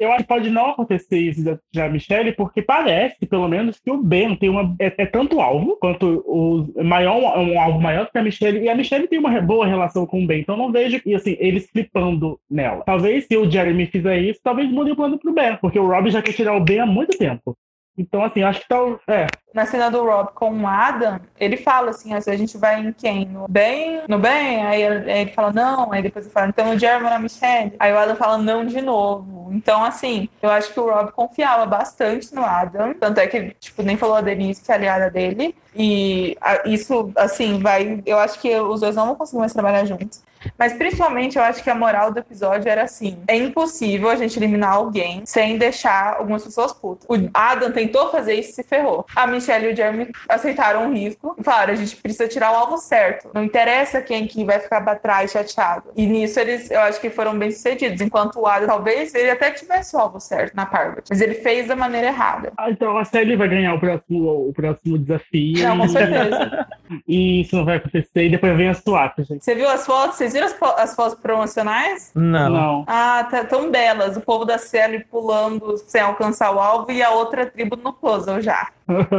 Eu 0.00 0.10
acho 0.12 0.22
que 0.22 0.28
pode 0.28 0.48
não 0.48 0.70
acontecer 0.70 1.18
isso 1.18 1.44
da, 1.44 1.88
Michelle, 1.90 2.32
porque 2.32 2.62
parece, 2.62 3.26
pelo 3.26 3.46
menos, 3.46 3.78
que 3.78 3.90
o 3.90 4.02
Ben 4.02 4.34
tem 4.34 4.48
uma. 4.48 4.74
É, 4.80 4.86
é 4.96 5.04
tanto 5.04 5.40
alvo 5.40 5.76
quanto 5.78 6.24
o 6.26 6.82
maior, 6.82 7.38
um 7.38 7.60
alvo 7.60 7.78
maior 7.78 8.10
que 8.10 8.16
a 8.16 8.22
Michelle. 8.22 8.60
E 8.60 8.68
a 8.70 8.74
Michelle 8.74 9.06
tem 9.06 9.18
uma 9.18 9.38
boa 9.42 9.66
relação 9.66 10.06
com 10.06 10.24
o 10.24 10.26
Ben. 10.26 10.40
Então 10.40 10.56
não 10.56 10.72
vejo 10.72 11.02
e 11.04 11.14
assim, 11.14 11.36
eles 11.38 11.68
flipando 11.70 12.40
nela. 12.50 12.82
Talvez 12.84 13.26
se 13.26 13.36
o 13.36 13.48
Jeremy 13.48 13.86
fizer 13.86 14.18
isso, 14.18 14.40
talvez 14.42 14.70
mude 14.70 14.92
o 14.92 14.96
plano 14.96 15.18
pro 15.18 15.34
Ben. 15.34 15.58
Porque 15.60 15.78
o 15.78 15.86
Rob 15.86 16.10
já 16.10 16.22
quer 16.22 16.32
tirar 16.32 16.56
o 16.56 16.64
Ben 16.64 16.80
há 16.80 16.86
muito 16.86 17.18
tempo. 17.18 17.54
Então, 18.00 18.24
assim, 18.24 18.42
acho 18.42 18.60
que 18.60 18.68
tá. 18.68 18.76
É. 19.08 19.26
Na 19.52 19.66
cena 19.66 19.90
do 19.90 20.02
Rob 20.02 20.30
com 20.34 20.50
o 20.62 20.66
Adam, 20.66 21.20
ele 21.38 21.56
fala 21.56 21.90
assim: 21.90 22.14
assim 22.14 22.30
a 22.30 22.36
gente 22.36 22.56
vai 22.56 22.80
em 22.80 22.92
quem? 22.92 23.26
No 23.26 23.46
bem? 23.46 24.02
No 24.08 24.18
bem? 24.18 24.64
Aí 24.64 24.82
ele, 24.82 25.32
fala 25.32 25.52
não, 25.52 25.92
aí 25.92 26.02
depois 26.02 26.24
ele 26.24 26.32
fala, 26.32 26.48
então 26.48 26.72
no 26.72 26.78
Jeremy 26.78 27.10
na 27.10 27.18
Michelle. 27.18 27.74
Aí 27.78 27.92
o 27.92 27.98
Adam 27.98 28.16
fala 28.16 28.38
não 28.38 28.64
de 28.64 28.80
novo. 28.80 29.50
Então, 29.52 29.84
assim, 29.84 30.28
eu 30.40 30.48
acho 30.48 30.72
que 30.72 30.80
o 30.80 30.90
Rob 30.90 31.12
confiava 31.12 31.66
bastante 31.66 32.34
no 32.34 32.44
Adam. 32.44 32.94
Tanto 32.94 33.18
é 33.18 33.26
que, 33.26 33.50
tipo, 33.60 33.82
nem 33.82 33.96
falou 33.96 34.16
a 34.16 34.20
Denise, 34.20 34.62
que 34.62 34.72
é 34.72 34.74
aliada 34.74 35.10
dele. 35.10 35.54
E 35.74 36.36
a, 36.40 36.66
isso, 36.68 37.12
assim, 37.16 37.58
vai. 37.58 38.02
Eu 38.06 38.18
acho 38.18 38.40
que 38.40 38.54
os 38.56 38.80
dois 38.80 38.96
não 38.96 39.06
vão 39.06 39.16
conseguir 39.16 39.40
mais 39.40 39.52
trabalhar 39.52 39.84
juntos. 39.84 40.22
Mas 40.58 40.72
principalmente 40.72 41.36
eu 41.36 41.42
acho 41.42 41.62
que 41.62 41.70
a 41.70 41.74
moral 41.74 42.12
do 42.12 42.18
episódio 42.18 42.68
era 42.68 42.82
assim: 42.82 43.18
é 43.26 43.36
impossível 43.36 44.08
a 44.08 44.16
gente 44.16 44.38
eliminar 44.38 44.74
alguém 44.74 45.22
sem 45.24 45.58
deixar 45.58 46.16
algumas 46.18 46.44
pessoas 46.44 46.72
putas. 46.72 47.06
O 47.08 47.30
Adam 47.32 47.72
tentou 47.72 48.10
fazer 48.10 48.34
isso 48.34 48.50
e 48.50 48.52
se 48.54 48.62
ferrou. 48.62 49.04
A 49.14 49.26
Michelle 49.26 49.66
e 49.66 49.72
o 49.72 49.76
Jeremy 49.76 50.08
aceitaram 50.28 50.88
o 50.88 50.92
risco 50.92 51.34
e 51.38 51.42
falaram: 51.42 51.72
a 51.72 51.76
gente 51.76 51.96
precisa 51.96 52.28
tirar 52.28 52.52
o 52.52 52.56
alvo 52.56 52.78
certo. 52.78 53.30
Não 53.34 53.44
interessa 53.44 54.00
quem 54.00 54.26
que 54.26 54.44
vai 54.44 54.58
ficar 54.58 54.80
pra 54.80 54.96
trás 54.96 55.30
chateado. 55.30 55.90
E 55.96 56.06
nisso 56.06 56.38
eles, 56.40 56.70
eu 56.70 56.80
acho 56.80 57.00
que 57.00 57.10
foram 57.10 57.38
bem 57.38 57.50
sucedidos. 57.50 58.00
Enquanto 58.00 58.40
o 58.40 58.46
Adam, 58.46 58.66
talvez, 58.66 59.14
ele 59.14 59.30
até 59.30 59.50
tivesse 59.50 59.96
o 59.96 59.98
alvo 59.98 60.20
certo 60.20 60.54
na 60.54 60.66
Parvati. 60.66 61.08
Mas 61.10 61.20
ele 61.20 61.34
fez 61.34 61.68
da 61.68 61.76
maneira 61.76 62.08
errada. 62.08 62.52
Ah, 62.56 62.70
então 62.70 62.96
a 62.96 63.04
Sally 63.04 63.36
vai 63.36 63.48
ganhar 63.48 63.74
o 63.74 63.80
próximo, 63.80 64.48
o 64.48 64.52
próximo 64.52 64.98
desafio. 64.98 65.68
Não, 65.68 65.78
com 65.78 65.88
certeza. 65.88 66.68
e 67.06 67.42
isso 67.42 67.56
não 67.56 67.64
vai 67.64 67.76
acontecer. 67.76 68.26
E 68.26 68.30
depois 68.30 68.56
vem 68.56 68.68
a 68.68 68.74
swap, 68.74 69.18
gente. 69.18 69.44
Você 69.44 69.54
viu 69.54 69.68
as 69.68 69.86
fotos? 69.86 70.29
Vocês 70.30 70.32
viram 70.32 70.46
as, 70.46 70.52
fo- 70.54 70.80
as 70.80 70.94
fotos 70.94 71.14
promocionais? 71.20 72.10
Não. 72.14 72.48
Não. 72.50 72.84
Ah, 72.86 73.26
tá 73.30 73.44
tão 73.44 73.70
belas. 73.70 74.16
O 74.16 74.20
povo 74.20 74.44
da 74.44 74.58
Sally 74.58 75.04
pulando 75.10 75.76
sem 75.86 76.00
alcançar 76.00 76.50
o 76.54 76.58
alvo 76.60 76.90
e 76.92 77.02
a 77.02 77.10
outra 77.10 77.46
tribo 77.46 77.76
no 77.76 77.92
puzzle 77.92 78.40
já. 78.40 78.68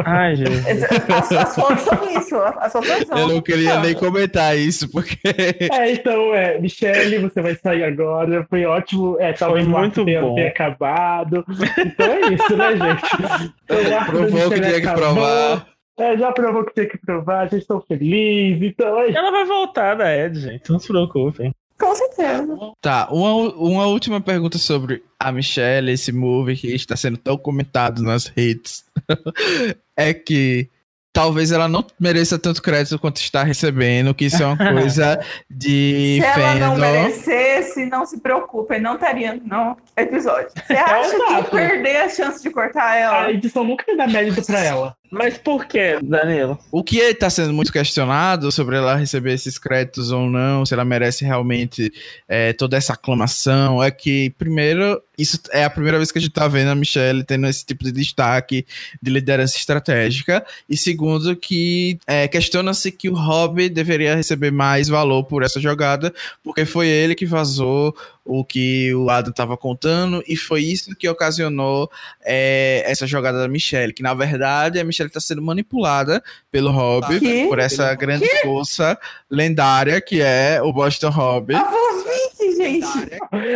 Ai, 0.05 0.35
Jesus. 0.37 0.83
As, 1.09 1.31
as 1.31 1.55
fotos 1.55 1.81
são 1.83 1.97
isso. 2.17 2.35
As 2.37 2.71
fotos 2.71 2.89
são 3.07 3.17
Eu 3.17 3.27
não 3.29 3.41
queria 3.41 3.79
nem 3.79 3.93
comentar 3.93 4.57
isso, 4.57 4.89
porque. 4.91 5.17
É, 5.71 5.91
então, 5.93 6.33
é, 6.35 6.59
Michelle, 6.59 7.19
você 7.19 7.41
vai 7.41 7.55
sair 7.55 7.83
agora. 7.83 8.45
Foi 8.49 8.65
ótimo. 8.65 9.15
É, 9.19 9.31
talvez 9.33 9.65
Foi 9.65 9.79
muito 9.79 10.03
bom. 10.05 10.35
tenha 10.35 10.47
acabado. 10.49 11.45
Então 11.77 12.05
é 12.07 12.19
isso, 12.33 12.57
né, 12.57 12.71
gente? 12.71 13.53
Provou 14.05 14.49
que 14.51 14.59
tinha 14.59 14.81
que 14.81 14.87
acabou. 14.87 15.13
provar. 15.13 15.65
É, 15.97 16.17
já 16.17 16.31
provou 16.31 16.65
que 16.65 16.73
tinha 16.73 16.87
que 16.87 16.97
provar, 16.97 17.49
já 17.49 17.57
estou 17.57 17.81
feliz. 17.87 18.61
Então 18.61 18.99
é. 18.99 19.11
Ela 19.11 19.31
vai 19.31 19.45
voltar 19.45 19.95
da 19.95 20.15
Ed, 20.15 20.39
gente. 20.39 20.69
Não 20.71 20.79
se 20.79 20.87
preocupem. 20.87 21.53
Com 21.79 21.95
certeza. 21.95 22.47
Tá, 22.79 23.07
uma, 23.11 23.33
uma 23.55 23.85
última 23.87 24.21
pergunta 24.21 24.57
sobre 24.59 25.03
a 25.19 25.31
Michelle, 25.31 25.91
esse 25.91 26.11
movie 26.11 26.55
que 26.55 26.67
está 26.75 26.95
sendo 26.95 27.17
tão 27.17 27.37
comentado 27.37 28.03
nas 28.03 28.27
redes. 28.27 28.85
é 29.97 30.13
que 30.13 30.69
talvez 31.11 31.51
ela 31.51 31.67
não 31.67 31.83
mereça 31.99 32.37
tanto 32.39 32.61
crédito 32.61 32.99
quanto 32.99 33.17
está 33.17 33.43
recebendo, 33.43 34.13
que 34.13 34.25
isso 34.25 34.41
é 34.41 34.45
uma 34.45 34.57
coisa 34.73 35.19
de 35.49 36.19
Se 36.21 36.25
ela 36.39 36.55
não 36.55 36.75
fandom. 36.75 36.81
merecesse, 36.81 37.85
não 37.87 38.05
se 38.05 38.19
preocupem, 38.21 38.79
não 38.79 38.93
estaria 38.95 39.33
no 39.43 39.75
episódio. 39.97 40.51
Você 40.65 40.73
acha 40.73 41.15
Exato. 41.15 41.43
que 41.45 41.51
perder 41.51 41.97
a 41.97 42.09
chance 42.09 42.41
de 42.43 42.49
cortar 42.51 42.91
A 42.91 42.95
ela? 42.95 43.31
edição 43.31 43.63
nunca 43.63 43.83
dar 43.97 44.07
mérito 44.07 44.45
pra 44.45 44.63
ela. 44.63 44.95
Mas 45.11 45.37
por 45.37 45.65
que, 45.65 45.99
Danilo? 46.01 46.57
O 46.71 46.81
que 46.81 46.97
está 46.99 47.29
sendo 47.29 47.53
muito 47.53 47.73
questionado 47.73 48.49
sobre 48.49 48.77
ela 48.77 48.95
receber 48.95 49.33
esses 49.33 49.57
créditos 49.57 50.09
ou 50.09 50.29
não, 50.29 50.65
se 50.65 50.73
ela 50.73 50.85
merece 50.85 51.25
realmente 51.25 51.91
é, 52.29 52.53
toda 52.53 52.77
essa 52.77 52.93
aclamação, 52.93 53.83
é 53.83 53.91
que, 53.91 54.29
primeiro, 54.37 55.03
isso 55.17 55.37
é 55.51 55.65
a 55.65 55.69
primeira 55.69 55.97
vez 55.97 56.13
que 56.13 56.17
a 56.17 56.21
gente 56.21 56.31
tá 56.31 56.47
vendo 56.47 56.69
a 56.69 56.75
Michelle 56.75 57.25
tendo 57.25 57.45
esse 57.45 57.65
tipo 57.65 57.83
de 57.83 57.91
destaque 57.91 58.65
de 59.01 59.11
liderança 59.11 59.57
estratégica, 59.57 60.45
e 60.69 60.77
segundo, 60.77 61.35
que 61.35 61.99
é, 62.07 62.25
questiona-se 62.29 62.89
que 62.89 63.09
o 63.09 63.13
Rob 63.13 63.67
deveria 63.67 64.15
receber 64.15 64.51
mais 64.51 64.87
valor 64.87 65.25
por 65.25 65.43
essa 65.43 65.59
jogada, 65.59 66.13
porque 66.41 66.63
foi 66.63 66.87
ele 66.87 67.15
que 67.15 67.25
vazou 67.25 67.93
o 68.25 68.45
que 68.45 68.93
o 68.93 69.09
Adam 69.09 69.31
estava 69.31 69.57
contando, 69.57 70.23
e 70.27 70.35
foi 70.35 70.61
isso 70.61 70.95
que 70.95 71.09
ocasionou 71.09 71.89
é, 72.23 72.83
essa 72.85 73.07
jogada 73.07 73.39
da 73.39 73.47
Michelle, 73.47 73.93
que 73.93 74.03
na 74.03 74.13
verdade 74.13 74.79
a 74.79 74.83
Michelle 74.83 75.07
está 75.07 75.19
sendo 75.19 75.41
manipulada 75.41 76.21
pelo 76.51 76.71
Rob, 76.71 77.19
Que? 77.19 77.47
por 77.47 77.59
essa 77.59 77.93
grande 77.95 78.27
força 78.41 78.97
lendária 79.29 79.99
que 79.99 80.21
é 80.21 80.61
o 80.61 80.71
Boston 80.71 81.09
Rob. 81.09 81.53
A 81.55 81.63
voz 81.63 82.05
20, 82.39 82.55
gente. 82.55 82.87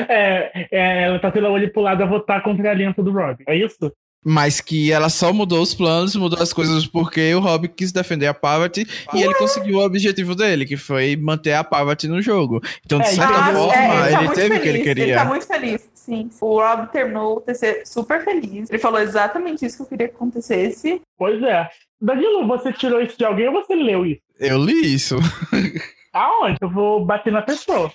É, 0.09 0.67
é, 0.71 1.03
ela 1.03 1.19
tá 1.19 1.31
sendo 1.31 1.51
manipulada 1.51 2.03
a 2.03 2.07
votar 2.07 2.41
contra 2.43 2.69
a 2.69 2.71
aliança 2.71 3.01
do 3.03 3.11
Rob. 3.11 3.43
É 3.47 3.55
isso? 3.55 3.91
Mas 4.27 4.59
que 4.59 4.91
ela 4.91 5.07
só 5.07 5.31
mudou 5.31 5.61
os 5.61 5.75
planos, 5.75 6.15
mudou 6.15 6.41
as 6.41 6.51
coisas 6.51 6.87
porque 6.87 7.35
o 7.35 7.39
Rob 7.39 7.67
quis 7.67 7.91
defender 7.91 8.25
a 8.25 8.33
Parvati 8.33 8.87
e 9.13 9.21
ele 9.21 9.35
conseguiu 9.35 9.77
o 9.77 9.85
objetivo 9.85 10.33
dele, 10.33 10.65
que 10.65 10.75
foi 10.75 11.15
manter 11.15 11.53
a 11.53 11.63
Parvati 11.63 12.07
no 12.07 12.19
jogo. 12.23 12.59
Então, 12.83 12.97
de 12.97 13.05
É, 13.05 13.11
certa 13.11 13.33
Ah, 13.35 13.53
forma, 13.53 13.73
é, 13.73 14.11
tá 14.11 14.23
ele 14.23 14.33
teve 14.33 14.55
o 14.57 14.61
que 14.61 14.67
ele 14.67 14.83
queria. 14.83 15.03
Ele 15.03 15.13
tá 15.13 15.25
muito 15.25 15.45
feliz, 15.45 15.87
sim. 15.93 16.27
O 16.41 16.59
Rob 16.59 16.91
terminou 16.91 17.37
o 17.37 17.41
TC 17.41 17.83
super 17.85 18.23
feliz. 18.23 18.67
Ele 18.67 18.79
falou 18.79 18.99
exatamente 18.99 19.63
isso 19.63 19.77
que 19.77 19.83
eu 19.83 19.87
queria 19.87 20.07
que 20.07 20.15
acontecesse. 20.15 20.99
Pois 21.17 21.43
é. 21.43 21.69
Danilo, 22.01 22.47
você 22.47 22.73
tirou 22.73 22.99
isso 23.01 23.15
de 23.17 23.25
alguém 23.25 23.47
ou 23.47 23.53
você 23.53 23.75
leu 23.75 24.05
isso? 24.07 24.21
Eu 24.39 24.57
li 24.57 24.93
isso. 24.95 25.17
Aonde? 26.11 26.57
Eu 26.61 26.69
vou 26.69 27.05
bater 27.05 27.31
na 27.31 27.41
pessoa. 27.43 27.91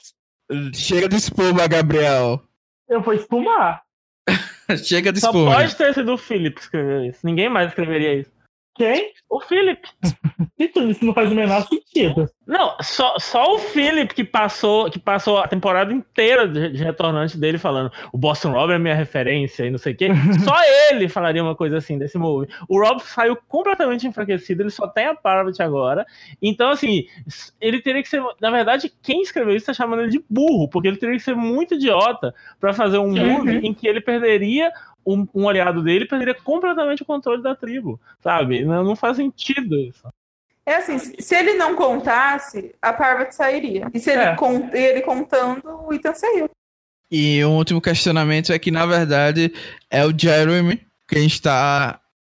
Chega 0.74 1.08
de 1.08 1.16
espuma, 1.16 1.66
Gabriel. 1.66 2.40
Eu 2.88 3.00
vou 3.02 3.14
espumar. 3.14 3.82
Chega 4.84 5.12
de 5.12 5.20
Só 5.20 5.28
espuma. 5.28 5.54
pode 5.54 5.74
ter 5.76 5.94
sido 5.94 6.12
o 6.12 6.18
Philip 6.18 6.54
que 6.54 6.62
escreveu 6.62 7.04
isso. 7.04 7.20
Ninguém 7.24 7.48
mais 7.48 7.68
escreveria 7.68 8.14
isso. 8.14 8.30
Quem? 8.80 9.12
O 9.28 9.40
Philip. 9.42 9.78
Isso, 10.58 10.80
isso 10.88 11.04
não 11.04 11.12
faz 11.12 11.30
o 11.30 11.34
menor 11.34 11.66
sentido. 11.68 12.26
Não, 12.46 12.74
só, 12.80 13.14
só 13.18 13.54
o 13.54 13.58
Philip 13.58 14.12
que 14.14 14.24
passou, 14.24 14.90
que 14.90 14.98
passou 14.98 15.36
a 15.38 15.46
temporada 15.46 15.92
inteira 15.92 16.48
de, 16.48 16.70
de 16.70 16.82
retornante 16.82 17.36
dele 17.36 17.58
falando 17.58 17.92
o 18.10 18.16
Boston 18.18 18.52
Rob 18.52 18.72
é 18.72 18.78
minha 18.78 18.94
referência 18.94 19.64
e 19.66 19.70
não 19.70 19.76
sei 19.78 19.92
o 19.92 19.96
quê. 19.96 20.08
Só 20.42 20.54
ele 20.90 21.08
falaria 21.08 21.42
uma 21.42 21.54
coisa 21.54 21.76
assim 21.76 21.98
desse 21.98 22.16
movie. 22.18 22.48
O 22.68 22.82
Rob 22.82 23.00
saiu 23.02 23.36
completamente 23.46 24.06
enfraquecido, 24.06 24.62
ele 24.62 24.70
só 24.70 24.88
tem 24.88 25.04
a 25.06 25.14
Parvati 25.14 25.62
agora. 25.62 26.06
Então, 26.42 26.70
assim, 26.70 27.04
ele 27.60 27.80
teria 27.82 28.02
que 28.02 28.08
ser. 28.08 28.22
Na 28.40 28.50
verdade, 28.50 28.90
quem 29.02 29.20
escreveu 29.20 29.54
isso 29.54 29.66
tá 29.66 29.74
chamando 29.74 30.00
ele 30.02 30.10
de 30.10 30.24
burro, 30.28 30.68
porque 30.68 30.88
ele 30.88 30.96
teria 30.96 31.16
que 31.16 31.22
ser 31.22 31.36
muito 31.36 31.74
idiota 31.74 32.34
pra 32.58 32.72
fazer 32.72 32.96
um 32.98 33.10
Uhum. 33.10 33.32
movie 33.38 33.58
em 33.58 33.74
que 33.74 33.86
ele 33.86 34.00
perderia. 34.00 34.72
Um, 35.06 35.26
um 35.34 35.48
aliado 35.48 35.82
dele 35.82 36.06
perderia 36.06 36.34
completamente 36.34 37.02
o 37.02 37.06
controle 37.06 37.42
da 37.42 37.54
tribo, 37.54 38.00
sabe? 38.22 38.64
Não, 38.64 38.84
não 38.84 38.94
faz 38.96 39.16
sentido 39.16 39.76
isso. 39.78 40.06
É 40.66 40.76
assim, 40.76 40.98
se 40.98 41.34
ele 41.34 41.54
não 41.54 41.74
contasse, 41.74 42.74
a 42.80 42.92
Parvati 42.92 43.34
sairia. 43.34 43.88
E 43.92 43.98
se 43.98 44.10
ele, 44.10 44.20
É. 44.22 44.34
con- 44.36 44.68
ele 44.72 45.00
contando, 45.00 45.62
o 45.86 45.92
Ethan 45.92 46.14
saiu. 46.14 46.48
E 47.10 47.44
um 47.44 47.56
último 47.56 47.80
questionamento 47.80 48.52
é 48.52 48.58
que, 48.58 48.70
na 48.70 48.86
verdade, 48.86 49.52
é 49.90 50.04
o 50.04 50.16
Jeremy 50.16 50.80
quem 51.08 51.26
está 51.26 51.98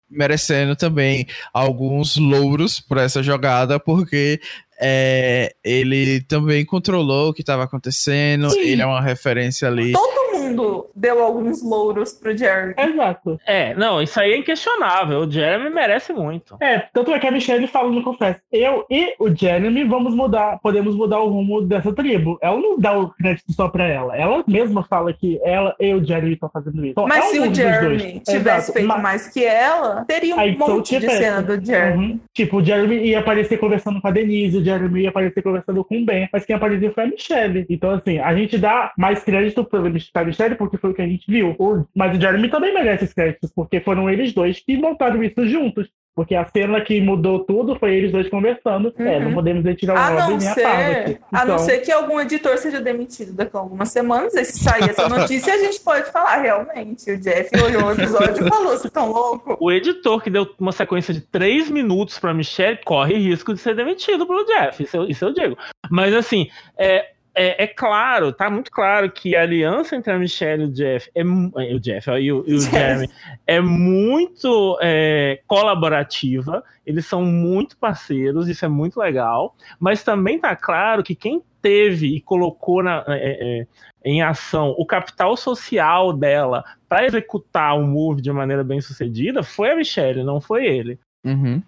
merecendo 0.09 0.75
também 0.75 1.25
alguns 1.53 2.15
louros 2.17 2.79
por 2.79 2.97
essa 2.97 3.21
jogada, 3.23 3.79
porque 3.79 4.39
é, 4.79 5.53
ele 5.63 6.21
também 6.21 6.63
controlou 6.65 7.29
o 7.29 7.33
que 7.33 7.41
estava 7.41 7.63
acontecendo, 7.63 8.49
Sim. 8.49 8.59
ele 8.61 8.81
é 8.81 8.85
uma 8.85 9.01
referência 9.01 9.67
ali. 9.67 9.91
Todo 9.91 10.20
mundo 10.51 10.89
deu 10.95 11.23
alguns 11.23 11.63
louros 11.63 12.13
pro 12.13 12.35
Jeremy. 12.37 12.73
Exato. 12.77 13.39
É, 13.45 13.73
não, 13.75 14.01
isso 14.01 14.19
aí 14.19 14.33
é 14.33 14.37
inquestionável. 14.37 15.19
O 15.21 15.31
Jeremy 15.31 15.69
merece 15.69 16.13
muito. 16.13 16.57
É, 16.61 16.79
tanto 16.93 17.11
é 17.11 17.19
que 17.19 17.27
a 17.27 17.31
Michelle 17.31 17.67
fala 17.67 17.89
no 17.91 18.03
Confesso. 18.03 18.39
Eu 18.51 18.85
e 18.89 19.13
o 19.19 19.33
Jeremy 19.33 19.83
vamos 19.83 20.13
mudar, 20.15 20.59
podemos 20.61 20.95
mudar 20.95 21.19
o 21.19 21.29
rumo 21.29 21.61
dessa 21.61 21.93
tribo. 21.93 22.37
Ela 22.41 22.57
não 22.57 22.77
dá 22.77 22.97
o 22.97 23.09
crédito 23.09 23.51
só 23.53 23.67
pra 23.67 23.87
ela. 23.87 24.15
Ela 24.15 24.43
mesma 24.47 24.83
fala 24.83 25.13
que 25.13 25.39
ela 25.43 25.75
e 25.79 25.93
o 25.93 26.03
Jeremy 26.03 26.33
estão 26.33 26.49
fazendo 26.49 26.77
isso. 26.81 26.91
Então, 26.91 27.07
Mas 27.07 27.25
é 27.25 27.27
se 27.29 27.39
o 27.39 27.53
Jeremy 27.53 28.19
tivesse 28.19 28.35
Exato. 28.35 28.73
feito 28.73 28.87
Mas- 28.87 29.01
mais 29.01 29.27
que 29.27 29.43
ela, 29.45 30.05
teria 30.05 30.35
um 30.35 30.39
Aí 30.39 30.57
monte 30.57 30.99
de 30.99 31.09
cena 31.09 31.41
do 31.41 31.63
Jeremy. 31.63 32.11
Uhum. 32.13 32.19
Tipo, 32.33 32.57
o 32.57 32.63
Jeremy 32.63 32.97
ia 33.07 33.19
aparecer 33.19 33.57
conversando 33.57 34.01
com 34.01 34.07
a 34.07 34.11
Denise, 34.11 34.57
o 34.57 34.63
Jeremy 34.63 35.01
ia 35.01 35.09
aparecer 35.09 35.41
conversando 35.41 35.83
com 35.83 35.97
o 35.97 36.05
Ben, 36.05 36.29
mas 36.31 36.45
quem 36.45 36.55
apareceu 36.55 36.91
foi 36.93 37.03
a 37.03 37.07
Michelle. 37.07 37.65
Então, 37.69 37.91
assim, 37.91 38.19
a 38.19 38.33
gente 38.35 38.57
dá 38.57 38.91
mais 38.97 39.23
crédito 39.23 39.63
pra 39.63 39.81
pra 40.13 40.23
Michelle 40.41 40.55
porque 40.55 40.77
foi 40.77 40.91
o 40.91 40.93
que 40.93 41.01
a 41.01 41.07
gente 41.07 41.25
viu. 41.29 41.55
Mas 41.95 42.17
o 42.17 42.21
Jeremy 42.21 42.49
também 42.49 42.73
merece 42.73 43.05
os 43.05 43.13
créditos, 43.13 43.51
porque 43.55 43.79
foram 43.79 44.09
eles 44.09 44.33
dois 44.33 44.59
que 44.59 44.75
montaram 44.77 45.23
isso 45.23 45.45
juntos. 45.47 45.87
Porque 46.13 46.35
a 46.35 46.43
cena 46.43 46.81
que 46.81 46.99
mudou 46.99 47.39
tudo 47.45 47.77
foi 47.79 47.95
eles 47.95 48.11
dois 48.11 48.27
conversando. 48.27 48.93
É, 48.99 49.17
Uhum. 49.17 49.23
não 49.25 49.33
podemos 49.33 49.63
retirar 49.63 49.93
o 49.93 49.97
A 49.97 50.07
Robin 50.09 50.19
não, 50.19 50.37
nem 50.39 50.47
a 50.49 50.55
Parvati. 50.55 51.09
ser, 51.09 51.21
a 51.31 51.37
não 51.45 51.53
Então, 51.55 51.59
ser 51.59 51.77
que 51.79 51.91
algum 51.91 52.19
editor 52.19 52.57
seja 52.57 52.81
demitido 52.81 53.31
daqui 53.33 53.55
a 53.55 53.59
algumas 53.61 53.89
semanas. 53.91 54.33
E 54.33 54.43
se 54.43 54.59
sair 54.61 54.89
essa 54.89 55.07
notícia, 55.07 55.53
a 55.53 55.57
gente 55.57 55.79
pode 55.79 56.11
falar 56.11 56.41
realmente. 56.41 57.09
O 57.09 57.17
Jeff 57.17 57.49
olhou 57.63 57.85
o 57.85 57.91
episódio 57.93 58.45
e 58.45 58.49
falou: 58.49 58.71
vocês 58.71 58.85
estão 58.85 59.09
loucos? 59.09 59.55
O 59.57 59.71
editor 59.71 60.21
que 60.21 60.29
deu 60.29 60.49
uma 60.59 60.73
sequência 60.73 61.13
de 61.13 61.21
três 61.21 61.69
minutos 61.69 62.19
pra 62.19 62.33
Michelle 62.33 62.79
corre 62.83 63.15
risco 63.17 63.53
de 63.53 63.61
ser 63.61 63.73
demitido 63.73 64.27
pelo 64.27 64.43
Jeff. 64.43 64.83
Isso 64.83 64.97
eu, 64.97 65.05
isso 65.05 65.23
eu 65.23 65.33
digo. 65.33 65.57
Mas 65.89 66.13
assim, 66.13 66.49
é, 66.77 67.05
é, 67.33 67.63
é 67.63 67.67
claro, 67.67 68.33
tá 68.33 68.49
muito 68.49 68.69
claro 68.69 69.09
que 69.09 69.35
a 69.35 69.43
aliança 69.43 69.95
entre 69.95 70.11
a 70.11 70.19
Michelle 70.19 70.63
e 70.63 70.65
o 70.65 70.71
Jeff, 70.71 71.09
é, 71.15 71.21
é, 71.21 71.75
o 71.75 71.79
Jeff 71.79 72.09
e 72.11 72.31
o, 72.31 72.43
e 72.45 72.53
o. 72.55 72.59
Jeremy 72.61 73.09
é 73.47 73.61
muito 73.61 74.77
é, 74.81 75.39
colaborativa. 75.47 76.63
Eles 76.85 77.05
são 77.05 77.23
muito 77.23 77.77
parceiros, 77.77 78.49
isso 78.49 78.65
é 78.65 78.67
muito 78.67 78.99
legal. 78.99 79.55
Mas 79.79 80.03
também 80.03 80.39
tá 80.39 80.55
claro 80.55 81.03
que 81.03 81.15
quem 81.15 81.41
teve 81.61 82.15
e 82.15 82.21
colocou 82.21 82.83
na, 82.83 83.05
é, 83.07 83.61
é, 83.61 83.67
em 84.03 84.21
ação 84.21 84.75
o 84.77 84.85
capital 84.85 85.37
social 85.37 86.11
dela 86.11 86.63
para 86.89 87.05
executar 87.05 87.77
o 87.77 87.85
move 87.85 88.21
de 88.21 88.31
maneira 88.31 88.63
bem 88.63 88.81
sucedida 88.81 89.43
foi 89.43 89.71
a 89.71 89.75
Michelle, 89.75 90.23
não 90.23 90.41
foi 90.41 90.65
ele. 90.65 90.99
Uhum. 91.23 91.61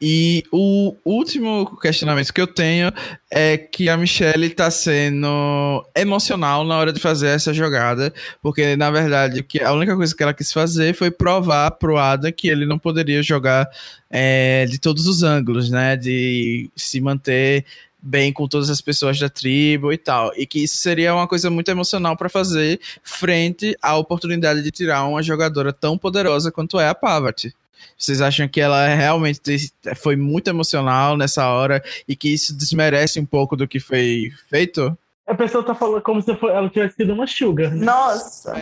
E 0.00 0.44
o 0.52 0.94
último 1.04 1.76
questionamento 1.80 2.32
que 2.32 2.40
eu 2.40 2.46
tenho 2.46 2.92
é 3.28 3.58
que 3.58 3.88
a 3.88 3.96
Michelle 3.96 4.48
tá 4.50 4.70
sendo 4.70 5.84
emocional 5.96 6.64
na 6.64 6.76
hora 6.76 6.92
de 6.92 7.00
fazer 7.00 7.28
essa 7.28 7.52
jogada, 7.52 8.14
porque 8.40 8.76
na 8.76 8.92
verdade 8.92 9.44
a 9.64 9.72
única 9.72 9.96
coisa 9.96 10.14
que 10.14 10.22
ela 10.22 10.32
quis 10.32 10.52
fazer 10.52 10.94
foi 10.94 11.10
provar 11.10 11.72
pro 11.72 11.98
Ada 11.98 12.30
que 12.30 12.48
ele 12.48 12.64
não 12.64 12.78
poderia 12.78 13.22
jogar 13.22 13.68
é, 14.08 14.66
de 14.66 14.78
todos 14.78 15.06
os 15.06 15.24
ângulos, 15.24 15.68
né? 15.68 15.96
De 15.96 16.70
se 16.76 17.00
manter 17.00 17.64
bem 18.00 18.32
com 18.32 18.48
todas 18.48 18.70
as 18.70 18.80
pessoas 18.80 19.18
da 19.18 19.28
tribo 19.28 19.92
e 19.92 19.98
tal. 19.98 20.32
E 20.36 20.46
que 20.46 20.62
isso 20.62 20.76
seria 20.76 21.14
uma 21.14 21.26
coisa 21.26 21.50
muito 21.50 21.70
emocional 21.70 22.16
para 22.16 22.28
fazer 22.28 22.80
frente 23.02 23.76
à 23.82 23.96
oportunidade 23.96 24.62
de 24.62 24.70
tirar 24.70 25.04
uma 25.06 25.22
jogadora 25.22 25.72
tão 25.72 25.98
poderosa 25.98 26.52
quanto 26.52 26.78
é 26.80 26.88
a 26.88 26.94
Pavat. 26.94 27.52
Vocês 27.96 28.20
acham 28.20 28.48
que 28.48 28.60
ela 28.60 28.88
realmente 28.88 29.72
foi 29.96 30.16
muito 30.16 30.48
emocional 30.48 31.16
nessa 31.16 31.48
hora 31.48 31.82
e 32.06 32.16
que 32.16 32.32
isso 32.32 32.56
desmerece 32.56 33.20
um 33.20 33.26
pouco 33.26 33.56
do 33.56 33.68
que 33.68 33.78
foi 33.78 34.32
feito? 34.48 34.96
A 35.26 35.34
pessoa 35.34 35.64
tá 35.64 35.74
falando 35.74 36.02
como 36.02 36.20
se 36.20 36.30
ela 36.30 36.68
tivesse 36.68 36.96
sido 36.96 37.12
uma 37.12 37.26
sugar. 37.26 37.70
Né? 37.70 37.84
Nossa! 37.84 38.52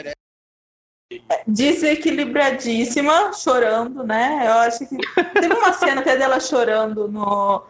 Desequilibradíssima, 1.46 3.32
chorando, 3.32 4.04
né? 4.04 4.42
Eu 4.46 4.52
acho 4.52 4.86
que. 4.86 4.96
Teve 5.40 5.54
uma 5.54 5.72
cena 5.72 6.00
até 6.00 6.16
dela 6.16 6.38
chorando 6.38 7.08
no, 7.08 7.64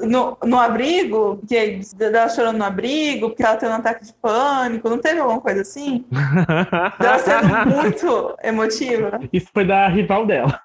no, 0.00 0.36
no 0.44 0.58
abrigo, 0.58 1.40
que 1.48 1.80
dela 1.96 2.28
chorando 2.28 2.58
no 2.58 2.64
abrigo, 2.64 3.28
porque 3.30 3.42
ela 3.42 3.56
teve 3.56 3.72
um 3.72 3.76
ataque 3.76 4.04
de 4.04 4.12
pânico, 4.14 4.88
não 4.88 4.98
teve 4.98 5.20
alguma 5.20 5.40
coisa 5.40 5.62
assim? 5.62 6.04
Ela 7.00 7.18
sendo 7.18 7.76
muito 7.76 8.36
emotiva. 8.42 9.20
Isso 9.32 9.48
foi 9.52 9.64
da 9.64 9.88
rival 9.88 10.26
dela. 10.26 10.60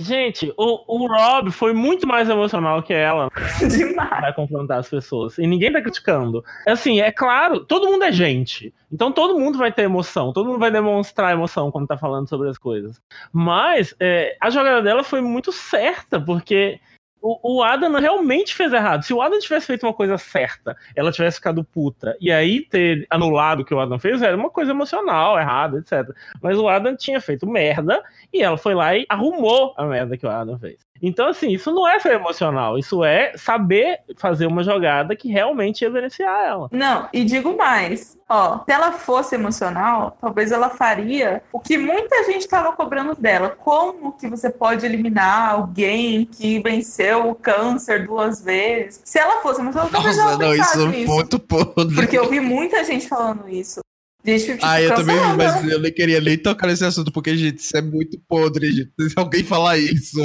Gente, 0.00 0.54
o, 0.56 0.84
o 0.86 1.08
Rob 1.08 1.50
foi 1.50 1.72
muito 1.72 2.06
mais 2.06 2.28
emocional 2.28 2.80
que 2.84 2.92
ela. 2.92 3.28
Demais. 3.68 4.20
Vai 4.20 4.32
confrontar 4.32 4.78
as 4.78 4.88
pessoas. 4.88 5.36
E 5.38 5.46
ninguém 5.46 5.72
tá 5.72 5.82
criticando. 5.82 6.44
Assim, 6.64 7.00
é 7.00 7.10
claro, 7.10 7.64
todo 7.64 7.88
mundo 7.88 8.04
é 8.04 8.12
gente. 8.12 8.72
Então 8.92 9.10
todo 9.10 9.38
mundo 9.38 9.58
vai 9.58 9.72
ter 9.72 9.82
emoção. 9.82 10.32
Todo 10.32 10.46
mundo 10.46 10.60
vai 10.60 10.70
demonstrar 10.70 11.32
emoção 11.32 11.72
quando 11.72 11.88
tá 11.88 11.98
falando 11.98 12.28
sobre 12.28 12.48
as 12.48 12.56
coisas. 12.56 13.00
Mas 13.32 13.92
é, 13.98 14.36
a 14.40 14.50
jogada 14.50 14.80
dela 14.82 15.02
foi 15.02 15.20
muito 15.20 15.50
certa, 15.50 16.20
porque 16.20 16.78
o, 17.20 17.58
o 17.58 17.62
Adam 17.62 17.92
realmente 17.98 18.54
fez 18.54 18.72
errado. 18.72 19.02
Se 19.02 19.12
o 19.12 19.20
Adam 19.20 19.38
tivesse 19.38 19.66
feito 19.66 19.86
uma 19.86 19.94
coisa 19.94 20.16
certa, 20.18 20.76
ela 20.94 21.12
tivesse 21.12 21.36
ficado 21.36 21.64
puta, 21.64 22.16
e 22.20 22.30
aí 22.30 22.64
ter 22.64 23.06
anulado 23.10 23.60
o 23.60 23.64
que 23.64 23.74
o 23.74 23.80
Adam 23.80 23.98
fez, 23.98 24.22
era 24.22 24.36
uma 24.36 24.50
coisa 24.50 24.70
emocional, 24.70 25.38
errada, 25.38 25.78
etc. 25.78 26.14
Mas 26.42 26.56
o 26.58 26.68
Adam 26.68 26.96
tinha 26.96 27.20
feito 27.20 27.46
merda, 27.46 28.02
e 28.32 28.42
ela 28.42 28.56
foi 28.56 28.74
lá 28.74 28.96
e 28.96 29.06
arrumou 29.08 29.74
a 29.76 29.84
merda 29.84 30.16
que 30.16 30.26
o 30.26 30.30
Adam 30.30 30.58
fez. 30.58 30.87
Então, 31.02 31.28
assim, 31.28 31.50
isso 31.50 31.70
não 31.72 31.86
é 31.88 31.98
ser 31.98 32.12
emocional, 32.12 32.78
isso 32.78 33.04
é 33.04 33.32
saber 33.36 34.00
fazer 34.16 34.46
uma 34.46 34.62
jogada 34.62 35.14
que 35.16 35.28
realmente 35.28 35.82
ia 35.82 35.90
beneficiar 35.90 36.44
ela. 36.44 36.68
Não, 36.72 37.08
e 37.12 37.24
digo 37.24 37.56
mais, 37.56 38.18
ó, 38.28 38.60
se 38.64 38.72
ela 38.72 38.92
fosse 38.92 39.34
emocional, 39.34 40.16
talvez 40.20 40.52
ela 40.52 40.70
faria 40.70 41.42
o 41.52 41.60
que 41.60 41.78
muita 41.78 42.24
gente 42.24 42.42
estava 42.42 42.72
cobrando 42.72 43.14
dela. 43.14 43.50
Como 43.50 44.12
que 44.12 44.28
você 44.28 44.50
pode 44.50 44.84
eliminar 44.84 45.52
alguém 45.52 46.24
que 46.24 46.60
venceu 46.60 47.28
o 47.28 47.34
câncer 47.34 48.06
duas 48.06 48.42
vezes? 48.42 49.00
Se 49.04 49.18
ela 49.18 49.40
fosse 49.40 49.60
emocional, 49.60 49.88
talvez 49.90 50.16
Nossa, 50.16 50.28
ela 50.30 50.38
não, 50.38 50.54
isso 50.54 50.82
é 50.82 51.06
muito 51.06 51.38
podre. 51.38 51.94
Porque 51.94 52.18
eu 52.18 52.28
vi 52.28 52.40
muita 52.40 52.84
gente 52.84 53.08
falando 53.08 53.48
isso. 53.48 53.80
Gente, 54.24 54.58
ah, 54.62 54.82
eu 54.82 54.94
também 54.94 55.16
mas 55.36 55.64
eu 55.64 55.80
nem 55.80 55.92
queria 55.92 56.20
nem 56.20 56.36
tocar 56.36 56.66
nesse 56.66 56.84
assunto, 56.84 57.12
porque, 57.12 57.36
gente, 57.36 57.58
isso 57.58 57.76
é 57.76 57.80
muito 57.80 58.18
podre, 58.28 58.70
gente. 58.72 58.92
Se 58.98 59.14
alguém 59.16 59.44
falar 59.44 59.78
isso. 59.78 60.18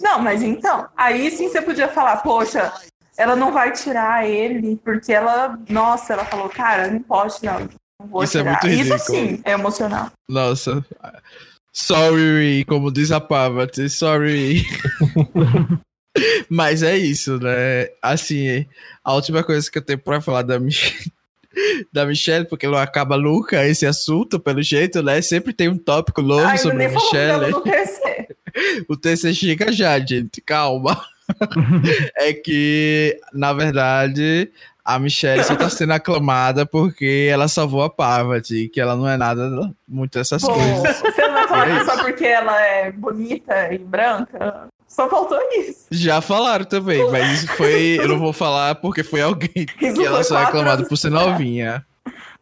Não, 0.00 0.20
mas 0.22 0.42
então, 0.42 0.88
aí 0.96 1.30
sim 1.30 1.48
você 1.48 1.60
podia 1.60 1.88
falar, 1.88 2.18
poxa, 2.18 2.72
ela 3.18 3.34
não 3.34 3.52
vai 3.52 3.72
tirar 3.72 4.26
ele, 4.26 4.76
porque 4.76 5.12
ela, 5.12 5.58
nossa, 5.68 6.12
ela 6.12 6.24
falou, 6.24 6.48
cara, 6.48 6.90
não 6.90 7.00
pode, 7.00 7.34
não. 7.42 7.68
não 8.00 8.06
vou 8.06 8.22
isso 8.22 8.38
é 8.38 8.42
tirar. 8.42 8.50
é 8.50 8.52
muito 8.52 8.66
ridículo. 8.68 8.96
Isso 8.96 9.06
sim 9.06 9.42
é 9.44 9.50
emocional. 9.52 10.10
Nossa. 10.28 10.84
Sorry, 11.72 12.64
como 12.66 12.90
diz 12.90 13.10
a 13.10 13.20
Pavat, 13.20 13.76
sorry. 13.88 14.64
Mas 16.48 16.82
é 16.82 16.96
isso, 16.96 17.38
né? 17.38 17.88
Assim, 18.02 18.66
a 19.04 19.14
última 19.14 19.44
coisa 19.44 19.70
que 19.70 19.78
eu 19.78 19.82
tenho 19.82 19.98
pra 19.98 20.20
falar 20.20 20.42
da 20.42 20.58
Michelle 20.58 21.12
da 21.92 22.06
Michelle, 22.06 22.46
porque 22.46 22.66
não 22.66 22.78
acaba 22.78 23.16
nunca 23.16 23.66
esse 23.66 23.86
assunto, 23.86 24.38
pelo 24.38 24.62
jeito, 24.62 25.02
né? 25.02 25.20
Sempre 25.22 25.52
tem 25.52 25.68
um 25.68 25.78
tópico 25.78 26.22
novo 26.22 26.46
Ai, 26.46 26.58
sobre 26.58 26.84
a 26.84 26.88
Michelle. 26.88 27.52
o 28.88 28.96
TC 28.96 29.34
chega 29.34 29.72
já, 29.72 29.98
gente, 29.98 30.40
calma. 30.40 31.00
é 32.16 32.32
que, 32.32 33.18
na 33.32 33.52
verdade, 33.52 34.50
a 34.84 34.98
Michelle 34.98 35.44
só 35.44 35.54
tá 35.54 35.68
sendo 35.68 35.92
aclamada 35.92 36.66
porque 36.66 37.28
ela 37.30 37.48
salvou 37.48 37.82
a 37.82 37.90
Parvati, 37.90 38.68
que 38.68 38.80
ela 38.80 38.96
não 38.96 39.08
é 39.08 39.16
nada 39.16 39.72
muito 39.86 40.18
essas 40.18 40.42
Pô, 40.42 40.52
coisas. 40.52 41.00
Você 41.00 41.22
não 41.22 41.34
vai 41.34 41.48
falar 41.48 41.68
é 41.80 41.84
só 41.84 42.02
porque 42.02 42.24
ela 42.24 42.60
é 42.60 42.90
bonita 42.90 43.72
e 43.72 43.78
branca? 43.78 44.68
Só 44.90 45.08
faltou 45.08 45.38
isso. 45.52 45.86
Já 45.92 46.20
falaram 46.20 46.64
também, 46.64 47.08
mas 47.12 47.44
isso 47.44 47.56
foi. 47.56 47.96
eu 48.00 48.08
não 48.08 48.18
vou 48.18 48.32
falar 48.32 48.74
porque 48.74 49.04
foi 49.04 49.22
alguém 49.22 49.50
isso 49.80 49.94
que 49.94 50.04
ela 50.04 50.24
só 50.24 50.40
é 50.40 50.42
aclamada 50.42 50.84
por 50.84 50.96
ser 50.96 51.10
novinha. 51.10 51.86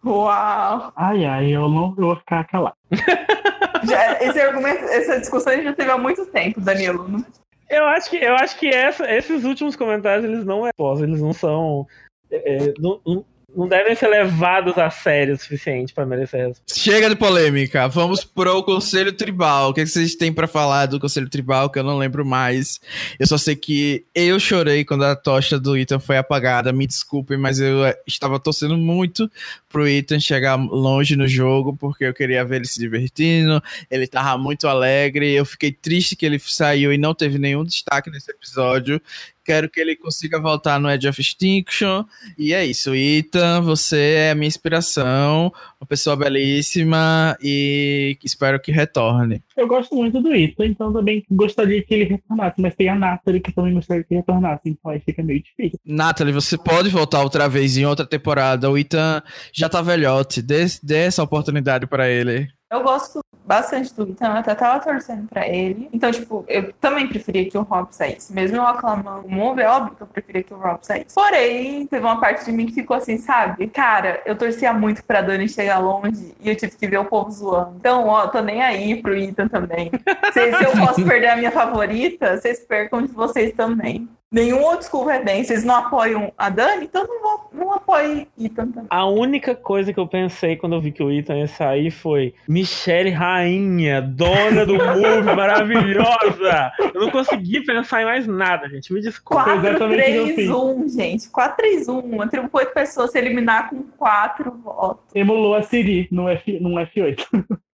Uau! 0.02 0.90
Ai, 0.96 1.26
ai, 1.26 1.50
eu 1.50 1.68
não 1.68 1.94
vou 1.94 2.16
ficar 2.16 2.44
calado. 2.46 2.74
Já, 3.84 4.22
esse 4.22 4.40
argumento, 4.40 4.82
essa 4.84 5.20
discussão 5.20 5.52
a 5.52 5.56
gente 5.56 5.66
já 5.66 5.72
teve 5.72 5.90
há 5.90 5.98
muito 5.98 6.26
tempo, 6.26 6.60
Danilo. 6.60 7.22
Eu 7.70 7.86
acho 7.86 8.10
que, 8.10 8.16
eu 8.16 8.34
acho 8.34 8.58
que 8.58 8.68
essa, 8.68 9.08
esses 9.08 9.44
últimos 9.44 9.76
comentários 9.76 10.24
eles 10.24 10.44
não 10.44 10.66
é 10.66 10.70
eles 11.00 11.20
não 11.20 11.32
são. 11.32 11.86
É, 12.30 12.74
não, 12.78 13.00
não 13.06 13.24
devem 13.66 13.94
ser 13.94 14.08
levados 14.08 14.76
a 14.76 14.90
sério 14.90 15.34
o 15.34 15.38
suficiente 15.38 15.94
para 15.94 16.04
merecer 16.04 16.50
essa. 16.50 16.60
Chega 16.66 17.08
de 17.08 17.16
polêmica, 17.16 17.88
vamos 17.88 18.22
pro 18.22 18.62
Conselho 18.62 19.12
Tribal. 19.12 19.70
O 19.70 19.74
que, 19.74 19.80
é 19.80 19.84
que 19.84 19.90
vocês 19.90 20.14
têm 20.14 20.32
para 20.32 20.46
falar 20.46 20.86
do 20.86 21.00
Conselho 21.00 21.28
Tribal 21.28 21.70
que 21.70 21.78
eu 21.78 21.82
não 21.82 21.96
lembro 21.96 22.26
mais? 22.26 22.78
Eu 23.18 23.26
só 23.26 23.38
sei 23.38 23.56
que 23.56 24.04
eu 24.14 24.38
chorei 24.38 24.84
quando 24.84 25.04
a 25.04 25.16
tocha 25.16 25.58
do 25.58 25.76
Ethan 25.76 25.98
foi 25.98 26.18
apagada. 26.18 26.72
Me 26.72 26.86
desculpem, 26.86 27.38
mas 27.38 27.58
eu 27.58 27.86
eh, 27.86 27.96
estava 28.06 28.38
torcendo 28.38 28.76
muito 28.76 29.30
pro 29.68 29.88
Ethan 29.88 30.20
chegar 30.20 30.56
longe 30.56 31.16
no 31.16 31.26
jogo 31.26 31.76
porque 31.76 32.04
eu 32.04 32.14
queria 32.14 32.44
ver 32.44 32.56
ele 32.56 32.66
se 32.66 32.78
divertindo. 32.78 33.62
Ele 33.90 34.06
tava 34.06 34.36
muito 34.36 34.68
alegre. 34.68 35.32
Eu 35.32 35.46
fiquei 35.46 35.72
triste 35.72 36.14
que 36.14 36.26
ele 36.26 36.38
saiu 36.38 36.92
e 36.92 36.98
não 36.98 37.14
teve 37.14 37.38
nenhum 37.38 37.64
destaque 37.64 38.10
nesse 38.10 38.30
episódio. 38.30 39.00
Quero 39.48 39.70
que 39.70 39.80
ele 39.80 39.96
consiga 39.96 40.38
voltar 40.38 40.78
no 40.78 40.90
Edge 40.90 41.08
of 41.08 41.18
Extinction. 41.18 42.04
E 42.36 42.52
é 42.52 42.66
isso. 42.66 42.94
Ethan, 42.94 43.62
você 43.62 44.12
é 44.16 44.30
a 44.32 44.34
minha 44.34 44.46
inspiração. 44.46 45.50
Uma 45.80 45.86
pessoa 45.88 46.14
belíssima 46.14 47.34
e 47.42 48.18
espero 48.22 48.60
que 48.60 48.70
retorne. 48.70 49.42
Eu 49.56 49.66
gosto 49.66 49.94
muito 49.94 50.20
do 50.20 50.34
Ethan, 50.34 50.66
então 50.66 50.92
também 50.92 51.24
gostaria 51.30 51.82
que 51.82 51.94
ele 51.94 52.04
retornasse. 52.04 52.60
Mas 52.60 52.76
tem 52.76 52.90
a 52.90 52.94
Natalie 52.94 53.40
que 53.40 53.50
também 53.50 53.72
gostaria 53.72 54.04
que 54.04 54.16
retornasse. 54.16 54.68
Então 54.68 54.90
aí 54.90 55.00
fica 55.00 55.22
meio 55.22 55.42
difícil. 55.42 55.78
Natalie, 55.82 56.34
você 56.34 56.58
pode 56.58 56.90
voltar 56.90 57.22
outra 57.22 57.48
vez 57.48 57.78
em 57.78 57.86
outra 57.86 58.04
temporada. 58.04 58.70
O 58.70 58.76
Ethan 58.76 59.22
já 59.50 59.66
tá 59.66 59.80
velhote. 59.80 60.42
Dê, 60.42 60.66
dê 60.82 61.06
essa 61.06 61.22
oportunidade 61.22 61.86
para 61.86 62.06
ele. 62.06 62.48
Eu 62.70 62.82
gosto 62.82 63.20
bastante 63.48 63.94
do 63.94 64.02
Ethan, 64.02 64.26
eu 64.26 64.32
até 64.32 64.54
tava 64.54 64.78
torcendo 64.78 65.26
pra 65.26 65.48
ele. 65.48 65.88
Então, 65.90 66.12
tipo, 66.12 66.44
eu 66.46 66.70
também 66.74 67.08
preferia 67.08 67.48
que 67.48 67.56
o 67.56 67.62
Rob 67.62 67.88
saísse. 67.90 68.30
Mesmo 68.30 68.58
eu 68.58 68.66
aclamando 68.66 69.26
o 69.26 69.30
Move, 69.30 69.62
é 69.62 69.68
óbvio 69.68 69.96
que 69.96 70.02
eu 70.02 70.06
preferia 70.06 70.42
que 70.42 70.52
o 70.52 70.58
Rob 70.58 70.78
saísse. 70.82 71.14
Porém, 71.14 71.86
teve 71.86 72.04
uma 72.04 72.20
parte 72.20 72.44
de 72.44 72.52
mim 72.52 72.66
que 72.66 72.74
ficou 72.74 72.98
assim, 72.98 73.16
sabe? 73.16 73.66
Cara, 73.68 74.20
eu 74.26 74.36
torcia 74.36 74.74
muito 74.74 75.02
pra 75.02 75.22
Dani 75.22 75.48
chegar 75.48 75.78
longe 75.78 76.34
e 76.38 76.50
eu 76.50 76.54
tive 76.54 76.76
que 76.76 76.86
ver 76.86 76.98
o 76.98 77.06
povo 77.06 77.30
zoando. 77.30 77.76
Então, 77.76 78.06
ó, 78.06 78.26
tô 78.26 78.42
nem 78.42 78.62
aí 78.62 79.00
pro 79.00 79.16
Ethan 79.16 79.48
também. 79.48 79.90
se, 80.30 80.52
se 80.58 80.64
eu 80.64 80.72
posso 80.72 81.02
perder 81.02 81.28
a 81.28 81.36
minha 81.36 81.50
favorita, 81.50 82.36
vocês 82.36 82.60
percam 82.60 83.00
de 83.00 83.12
vocês 83.12 83.54
também. 83.54 84.06
Nenhum 84.30 84.62
outro 84.62 84.86
school 84.86 85.08
é 85.08 85.22
bem. 85.22 85.42
Vocês 85.42 85.64
não 85.64 85.74
apoiam 85.74 86.30
a 86.36 86.50
Dani, 86.50 86.84
então 86.84 87.06
não, 87.06 87.22
vou, 87.22 87.50
não 87.50 87.72
apoiem 87.72 88.26
Ethan 88.38 88.70
também. 88.70 88.86
A 88.90 89.06
única 89.06 89.54
coisa 89.54 89.90
que 89.90 89.98
eu 89.98 90.06
pensei 90.06 90.54
quando 90.54 90.74
eu 90.74 90.82
vi 90.82 90.92
que 90.92 91.02
o 91.02 91.10
Ethan 91.10 91.38
ia 91.38 91.48
sair 91.48 91.90
foi 91.90 92.34
Michelle 92.46 93.10
Rainha, 93.10 94.02
dona 94.02 94.66
do 94.66 94.74
Move, 94.74 95.34
maravilhosa. 95.34 96.72
Eu 96.94 97.00
não 97.00 97.10
consegui 97.10 97.64
pensar 97.64 98.02
em 98.02 98.04
mais 98.04 98.26
nada, 98.26 98.68
gente. 98.68 98.92
Me 98.92 99.00
desculpa. 99.00 99.44
4-3-1, 99.44 100.94
gente. 100.94 101.28
4-3-1. 101.30 102.04
Uma 102.04 102.28
tribo 102.28 102.50
com 102.50 102.58
8 102.58 102.74
pessoas 102.74 103.10
se 103.10 103.18
eliminar 103.18 103.70
com 103.70 103.82
4 103.96 104.52
votos. 104.62 105.04
Emulou 105.14 105.54
a 105.54 105.62
Siri 105.62 106.06
no, 106.10 106.28
F, 106.28 106.60
no 106.60 106.70
F8. 106.70 107.26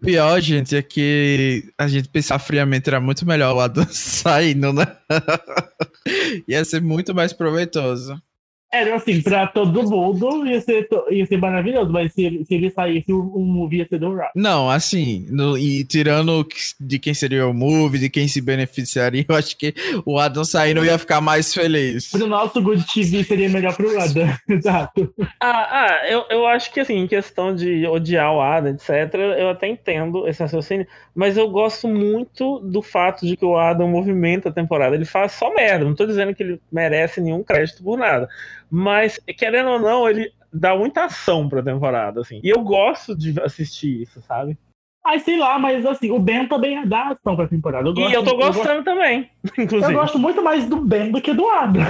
Pior, 0.00 0.40
gente, 0.40 0.76
é 0.76 0.82
que 0.82 1.70
a 1.76 1.86
gente 1.88 2.08
pensar 2.08 2.38
friamente 2.38 2.88
era 2.88 3.00
muito 3.00 3.26
melhor 3.26 3.54
o 3.54 3.60
Adam 3.60 3.86
saindo, 3.90 4.72
né? 4.72 4.86
Ia 6.48 6.64
ser 6.64 6.80
muito 6.80 7.14
mais 7.14 7.32
proveitoso. 7.32 8.20
É, 8.70 8.82
assim, 8.92 9.22
pra 9.22 9.46
todo 9.46 9.82
mundo 9.82 10.46
ia 10.46 10.60
ser, 10.60 10.86
ia 11.10 11.24
ser 11.24 11.38
maravilhoso, 11.38 11.90
mas 11.90 12.12
se 12.12 12.24
ele, 12.24 12.44
se 12.44 12.54
ele 12.54 12.70
saísse, 12.70 13.10
o, 13.10 13.18
o 13.18 13.40
movie 13.40 13.78
ia 13.78 13.88
ser 13.88 13.98
do 13.98 14.14
Rock. 14.14 14.30
Não, 14.34 14.68
assim, 14.68 15.26
no, 15.30 15.56
e 15.56 15.84
tirando 15.84 16.46
de 16.78 16.98
quem 16.98 17.14
seria 17.14 17.46
o 17.46 17.54
movie, 17.54 17.98
de 17.98 18.10
quem 18.10 18.28
se 18.28 18.42
beneficiaria, 18.42 19.24
eu 19.26 19.34
acho 19.34 19.56
que 19.56 19.74
o 20.04 20.18
Adam 20.18 20.44
saindo 20.44 20.84
ia 20.84 20.98
ficar 20.98 21.22
mais 21.22 21.52
feliz. 21.54 22.10
Pro 22.10 22.26
nosso 22.26 22.60
Good 22.60 22.84
TV 22.92 23.24
seria 23.24 23.48
melhor 23.48 23.74
pro 23.74 23.98
Adam, 23.98 24.28
exato. 24.46 25.14
Ah, 25.40 25.68
ah 25.70 26.08
eu, 26.08 26.24
eu 26.28 26.46
acho 26.46 26.70
que, 26.70 26.80
assim, 26.80 26.96
em 26.96 27.06
questão 27.06 27.54
de 27.54 27.86
odiar 27.86 28.34
o 28.34 28.42
Adam, 28.42 28.74
etc., 28.74 29.14
eu 29.38 29.48
até 29.48 29.66
entendo 29.66 30.28
esse 30.28 30.42
raciocínio, 30.42 30.86
mas 31.14 31.38
eu 31.38 31.48
gosto 31.48 31.88
muito 31.88 32.58
do 32.60 32.82
fato 32.82 33.26
de 33.26 33.34
que 33.34 33.46
o 33.46 33.56
Adam 33.56 33.88
movimenta 33.88 34.50
a 34.50 34.52
temporada. 34.52 34.94
Ele 34.94 35.06
faz 35.06 35.32
só 35.32 35.54
merda, 35.54 35.86
não 35.86 35.94
tô 35.94 36.04
dizendo 36.04 36.34
que 36.34 36.42
ele 36.42 36.60
merece 36.70 37.18
nenhum 37.20 37.42
crédito 37.42 37.82
por 37.82 37.96
nada. 37.96 38.28
Mas, 38.70 39.18
querendo 39.36 39.70
ou 39.70 39.78
não, 39.78 40.08
ele 40.08 40.32
dá 40.52 40.76
muita 40.76 41.04
ação 41.04 41.48
pra 41.48 41.62
temporada, 41.62 42.20
assim. 42.20 42.40
E 42.42 42.48
eu 42.48 42.62
gosto 42.62 43.16
de 43.16 43.40
assistir 43.40 44.02
isso, 44.02 44.20
sabe? 44.22 44.58
Ai, 45.08 45.20
sei 45.20 45.38
lá, 45.38 45.58
mas 45.58 45.86
assim, 45.86 46.10
o 46.10 46.18
Ben 46.18 46.46
também 46.46 46.86
dá 46.86 47.08
ação 47.08 47.34
pra 47.34 47.48
temporada. 47.48 47.88
Eu 47.88 47.94
gosto, 47.94 48.10
e 48.10 48.14
eu 48.14 48.22
tô 48.22 48.36
gostando 48.36 48.68
eu 48.68 48.74
gosto, 48.74 48.84
também, 48.84 49.30
inclusive. 49.56 49.90
Eu 49.90 49.98
gosto 49.98 50.18
muito 50.18 50.42
mais 50.42 50.66
do 50.66 50.76
Ben 50.76 51.10
do 51.10 51.18
que 51.18 51.32
do 51.32 51.48
Adam. 51.48 51.82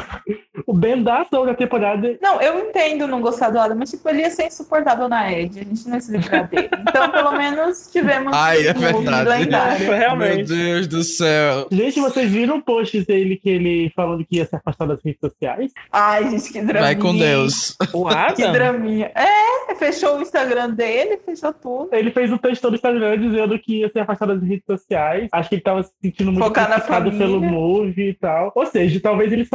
O 0.65 0.73
Ben 0.73 1.03
dá 1.03 1.23
ação 1.23 1.45
na 1.45 1.53
temporada. 1.53 2.17
Não, 2.23 2.41
eu 2.41 2.61
entendo 2.61 3.09
não 3.09 3.21
gostar 3.21 3.51
do 3.51 3.59
Adam, 3.59 3.77
mas 3.77 3.91
tipo, 3.91 4.09
ele 4.09 4.21
ia 4.21 4.31
ser 4.31 4.47
insuportável 4.47 5.09
na 5.09 5.33
Ed. 5.33 5.59
A 5.59 5.65
gente 5.65 5.89
não 5.89 5.97
ia 5.97 6.01
se 6.01 6.13
livrar 6.13 6.49
dele. 6.49 6.69
Então, 6.89 7.11
pelo 7.11 7.33
menos, 7.33 7.89
tivemos 7.91 8.33
Ai, 8.33 8.69
é 8.69 8.71
um 8.71 8.75
verdade. 8.75 9.29
lendário. 9.29 9.91
Realmente. 9.91 10.37
Meu 10.37 10.47
Deus 10.47 10.87
do 10.87 11.03
céu. 11.03 11.67
Gente, 11.73 11.99
vocês 11.99 12.31
viram 12.31 12.59
o 12.59 12.63
post 12.63 13.05
dele 13.05 13.37
que 13.37 13.51
ele 13.51 13.93
falando 13.97 14.25
que 14.25 14.37
ia 14.37 14.47
se 14.47 14.55
afastar 14.55 14.87
das 14.87 15.03
redes 15.05 15.21
sociais? 15.21 15.73
Ai, 15.93 16.31
gente, 16.31 16.53
que 16.53 16.61
draminha. 16.61 16.83
Vai 16.83 16.95
com 16.95 17.17
Deus. 17.17 17.77
O 17.93 18.07
Adam? 18.07 18.37
Que 18.37 18.47
draminha. 18.47 19.11
É, 19.13 19.75
fechou 19.75 20.19
o 20.19 20.23
Instagram 20.23 20.71
dele, 20.71 21.19
fechou 21.25 21.53
tudo. 21.53 21.89
Ele 21.93 22.13
fez 22.13 22.31
um 22.31 22.39
texto 22.39 22.69
no 22.69 22.77
Instagram 22.77 23.08
dizendo 23.17 23.59
que 23.59 23.81
ia 23.81 23.89
se 23.89 23.99
afastar 23.99 24.27
das 24.27 24.43
redes 24.43 24.65
sociais. 24.67 25.29
Acho 25.33 25.49
que 25.49 25.55
ele 25.57 25.63
tava 25.63 25.83
se 25.83 25.93
sentindo 26.03 26.33
muito 26.33 26.45
Focar 26.45 26.69
na 26.69 26.75
criticado 26.77 27.11
família. 27.11 27.27
pelo 27.27 27.41
Move 27.41 28.09
e 28.09 28.15
tal. 28.15 28.53
Ou 28.55 28.67
seja, 28.67 29.01
talvez 29.01 29.33
ele. 29.33 29.47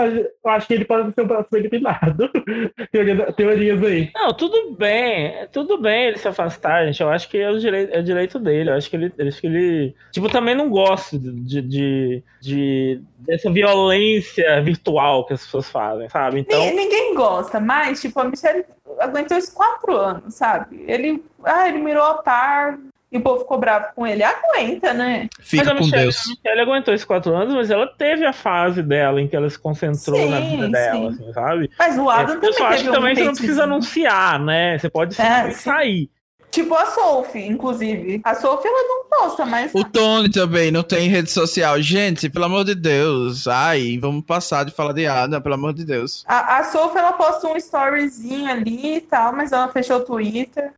Eu 0.44 0.52
acho 0.52 0.68
que 0.68 0.74
ele 0.74 0.86
pode 0.86 1.14
ser 1.14 1.22
o 1.22 1.28
próximo 1.28 1.58
eliminado. 1.58 2.30
Teoria- 2.92 3.32
Teorias 3.34 3.84
aí. 3.84 4.10
Não, 4.16 4.34
tudo 4.34 4.76
bem, 4.76 5.48
tudo 5.52 5.78
bem 5.78 6.06
ele 6.08 6.18
se 6.18 6.28
afastar, 6.28 6.86
gente. 6.86 7.02
Eu 7.02 7.10
acho 7.10 7.30
que 7.30 7.38
é 7.38 7.50
o 7.50 7.60
direito, 7.60 7.94
é 7.94 8.00
o 8.00 8.04
direito 8.04 8.40
dele. 8.40 8.70
Eu 8.70 8.76
acho 8.76 8.90
que 8.90 8.96
ele, 8.96 9.12
eu 9.18 9.28
acho 9.28 9.42
que 9.42 9.48
ele, 9.48 9.96
tipo, 10.12 10.30
também 10.30 10.56
não 10.56 10.70
gosto 10.70 11.18
de, 11.20 11.62
de, 11.62 12.24
de- 12.42 13.02
dessa 13.20 13.50
violência 13.52 14.62
virtual 14.62 15.26
que 15.26 15.34
as 15.34 15.44
pessoas 15.44 15.70
fazem, 15.70 16.10
sabe? 16.10 16.40
Então, 16.42 16.60
Ninguém, 16.60 16.76
ninguém 16.86 17.16
gosta, 17.16 17.60
mas, 17.60 18.02
tipo, 18.02 18.20
a 18.20 18.26
Michelle 18.26 18.66
aguentou 19.00 19.38
isso 19.38 19.54
quatro 19.54 19.96
anos, 19.96 20.34
sabe? 20.36 20.84
Ele, 20.88 21.24
ah, 21.44 21.68
ele 21.70 21.80
mirou 21.80 22.04
a 22.04 22.16
par 22.16 22.78
e 23.14 23.18
o 23.18 23.22
povo 23.22 23.42
ficou 23.42 23.58
bravo 23.60 23.88
com 23.96 24.06
ele. 24.08 24.24
Aguenta, 24.24 24.94
né? 24.94 25.30
Fica 25.40 25.64
mas 25.66 25.74
a 25.74 25.78
com 25.78 25.84
Michelle, 25.84 26.04
Deus. 26.04 26.18
a 26.26 26.30
Michelle 26.30 26.62
aguentou 26.62 26.94
esses 26.94 27.06
quatro 27.06 27.36
anos, 27.36 27.54
mas 27.54 27.70
ela 27.70 27.88
teve 27.88 28.26
a 28.26 28.34
fase 28.34 28.82
dela 28.82 29.22
em 29.22 29.28
que 29.28 29.36
ela 29.36 29.50
se 29.50 29.60
concentrou 29.60 30.20
Sim, 30.20 30.30
na 30.30 30.40
vida 30.40 30.70
dela, 30.70 31.12
sim. 31.14 31.24
assim, 31.24 31.34
sabe? 31.34 31.72
Mas 31.78 31.98
o 31.98 32.10
Adam 32.10 32.36
É, 32.36 32.36
também 32.36 32.50
eu 32.50 32.54
só 32.54 32.66
acho 32.66 32.78
teve 32.78 32.90
que 32.90 32.96
também 32.96 33.14
um 33.14 33.16
você 33.16 33.24
não 33.24 33.34
precisa 33.34 33.64
anunciar, 33.64 34.40
né? 34.40 34.78
Você 34.80 34.90
pode 34.90 35.22
É, 35.22 35.52
sair. 35.52 36.10
Tipo 36.52 36.76
a 36.76 36.86
Sophie, 36.86 37.48
inclusive. 37.48 38.22
A 38.24 38.36
Sophie, 38.36 38.68
ela 38.68 38.84
não 38.88 39.06
posta, 39.10 39.44
mas... 39.44 39.72
O 39.74 39.84
Tony 39.84 40.30
também 40.30 40.70
não 40.70 40.84
tem 40.84 41.10
rede 41.10 41.32
social. 41.32 41.82
Gente, 41.82 42.30
pelo 42.30 42.46
amor 42.46 42.64
de 42.64 42.76
Deus. 42.76 43.48
Ai, 43.48 43.98
vamos 44.00 44.24
passar 44.24 44.64
de 44.64 44.72
falar 44.72 44.94
de 44.94 45.08
Adam, 45.08 45.42
pelo 45.42 45.56
amor 45.56 45.74
de 45.74 45.84
Deus. 45.84 46.24
A, 46.28 46.58
a 46.60 46.64
Sophie, 46.66 47.00
ela 47.00 47.14
posta 47.14 47.48
um 47.48 47.58
storyzinho 47.58 48.48
ali 48.52 48.98
e 48.98 49.02
tal, 49.02 49.34
mas 49.34 49.52
ela 49.52 49.68
fechou 49.70 49.98
o 49.98 50.06
Twitter. 50.06 50.74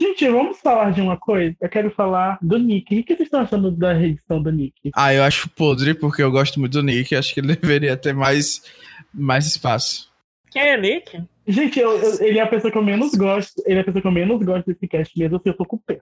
Gente, 0.00 0.28
vamos 0.30 0.58
falar 0.60 0.92
de 0.92 1.00
uma 1.02 1.16
coisa. 1.18 1.54
Eu 1.60 1.68
quero 1.68 1.90
falar 1.90 2.38
do 2.40 2.58
Nick. 2.58 2.98
O 3.00 3.04
que 3.04 3.14
vocês 3.14 3.26
estão 3.26 3.40
achando 3.40 3.70
da 3.70 3.92
reedição 3.92 4.42
do 4.42 4.50
Nick? 4.50 4.90
Ah, 4.94 5.12
eu 5.12 5.22
acho 5.22 5.48
podre, 5.50 5.92
porque 5.94 6.22
eu 6.22 6.30
gosto 6.30 6.58
muito 6.58 6.72
do 6.72 6.82
Nick. 6.82 7.14
Acho 7.14 7.34
que 7.34 7.40
ele 7.40 7.54
deveria 7.56 7.96
ter 7.96 8.14
mais, 8.14 8.62
mais 9.12 9.46
espaço. 9.46 10.10
Quem 10.50 10.62
é 10.62 10.80
Nick? 10.80 11.22
Gente, 11.46 11.78
eu- 11.80 11.98
eu- 11.98 12.20
ele 12.24 12.38
é 12.38 12.42
a 12.42 12.46
pessoa 12.46 12.70
que 12.70 12.78
eu 12.78 12.82
menos 12.82 13.14
gosto. 13.14 13.62
Ele 13.66 13.78
é 13.78 13.82
a 13.82 13.84
pessoa 13.84 14.00
que 14.00 14.06
eu 14.08 14.12
menos 14.12 14.40
gosto 14.42 14.66
desse 14.66 14.86
cast 14.88 15.18
mesmo, 15.18 15.36
assim, 15.36 15.48
eu 15.50 15.56
tô 15.56 15.64
com 15.66 15.76
pena. 15.78 16.00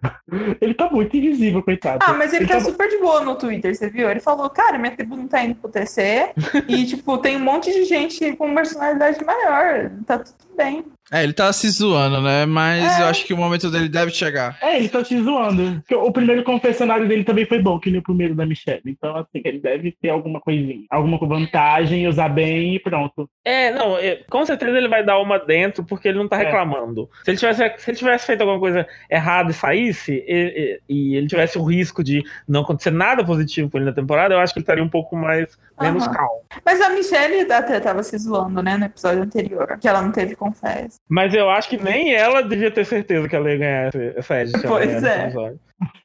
Ele 0.61 0.75
tá 0.75 0.91
muito 0.91 1.16
invisível, 1.16 1.62
coitado. 1.62 1.99
Ah, 2.07 2.12
mas 2.12 2.33
ele 2.33 2.47
tá 2.47 2.55
tá- 2.55 2.61
super 2.61 2.89
de 2.89 2.99
boa 2.99 3.23
no 3.25 3.35
Twitter, 3.35 3.75
você 3.75 3.89
viu? 3.91 4.11
Ele 4.11 4.20
falou, 4.20 4.49
cara, 4.51 4.79
minha 4.79 4.95
tribo 4.95 5.16
não 5.16 5.27
tá 5.27 5.43
indo 5.43 5.55
pro 5.57 5.70
TC. 5.70 6.33
e, 6.69 6.85
tipo, 6.87 7.19
tem 7.19 7.37
um 7.37 7.41
monte 7.41 7.73
de 7.73 7.85
gente 7.85 8.37
com 8.37 8.55
personalidade 8.55 9.25
maior. 9.25 9.91
Tá 10.07 10.19
tudo 10.19 10.37
bem. 10.57 10.85
É, 11.10 11.22
ele 11.24 11.32
tá 11.32 11.52
se 11.52 11.68
zoando, 11.70 12.20
né? 12.20 12.44
Mas 12.47 12.98
É. 12.98 13.02
eu 13.02 13.06
acho 13.06 13.24
que 13.24 13.32
o 13.32 13.36
momento 13.36 13.70
dele 13.70 13.89
deve 13.89 14.10
chegar. 14.12 14.59
É, 14.60 14.76
ele 14.76 14.89
tá 14.89 15.02
te 15.02 15.18
zoando. 15.22 15.82
O 15.93 16.12
primeiro 16.12 16.43
confessionário 16.44 17.09
dele 17.09 17.24
também 17.24 17.47
foi 17.47 17.60
bom, 17.62 17.78
que 17.78 17.90
nem 17.90 18.01
o 18.01 18.02
primeiro 18.02 18.35
da 18.35 18.44
Michelle. 18.44 18.82
Então, 18.86 19.16
assim, 19.16 19.40
ele 19.44 19.59
deve 19.59 19.93
ter 19.93 20.10
alguma 20.10 20.40
coisinha. 20.40 20.85
Alguma 20.90 21.18
vantagem, 21.18 22.06
usar 22.06 22.28
bem 22.28 22.74
e 22.74 22.78
pronto. 22.78 23.28
É, 23.44 23.70
não, 23.72 23.97
é, 23.97 24.16
com 24.28 24.44
certeza 24.44 24.76
ele 24.76 24.89
vai 24.89 25.05
dar 25.05 25.18
uma 25.18 25.39
dentro 25.39 25.82
porque 25.85 26.09
ele 26.09 26.18
não 26.18 26.28
tá 26.28 26.40
É. 26.40 26.44
reclamando. 26.44 27.09
Se, 27.24 27.30
ele 27.30 27.39
tivesse, 27.39 27.72
se 27.78 27.90
ele 27.90 27.98
tivesse 27.98 28.26
feito 28.26 28.40
alguma 28.43 28.59
coisa 28.60 28.86
errada 29.10 29.51
e 29.51 29.55
saísse, 29.55 30.12
e, 30.26 30.80
e- 30.89 30.94
e 31.12 31.16
ele 31.16 31.26
tivesse 31.26 31.59
o 31.59 31.62
risco 31.64 32.05
de 32.05 32.22
não 32.47 32.60
acontecer 32.62 32.90
nada 32.90 33.24
positivo 33.24 33.70
com 33.70 33.78
ele 33.78 33.86
na 33.86 33.93
temporada, 33.93 34.35
eu 34.35 34.40
acho 34.40 34.52
que 34.52 34.59
ele 34.59 34.64
estaria 34.64 34.85
um 34.85 34.89
pouco 34.89 35.16
mais 35.16 35.56
menos 35.80 36.05
Aham. 36.05 36.12
calmo. 36.14 36.43
Mas 36.64 36.80
a 36.80 36.90
Michelle 36.90 37.51
até 37.51 37.80
tava 37.80 38.02
se 38.02 38.18
zoando, 38.18 38.62
né, 38.62 38.76
no 38.76 38.85
episódio 38.85 39.22
anterior. 39.22 39.78
Que 39.80 39.89
ela 39.89 40.02
não 40.02 40.12
teve 40.12 40.35
confesso. 40.36 40.98
Mas 41.09 41.33
eu 41.35 41.49
acho 41.51 41.69
que 41.69 41.77
nem 41.83 42.12
ela 42.15 42.43
devia 42.43 42.70
ter 42.70 42.85
certeza 42.85 43.29
que 43.29 43.35
ela 43.37 43.51
ia 43.51 43.57
ganhar 43.59 43.89
esse- 43.89 44.12
essa 44.16 44.41
edit. 44.43 44.62
Pois 44.66 45.03
é. 45.03 45.33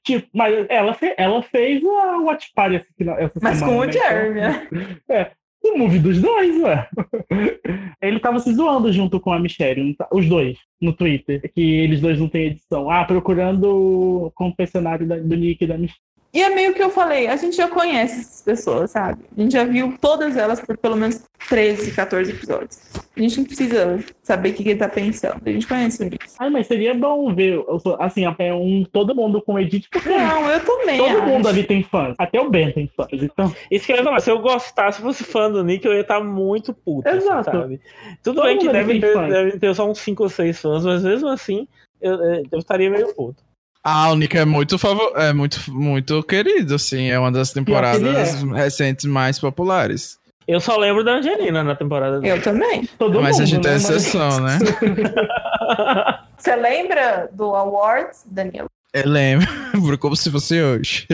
Tipo, 0.04 0.28
mas 0.34 0.66
ela, 0.70 0.96
ela 1.18 1.42
fez 1.44 1.84
a 1.84 2.18
Watch 2.20 2.52
Party 2.54 2.76
essa, 2.78 2.88
final- 2.98 3.18
essa 3.18 3.40
Mas 3.42 3.58
semana. 3.58 3.74
com 3.78 3.82
o 3.82 3.86
né? 3.86 3.92
Jeremy, 3.92 4.40
né? 4.42 4.68
É, 5.10 5.32
o 5.64 5.78
movie 5.78 6.00
dos 6.00 6.22
dois, 6.22 6.62
ué. 6.62 6.88
Ele 8.02 8.20
tava 8.20 8.40
se 8.40 8.54
zoando 8.54 8.92
junto 8.92 9.20
com 9.20 9.32
a 9.32 9.40
Michelle, 9.40 9.96
tá- 9.96 10.08
os 10.12 10.28
dois, 10.28 10.58
no 10.82 10.94
Twitter, 10.94 11.42
que 11.54 11.62
eles 11.80 12.00
dois 12.02 12.20
não 12.20 12.28
têm 12.30 12.48
edição. 12.48 12.90
Ah, 12.90 13.04
procurando 13.06 14.26
o 14.26 14.32
confessionário 14.36 15.08
da- 15.08 15.18
do 15.18 15.36
Nick 15.36 15.64
e 15.64 15.68
da 15.68 15.78
Michelle. 15.78 16.00
E 16.34 16.42
é 16.42 16.50
meio 16.50 16.74
que 16.74 16.82
eu 16.82 16.90
falei, 16.90 17.28
a 17.28 17.36
gente 17.36 17.56
já 17.56 17.68
conhece 17.68 18.22
essas 18.22 18.42
pessoas, 18.42 18.90
sabe? 18.90 19.24
A 19.38 19.42
gente 19.42 19.52
já 19.54 19.64
viu 19.66 19.96
todas 20.02 20.36
elas 20.36 20.60
por 20.60 20.76
pelo 20.76 20.96
menos 20.96 21.22
13, 21.48 21.92
14 21.92 22.32
episódios. 22.32 22.80
A 23.16 23.22
gente 23.22 23.38
não 23.38 23.46
precisa 23.46 24.00
saber 24.24 24.50
o 24.50 24.54
que 24.56 24.68
ele 24.68 24.80
tá 24.80 24.90
pensando. 24.90 25.40
A 25.46 25.50
gente 25.52 25.68
conhece 25.68 26.02
o 26.02 26.06
Nick. 26.06 26.26
Ah, 26.40 26.50
mas 26.50 26.66
seria 26.66 26.96
bom 26.96 27.36
ver, 27.36 27.64
assim, 28.00 28.26
é 28.26 28.52
um, 28.52 28.84
todo 28.92 29.14
mundo 29.14 29.44
com 29.44 29.60
edit, 29.60 29.88
porque 29.92 30.10
Não, 30.10 30.50
eu 30.50 30.60
também 30.66 30.98
todo 30.98 31.18
acho. 31.18 31.28
mundo 31.28 31.48
ali 31.48 31.64
tem 31.66 31.84
fãs. 31.84 32.16
Até 32.18 32.42
o 32.42 32.50
Ben 32.50 32.72
tem 32.72 32.90
fãs, 32.98 33.10
então... 33.14 33.54
Isso 33.70 33.86
que 33.86 33.92
eu 33.92 33.98
ia 33.98 34.04
falar, 34.04 34.20
se 34.20 34.32
eu 34.32 34.40
gostasse, 34.40 34.98
se 34.98 35.04
fosse 35.04 35.24
fã 35.24 35.52
do 35.52 35.64
Nick, 35.64 35.86
eu 35.86 35.94
ia 35.94 36.02
estar 36.02 36.20
muito 36.24 36.74
puto. 36.74 37.08
assim, 37.08 37.18
Exato. 37.20 37.52
sabe? 37.52 37.80
Tudo 38.24 38.38
Todo 38.38 38.46
bem 38.46 38.58
que 38.58 38.70
tem 38.70 39.00
ter, 39.00 39.14
fãs. 39.14 39.32
devem 39.32 39.60
ter 39.60 39.76
só 39.76 39.88
uns 39.88 40.00
5 40.00 40.24
ou 40.24 40.30
6 40.30 40.60
fãs, 40.60 40.84
mas 40.84 41.04
mesmo 41.04 41.30
assim, 41.30 41.68
eu, 42.02 42.16
eu 42.52 42.58
estaria 42.58 42.90
meio 42.90 43.14
puto. 43.14 43.44
O 43.86 44.16
Nick 44.16 44.38
é 44.38 44.46
muito 44.46 44.78
favor... 44.78 45.12
é 45.16 45.34
muito, 45.34 45.60
muito 45.72 46.24
querido, 46.24 46.76
assim. 46.76 47.10
É 47.10 47.20
uma 47.20 47.32
das 47.32 47.52
temporadas 47.52 48.42
recentes 48.44 49.06
mais 49.06 49.40
populares. 49.40 50.18
Eu 50.48 50.60
só 50.60 50.78
lembro 50.78 51.04
da 51.04 51.14
Angelina 51.14 51.64
na 51.64 51.76
temporada. 51.76 52.26
Eu 52.26 52.42
também. 52.42 52.88
Todo 52.98 53.22
Mas 53.22 53.38
a 53.38 53.40
mundo, 53.40 53.50
gente 53.50 53.66
né? 53.66 53.74
é 53.74 53.76
exceção, 53.78 54.40
né? 54.42 54.60
Você 56.38 56.56
lembra 56.56 57.30
do 57.32 57.56
Awards, 57.56 58.24
Danilo? 58.26 58.70
Eu 58.94 59.10
lembro, 59.10 59.48
como 60.00 60.16
se 60.16 60.30
fosse 60.30 60.62
hoje. 60.62 61.08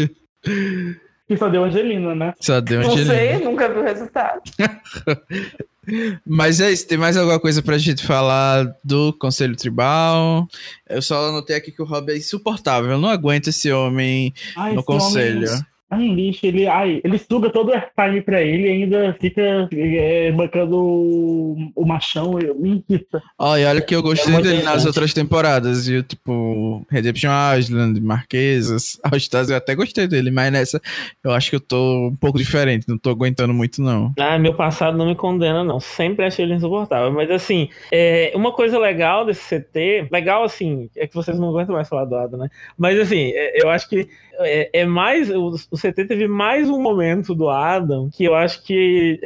Que 1.30 1.38
só 1.38 1.48
deu 1.48 1.64
Angelina, 1.64 2.14
né? 2.16 2.34
Só 2.42 2.60
deu 2.60 2.82
Não 2.82 2.90
Angelina. 2.90 3.14
sei, 3.14 3.38
nunca 3.38 3.70
vi 3.70 3.80
o 3.80 3.84
resultado. 3.84 4.42
Mas 6.26 6.60
é 6.60 6.72
isso, 6.72 6.88
tem 6.88 6.98
mais 6.98 7.18
alguma 7.18 7.40
coisa 7.40 7.62
pra 7.64 7.78
gente 7.78 8.06
falar 8.06 8.66
do 8.84 9.12
Conselho 9.14 9.56
Tribal? 9.56 10.48
Eu 10.88 11.02
só 11.02 11.30
anotei 11.30 11.56
aqui 11.56 11.72
que 11.72 11.82
o 11.82 11.86
Rob 11.86 12.12
é 12.12 12.18
insuportável. 12.18 12.92
Eu 12.92 12.98
não 13.00 13.10
aguento 13.10 13.48
esse 13.48 13.72
homem 13.72 14.34
Ai, 14.56 14.74
no 14.74 14.82
esse 14.82 14.92
homem- 14.92 15.02
conselho. 15.02 15.46
É 15.48 15.60
um 15.98 16.14
lixo, 16.14 16.46
ele, 16.46 16.68
ai, 16.68 17.02
ele 17.04 17.18
suga 17.18 17.50
todo 17.50 17.70
o 17.70 17.74
airtime 17.74 18.22
pra 18.22 18.42
ele 18.42 18.68
e 18.68 18.70
ainda 18.72 19.16
fica 19.20 19.68
é, 19.74 20.32
bancando 20.32 20.78
o, 20.78 21.58
o 21.76 21.86
machão, 21.86 22.40
eu- 22.40 22.56
me 22.56 22.84
irrita. 22.88 23.22
Olha, 23.38 23.70
olha 23.70 23.82
que 23.82 23.96
eu 23.96 24.02
gostei 24.02 24.32
muito 24.32 24.48
dele 24.48 24.62
nas 24.64 24.86
outras 24.86 25.14
temporadas, 25.14 25.88
viu? 25.88 26.04
Tipo, 26.04 26.86
Redemption 26.90 27.32
Island, 27.58 28.00
Marquesas, 28.02 29.00
All 29.04 29.18
Stars, 29.18 29.50
eu 29.50 29.58
até 29.58 29.74
gostei 29.76 30.08
dele, 30.08 30.30
mas 30.32 30.52
nessa 30.52 30.82
eu 31.24 31.32
acho 31.32 31.50
que 31.50 31.56
eu 31.56 31.60
tô 31.60 32.08
um 32.10 32.16
pouco 32.16 32.38
diferente, 32.38 32.88
não 32.88 32.98
tô 32.98 33.10
aguentando 33.10 33.54
muito, 33.54 33.82
não. 33.82 34.14
Ah, 34.20 34.38
meu 34.38 34.54
passado 34.54 34.98
não 34.98 35.06
me 35.08 35.16
condena, 35.16 35.64
não. 35.64 35.80
Sempre 35.80 36.26
achei 36.26 36.46
ele 36.46 36.54
insuportável. 36.54 37.12
Mas, 37.12 37.30
assim, 37.32 37.70
é, 37.92 38.32
uma 38.36 38.52
coisa 38.52 38.78
legal 38.78 39.26
desse 39.26 39.42
CT, 39.44 40.08
legal, 40.12 40.44
assim, 40.44 40.90
é 40.96 41.08
que 41.08 41.16
vocês 41.16 41.38
não 41.40 41.50
aguentam 41.50 41.76
mais 41.76 41.88
falar 41.90 42.06
do 42.06 42.16
Adam, 42.16 42.40
né? 42.40 42.50
Mas, 42.78 43.00
assim, 43.00 43.32
é, 43.34 43.62
eu 43.64 43.70
acho 43.70 43.90
que 43.90 44.08
é, 44.40 44.70
é 44.74 44.86
mais. 44.86 45.30
O, 45.30 45.56
o 45.72 45.78
CT 45.78 46.06
teve 46.06 46.28
mais 46.28 46.70
um 46.70 46.82
momento 46.82 47.36
do 47.36 47.50
Adam 47.50 48.10
que 48.10 48.24
eu 48.24 48.36
acho 48.36 48.64
que 48.64 49.20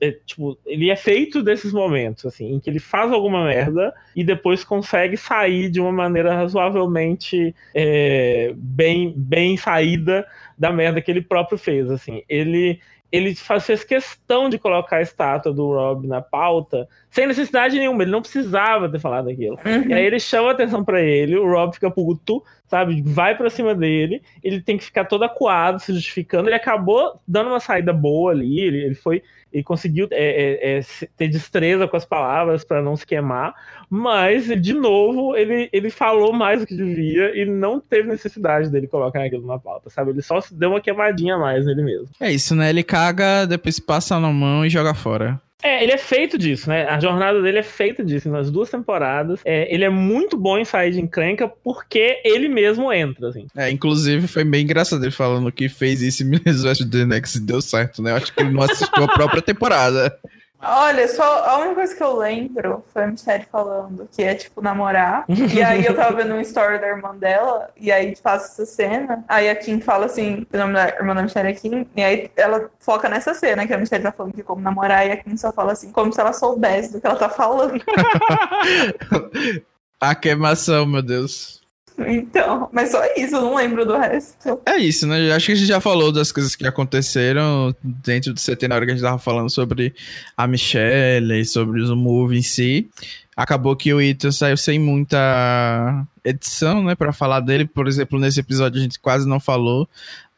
é, 0.00 0.12
tipo, 0.26 0.58
ele 0.66 0.90
é 0.90 0.96
feito 0.96 1.42
desses 1.42 1.72
momentos, 1.72 2.26
assim, 2.26 2.54
em 2.54 2.60
que 2.60 2.68
ele 2.68 2.78
faz 2.78 3.12
alguma 3.12 3.44
merda 3.44 3.92
e 4.14 4.22
depois 4.22 4.64
consegue 4.64 5.16
sair 5.16 5.70
de 5.70 5.80
uma 5.80 5.92
maneira 5.92 6.34
razoavelmente 6.34 7.54
é, 7.74 8.52
bem, 8.56 9.12
bem 9.16 9.56
saída 9.56 10.26
da 10.58 10.72
merda 10.72 11.00
que 11.00 11.10
ele 11.10 11.22
próprio 11.22 11.56
fez, 11.56 11.90
assim. 11.90 12.22
Ele 12.28 12.80
ele 13.10 13.34
fez 13.34 13.84
questão 13.84 14.48
de 14.48 14.58
colocar 14.58 14.96
a 14.96 15.02
estátua 15.02 15.52
do 15.52 15.66
Rob 15.68 16.06
na 16.06 16.20
pauta 16.20 16.86
sem 17.10 17.26
necessidade 17.26 17.78
nenhuma, 17.78 18.02
ele 18.02 18.10
não 18.10 18.20
precisava 18.20 18.88
ter 18.88 19.00
falado 19.00 19.30
aquilo. 19.30 19.58
Uhum. 19.64 19.88
E 19.88 19.94
aí 19.94 20.04
ele 20.04 20.20
chama 20.20 20.48
a 20.48 20.52
atenção 20.52 20.84
para 20.84 21.00
ele, 21.00 21.36
o 21.36 21.50
Rob 21.50 21.72
fica 21.72 21.90
puto, 21.90 22.42
sabe? 22.66 23.00
Vai 23.02 23.36
para 23.36 23.48
cima 23.48 23.74
dele, 23.74 24.22
ele 24.44 24.60
tem 24.60 24.76
que 24.76 24.84
ficar 24.84 25.06
todo 25.06 25.24
acuado, 25.24 25.80
se 25.80 25.92
justificando. 25.92 26.48
Ele 26.48 26.56
acabou 26.56 27.18
dando 27.26 27.48
uma 27.48 27.60
saída 27.60 27.92
boa 27.92 28.32
ali, 28.32 28.60
ele, 28.60 28.84
ele 28.84 28.94
foi 28.94 29.22
e 29.52 29.62
conseguiu 29.62 30.08
é, 30.10 30.16
é, 30.16 30.78
é, 30.78 30.80
ter 31.16 31.28
destreza 31.28 31.88
com 31.88 31.96
as 31.96 32.04
palavras 32.04 32.64
para 32.64 32.82
não 32.82 32.96
se 32.96 33.06
queimar, 33.06 33.54
mas 33.88 34.46
de 34.60 34.74
novo 34.74 35.36
ele, 35.36 35.68
ele 35.72 35.90
falou 35.90 36.32
mais 36.32 36.60
do 36.60 36.66
que 36.66 36.76
devia 36.76 37.36
e 37.36 37.44
não 37.46 37.80
teve 37.80 38.08
necessidade 38.08 38.70
dele 38.70 38.86
colocar 38.86 39.24
aquilo 39.24 39.46
na 39.46 39.58
pauta, 39.58 39.90
sabe? 39.90 40.10
Ele 40.10 40.22
só 40.22 40.40
deu 40.52 40.70
uma 40.70 40.80
queimadinha 40.80 41.38
mais 41.38 41.64
nele 41.64 41.82
mesmo. 41.82 42.08
É 42.20 42.30
isso, 42.30 42.54
né? 42.54 42.70
Ele 42.70 42.82
caga, 42.82 43.46
depois 43.46 43.80
passa 43.80 44.18
na 44.20 44.30
mão 44.30 44.64
e 44.64 44.70
joga 44.70 44.94
fora. 44.94 45.40
É, 45.62 45.82
ele 45.82 45.90
é 45.90 45.98
feito 45.98 46.38
disso, 46.38 46.68
né? 46.68 46.84
A 46.84 47.00
jornada 47.00 47.42
dele 47.42 47.58
é 47.58 47.62
feita 47.64 48.04
disso 48.04 48.28
nas 48.28 48.48
duas 48.48 48.70
temporadas. 48.70 49.40
É, 49.44 49.72
ele 49.74 49.84
é 49.84 49.90
muito 49.90 50.36
bom 50.36 50.56
em 50.56 50.64
sair 50.64 50.92
de 50.92 51.00
encrenca 51.00 51.48
porque 51.48 52.20
ele 52.24 52.48
mesmo 52.48 52.92
entra, 52.92 53.28
assim. 53.28 53.46
É, 53.56 53.68
inclusive 53.68 54.28
foi 54.28 54.44
bem 54.44 54.62
engraçado 54.62 55.02
ele 55.04 55.10
falando 55.10 55.50
que 55.50 55.68
fez 55.68 56.00
isso 56.00 56.22
em 56.22 56.26
Minnesota 56.26 56.88
The 56.88 57.04
Next 57.04 57.38
e 57.38 57.40
deu 57.40 57.60
certo, 57.60 58.00
né? 58.00 58.12
Eu 58.12 58.16
acho 58.16 58.32
que 58.32 58.40
ele 58.40 58.52
não 58.52 58.62
assistiu 58.62 59.02
a 59.02 59.08
própria 59.08 59.42
temporada. 59.42 60.16
Olha, 60.60 61.06
só 61.06 61.44
a 61.44 61.58
única 61.58 61.76
coisa 61.76 61.94
que 61.94 62.02
eu 62.02 62.16
lembro 62.16 62.84
foi 62.92 63.04
a 63.04 63.06
Michelle 63.06 63.46
falando 63.50 64.08
que 64.10 64.22
é 64.22 64.34
tipo 64.34 64.60
namorar. 64.60 65.24
e 65.28 65.62
aí 65.62 65.86
eu 65.86 65.94
tava 65.94 66.16
vendo 66.16 66.34
um 66.34 66.40
story 66.40 66.80
da 66.80 66.88
irmã 66.88 67.14
dela, 67.16 67.70
e 67.76 67.92
aí 67.92 68.16
passa 68.16 68.46
essa 68.46 68.66
cena. 68.66 69.24
Aí 69.28 69.48
a 69.48 69.54
Kim 69.54 69.80
fala 69.80 70.06
assim: 70.06 70.44
o 70.52 70.56
nome 70.56 70.72
da 70.72 70.88
irmã 70.88 71.14
da 71.14 71.22
Michelle 71.22 71.48
é 71.48 71.52
Kim, 71.52 71.86
e 71.94 72.02
aí 72.02 72.30
ela 72.36 72.68
foca 72.80 73.08
nessa 73.08 73.34
cena 73.34 73.66
que 73.66 73.72
a 73.72 73.78
Michelle 73.78 74.02
tá 74.02 74.10
falando 74.10 74.34
que 74.34 74.42
como 74.42 74.60
namorar, 74.60 75.06
e 75.06 75.12
a 75.12 75.16
Kim 75.16 75.36
só 75.36 75.52
fala 75.52 75.72
assim, 75.72 75.92
como 75.92 76.12
se 76.12 76.20
ela 76.20 76.32
soubesse 76.32 76.92
do 76.92 77.00
que 77.00 77.06
ela 77.06 77.16
tá 77.16 77.28
falando. 77.28 77.80
a 80.00 80.14
queimação, 80.14 80.86
meu 80.86 81.02
Deus. 81.02 81.62
Então, 82.06 82.68
mas 82.72 82.90
só 82.90 83.02
isso, 83.16 83.36
eu 83.36 83.42
não 83.42 83.56
lembro 83.56 83.84
do 83.84 83.96
resto. 83.96 84.60
É 84.64 84.76
isso, 84.76 85.06
né? 85.06 85.32
Acho 85.32 85.46
que 85.46 85.52
a 85.52 85.54
gente 85.56 85.66
já 85.66 85.80
falou 85.80 86.12
das 86.12 86.30
coisas 86.30 86.54
que 86.54 86.66
aconteceram 86.66 87.74
dentro 87.82 88.32
do 88.32 88.40
CT 88.40 88.68
na 88.68 88.76
hora 88.76 88.84
que 88.84 88.92
a 88.92 88.94
gente 88.94 89.04
tava 89.04 89.18
falando 89.18 89.50
sobre 89.50 89.94
a 90.36 90.46
Michelle 90.46 91.40
e 91.40 91.44
sobre 91.44 91.82
o 91.82 91.96
Move 91.96 92.38
em 92.38 92.42
si. 92.42 92.88
Acabou 93.36 93.76
que 93.76 93.92
o 93.92 94.00
Ethan 94.00 94.32
saiu 94.32 94.56
sem 94.56 94.78
muita 94.78 96.06
edição, 96.24 96.82
né, 96.82 96.94
para 96.94 97.12
falar 97.12 97.40
dele. 97.40 97.64
Por 97.64 97.86
exemplo, 97.86 98.18
nesse 98.18 98.40
episódio 98.40 98.78
a 98.78 98.82
gente 98.82 98.98
quase 98.98 99.28
não 99.28 99.40
falou. 99.40 99.88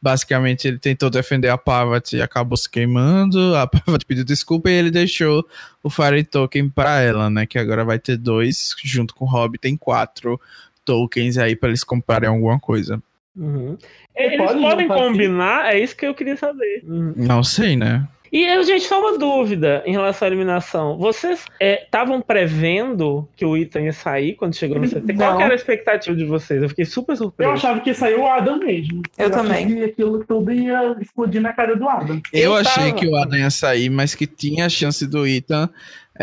Basicamente, 0.02 0.66
ele 0.66 0.78
tentou 0.78 1.10
defender 1.10 1.50
a 1.50 1.58
Pavat 1.58 2.14
e 2.14 2.22
acabou 2.22 2.56
se 2.56 2.70
queimando. 2.70 3.54
A 3.54 3.66
Pavat 3.66 4.04
pediu 4.06 4.24
desculpa 4.24 4.70
e 4.70 4.74
ele 4.74 4.90
deixou 4.90 5.46
o 5.82 5.90
Fire 5.90 6.24
Token 6.24 6.70
para 6.70 7.00
ela, 7.00 7.28
né? 7.28 7.44
Que 7.44 7.58
agora 7.58 7.84
vai 7.84 7.98
ter 7.98 8.16
dois, 8.16 8.74
junto 8.82 9.14
com 9.14 9.26
o 9.26 9.28
Rob 9.28 9.58
tem 9.58 9.76
quatro 9.76 10.40
tokens 10.90 11.38
aí 11.38 11.54
para 11.54 11.68
eles 11.68 11.84
comprarem 11.84 12.28
alguma 12.28 12.58
coisa. 12.58 13.00
Uhum. 13.36 13.78
Eles 14.14 14.36
pode 14.36 14.60
podem 14.60 14.88
combinar? 14.88 15.72
É 15.72 15.78
isso 15.78 15.96
que 15.96 16.04
eu 16.04 16.14
queria 16.14 16.36
saber. 16.36 16.82
Uhum. 16.84 17.14
Não 17.16 17.44
sei, 17.44 17.76
né? 17.76 18.08
E, 18.32 18.62
gente, 18.62 18.84
só 18.84 19.00
uma 19.00 19.18
dúvida 19.18 19.82
em 19.84 19.92
relação 19.92 20.26
à 20.26 20.28
eliminação. 20.28 20.98
Vocês 20.98 21.44
estavam 21.60 22.18
é, 22.18 22.22
prevendo 22.22 23.28
que 23.34 23.44
o 23.44 23.56
Ethan 23.56 23.82
ia 23.82 23.92
sair 23.92 24.34
quando 24.34 24.54
chegou 24.54 24.78
no 24.78 24.88
CT? 24.88 25.14
Qual 25.14 25.40
era 25.40 25.52
a 25.52 25.56
expectativa 25.56 26.16
de 26.16 26.24
vocês? 26.24 26.62
Eu 26.62 26.68
fiquei 26.68 26.84
super 26.84 27.16
surpreso. 27.16 27.50
Eu 27.50 27.54
achava 27.54 27.80
que 27.80 27.92
saiu 27.92 28.20
o 28.20 28.26
Adam 28.28 28.58
mesmo. 28.58 29.02
Eu, 29.18 29.26
eu 29.26 29.30
também. 29.30 29.66
Que 29.66 29.84
aquilo 29.84 30.24
tudo 30.24 30.52
ia 30.52 30.96
explodir 31.00 31.40
na 31.40 31.52
cara 31.52 31.74
do 31.74 31.88
Adam. 31.88 32.20
Eu, 32.32 32.42
eu 32.42 32.54
achei 32.54 32.90
tava... 32.90 32.94
que 32.94 33.08
o 33.08 33.16
Adam 33.16 33.38
ia 33.38 33.50
sair, 33.50 33.90
mas 33.90 34.14
que 34.14 34.28
tinha 34.28 34.66
a 34.66 34.68
chance 34.68 35.04
do 35.08 35.26
Ethan 35.26 35.68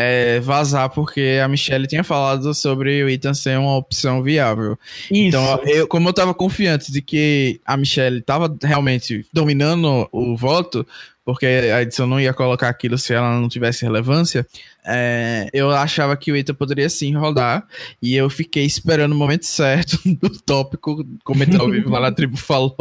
é, 0.00 0.38
vazar 0.38 0.88
porque 0.90 1.40
a 1.42 1.48
Michelle 1.48 1.88
tinha 1.88 2.04
falado 2.04 2.54
sobre 2.54 3.02
o 3.02 3.08
Ethan 3.08 3.34
ser 3.34 3.58
uma 3.58 3.76
opção 3.76 4.22
viável. 4.22 4.78
Isso. 5.10 5.26
Então, 5.26 5.60
eu, 5.64 5.88
como 5.88 6.08
eu 6.08 6.12
tava 6.12 6.32
confiante 6.32 6.92
de 6.92 7.02
que 7.02 7.60
a 7.66 7.76
Michelle 7.76 8.22
tava 8.22 8.56
realmente 8.62 9.26
dominando 9.32 10.08
o 10.12 10.36
voto, 10.36 10.86
porque 11.24 11.46
a 11.46 11.82
edição 11.82 12.06
não 12.06 12.20
ia 12.20 12.32
colocar 12.32 12.68
aquilo 12.68 12.96
se 12.96 13.12
ela 13.12 13.40
não 13.40 13.48
tivesse 13.48 13.84
relevância, 13.84 14.46
é, 14.90 15.50
eu 15.52 15.70
achava 15.70 16.16
que 16.16 16.32
o 16.32 16.36
Eita 16.36 16.54
poderia 16.54 16.88
sim 16.88 17.14
rodar, 17.14 17.66
e 18.00 18.16
eu 18.16 18.30
fiquei 18.30 18.64
esperando 18.64 19.12
o 19.12 19.14
momento 19.14 19.44
certo 19.44 19.98
do 20.18 20.30
tópico, 20.30 21.04
como 21.22 21.44
ao 21.60 21.70
vivo 21.70 21.90
lá 21.90 22.00
na 22.00 22.12
tribo 22.12 22.36
falou, 22.36 22.74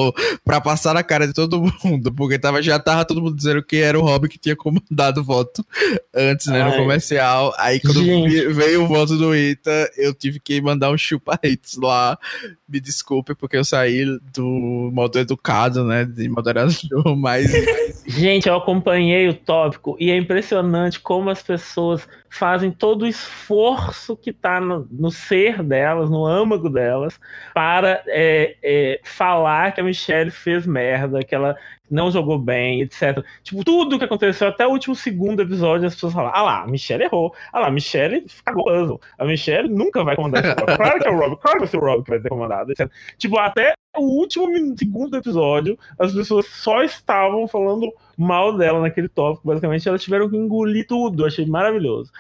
pra 0.44 0.62
passar 0.62 0.94
na 0.94 1.04
cara 1.04 1.28
de 1.28 1.34
todo 1.34 1.62
mundo, 1.84 2.14
porque 2.14 2.40
tava, 2.40 2.62
já 2.62 2.80
tava 2.80 3.04
todo 3.04 3.22
mundo 3.22 3.36
dizendo 3.36 3.62
que 3.62 3.78
era 3.78 4.00
o 4.00 4.02
Rob 4.02 4.30
que 4.30 4.40
tinha 4.40 4.56
comandado 4.56 5.20
o 5.20 5.24
voto 5.24 5.66
antes, 6.16 6.48
né, 6.48 6.62
Ai. 6.62 6.72
no 6.72 6.78
comercial. 6.78 7.54
Aí 7.58 7.80
quando 7.80 8.04
Gente. 8.04 8.48
veio 8.48 8.84
o 8.84 8.88
voto 8.88 9.18
do 9.18 9.36
Ita, 9.36 9.92
eu 9.98 10.14
tive 10.14 10.40
que 10.40 10.62
mandar 10.62 10.92
um 10.92 10.98
chupa 10.98 11.38
hits 11.44 11.78
lá. 11.78 12.18
Me 12.68 12.80
desculpe, 12.80 13.36
porque 13.36 13.58
eu 13.58 13.66
saí 13.66 14.06
do 14.34 14.90
modo 14.94 15.20
educado, 15.20 15.84
né, 15.84 16.06
de 16.06 16.30
moderador, 16.30 16.74
mas... 17.18 17.52
Gente, 18.06 18.48
eu 18.48 18.56
acompanhei 18.56 19.28
o 19.28 19.34
tópico 19.34 19.98
e 20.00 20.10
é 20.10 20.18
impressionante 20.18 21.00
como 21.00 21.30
as 21.30 21.42
pessoas 21.42 21.97
pessoas 22.06 22.18
fazem 22.30 22.72
todo 22.72 23.04
o 23.04 23.08
esforço 23.08 24.16
que 24.16 24.30
está 24.30 24.60
no, 24.60 24.88
no, 24.92 25.10
ser 25.10 25.64
delas, 25.64 26.10
no 26.10 26.26
âmago 26.26 26.70
delas, 26.70 27.20
para 27.54 28.04
é, 28.08 28.58
é, 28.62 29.00
falar 29.04 29.74
que 29.74 29.82
a 29.82 29.84
Michelle 29.84 30.30
fez 30.30 30.66
merda, 30.68 31.24
que 31.24 31.34
ela 31.34 31.56
não 31.90 32.12
jogou 32.12 32.38
bem, 32.38 32.82
etc. 32.82 33.24
Tipo, 33.44 33.64
tudo 33.64 33.98
que 33.98 34.06
aconteceu 34.06 34.48
até 34.48 34.66
o 34.68 34.72
último 34.72 34.96
segundo 34.96 35.42
episódio, 35.42 35.88
as 35.88 35.94
pessoas 35.94 36.14
falam: 36.14 36.32
ah 36.34 36.42
lá, 36.42 36.64
a 36.64 36.68
Michelle 36.68 37.04
errou, 37.04 37.34
ah 37.52 37.60
lá, 37.60 37.68
a 37.68 37.72
Michelle 37.72 38.26
cagou 38.46 39.00
a 39.18 39.26
Michelle 39.26 39.70
nunca 39.70 40.04
vai 40.04 40.16
comandar 40.16 40.44
esse 40.44 40.56
Claro 40.56 41.00
que 41.00 41.08
é 41.08 41.12
o 41.12 41.18
Rob, 41.18 41.38
claro 41.38 41.58
que 41.58 41.60
vai 41.60 41.68
ser 41.68 41.78
o 41.78 41.82
Rob 41.82 42.04
que 42.04 42.10
vai 42.10 42.20
ter 42.20 42.30
comandado, 42.30 42.72
etc. 42.72 42.90
Tipo, 43.18 43.40
até 43.40 43.74
o 43.98 44.20
último 44.20 44.48
segundo 44.78 45.18
episódio, 45.18 45.78
as 46.00 46.14
pessoas 46.14 46.46
só 46.48 46.84
estavam 46.84 47.48
falando 47.48 47.92
mal 48.18 48.56
dela 48.56 48.82
naquele 48.82 49.10
tópico. 49.10 49.48
Basicamente, 49.48 49.88
elas 49.88 50.04
tiveram 50.04 50.30
que 50.30 50.38
engolir 50.38 50.86
tudo. 50.88 51.26
achei 51.26 51.46
maravilhoso. 51.46 52.12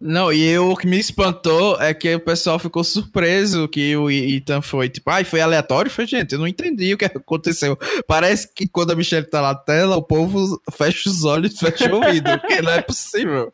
Não, 0.00 0.32
e 0.32 0.46
eu, 0.46 0.70
o 0.70 0.76
que 0.76 0.86
me 0.86 0.98
espantou 0.98 1.80
é 1.80 1.92
que 1.92 2.14
o 2.14 2.20
pessoal 2.20 2.58
ficou 2.58 2.84
surpreso 2.84 3.66
que 3.66 3.96
o 3.96 4.08
Ethan 4.08 4.62
foi, 4.62 4.88
tipo, 4.88 5.10
ai, 5.10 5.24
foi 5.24 5.40
aleatório? 5.40 5.90
Foi, 5.90 6.06
gente, 6.06 6.32
eu 6.32 6.38
não 6.38 6.46
entendi 6.46 6.94
o 6.94 6.98
que 6.98 7.04
aconteceu. 7.04 7.76
Parece 8.06 8.52
que 8.54 8.68
quando 8.68 8.92
a 8.92 8.94
Michelle 8.94 9.26
tá 9.26 9.42
na 9.42 9.56
tela, 9.56 9.96
o 9.96 10.02
povo 10.02 10.60
fecha 10.72 11.10
os 11.10 11.24
olhos 11.24 11.58
fecha 11.58 11.92
o 11.92 11.96
ouvido, 11.96 12.30
porque 12.38 12.62
não 12.62 12.72
é 12.72 12.80
possível. 12.80 13.52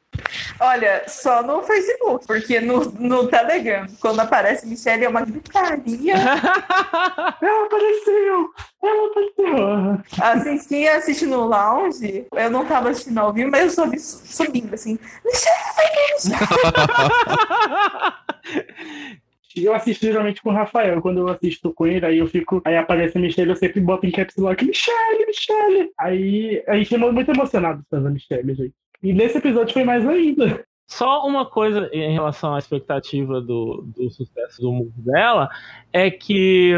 Olha, 0.61 1.05
só 1.09 1.43
no 1.43 1.63
Facebook, 1.63 2.27
porque 2.27 2.61
no, 2.61 2.85
no 2.99 3.29
Telegram, 3.29 3.87
quando 4.01 4.21
aparece 4.21 4.67
Michelle, 4.67 5.05
é 5.05 5.09
uma 5.09 5.23
gritaria. 5.23 6.15
ela 7.43 7.67
apareceu! 7.67 8.51
Ela 8.83 9.09
apareceu! 9.09 10.03
Assim, 10.21 10.69
quem 10.69 10.89
assiste 10.89 11.27
no 11.27 11.47
lounge, 11.47 12.27
eu 12.33 12.51
não 12.51 12.65
tava 12.65 12.91
assistindo 12.91 13.19
ao 13.19 13.33
vivo, 13.33 13.51
mas 13.51 13.65
eu 13.65 13.71
só 13.71 13.87
vi 13.87 13.99
subindo 13.99 14.75
assim. 14.75 14.99
Michelle, 15.25 15.55
Michelle! 16.15 16.35
Eu 19.57 19.73
assisto 19.73 20.05
geralmente 20.05 20.43
com 20.43 20.51
o 20.51 20.53
Rafael. 20.53 21.01
Quando 21.01 21.19
eu 21.19 21.29
assisto 21.29 21.73
com 21.73 21.87
ele, 21.87 22.05
aí 22.05 22.19
eu 22.19 22.27
fico. 22.27 22.61
Aí 22.65 22.77
aparece 22.77 23.17
a 23.17 23.21
Michelle, 23.21 23.51
eu 23.51 23.57
sempre 23.57 23.81
boto 23.81 24.05
em 24.05 24.11
caps 24.11 24.37
lock, 24.37 24.65
Michelle, 24.65 25.27
Michelle! 25.27 25.93
Aí 25.99 26.63
a 26.67 26.77
gente 26.77 26.95
é 26.95 26.99
muito 26.99 27.31
emocionado 27.31 27.85
pela 27.89 28.11
Michelle, 28.11 28.55
gente. 28.55 28.75
E 29.05 29.13
nesse 29.13 29.37
episódio 29.37 29.75
foi 29.75 29.85
mais 29.85 30.09
ainda. 30.09 30.65
Só 30.87 31.27
uma 31.27 31.45
coisa 31.45 31.91
em 31.93 32.15
relação 32.15 32.55
à 32.55 32.59
expectativa 32.59 33.39
do, 33.39 33.85
do 33.95 34.11
sucesso 34.11 34.63
do 34.63 34.73
move 34.73 34.93
dela 34.97 35.51
é 35.93 36.11
que 36.11 36.73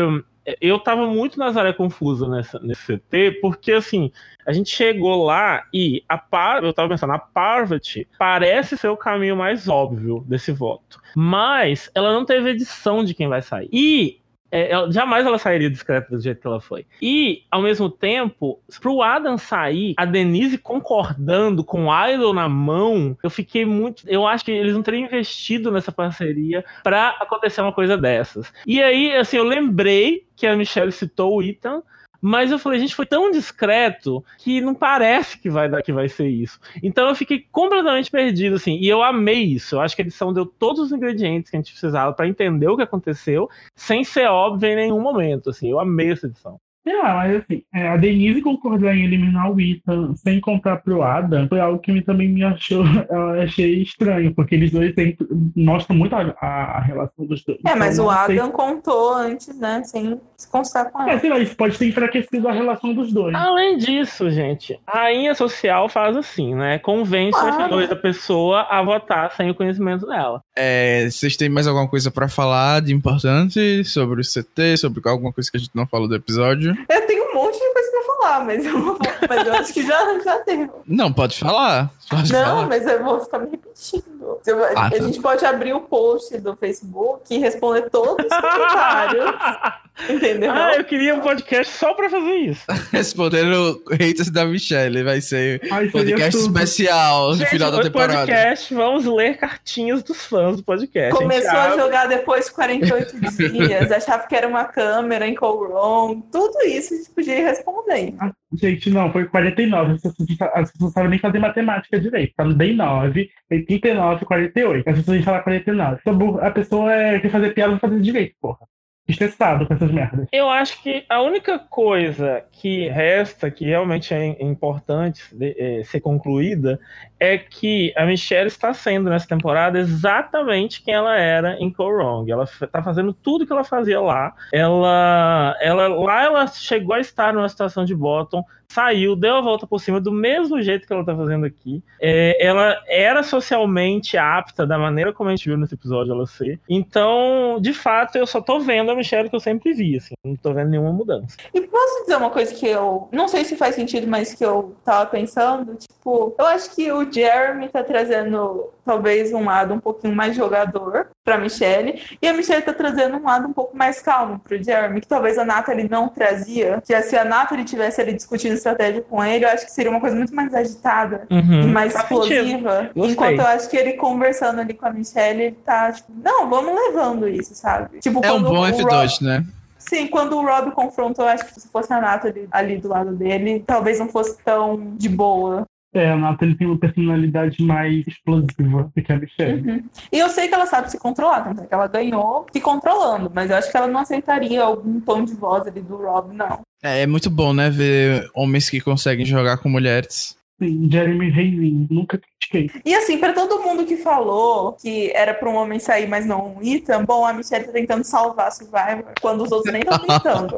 eu 0.61 0.79
tava 0.79 1.07
muito 1.07 1.39
nas 1.39 1.57
áreas 1.57 1.77
confusas 1.77 2.29
nessa, 2.29 2.59
nesse 2.61 2.99
CT, 2.99 3.39
porque 3.41 3.73
assim, 3.73 4.11
a 4.45 4.53
gente 4.53 4.71
chegou 4.71 5.25
lá 5.25 5.65
e 5.73 6.03
a 6.09 6.19
Par, 6.19 6.65
eu 6.65 6.73
tava 6.73 6.89
pensando, 6.89 7.13
a 7.13 7.19
Parvati 7.19 8.09
parece 8.19 8.77
ser 8.77 8.89
o 8.89 8.97
caminho 8.97 9.37
mais 9.37 9.69
óbvio 9.69 10.25
desse 10.27 10.51
voto. 10.51 11.01
Mas 11.17 11.91
ela 11.95 12.13
não 12.13 12.25
teve 12.25 12.51
edição 12.51 13.05
de 13.05 13.15
quem 13.15 13.29
vai 13.29 13.43
sair. 13.43 13.69
E 13.73 14.21
é, 14.57 14.71
ela, 14.71 14.91
jamais 14.91 15.27
ela 15.27 15.39
sairia 15.39 15.69
discreta 15.69 16.17
do 16.17 16.23
jeito 16.23 16.41
que 16.41 16.47
ela 16.47 16.61
foi. 16.61 16.87
E, 17.03 17.43
ao 17.51 17.61
mesmo 17.61 17.91
tempo, 17.91 18.59
pro 18.81 19.03
Adam 19.03 19.37
sair, 19.37 19.93
a 19.99 20.07
Denise 20.07 20.57
concordando 20.57 21.63
com 21.63 21.89
o 21.89 22.09
Idol 22.09 22.33
na 22.33 22.49
mão, 22.49 23.15
eu 23.23 23.29
fiquei 23.29 23.67
muito. 23.67 24.03
Eu 24.09 24.27
acho 24.27 24.47
que 24.47 24.51
eles 24.51 24.73
não 24.73 24.83
teriam 24.83 25.05
investido 25.05 25.71
nessa 25.71 25.93
parceria 25.93 26.65
para 26.83 27.11
acontecer 27.21 27.61
uma 27.61 27.73
coisa 27.73 27.99
dessas. 27.99 28.51
E 28.67 28.83
aí, 28.83 29.15
assim, 29.15 29.37
eu 29.37 29.45
lembrei 29.45 30.25
que 30.35 30.47
a 30.47 30.57
Michelle 30.57 30.93
citou 30.93 31.37
o 31.37 31.43
Ethan, 31.43 31.83
Mas 32.29 32.51
eu 32.51 32.59
falei, 32.59 32.81
gente, 32.81 32.97
foi 32.97 33.07
tão 33.07 33.31
discreto 33.31 34.25
que 34.39 34.61
não 34.61 34.75
parece 34.75 35.39
que 35.39 35.49
vai 35.49 35.69
dar 35.69 35.81
que 35.81 35.93
vai 35.93 36.09
ser 36.09 36.27
isso. 36.27 36.59
Então 36.83 37.09
eu 37.09 37.15
fiquei 37.15 37.47
completamente 37.53 38.11
perdido, 38.11 38.57
assim, 38.57 38.79
e 38.79 38.89
eu 38.89 39.01
amei 39.01 39.45
isso. 39.45 39.77
Eu 39.77 39.81
acho 39.81 39.95
que 39.95 40.03
a 40.03 40.05
edição 40.05 40.33
deu 40.33 40.45
todos 40.45 40.87
os 40.87 40.93
ingredientes 40.93 41.49
que 41.49 41.57
a 41.57 41.61
gente 41.61 41.71
precisava 41.71 42.13
para 42.13 42.27
entender 42.27 42.67
o 42.67 42.77
que 42.77 42.83
aconteceu, 42.83 43.49
sem 43.77 44.03
ser 44.03 44.27
óbvio 44.27 44.71
em 44.71 44.75
nenhum 44.75 45.01
momento, 45.01 45.51
assim. 45.51 45.71
Eu 45.71 45.79
amei 45.79 46.11
essa 46.11 46.27
edição. 46.27 46.61
Ah, 46.89 47.15
mas 47.17 47.37
assim, 47.37 47.63
é, 47.75 47.89
a 47.89 47.97
Denise 47.97 48.41
concordar 48.43 48.95
em 48.97 49.05
eliminar 49.05 49.51
o 49.53 49.61
Ethan 49.61 50.15
sem 50.15 50.41
contar 50.41 50.77
pro 50.79 51.03
Adam 51.03 51.49
foi 51.49 51.59
algo 51.61 51.79
que 51.81 51.91
me, 51.93 52.01
também 52.03 52.29
me 52.29 52.45
achou, 52.45 52.85
eu 53.11 53.43
achei 53.43 53.83
estranho, 53.83 54.35
porque 54.35 54.55
eles 54.55 54.71
dois 54.71 54.95
têm, 54.95 55.17
mostram 55.57 55.97
muito 55.97 56.15
a, 56.15 56.35
a 56.41 56.81
relação 56.81 57.27
dos 57.27 57.43
dois. 57.45 57.59
É, 57.67 57.75
mas 57.75 57.95
Então, 57.99 58.07
o 58.07 58.13
não 58.13 58.27
sei- 58.27 58.39
Adam 58.39 58.51
contou 58.53 59.15
antes, 59.15 59.59
né? 59.59 59.83
Sem 59.85 60.21
se 60.37 60.51
constar 60.51 60.91
com 60.91 61.03
É, 61.03 61.11
ela. 61.13 61.21
sei 61.21 61.31
lá, 61.31 61.39
isso 61.39 61.57
pode 61.57 61.79
ter 61.79 61.89
enfraquecido 61.89 62.49
a 62.49 62.53
relação 62.53 62.95
dos 62.95 63.13
dois. 63.13 63.35
Além 63.35 63.79
disso, 63.79 64.31
gente, 64.31 64.79
a 64.87 64.99
rainha 65.01 65.35
social 65.35 65.89
faz 65.89 66.17
assim, 66.17 66.55
né? 66.55 66.79
Convence 66.79 67.39
Claro. 67.39 67.65
os 67.65 67.71
dois 67.71 67.89
da 67.89 67.97
pessoa 67.97 68.63
a 68.71 68.83
votar 68.83 69.31
sem 69.33 69.51
o 69.51 69.55
conhecimento 69.55 70.07
dela. 70.07 70.41
É, 70.57 71.09
vocês 71.11 71.37
têm 71.37 71.51
mais 71.51 71.67
alguma 71.67 71.87
coisa 71.87 72.11
pra 72.11 72.29
falar 72.29 72.81
de 72.81 72.95
importante 72.95 73.85
sobre 73.85 74.23
o 74.23 74.25
CT, 74.25 74.79
sobre 74.79 75.03
alguma 75.05 75.33
coisa 75.33 75.51
que 75.51 75.57
a 75.59 75.61
gente 75.61 75.75
não 75.75 75.87
falou 75.87 76.09
do 76.09 76.15
episódio? 76.15 76.75
Eu 76.89 77.07
tenho 77.07 77.31
um 77.31 77.35
monte 77.35 77.59
de 77.59 77.76
falar, 78.19 78.45
mas 78.45 78.65
eu, 78.65 78.81
vou- 78.83 78.99
mas 79.29 79.47
eu 79.47 79.53
acho 79.55 79.73
que 79.73 79.87
já, 79.87 80.19
já 80.25 80.39
deu. 80.47 80.83
Não, 80.87 81.13
pode 81.13 81.39
falar. 81.39 81.91
Pode 82.09 82.33
Não, 82.33 82.45
falar. 82.45 82.67
mas 82.67 82.87
eu 82.87 83.03
vou 83.05 83.21
ficar 83.21 83.39
me 83.41 83.51
repetindo. 83.51 84.39
Eu- 84.47 84.65
Ah, 84.77 84.87
a 84.87 84.91
tá. 84.91 84.99
gente 84.99 85.21
pode 85.21 85.45
abrir 85.45 85.73
o 85.75 85.81
post 85.81 86.37
do 86.39 86.55
Facebook 86.57 87.23
e 87.35 87.39
responder 87.39 87.91
todos 87.91 88.25
os 88.25 88.37
comentários. 88.41 89.35
entendeu? 90.11 90.53
Ah, 90.53 90.75
eu 90.77 90.85
queria 90.85 91.15
um 91.15 91.21
podcast 91.21 91.73
só 91.73 91.95
pra 91.95 92.09
fazer 92.11 92.35
isso. 92.35 92.63
Respondendo 92.93 93.83
haters 93.91 94.31
da 94.31 94.45
Michelle, 94.45 95.03
vai 95.03 95.21
ser 95.21 95.61
Ai, 95.71 95.89
podcast 95.89 96.37
tudo. 96.39 96.47
especial 96.59 97.35
no 97.35 97.47
final 97.47 97.71
da 97.73 97.83
temporada. 97.83 98.19
podcast, 98.27 98.75
vamos 98.75 99.05
ler 99.07 99.39
cartinhas 99.39 100.03
dos 100.03 100.25
fãs 100.27 100.59
do 100.59 100.63
podcast. 100.63 101.17
Começou 101.17 101.51
a 101.51 101.65
abre- 101.65 101.79
jogar 101.81 102.07
depois 102.09 102.45
de 102.47 102.53
48 102.53 103.17
dias, 103.51 103.91
achava 103.91 104.27
que 104.27 104.35
era 104.37 104.47
uma 104.47 104.65
câmera 104.65 105.27
em 105.27 105.35
Colron, 105.35 106.21
tudo 106.31 106.61
isso 106.67 106.93
a 106.95 106.97
gente 106.99 107.11
podia 107.11 107.39
ir 107.39 107.43
respondendo. 107.45 108.06
Gente, 108.55 108.91
não, 108.91 109.13
foi 109.13 109.27
49. 109.27 109.93
As 109.93 110.03
pessoas, 110.03 110.41
as 110.55 110.73
pessoas 110.73 110.81
não 110.81 110.91
sabem 110.91 111.11
nem 111.11 111.19
fazer 111.19 111.39
matemática 111.39 112.01
direito. 112.01 112.35
Tá 112.37 112.45
bem 112.45 112.75
9, 112.75 113.31
89, 113.51 114.25
48. 114.25 114.89
As 114.89 114.97
pessoas 114.97 115.25
falam 115.25 115.43
49. 115.43 115.99
Então, 116.01 116.17
burro, 116.17 116.41
A 116.41 116.51
pessoa 116.51 116.93
é, 116.93 117.19
quer 117.19 117.31
fazer 117.31 117.55
piada, 117.55 117.73
não 117.73 117.79
fazer 117.79 118.01
direito, 118.01 118.35
porra. 118.41 118.67
Estressado 119.09 119.67
com 119.67 119.75
essas 119.75 119.93
merdas. 119.93 120.27
Eu 120.33 120.51
acho 120.51 120.83
que 120.83 121.05
a 121.09 121.23
única 121.23 121.61
coisa 121.61 122.45
que 122.51 122.89
resta, 122.89 123.49
que 123.49 123.65
realmente 123.65 124.13
é 124.13 124.43
importante 124.43 125.23
eh, 125.41 125.83
ser 125.85 126.01
concluída, 126.01 126.81
é 127.19 127.39
que 127.39 127.93
a 127.97 128.05
Michelle 128.05 128.49
está 128.49 128.73
sendo 128.75 129.11
nessa 129.11 129.27
temporada 129.27 129.79
exatamente 129.79 130.83
quem 130.83 130.95
ela 130.95 131.17
era 131.17 131.57
em 131.59 131.71
Cole 131.71 131.97
Wrong. 131.97 132.31
Ela 132.31 132.45
está 132.45 132.83
fazendo 132.83 133.13
tudo 133.13 133.47
que 133.47 133.53
ela 133.53 133.65
fazia 133.65 134.01
lá. 134.01 134.35
Ela, 134.53 135.57
ela, 135.61 135.89
lá 135.89 136.25
ela 136.25 136.47
chegou 136.47 136.95
a 136.95 137.01
estar 137.01 137.33
numa 137.33 137.49
situação 137.49 137.85
de 137.85 137.95
bottom, 137.95 138.45
saiu, 138.69 139.17
deu 139.17 139.37
a 139.37 139.41
volta 139.41 139.67
por 139.67 139.81
cima 139.81 140.01
do 140.01 140.13
mesmo 140.13 140.61
jeito 140.61 140.87
que 140.87 140.93
ela 140.93 141.03
está 141.03 141.17
fazendo 141.17 141.47
aqui. 141.47 141.83
É, 142.01 142.45
ela 142.45 142.77
era 142.87 143.23
socialmente 143.23 144.17
apta 144.17 144.67
da 144.67 144.79
maneira 144.79 145.13
como 145.13 145.31
a 145.31 145.35
gente 145.35 145.49
viu 145.49 145.57
nesse 145.57 145.75
episódio 145.75 146.13
ela 146.13 146.27
ser. 146.27 146.61
Então, 146.69 147.59
de 147.61 147.73
fato, 147.73 148.17
eu 148.17 148.27
só 148.27 148.41
tô 148.41 148.61
vendo 148.61 148.91
a 148.91 148.95
Michelle 148.95 149.29
que 149.31 149.37
eu 149.37 149.41
sempre 149.41 149.73
vi, 149.73 149.97
assim. 149.97 150.15
Não 150.25 150.37
tô 150.37 150.53
vendo 150.53 150.71
nenhuma 150.71 150.93
mudança. 150.93 151.37
E 151.55 151.61
posso 151.61 152.03
dizer 152.03 152.17
uma 152.17 152.31
coisa 152.31 152.55
que 152.55 152.67
eu 152.67 153.09
não 153.13 153.29
sei 153.29 153.45
se 153.45 153.57
faz 153.57 153.75
sentido, 153.75 154.07
mas 154.07 154.35
que 154.35 154.45
eu 154.45 154.77
tava 154.85 155.07
pensando, 155.07 155.77
tipo, 155.77 156.35
eu 156.39 156.47
acho 156.47 156.75
que 156.75 156.91
o 156.93 157.06
Jeremy 157.11 157.69
tá 157.69 157.83
trazendo 157.83 158.71
talvez 158.85 159.33
um 159.33 159.45
lado 159.45 159.75
um 159.75 159.81
pouquinho 159.81 160.15
mais 160.15 160.37
jogador 160.37 161.09
pra 161.25 161.39
Michelle, 161.39 162.01
e 162.23 162.29
a 162.29 162.33
Michelle 162.33 162.63
tá 162.63 162.73
trazendo 162.73 163.17
um 163.17 163.25
lado 163.25 163.49
um 163.49 163.53
pouco 163.53 163.77
mais 163.77 164.01
calmo 164.01 164.39
pro 164.39 164.63
Jeremy, 164.63 165.01
que 165.01 165.09
talvez 165.09 165.39
a 165.39 165.45
Natalie 165.45 165.89
não 165.89 166.09
trazia, 166.09 166.81
que 166.87 167.03
se 167.03 167.17
a 167.17 167.25
Natalie 167.25 167.65
tivesse 167.65 168.01
ali 168.01 168.13
discutindo 168.13 168.55
estratégia 168.55 169.03
com 169.03 169.25
ele, 169.25 169.45
eu 169.45 169.49
acho 169.49 169.65
que 169.67 169.73
seria 169.73 169.91
uma 169.91 170.01
coisa 170.01 170.15
muito 170.15 170.35
mais 170.35 170.55
agitada 170.55 171.27
e 171.31 171.67
mais 171.67 171.95
explosiva. 171.95 172.91
Enquanto 172.95 173.41
eu 173.41 173.47
acho 173.47 173.69
que 173.69 173.77
ele 173.77 173.95
conversando 173.95 174.61
ali 174.61 174.75
com 174.75 174.87
a 174.87 174.91
Michelle, 174.93 175.43
ele 175.43 175.57
tá, 175.65 175.91
tipo, 175.93 176.13
não, 176.23 176.49
vamos 176.49 176.75
levando 176.75 177.29
isso, 177.29 177.55
sabe? 177.55 177.99
Tipo, 177.99 178.25
É 178.25 178.33
um 178.33 178.43
bom 178.43 178.61
o 178.61 178.67
F2, 178.67 179.21
né? 179.23 179.45
Sim, 179.79 180.09
quando 180.09 180.37
o 180.37 180.45
Rob 180.45 180.73
confrontou, 180.73 181.25
eu 181.25 181.31
acho 181.31 181.45
que 181.47 181.61
se 181.61 181.69
fosse 181.69 181.93
a 181.93 182.01
Natalie 182.01 182.49
ali 182.51 182.79
do 182.79 182.89
lado 182.89 183.13
dele, 183.13 183.63
talvez 183.67 183.99
não 183.99 184.09
fosse 184.09 184.37
tão 184.45 184.95
de 184.97 185.09
boa. 185.09 185.65
É, 185.97 186.11
a 186.11 186.17
Nathalie 186.17 186.55
tem 186.55 186.67
uma 186.67 186.79
personalidade 186.79 187.63
mais 187.63 188.07
explosiva 188.07 188.93
do 188.95 189.03
que 189.03 189.13
a 189.13 189.17
Michelle. 189.17 189.71
Uhum. 189.71 189.85
E 190.13 190.19
eu 190.19 190.29
sei 190.29 190.47
que 190.47 190.55
ela 190.55 190.67
sabe 190.67 190.91
se 190.91 190.99
controlar, 190.99 191.41
tanto 191.41 191.63
é 191.63 191.67
que 191.67 191.73
ela 191.73 191.87
ganhou 191.87 192.47
se 192.53 192.61
controlando, 192.61 193.33
mas 193.35 193.51
eu 193.51 193.57
acho 193.57 193.71
que 193.71 193.77
ela 193.77 193.87
não 193.87 194.01
aceitaria 194.01 194.63
algum 194.63 195.01
tom 195.01 195.25
de 195.25 195.33
voz 195.33 195.67
ali 195.67 195.81
do 195.81 195.97
Rob, 195.97 196.35
não. 196.35 196.61
É, 196.83 197.03
é 197.03 197.07
muito 197.07 197.31
bom, 197.31 197.55
né? 197.55 197.71
Ver 197.71 198.29
homens 198.35 198.69
que 198.69 198.81
conseguem 198.81 199.25
jogar 199.25 199.57
com 199.57 199.71
mulheres. 199.71 200.36
Sim, 200.59 200.89
Jeremy 200.91 201.29
Reizinho, 201.31 201.87
nunca 201.91 202.19
critiquei. 202.19 202.71
E 202.85 202.95
assim, 202.95 203.19
pra 203.19 203.35
todo 203.35 203.63
mundo 203.63 203.85
que 203.85 203.97
falou 203.99 204.73
que 204.73 205.11
era 205.15 205.35
pra 205.35 205.51
um 205.51 205.55
homem 205.55 205.79
sair, 205.79 206.09
mas 206.09 206.25
não 206.25 206.57
um 206.57 206.63
Ethan, 206.63 207.05
bom, 207.05 207.27
a 207.27 207.33
Michelle 207.33 207.67
tá 207.67 207.73
tentando 207.73 208.05
salvar 208.05 208.49
a 208.49 208.51
Survivor 208.51 209.13
quando 209.21 209.43
os 209.43 209.53
outros 209.53 209.73
nem 209.73 209.83
estão 209.83 209.99
tentando. 209.99 210.57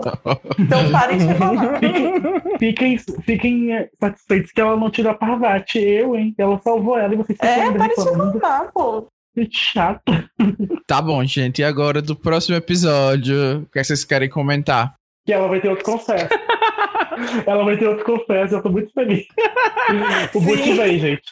Então 0.59 0.91
parem 0.93 1.19
de 1.19 1.25
reclamar. 1.27 1.81
Fiquem, 2.59 2.99
fiquem 3.25 3.75
é, 3.75 3.89
satisfeitos 4.01 4.53
que 4.53 4.61
ela 4.61 4.77
não 4.77 4.91
tirou 4.91 5.13
a 5.13 5.15
Parvati. 5.15 5.79
Eu, 5.79 6.17
hein? 6.17 6.35
Ela 6.39 6.61
salvou 6.61 6.99
ela 6.99 7.15
e 7.15 7.17
vocês 7.17 7.39
ficam 7.39 7.51
É, 7.51 7.73
parem 7.73 7.97
de 7.97 8.05
reclamar, 8.05 8.73
pô. 8.73 9.07
Que 9.35 9.49
chata. 9.51 10.29
Tá 10.87 11.03
bom, 11.03 11.23
gente. 11.25 11.61
E 11.61 11.65
agora 11.65 12.01
do 12.01 12.17
próximo 12.17 12.57
episódio, 12.57 13.61
o 13.61 13.67
que 13.67 13.79
é 13.79 13.83
que 13.83 13.89
vocês 13.89 14.05
querem 14.05 14.29
comentar? 14.29 14.95
Que 15.27 15.35
ela 15.35 15.47
vai 15.47 15.61
ter 15.61 15.69
outro 15.69 15.85
confesso. 15.85 16.29
ela 17.47 17.65
vai 17.65 17.77
ter 17.77 17.87
outro 17.89 18.05
confesso, 18.05 18.55
eu 18.55 18.63
tô 18.63 18.69
muito 18.71 18.93
feliz. 18.93 19.27
O 20.35 20.41
Boot 20.41 20.73
vem, 20.75 20.99
gente. 20.99 21.23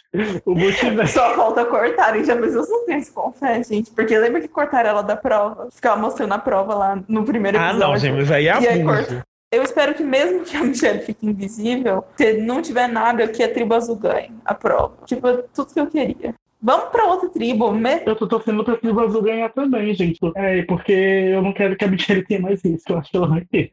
O 0.46 0.54
Boot 0.54 0.72
vem. 0.90 1.06
Só 1.06 1.34
falta 1.34 1.64
cortarem, 1.66 2.24
já 2.24 2.34
mas 2.34 2.54
eu 2.54 2.66
não 2.66 2.86
tenho 2.86 2.98
esse 2.98 3.12
confesso, 3.12 3.72
gente. 3.74 3.90
Porque 3.90 4.16
lembra 4.18 4.40
que 4.40 4.48
cortaram 4.48 4.88
ela 4.90 5.02
da 5.02 5.14
prova? 5.16 5.68
Ficava 5.70 6.00
mostrando 6.00 6.32
a 6.32 6.38
prova 6.38 6.74
lá 6.74 6.98
no 7.06 7.22
primeiro 7.24 7.58
Ah, 7.58 7.70
episódio. 7.70 7.86
não, 7.88 7.96
gente, 7.98 8.14
mas 8.16 8.30
aí 8.32 8.48
é 8.48 8.60
E 8.60 8.68
aí, 8.68 8.80
abuso. 8.80 8.84
corta. 9.06 9.26
Eu 9.52 9.62
espero 9.62 9.94
que 9.94 10.02
mesmo 10.02 10.40
que 10.44 10.56
a 10.56 10.64
Michelle 10.64 11.00
fique 11.00 11.26
invisível, 11.26 12.04
se 12.16 12.32
não 12.34 12.60
tiver 12.62 12.88
nada, 12.88 13.28
que 13.28 13.42
a 13.42 13.52
tribo 13.52 13.74
azul 13.74 13.96
ganhe 13.96 14.32
a 14.44 14.54
prova. 14.54 14.94
Tipo, 15.04 15.28
tudo 15.54 15.72
que 15.72 15.80
eu 15.80 15.86
queria. 15.86 16.34
Vamos 16.62 16.88
pra 16.88 17.04
outra 17.04 17.28
tribo. 17.28 17.72
Me... 17.72 18.02
Eu 18.06 18.16
tô 18.16 18.26
torcendo 18.26 18.64
pra 18.64 18.76
Tribo 18.76 19.00
Azul 19.00 19.22
ganhar 19.22 19.50
também, 19.50 19.94
gente. 19.94 20.18
É, 20.34 20.62
porque 20.62 20.92
eu 20.92 21.42
não 21.42 21.52
quero 21.52 21.76
que 21.76 21.84
a 21.84 21.88
Michelle 21.88 22.24
tenha 22.24 22.40
mais 22.40 22.64
isso. 22.64 22.84
Eu 22.88 22.98
acho 22.98 23.10
que 23.10 23.16
ela 23.16 23.28
vai 23.28 23.42
ter. 23.44 23.70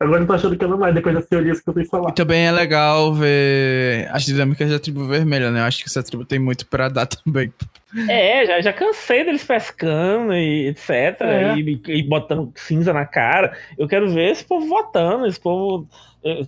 Agora 0.00 0.22
eu 0.22 0.26
tô 0.26 0.32
achando 0.32 0.56
que 0.56 0.64
ela 0.64 0.76
vai, 0.76 0.92
depois 0.92 1.14
das 1.14 1.26
teorias 1.26 1.60
que 1.60 1.68
eu 1.68 1.74
fiz 1.74 1.88
falar. 1.88 2.10
E 2.10 2.14
também 2.14 2.46
é 2.46 2.52
legal 2.52 3.12
ver 3.12 4.08
as 4.12 4.24
dinâmicas 4.24 4.70
da 4.70 4.78
tribo 4.78 5.06
vermelha, 5.06 5.50
né? 5.50 5.60
Eu 5.60 5.64
acho 5.64 5.82
que 5.82 5.88
essa 5.88 6.02
tribo 6.02 6.24
tem 6.24 6.38
muito 6.38 6.66
pra 6.66 6.88
dar 6.88 7.06
também. 7.06 7.52
É, 8.08 8.46
já, 8.46 8.60
já 8.60 8.72
cansei 8.72 9.24
deles 9.24 9.44
pescando 9.44 10.34
e 10.34 10.68
etc. 10.68 10.88
É. 11.20 11.56
E, 11.56 11.82
e 11.88 12.02
botando 12.02 12.52
cinza 12.54 12.92
na 12.92 13.06
cara. 13.06 13.56
Eu 13.76 13.88
quero 13.88 14.08
ver 14.08 14.30
esse 14.30 14.44
povo 14.44 14.66
votando, 14.66 15.26
esse 15.26 15.40
povo 15.40 15.88
eh, 16.24 16.46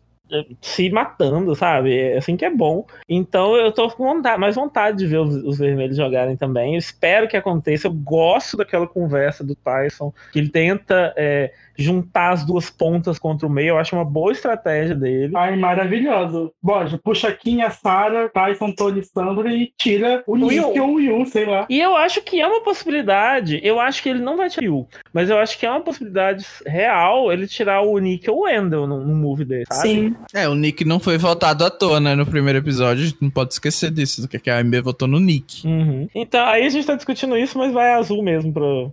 se 0.60 0.90
matando, 0.90 1.54
sabe? 1.54 1.96
É 1.96 2.18
assim 2.18 2.36
que 2.36 2.44
é 2.44 2.50
bom. 2.50 2.86
Então 3.08 3.56
eu 3.56 3.72
tô 3.72 3.88
com 3.90 4.04
vontade, 4.04 4.40
mais 4.40 4.56
vontade 4.56 4.98
de 4.98 5.06
ver 5.06 5.18
os, 5.18 5.34
os 5.44 5.58
vermelhos 5.58 5.96
jogarem 5.96 6.36
também. 6.36 6.74
Eu 6.74 6.78
espero 6.78 7.28
que 7.28 7.36
aconteça. 7.36 7.86
Eu 7.86 7.92
gosto 7.92 8.56
daquela 8.56 8.86
conversa 8.86 9.44
do 9.44 9.54
Tyson, 9.54 10.12
que 10.32 10.38
ele 10.38 10.48
tenta 10.48 11.12
eh, 11.16 11.52
juntar 11.82 12.32
as 12.32 12.44
duas 12.44 12.68
pontas 12.70 13.18
contra 13.18 13.46
o 13.46 13.50
meio. 13.50 13.70
Eu 13.70 13.78
acho 13.78 13.94
uma 13.94 14.04
boa 14.04 14.32
estratégia 14.32 14.94
dele. 14.94 15.32
Ai, 15.36 15.56
maravilhoso. 15.56 16.52
Boja, 16.62 16.98
puxa 17.02 17.32
Kim, 17.32 17.62
a 17.62 17.70
Sarah, 17.70 18.28
Tyson, 18.28 18.72
Tony, 18.72 19.04
Sandra 19.04 19.52
e 19.52 19.72
tira 19.76 20.22
o 20.26 20.36
Nick 20.36 20.80
ou 20.80 20.90
o 20.90 20.94
Will, 20.94 21.24
sei 21.26 21.46
lá. 21.46 21.66
E 21.68 21.80
eu 21.80 21.96
acho 21.96 22.22
que 22.22 22.40
é 22.40 22.46
uma 22.46 22.62
possibilidade. 22.62 23.60
Eu 23.62 23.80
acho 23.80 24.02
que 24.02 24.08
ele 24.08 24.20
não 24.20 24.36
vai 24.36 24.48
tirar 24.48 24.62
o 24.62 24.78
Yu, 24.78 24.88
mas 25.12 25.30
eu 25.30 25.38
acho 25.38 25.58
que 25.58 25.66
é 25.66 25.70
uma 25.70 25.80
possibilidade 25.80 26.44
real 26.66 27.32
ele 27.32 27.46
tirar 27.46 27.82
o 27.82 27.98
Nick 27.98 28.28
ou 28.30 28.40
o 28.40 28.42
Wendell 28.42 28.86
num, 28.86 29.04
num 29.04 29.14
movie 29.14 29.44
desse, 29.44 29.66
sabe? 29.72 29.88
Sim. 29.88 30.16
É, 30.34 30.48
o 30.48 30.54
Nick 30.54 30.84
não 30.84 30.98
foi 30.98 31.18
votado 31.18 31.64
à 31.64 31.70
toa, 31.70 32.00
né? 32.00 32.14
No 32.14 32.26
primeiro 32.26 32.58
episódio, 32.58 33.04
a 33.04 33.06
gente 33.06 33.22
não 33.22 33.30
pode 33.30 33.52
esquecer 33.52 33.90
disso, 33.90 34.22
do 34.22 34.28
que 34.28 34.38
que 34.38 34.50
a 34.50 34.58
AMB 34.58 34.80
votou 34.82 35.06
no 35.06 35.20
Nick. 35.20 35.66
Uhum. 35.66 36.08
Então, 36.14 36.44
aí 36.46 36.64
a 36.64 36.68
gente 36.68 36.86
tá 36.86 36.94
discutindo 36.94 37.36
isso, 37.36 37.58
mas 37.58 37.72
vai 37.72 37.92
azul 37.92 38.22
mesmo 38.22 38.52
pro. 38.52 38.90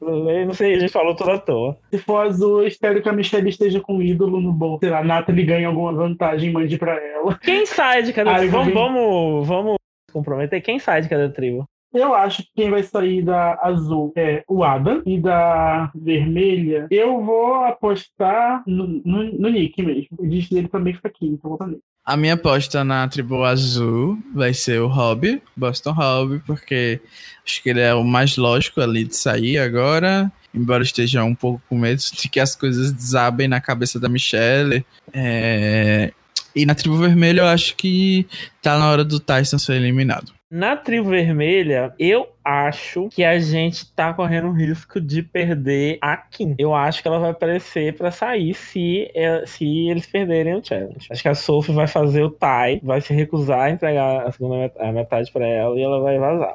Eu 0.00 0.46
Não 0.46 0.54
sei, 0.54 0.74
a 0.74 0.78
gente 0.78 0.92
falou 0.92 1.14
tudo 1.14 1.30
à 1.30 1.38
toa. 1.38 1.76
Se 1.90 1.98
for 1.98 2.18
azul, 2.26 2.62
eu 2.62 2.68
espero 2.68 3.02
que 3.02 3.08
a 3.08 3.12
Michelle 3.12 3.48
esteja 3.48 3.80
com 3.80 3.96
um 3.96 4.02
ídolo 4.02 4.40
no 4.40 4.52
bolo. 4.52 4.78
Sei 4.78 4.90
lá, 4.90 5.00
a 5.00 5.04
Nathalie 5.04 5.44
ganha 5.44 5.68
alguma 5.68 5.92
vantagem, 5.92 6.52
mande 6.52 6.78
pra 6.78 6.94
ela. 6.94 7.38
Quem 7.38 7.66
sai 7.66 8.02
de 8.02 8.12
cada 8.12 8.32
Ah, 8.32 8.38
tribo? 8.38 8.52
Vamos, 8.52 8.72
vamos, 8.74 9.48
vamos 9.48 9.76
comprometer. 10.12 10.62
Quem 10.62 10.78
sai 10.78 11.02
de 11.02 11.08
cada 11.08 11.28
tribo? 11.30 11.64
Eu 11.92 12.14
acho 12.14 12.42
que 12.42 12.50
quem 12.54 12.70
vai 12.70 12.82
sair 12.82 13.22
da 13.22 13.58
azul 13.62 14.12
é 14.16 14.42
o 14.46 14.62
Adam 14.62 15.02
e 15.06 15.18
da 15.18 15.90
vermelha 15.94 16.86
eu 16.90 17.24
vou 17.24 17.64
apostar 17.64 18.62
no, 18.66 18.86
no, 19.04 19.24
no 19.24 19.48
Nick 19.48 19.82
mesmo. 19.82 20.08
O 20.18 20.26
disco 20.26 20.54
dele 20.54 20.68
também 20.68 20.94
fica 20.94 21.08
aqui, 21.08 21.26
então 21.26 21.50
vou 21.50 21.58
também. 21.58 21.80
A 22.04 22.16
minha 22.16 22.34
aposta 22.34 22.82
na 22.84 23.06
tribo 23.06 23.44
azul 23.44 24.18
vai 24.34 24.54
ser 24.54 24.80
o 24.80 24.86
Hobby, 24.86 25.42
Boston 25.54 25.92
Hobby, 25.92 26.40
porque 26.46 27.00
acho 27.44 27.62
que 27.62 27.68
ele 27.68 27.80
é 27.80 27.94
o 27.94 28.02
mais 28.02 28.36
lógico 28.36 28.80
ali 28.80 29.04
de 29.04 29.14
sair 29.14 29.58
agora. 29.58 30.32
Embora 30.54 30.82
esteja 30.82 31.22
um 31.22 31.34
pouco 31.34 31.62
com 31.68 31.76
medo 31.76 32.00
de 32.00 32.28
que 32.28 32.40
as 32.40 32.56
coisas 32.56 32.92
desabem 32.92 33.46
na 33.46 33.60
cabeça 33.60 34.00
da 34.00 34.08
Michelle. 34.08 34.84
É... 35.12 36.12
E 36.56 36.64
na 36.64 36.74
tribo 36.74 36.96
vermelha 36.96 37.42
eu 37.42 37.46
acho 37.46 37.76
que 37.76 38.26
tá 38.62 38.78
na 38.78 38.90
hora 38.90 39.04
do 39.04 39.20
Tyson 39.20 39.58
ser 39.58 39.74
eliminado. 39.74 40.37
Na 40.50 40.74
tribo 40.78 41.10
vermelha, 41.10 41.94
eu 41.98 42.26
acho 42.42 43.10
que 43.10 43.22
a 43.22 43.38
gente 43.38 43.94
tá 43.94 44.14
correndo 44.14 44.48
o 44.48 44.52
risco 44.52 44.98
de 44.98 45.22
perder 45.22 45.98
a 46.00 46.16
Kim. 46.16 46.54
Eu 46.58 46.74
acho 46.74 47.02
que 47.02 47.08
ela 47.08 47.18
vai 47.18 47.30
aparecer 47.32 47.94
para 47.94 48.10
sair 48.10 48.54
se, 48.54 49.10
é, 49.14 49.44
se 49.44 49.66
eles 49.90 50.06
perderem 50.06 50.54
o 50.54 50.64
challenge. 50.64 51.06
Acho 51.10 51.22
que 51.22 51.28
a 51.28 51.34
Sophie 51.34 51.74
vai 51.74 51.86
fazer 51.86 52.22
o 52.22 52.30
tie, 52.30 52.80
vai 52.82 52.98
se 53.02 53.12
recusar 53.12 53.60
a 53.60 53.70
entregar 53.70 54.26
a 54.26 54.32
segunda 54.32 54.72
a 54.78 54.90
metade 54.90 55.30
para 55.30 55.46
ela 55.46 55.76
e 55.78 55.82
ela 55.82 56.00
vai 56.00 56.18
vazar. 56.18 56.54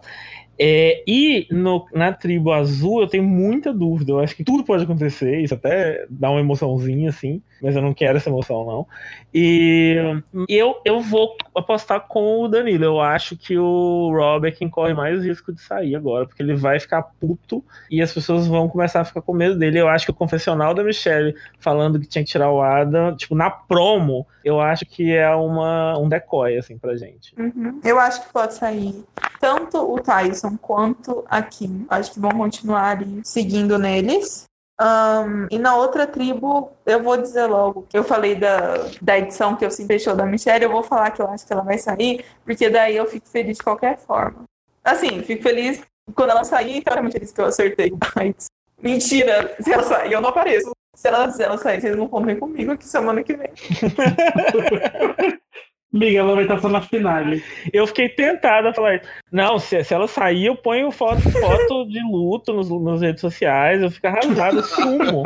É, 0.57 1.03
e 1.07 1.47
no, 1.49 1.88
na 1.91 2.13
tribo 2.13 2.51
azul 2.51 3.01
eu 3.01 3.07
tenho 3.07 3.23
muita 3.23 3.73
dúvida. 3.73 4.11
Eu 4.11 4.19
acho 4.19 4.35
que 4.35 4.43
tudo 4.43 4.63
pode 4.63 4.84
acontecer. 4.84 5.39
Isso 5.39 5.53
até 5.53 6.05
dá 6.09 6.30
uma 6.30 6.39
emoçãozinha, 6.39 7.09
assim. 7.09 7.41
Mas 7.61 7.75
eu 7.75 7.81
não 7.81 7.93
quero 7.93 8.17
essa 8.17 8.30
emoção, 8.30 8.65
não. 8.65 8.88
E 9.34 9.95
eu, 10.47 10.80
eu 10.85 10.99
vou 10.99 11.35
apostar 11.55 12.01
com 12.07 12.41
o 12.41 12.47
Danilo. 12.47 12.84
Eu 12.84 13.01
acho 13.01 13.35
que 13.35 13.57
o 13.57 14.11
Rob 14.13 14.47
é 14.47 14.51
quem 14.51 14.69
corre 14.69 14.93
mais 14.93 15.23
risco 15.23 15.51
de 15.51 15.61
sair 15.61 15.95
agora. 15.95 16.27
Porque 16.27 16.43
ele 16.43 16.55
vai 16.55 16.80
ficar 16.80 17.01
puto 17.01 17.63
e 17.89 18.01
as 18.01 18.13
pessoas 18.13 18.45
vão 18.45 18.69
começar 18.69 19.01
a 19.01 19.05
ficar 19.05 19.21
com 19.21 19.34
medo 19.34 19.57
dele. 19.57 19.80
Eu 19.80 19.88
acho 19.88 20.05
que 20.05 20.11
o 20.11 20.15
confessional 20.15 20.73
da 20.73 20.84
Michelle 20.84 21.35
falando 21.59 21.99
que 21.99 22.05
tinha 22.05 22.23
que 22.23 22.30
tirar 22.30 22.51
o 22.51 22.61
Adam, 22.61 23.15
tipo, 23.15 23.34
na 23.34 23.49
promo, 23.49 24.27
eu 24.43 24.59
acho 24.59 24.85
que 24.85 25.13
é 25.13 25.34
uma, 25.34 25.97
um 25.97 26.07
decoy, 26.07 26.57
assim, 26.57 26.77
pra 26.77 26.95
gente. 26.95 27.34
Uhum. 27.39 27.80
Eu 27.84 27.97
acho 27.99 28.25
que 28.25 28.34
pode 28.34 28.53
sair 28.53 28.93
tanto 29.44 29.78
o 29.78 29.99
Tyson 29.99 30.56
quanto 30.56 31.26
a 31.30 31.41
Kim. 31.41 31.86
Acho 31.90 32.14
que 32.14 32.20
vão 32.22 32.32
continuar 32.32 32.98
seguindo 33.26 33.78
neles. 33.78 34.45
Um, 34.80 35.48
e 35.52 35.60
na 35.60 35.76
outra 35.76 36.07
tribo, 36.07 36.72
eu 36.86 37.03
vou 37.03 37.18
dizer 37.18 37.45
logo, 37.48 37.86
eu 37.94 38.06
falei 38.06 38.36
da, 38.36 38.90
da 39.02 39.20
edição 39.20 39.56
que 39.56 39.65
eu 39.65 39.70
sempre 39.70 39.99
show 39.99 40.15
da 40.15 40.26
Michelle, 40.26 40.64
eu 40.64 40.72
vou 40.72 40.82
falar 40.82 41.11
que 41.11 41.22
eu 41.22 41.28
acho 41.28 41.45
que 41.45 41.52
ela 41.52 41.61
vai 41.61 41.78
sair, 41.78 42.26
porque 42.44 42.70
daí 42.70 42.95
eu 42.95 43.06
fico 43.06 43.28
feliz 43.28 43.57
de 43.57 43.64
qualquer 43.64 43.98
forma. 43.99 44.45
Assim, 44.82 45.22
fico 45.24 45.44
feliz 45.44 45.82
quando 46.15 46.30
ela 46.30 46.45
sair, 46.45 46.78
então 46.78 46.98
é 46.98 47.11
feliz 47.11 47.32
que 47.34 47.41
eu 47.41 47.45
acertei. 47.45 47.94
Mas, 48.15 48.45
mentira, 48.82 49.56
se 49.60 49.74
ela 49.74 49.84
sair, 49.84 50.14
eu 50.14 50.22
não 50.22 50.30
apareço. 50.30 50.72
Se 50.95 51.07
ela, 51.10 51.30
se 51.30 51.44
ela 51.44 51.57
sair, 51.57 51.82
vocês 51.82 51.98
não 51.98 52.07
vão 52.07 52.36
comigo 52.38 52.72
aqui 52.72 52.88
semana 52.88 53.24
que 53.24 53.36
vem. 53.36 53.52
Amiga, 55.94 56.20
ela 56.20 56.34
vai 56.34 56.44
estar 56.44 56.60
só 56.60 56.68
na 56.70 56.82
finale. 56.82 57.44
Eu 57.72 57.86
fiquei 57.86 58.10
tentada 58.10 58.70
a 58.70 58.74
falar, 58.74 59.02
não, 59.32 59.60
se, 59.60 59.84
se 59.84 59.94
ela 59.94 60.07
sair, 60.07 60.48
eu 60.48 60.56
ponho 60.56 60.90
foto, 60.91 61.22
foto 61.30 61.86
de 61.86 61.99
luto 62.02 62.52
nos, 62.52 62.70
nas 62.82 63.02
redes 63.02 63.22
sociais, 63.22 63.82
eu 63.82 63.91
fico 63.91 64.07
arrasado, 64.07 64.64
sumo. 64.64 65.24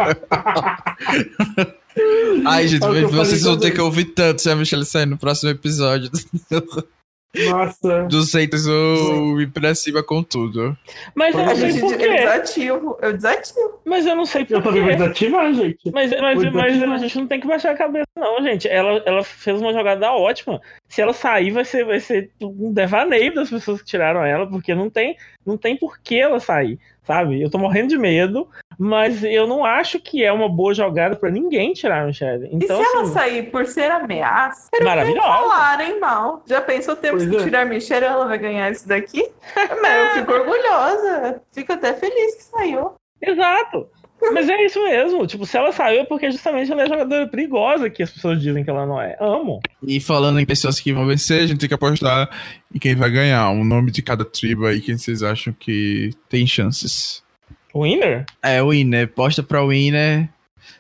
Ai, 2.46 2.68
gente, 2.68 2.86
é 2.86 3.02
vocês 3.04 3.44
vão 3.44 3.58
ter 3.58 3.72
que 3.72 3.82
ouvir 3.82 4.06
tanto 4.06 4.42
se 4.42 4.50
a 4.50 4.56
Michelle 4.56 4.86
sair 4.86 5.06
no 5.06 5.18
próximo 5.18 5.50
episódio. 5.50 6.12
Nossa. 7.36 8.04
Dos 8.04 8.34
haters 8.34 8.66
eu 8.66 9.40
ir 9.42 9.52
pra 9.52 9.76
cima 9.76 10.02
com 10.02 10.24
tudo. 10.24 10.78
Mas 11.14 11.36
eu 11.36 11.46
não 11.46 11.56
sei 11.56 11.80
por 11.80 11.98
quê. 11.98 12.06
Eu 12.06 12.14
desativo, 12.14 12.98
eu 13.02 13.14
desativo. 13.14 13.82
Mas 13.86 14.06
eu 14.06 14.16
não 14.16 14.26
sei 14.26 14.46
por 14.46 14.54
Eu 14.56 14.62
também 14.62 14.82
vou 14.82 14.92
desativar, 14.92 15.54
gente. 15.54 15.92
Mas, 15.92 16.12
mas, 16.20 16.54
mas 16.54 16.82
a 16.84 16.98
gente 16.98 17.18
não 17.18 17.28
tem 17.28 17.40
que 17.40 17.48
baixar 17.48 17.72
a 17.72 17.78
cabeça, 17.78 18.08
não, 18.16 18.42
gente. 18.42 18.68
Ela, 18.68 19.04
ela 19.06 19.24
fez 19.24 19.62
uma 19.62 19.74
jogada 19.74 20.12
ótima. 20.12 20.62
Se 20.88 21.02
ela 21.02 21.14
sair, 21.14 21.52
vai 21.52 21.66
ser, 21.66 21.86
vai 21.86 22.00
ser 22.00 22.32
um 22.42 22.74
devaneio 22.74 23.34
das 23.36 23.50
pessoas 23.50 23.82
que 23.82 23.88
tiraram 23.88 24.24
ela, 24.24 24.48
porque 24.48 24.74
não 24.74 24.90
tem, 24.90 25.16
não 25.46 25.58
tem 25.58 25.78
por 25.78 26.00
que 26.00 26.20
ela 26.20 26.40
sair 26.40 26.80
sabe? 27.08 27.42
Eu 27.42 27.50
tô 27.50 27.58
morrendo 27.58 27.88
de 27.88 27.98
medo, 27.98 28.48
mas 28.78 29.24
eu 29.24 29.48
não 29.48 29.64
acho 29.64 30.00
que 30.00 30.24
é 30.24 30.32
uma 30.32 30.50
boa 30.50 30.74
jogada 30.74 31.16
para 31.16 31.32
ninguém 31.32 31.72
tirar 31.72 32.04
a 32.04 32.06
Michelle. 32.06 32.50
Então, 32.52 32.80
e 32.80 32.84
se 32.84 32.90
assim, 32.90 32.98
ela 32.98 33.06
sair 33.08 33.50
por 33.50 33.66
ser 33.66 33.90
ameaça? 33.90 34.68
Maravilhosa. 34.84 35.28
falarem 35.28 36.00
mal. 36.00 36.44
Já 36.46 36.60
pensou 36.60 36.96
temos 36.98 37.24
pois 37.24 37.36
que 37.36 37.42
é. 37.42 37.44
tirar 37.46 37.62
a 37.62 37.66
Michelle 37.66 38.06
ela 38.06 38.28
vai 38.28 38.38
ganhar 38.38 38.70
isso 38.70 38.88
daqui? 38.88 39.24
mas 39.82 40.10
eu 40.10 40.22
fico 40.22 40.34
orgulhosa. 40.34 41.42
Fico 41.52 41.72
até 41.72 41.94
feliz 41.94 42.36
que 42.36 42.44
saiu. 42.44 42.92
Exato. 43.22 43.90
Mas 44.22 44.50
é 44.50 44.66
isso 44.66 44.82
mesmo. 44.84 45.26
Tipo, 45.28 45.46
se 45.46 45.58
ela 45.58 45.72
saiu 45.72 46.02
é 46.02 46.06
porque 46.06 46.32
justamente 46.32 46.72
ela 46.72 46.84
é 46.84 46.88
jogadora 46.88 47.28
perigosa 47.28 47.90
que 47.90 48.04
as 48.04 48.10
pessoas 48.10 48.42
dizem 48.42 48.64
que 48.64 48.70
ela 48.70 48.86
não 48.86 49.02
é. 49.02 49.16
Amo. 49.20 49.60
E 49.82 50.00
falando 50.00 50.40
em 50.40 50.46
pessoas 50.46 50.80
que 50.80 50.94
vão 50.94 51.06
vencer, 51.06 51.44
a 51.44 51.48
gente 51.48 51.60
tem 51.60 51.70
que 51.70 51.76
apostar 51.76 52.30
em 52.74 52.80
quem 52.80 52.96
vai 52.96 53.10
ganhar. 53.10 53.50
Um 53.52 53.64
nome 53.64 53.92
de 53.92 54.02
cada 54.02 54.26
tribo 54.26 54.66
aí, 54.66 54.82
quem 54.82 54.98
vocês 54.98 55.24
acham 55.24 55.54
que 55.54 56.12
tem 56.30 56.46
chances. 56.48 57.24
Winner? 57.76 58.26
É, 58.42 58.62
Winner. 58.62 59.06
Aposta 59.06 59.44
pra 59.44 59.64
Winner. 59.64 60.30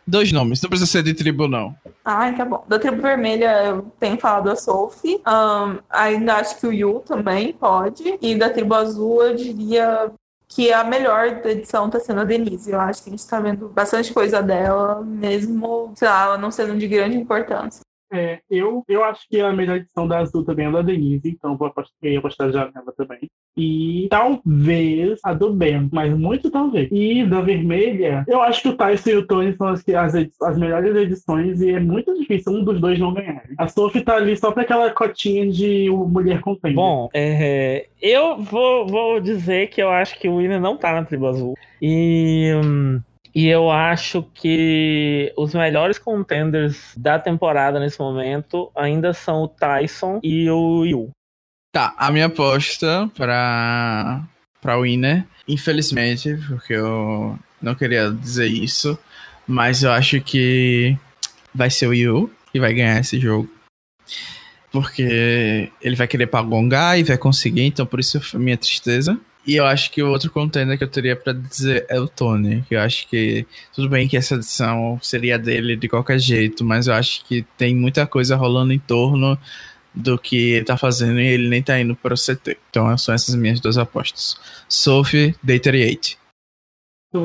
Dois 0.05 0.31
nomes, 0.31 0.61
não 0.61 0.69
precisa 0.69 0.89
ser 0.89 1.03
de 1.03 1.13
tribo, 1.13 1.47
não. 1.47 1.75
Ai, 2.03 2.35
tá 2.35 2.45
bom. 2.45 2.63
Da 2.67 2.79
tribo 2.79 3.01
vermelha 3.01 3.65
eu 3.65 3.91
tenho 3.99 4.17
falado 4.17 4.49
a 4.49 4.55
Sophie. 4.55 5.21
Um, 5.27 5.79
ainda 5.89 6.35
acho 6.35 6.57
que 6.57 6.67
o 6.67 6.71
Yu 6.71 7.03
também 7.05 7.51
pode. 7.51 8.17
E 8.21 8.35
da 8.35 8.49
tribo 8.49 8.73
azul 8.73 9.23
eu 9.23 9.35
diria 9.35 10.09
que 10.47 10.71
a 10.71 10.83
melhor 10.83 11.41
da 11.41 11.51
edição 11.51 11.89
tá 11.89 11.99
sendo 11.99 12.21
a 12.21 12.23
Denise. 12.23 12.71
Eu 12.71 12.79
acho 12.79 13.03
que 13.03 13.09
a 13.09 13.11
gente 13.11 13.27
tá 13.27 13.39
vendo 13.39 13.69
bastante 13.69 14.13
coisa 14.13 14.41
dela, 14.41 15.01
mesmo, 15.03 15.93
sei 15.95 16.07
lá, 16.07 16.23
ela 16.23 16.37
não 16.37 16.51
sendo 16.51 16.77
de 16.77 16.87
grande 16.87 17.17
importância. 17.17 17.86
É, 18.11 18.39
eu, 18.49 18.83
eu 18.87 19.03
acho 19.03 19.27
que 19.29 19.39
a 19.39 19.51
melhor 19.51 19.77
edição 19.77 20.07
da 20.07 20.19
Azul 20.19 20.43
também 20.43 20.67
é 20.67 20.71
da 20.71 20.81
Denise, 20.81 21.29
então 21.29 21.57
vou 21.57 21.67
apostar, 21.67 21.95
eu 22.01 22.19
apostar 22.19 22.51
já 22.51 22.71
nela 22.73 22.93
também. 22.95 23.29
E 23.55 24.07
talvez 24.09 25.19
a 25.23 25.33
do 25.33 25.51
Ben, 25.51 25.89
mas 25.91 26.15
muito 26.17 26.51
talvez. 26.51 26.89
E 26.91 27.25
da 27.25 27.41
Vermelha, 27.41 28.23
eu 28.27 28.41
acho 28.41 28.61
que 28.61 28.69
o 28.69 28.77
Tyson 28.77 29.09
e 29.09 29.15
o 29.15 29.27
Tony 29.27 29.55
são 29.55 29.67
as, 29.67 29.83
as, 29.87 30.15
as 30.43 30.57
melhores 30.57 30.95
edições 30.95 31.59
e 31.61 31.71
é 31.71 31.79
muito 31.79 32.13
difícil 32.17 32.53
um 32.53 32.63
dos 32.63 32.79
dois 32.79 32.99
não 32.99 33.13
ganhar. 33.13 33.43
A 33.57 33.67
Sophie 33.67 34.03
tá 34.03 34.15
ali 34.15 34.37
só 34.37 34.51
pra 34.51 34.63
aquela 34.63 34.91
cotinha 34.91 35.49
de 35.49 35.89
mulher 35.89 36.39
com 36.41 36.55
tempo. 36.55 36.75
Bom, 36.75 37.09
é, 37.13 37.87
eu 38.01 38.37
vou, 38.37 38.87
vou 38.87 39.19
dizer 39.19 39.67
que 39.69 39.81
eu 39.81 39.89
acho 39.89 40.19
que 40.19 40.29
o 40.29 40.37
Winner 40.37 40.61
não 40.61 40.77
tá 40.77 40.93
na 40.93 41.03
tribo 41.03 41.27
azul. 41.27 41.55
E. 41.81 42.51
Hum, 42.63 43.01
e 43.37 43.45
eu 43.45 43.69
acho 43.69 44.23
que 44.33 45.31
os 45.37 45.53
melhores 45.53 45.99
contenders 45.99 46.91
da 46.97 47.19
temporada 47.19 47.79
nesse 47.79 47.99
momento 47.99 48.71
ainda 48.75 49.13
são 49.13 49.43
o 49.43 49.47
Tyson 49.47 50.19
e 50.23 50.49
o 50.49 50.83
Yu. 50.83 51.11
Tá, 51.71 51.93
a 51.99 52.09
minha 52.09 52.25
aposta 52.25 53.07
pra, 53.15 54.23
pra 54.59 54.79
Winner, 54.79 55.23
infelizmente, 55.47 56.35
porque 56.47 56.73
eu 56.73 57.37
não 57.61 57.75
queria 57.75 58.09
dizer 58.09 58.47
isso, 58.47 58.97
mas 59.47 59.83
eu 59.83 59.91
acho 59.91 60.19
que 60.19 60.97
vai 61.53 61.69
ser 61.69 61.85
o 61.85 61.93
Yu 61.93 62.31
que 62.51 62.59
vai 62.59 62.73
ganhar 62.73 62.99
esse 62.99 63.19
jogo. 63.19 63.47
Porque 64.71 65.71
ele 65.79 65.95
vai 65.95 66.07
querer 66.07 66.25
pagongar 66.25 66.97
e 66.97 67.03
vai 67.03 67.19
conseguir, 67.19 67.65
então 67.65 67.85
por 67.85 67.99
isso 67.99 68.19
minha 68.39 68.57
tristeza. 68.57 69.15
E 69.47 69.55
eu 69.55 69.65
acho 69.65 69.89
que 69.91 70.03
o 70.03 70.09
outro 70.09 70.29
contender 70.29 70.77
que 70.77 70.83
eu 70.83 70.89
teria 70.89 71.15
para 71.15 71.31
dizer 71.31 71.85
é 71.87 71.97
o 71.97 72.05
Tony. 72.07 72.65
Que 72.67 72.75
eu 72.75 72.81
acho 72.81 73.07
que 73.07 73.47
tudo 73.73 73.87
bem 73.87 74.05
que 74.05 74.17
essa 74.17 74.35
edição 74.35 74.99
seria 75.01 75.39
dele 75.39 75.77
de 75.77 75.87
qualquer 75.87 76.19
jeito, 76.19 76.65
mas 76.65 76.87
eu 76.87 76.93
acho 76.93 77.23
que 77.23 77.45
tem 77.57 77.73
muita 77.73 78.05
coisa 78.05 78.35
rolando 78.35 78.73
em 78.73 78.79
torno 78.79 79.39
do 79.95 80.19
que 80.19 80.49
ele 80.51 80.65
tá 80.65 80.77
fazendo 80.77 81.21
e 81.21 81.25
ele 81.25 81.47
nem 81.47 81.63
tá 81.63 81.79
indo 81.79 81.95
para 81.95 82.13
o 82.13 82.17
CT. 82.17 82.57
Então 82.69 82.95
são 82.97 83.15
essas 83.15 83.35
minhas 83.35 83.61
duas 83.61 83.77
apostas. 83.77 84.35
Sophie, 84.67 85.33
Day 85.41 85.59
38. 85.59 86.17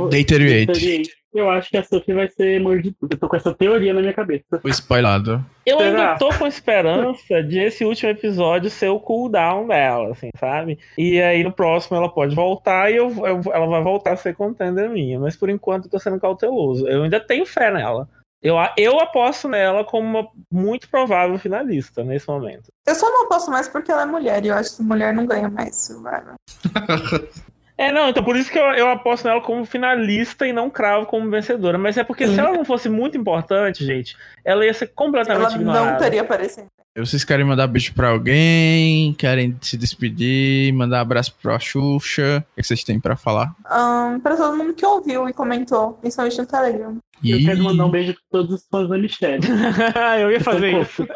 Day 0.09 0.25
38. 0.25 1.22
Eu 1.35 1.49
acho 1.49 1.71
que 1.71 1.77
a 1.79 1.83
Sophie 1.83 2.15
vai 2.15 2.29
ser 2.29 2.61
mordida. 2.61 2.95
Eu 3.01 3.19
tô 3.19 3.29
com 3.29 3.37
essa 3.37 3.55
teoria 3.55 3.95
na 3.95 4.01
minha 4.01 4.13
cabeça. 4.13 4.61
O 4.63 4.69
spoilado. 4.69 5.45
Eu 5.65 5.79
ainda 5.79 6.17
tô 6.17 6.29
com 6.35 6.47
esperança 6.47 7.43
de 7.43 7.59
esse 7.59 7.85
último 7.85 8.11
episódio 8.11 8.69
ser 8.69 8.89
o 8.89 9.01
cooldown 9.01 9.67
dela, 9.67 10.11
assim, 10.13 10.29
sabe? 10.39 10.79
E 10.99 11.21
aí 11.23 11.43
no 11.43 11.53
próximo 11.53 11.97
ela 11.97 12.13
pode 12.13 12.35
voltar 12.35 12.91
e 12.91 12.97
eu, 12.97 13.09
eu, 13.27 13.41
ela 13.53 13.67
vai 13.67 13.83
voltar 13.83 14.13
a 14.13 14.17
ser 14.17 14.35
contender 14.35 14.91
minha. 14.91 15.19
Mas 15.19 15.35
por 15.35 15.49
enquanto 15.49 15.87
eu 15.87 15.91
tô 15.91 15.99
sendo 15.99 16.21
cauteloso. 16.21 16.87
Eu 16.87 17.05
ainda 17.05 17.19
tenho 17.19 17.47
fé 17.47 17.71
nela. 17.71 18.09
Eu, 18.43 18.57
eu 18.77 18.99
aposto 18.99 19.49
nela 19.49 19.85
como 19.85 20.19
uma 20.19 20.29
muito 20.51 20.91
provável 20.91 21.39
finalista 21.39 22.03
nesse 22.03 22.27
momento. 22.27 22.73
Eu 22.85 22.95
só 22.95 23.09
não 23.09 23.25
aposto 23.25 23.51
mais 23.53 23.69
porque 23.69 23.91
ela 23.91 24.03
é 24.03 24.07
mulher 24.07 24.45
e 24.45 24.49
eu 24.49 24.55
acho 24.55 24.77
que 24.77 24.83
mulher 24.83 25.15
não 25.15 25.25
ganha 25.25 25.49
mais 25.49 25.77
Survivor. 25.77 26.35
É, 27.77 27.91
não, 27.91 28.09
então 28.09 28.23
por 28.23 28.37
isso 28.37 28.51
que 28.51 28.59
eu, 28.59 28.65
eu 28.73 28.89
aposto 28.89 29.25
nela 29.25 29.41
como 29.41 29.65
finalista 29.65 30.47
e 30.47 30.53
não 30.53 30.71
cravo 30.71 31.07
como 31.07 31.31
vencedora. 31.31 31.79
Mas 31.79 31.97
é 31.97 32.05
porque 32.05 32.27
se 32.27 32.39
ela 32.39 32.53
não 32.53 32.65
fosse 32.65 32.89
muito 32.89 33.17
importante, 33.17 33.85
gente, 33.85 34.17
ela 34.45 34.65
ia 34.65 34.75
ser 34.75 34.89
completamente 34.89 35.47
ela 35.47 35.55
ignorada. 35.55 35.79
Ela 35.81 35.93
não 35.93 35.99
teria 35.99 36.21
aparecido. 36.21 36.69
Vocês 36.95 37.25
querem 37.25 37.47
mandar 37.47 37.67
beijo 37.69 37.95
pra 37.95 38.11
alguém? 38.11 39.15
Querem 39.15 39.57
se 39.63 39.79
despedir? 39.79 40.75
Mandar 40.75 41.01
abraço 41.01 41.35
pra 41.41 41.59
Xuxa? 41.59 42.45
O 42.53 42.57
que 42.57 42.63
vocês 42.63 42.85
têm 42.85 43.01
pra 43.01 43.17
falar? 43.17 43.55
Um, 43.61 44.21
pra 44.21 44.37
todo 44.37 44.59
mundo 44.59 44.75
que 44.75 44.85
ouviu 44.85 45.27
e 45.27 45.33
comentou, 45.33 45.95
principalmente 45.95 46.39
no 46.39 46.47
Telegram. 46.47 46.99
Eu 47.25 47.39
Ih, 47.39 47.47
quero 47.47 47.63
mandar 47.63 47.87
um 47.87 47.91
beijo 47.91 48.13
pra 48.13 48.41
todos 48.41 48.57
os 48.57 48.67
fãs 48.71 48.91
da 48.91 48.99
Michelle. 48.99 49.41
eu 50.21 50.31
ia 50.31 50.41
fazer 50.41 50.83
isso. 50.83 51.07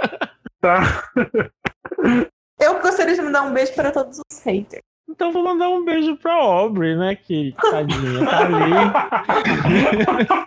Tá? 0.63 1.05
Eu 2.59 2.81
gostaria 2.81 3.15
de 3.15 3.21
mandar 3.21 3.43
um 3.43 3.53
beijo 3.53 3.75
para 3.75 3.91
todos 3.91 4.19
os 4.19 4.43
haters. 4.43 4.83
Então 5.17 5.33
vou 5.33 5.43
mandar 5.43 5.71
um 5.71 5.83
beijo 5.83 6.15
pra 6.19 6.35
Aubrey, 6.35 6.95
né? 6.95 7.17
Que 7.17 7.55
tadinha, 7.59 8.25
tá 8.27 8.45
ali. 8.45 8.73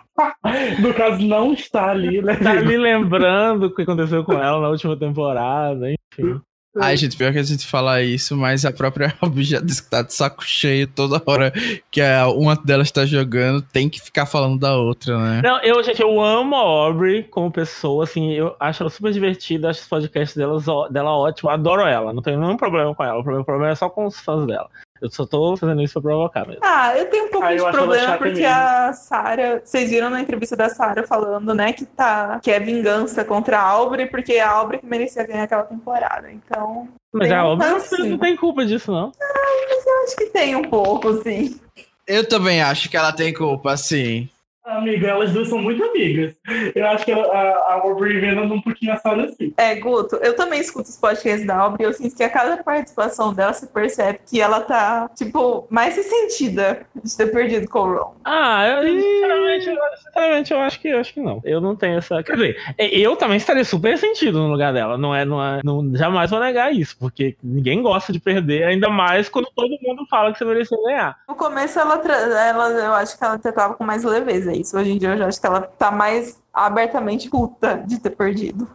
No 0.80 0.92
caso, 0.92 1.26
não 1.26 1.54
está 1.54 1.90
ali, 1.90 2.20
né? 2.20 2.36
Tá 2.36 2.50
ali 2.50 2.76
lembrando 2.76 3.64
o 3.64 3.74
que 3.74 3.82
aconteceu 3.82 4.22
com 4.22 4.34
ela 4.34 4.60
na 4.60 4.68
última 4.68 4.94
temporada, 4.94 5.90
enfim. 5.90 6.38
Ai, 6.78 6.96
gente, 6.96 7.16
pior 7.16 7.32
que 7.32 7.38
a 7.38 7.42
gente 7.42 7.66
fala 7.66 8.00
isso, 8.00 8.36
mas 8.36 8.64
a 8.64 8.72
própria 8.72 9.12
Robin 9.20 9.42
já 9.42 9.60
disse 9.60 9.82
que 9.82 9.90
tá 9.90 10.02
de 10.02 10.14
saco 10.14 10.44
cheio 10.44 10.86
toda 10.86 11.20
hora 11.26 11.52
que 11.90 12.00
a- 12.00 12.28
uma 12.28 12.54
delas 12.54 12.90
tá 12.92 13.04
jogando, 13.04 13.60
tem 13.60 13.88
que 13.88 14.00
ficar 14.00 14.24
falando 14.24 14.58
da 14.58 14.76
outra, 14.76 15.18
né? 15.18 15.40
Não, 15.42 15.60
eu, 15.62 15.82
gente, 15.82 16.00
eu 16.00 16.20
amo 16.20 16.54
a 16.54 16.60
Aubrey 16.60 17.24
como 17.24 17.50
pessoa, 17.50 18.04
assim, 18.04 18.30
eu 18.32 18.54
acho 18.60 18.82
ela 18.84 18.90
super 18.90 19.12
divertida, 19.12 19.68
acho 19.70 19.80
os 19.80 19.88
podcasts 19.88 20.36
delas, 20.36 20.68
ó- 20.68 20.88
dela 20.88 21.10
ótimo, 21.16 21.50
adoro 21.50 21.82
ela, 21.82 22.12
não 22.12 22.22
tenho 22.22 22.38
nenhum 22.38 22.56
problema 22.56 22.94
com 22.94 23.02
ela, 23.02 23.18
o 23.18 23.24
problema 23.24 23.68
é 23.70 23.74
só 23.74 23.90
com 23.90 24.06
os 24.06 24.20
fãs 24.20 24.46
dela. 24.46 24.70
Eu 25.00 25.10
só 25.10 25.24
tô 25.26 25.56
fazendo 25.56 25.82
isso 25.82 25.94
pra 25.94 26.02
provocar 26.02 26.46
mesmo. 26.46 26.60
Ah, 26.62 26.96
eu 26.96 27.06
tenho 27.08 27.24
um 27.26 27.28
pouco 27.30 27.46
Ah, 27.46 27.54
de 27.54 27.62
problema 27.62 28.16
porque 28.18 28.40
mesmo. 28.40 28.46
a 28.54 28.92
Sarah. 28.92 29.60
Vocês 29.64 29.88
viram 29.90 30.10
na 30.10 30.20
entrevista 30.20 30.56
da 30.56 30.68
Sarah 30.68 31.06
falando, 31.06 31.54
né, 31.54 31.72
que 31.72 31.86
tá. 31.86 32.38
que 32.42 32.50
é 32.50 32.60
vingança 32.60 33.24
contra 33.24 33.58
a 33.58 33.62
Aubrey, 33.62 34.06
porque 34.06 34.38
a 34.38 34.50
Aubrey 34.50 34.78
que 34.80 34.86
merecia 34.86 35.26
ganhar 35.26 35.44
aquela 35.44 35.62
temporada. 35.62 36.30
Então. 36.30 36.88
Mas 37.12 37.28
Tem 37.28 37.36
a 37.36 37.40
Aubrey 37.40 37.68
não, 38.08 38.18
tem 38.18 38.36
culpa 38.36 38.64
disso, 38.64 38.92
não. 38.92 39.10
Eu 39.20 40.04
acho 40.04 40.16
que 40.16 40.26
tem 40.26 40.54
um 40.54 40.62
pouco, 40.68 41.22
sim. 41.22 41.58
Eu 42.06 42.28
também 42.28 42.60
acho 42.62 42.88
que 42.90 42.96
ela 42.96 43.12
tem 43.12 43.32
culpa, 43.32 43.76
sim. 43.76 44.28
Amiga, 44.64 45.08
elas 45.08 45.32
duas 45.32 45.48
são 45.48 45.58
muito 45.58 45.82
amigas. 45.82 46.34
Eu 46.74 46.86
acho 46.88 47.04
que 47.04 47.12
a, 47.12 47.80
Aubrey 47.82 48.20
Venom 48.20 48.44
um 48.44 48.60
pouquinho 48.60 48.92
assada 48.92 49.24
assim. 49.24 49.54
É, 49.56 49.74
Guto, 49.76 50.16
eu 50.16 50.36
também 50.36 50.60
escuto 50.60 50.88
os 50.88 50.96
podcasts 50.96 51.46
da 51.46 51.56
Aubrey, 51.56 51.86
eu 51.86 51.92
sinto 51.94 52.14
que 52.14 52.22
a 52.22 52.28
cada 52.28 52.62
participação 52.62 53.32
dela 53.32 53.54
se 53.54 53.66
percebe 53.66 54.20
que 54.28 54.40
ela 54.40 54.60
tá, 54.60 55.10
tipo, 55.16 55.66
mais 55.70 55.96
ressentida 55.96 56.86
de 57.02 57.16
ter 57.16 57.26
perdido 57.32 57.68
com 57.68 57.80
o 57.80 57.94
Ron. 57.94 58.14
Ah, 58.24 58.66
eu, 58.68 59.00
sinceramente, 59.00 59.68
eu, 59.68 59.76
sinceramente, 60.04 60.52
eu 60.52 60.60
acho 60.60 60.80
que 60.80 60.88
eu 60.88 60.98
acho 60.98 61.14
que 61.14 61.20
não. 61.20 61.40
Eu 61.42 61.60
não 61.60 61.74
tenho 61.74 61.98
essa. 61.98 62.22
Quer 62.22 62.34
dizer, 62.34 62.74
eu 62.78 63.16
também 63.16 63.38
estaria 63.38 63.64
super 63.64 63.96
sentido 63.96 64.40
no 64.40 64.48
lugar 64.48 64.72
dela. 64.74 64.98
Não 64.98 65.14
é, 65.14 65.24
não 65.24 65.42
é. 65.42 65.60
Não, 65.64 65.96
jamais 65.96 66.30
vou 66.30 66.38
negar 66.38 66.72
isso, 66.72 66.96
porque 66.98 67.34
ninguém 67.42 67.82
gosta 67.82 68.12
de 68.12 68.20
perder, 68.20 68.64
ainda 68.64 68.90
mais 68.90 69.28
quando 69.28 69.48
todo 69.54 69.78
mundo 69.82 70.06
fala 70.10 70.32
que 70.32 70.38
você 70.38 70.44
merecia 70.44 70.78
ganhar. 70.84 71.18
No 71.26 71.34
começo 71.34 71.78
ela, 71.78 71.94
ela 71.94 72.68
eu 72.68 72.94
acho 72.94 73.16
que 73.16 73.24
ela 73.24 73.38
tratava 73.38 73.74
com 73.74 73.84
mais 73.84 74.04
leveza 74.04 74.49
isso. 74.54 74.76
Hoje 74.76 74.92
em 74.92 74.98
dia 74.98 75.10
eu 75.10 75.18
já 75.18 75.26
acho 75.26 75.40
que 75.40 75.46
ela 75.46 75.60
tá 75.62 75.90
mais 75.90 76.38
abertamente 76.52 77.28
puta 77.28 77.76
de 77.86 77.98
ter 77.98 78.10
perdido. 78.10 78.68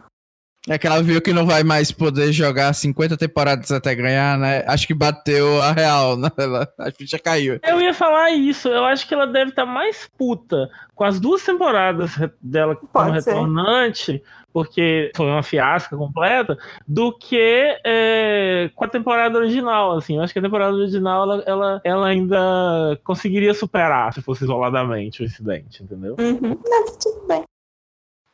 É 0.68 0.76
que 0.76 0.86
ela 0.86 1.02
viu 1.02 1.22
que 1.22 1.32
não 1.32 1.46
vai 1.46 1.62
mais 1.62 1.92
poder 1.92 2.32
jogar 2.32 2.72
50 2.72 3.16
temporadas 3.16 3.70
até 3.70 3.94
ganhar, 3.94 4.36
né? 4.36 4.64
Acho 4.66 4.86
que 4.86 4.94
bateu 4.94 5.62
a 5.62 5.72
real, 5.72 6.16
né? 6.16 6.28
Ela, 6.36 6.68
a 6.78 6.90
ficha 6.90 7.18
caiu. 7.18 7.58
Eu 7.62 7.80
ia 7.80 7.94
falar 7.94 8.30
isso, 8.30 8.68
eu 8.68 8.84
acho 8.84 9.06
que 9.06 9.14
ela 9.14 9.26
deve 9.26 9.50
estar 9.50 9.66
mais 9.66 10.08
puta 10.18 10.68
com 10.94 11.04
as 11.04 11.18
duas 11.18 11.44
temporadas 11.44 12.12
dela 12.40 12.74
como 12.76 12.90
Pode 12.92 13.22
ser. 13.22 13.30
retornante, 13.30 14.22
porque 14.52 15.12
foi 15.14 15.26
uma 15.26 15.42
fiasca 15.42 15.96
completa, 15.96 16.56
do 16.86 17.12
que 17.12 17.78
é, 17.84 18.70
com 18.74 18.84
a 18.84 18.88
temporada 18.88 19.38
original, 19.38 19.96
assim. 19.96 20.16
Eu 20.16 20.22
acho 20.22 20.32
que 20.32 20.38
a 20.38 20.42
temporada 20.42 20.74
original 20.74 21.24
ela, 21.24 21.42
ela, 21.46 21.80
ela 21.84 22.06
ainda 22.06 22.98
conseguiria 23.04 23.54
superar 23.54 24.12
se 24.14 24.22
fosse 24.22 24.44
isoladamente 24.44 25.22
o 25.22 25.24
incidente, 25.24 25.82
entendeu? 25.82 26.16
Uhum. 26.18 26.58
Mas 26.68 26.96
tudo 26.96 27.26
bem. 27.26 27.44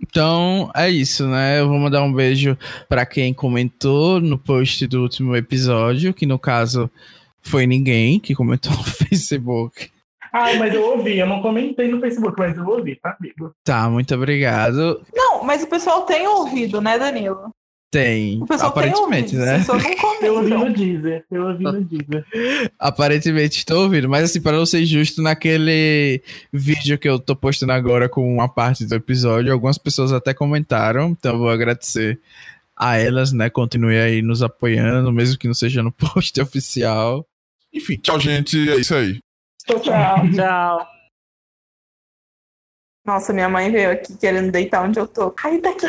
Então 0.02 0.70
é 0.74 0.90
isso, 0.90 1.26
né? 1.26 1.60
Eu 1.60 1.68
vou 1.68 1.78
mandar 1.78 2.02
um 2.02 2.12
beijo 2.12 2.58
pra 2.88 3.06
quem 3.06 3.32
comentou 3.32 4.20
no 4.20 4.36
post 4.36 4.86
do 4.86 5.02
último 5.02 5.36
episódio, 5.36 6.12
que 6.12 6.26
no 6.26 6.38
caso 6.38 6.90
foi 7.40 7.66
ninguém 7.66 8.18
que 8.18 8.34
comentou 8.34 8.72
no 8.76 8.84
Facebook. 8.84 9.90
Ai, 10.32 10.58
mas 10.58 10.74
eu 10.74 10.82
ouvi, 10.82 11.18
eu 11.18 11.26
não 11.26 11.42
comentei 11.42 11.88
no 11.88 12.00
Facebook, 12.00 12.38
mas 12.38 12.56
eu 12.56 12.66
ouvi, 12.66 12.96
tá, 12.96 13.14
amigo? 13.20 13.54
Tá, 13.62 13.90
muito 13.90 14.14
obrigado. 14.14 15.04
Não, 15.14 15.44
mas 15.44 15.62
o 15.62 15.66
pessoal 15.66 16.02
tem 16.02 16.26
ouvido, 16.26 16.80
né, 16.80 16.98
Danilo? 16.98 17.51
Tem, 17.92 18.42
aparentemente, 18.48 19.32
tem 19.32 19.40
ouvido, 19.40 19.44
né? 19.44 19.62
só 19.64 19.76
não 19.76 20.26
Eu 20.26 20.36
ouvi 20.36 20.50
no 20.50 20.72
Deezer, 20.72 21.26
eu 21.30 21.46
ouvi 21.46 21.62
no 21.62 21.84
Deezer. 21.84 22.24
Aparentemente 22.78 23.58
estou 23.58 23.82
ouvindo, 23.82 24.08
mas 24.08 24.24
assim, 24.24 24.40
para 24.40 24.56
não 24.56 24.64
ser 24.64 24.82
justo, 24.86 25.20
naquele 25.20 26.22
vídeo 26.50 26.96
que 26.96 27.06
eu 27.06 27.18
tô 27.18 27.36
postando 27.36 27.72
agora 27.72 28.08
com 28.08 28.26
uma 28.26 28.48
parte 28.48 28.86
do 28.86 28.94
episódio, 28.94 29.52
algumas 29.52 29.76
pessoas 29.76 30.10
até 30.10 30.32
comentaram, 30.32 31.10
então 31.10 31.34
eu 31.34 31.38
vou 31.40 31.50
agradecer 31.50 32.18
a 32.74 32.96
elas, 32.96 33.30
né? 33.30 33.50
Continue 33.50 33.98
aí 33.98 34.22
nos 34.22 34.42
apoiando, 34.42 35.12
mesmo 35.12 35.38
que 35.38 35.46
não 35.46 35.52
seja 35.52 35.82
no 35.82 35.92
post 35.92 36.40
oficial. 36.40 37.26
Enfim, 37.74 37.98
tchau, 37.98 38.18
gente. 38.18 38.70
É 38.70 38.76
isso 38.76 38.94
aí. 38.94 39.18
Tchau, 39.66 39.80
tchau. 39.80 40.16
Tchau. 40.32 40.88
Nossa, 43.04 43.34
minha 43.34 43.50
mãe 43.50 43.70
veio 43.70 43.90
aqui 43.90 44.16
querendo 44.16 44.50
deitar 44.50 44.82
onde 44.82 44.98
eu 44.98 45.06
tô. 45.06 45.30
Cai 45.30 45.60
daqui. 45.60 45.86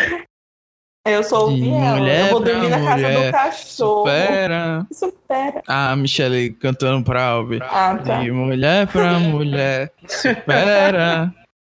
Eu 1.05 1.21
só 1.21 1.41
ouvi 1.47 1.61
De 1.63 1.69
ela. 1.69 1.97
mulher 1.97 2.25
Eu 2.27 2.31
vou 2.31 2.39
dormir 2.39 2.69
na 2.69 2.79
casa 2.81 3.09
do 3.11 3.31
cachorro. 3.31 4.07
Supera. 4.07 4.87
Supera. 4.89 5.61
A 5.67 5.95
Michelle 5.97 6.51
cantando 6.51 7.03
pra 7.03 7.25
Albi. 7.25 7.59
Ah, 7.61 7.99
tá. 8.01 8.19
De 8.21 8.31
mulher 8.31 8.87
pra 8.87 9.19
mulher, 9.19 9.91
supera. 10.07 11.33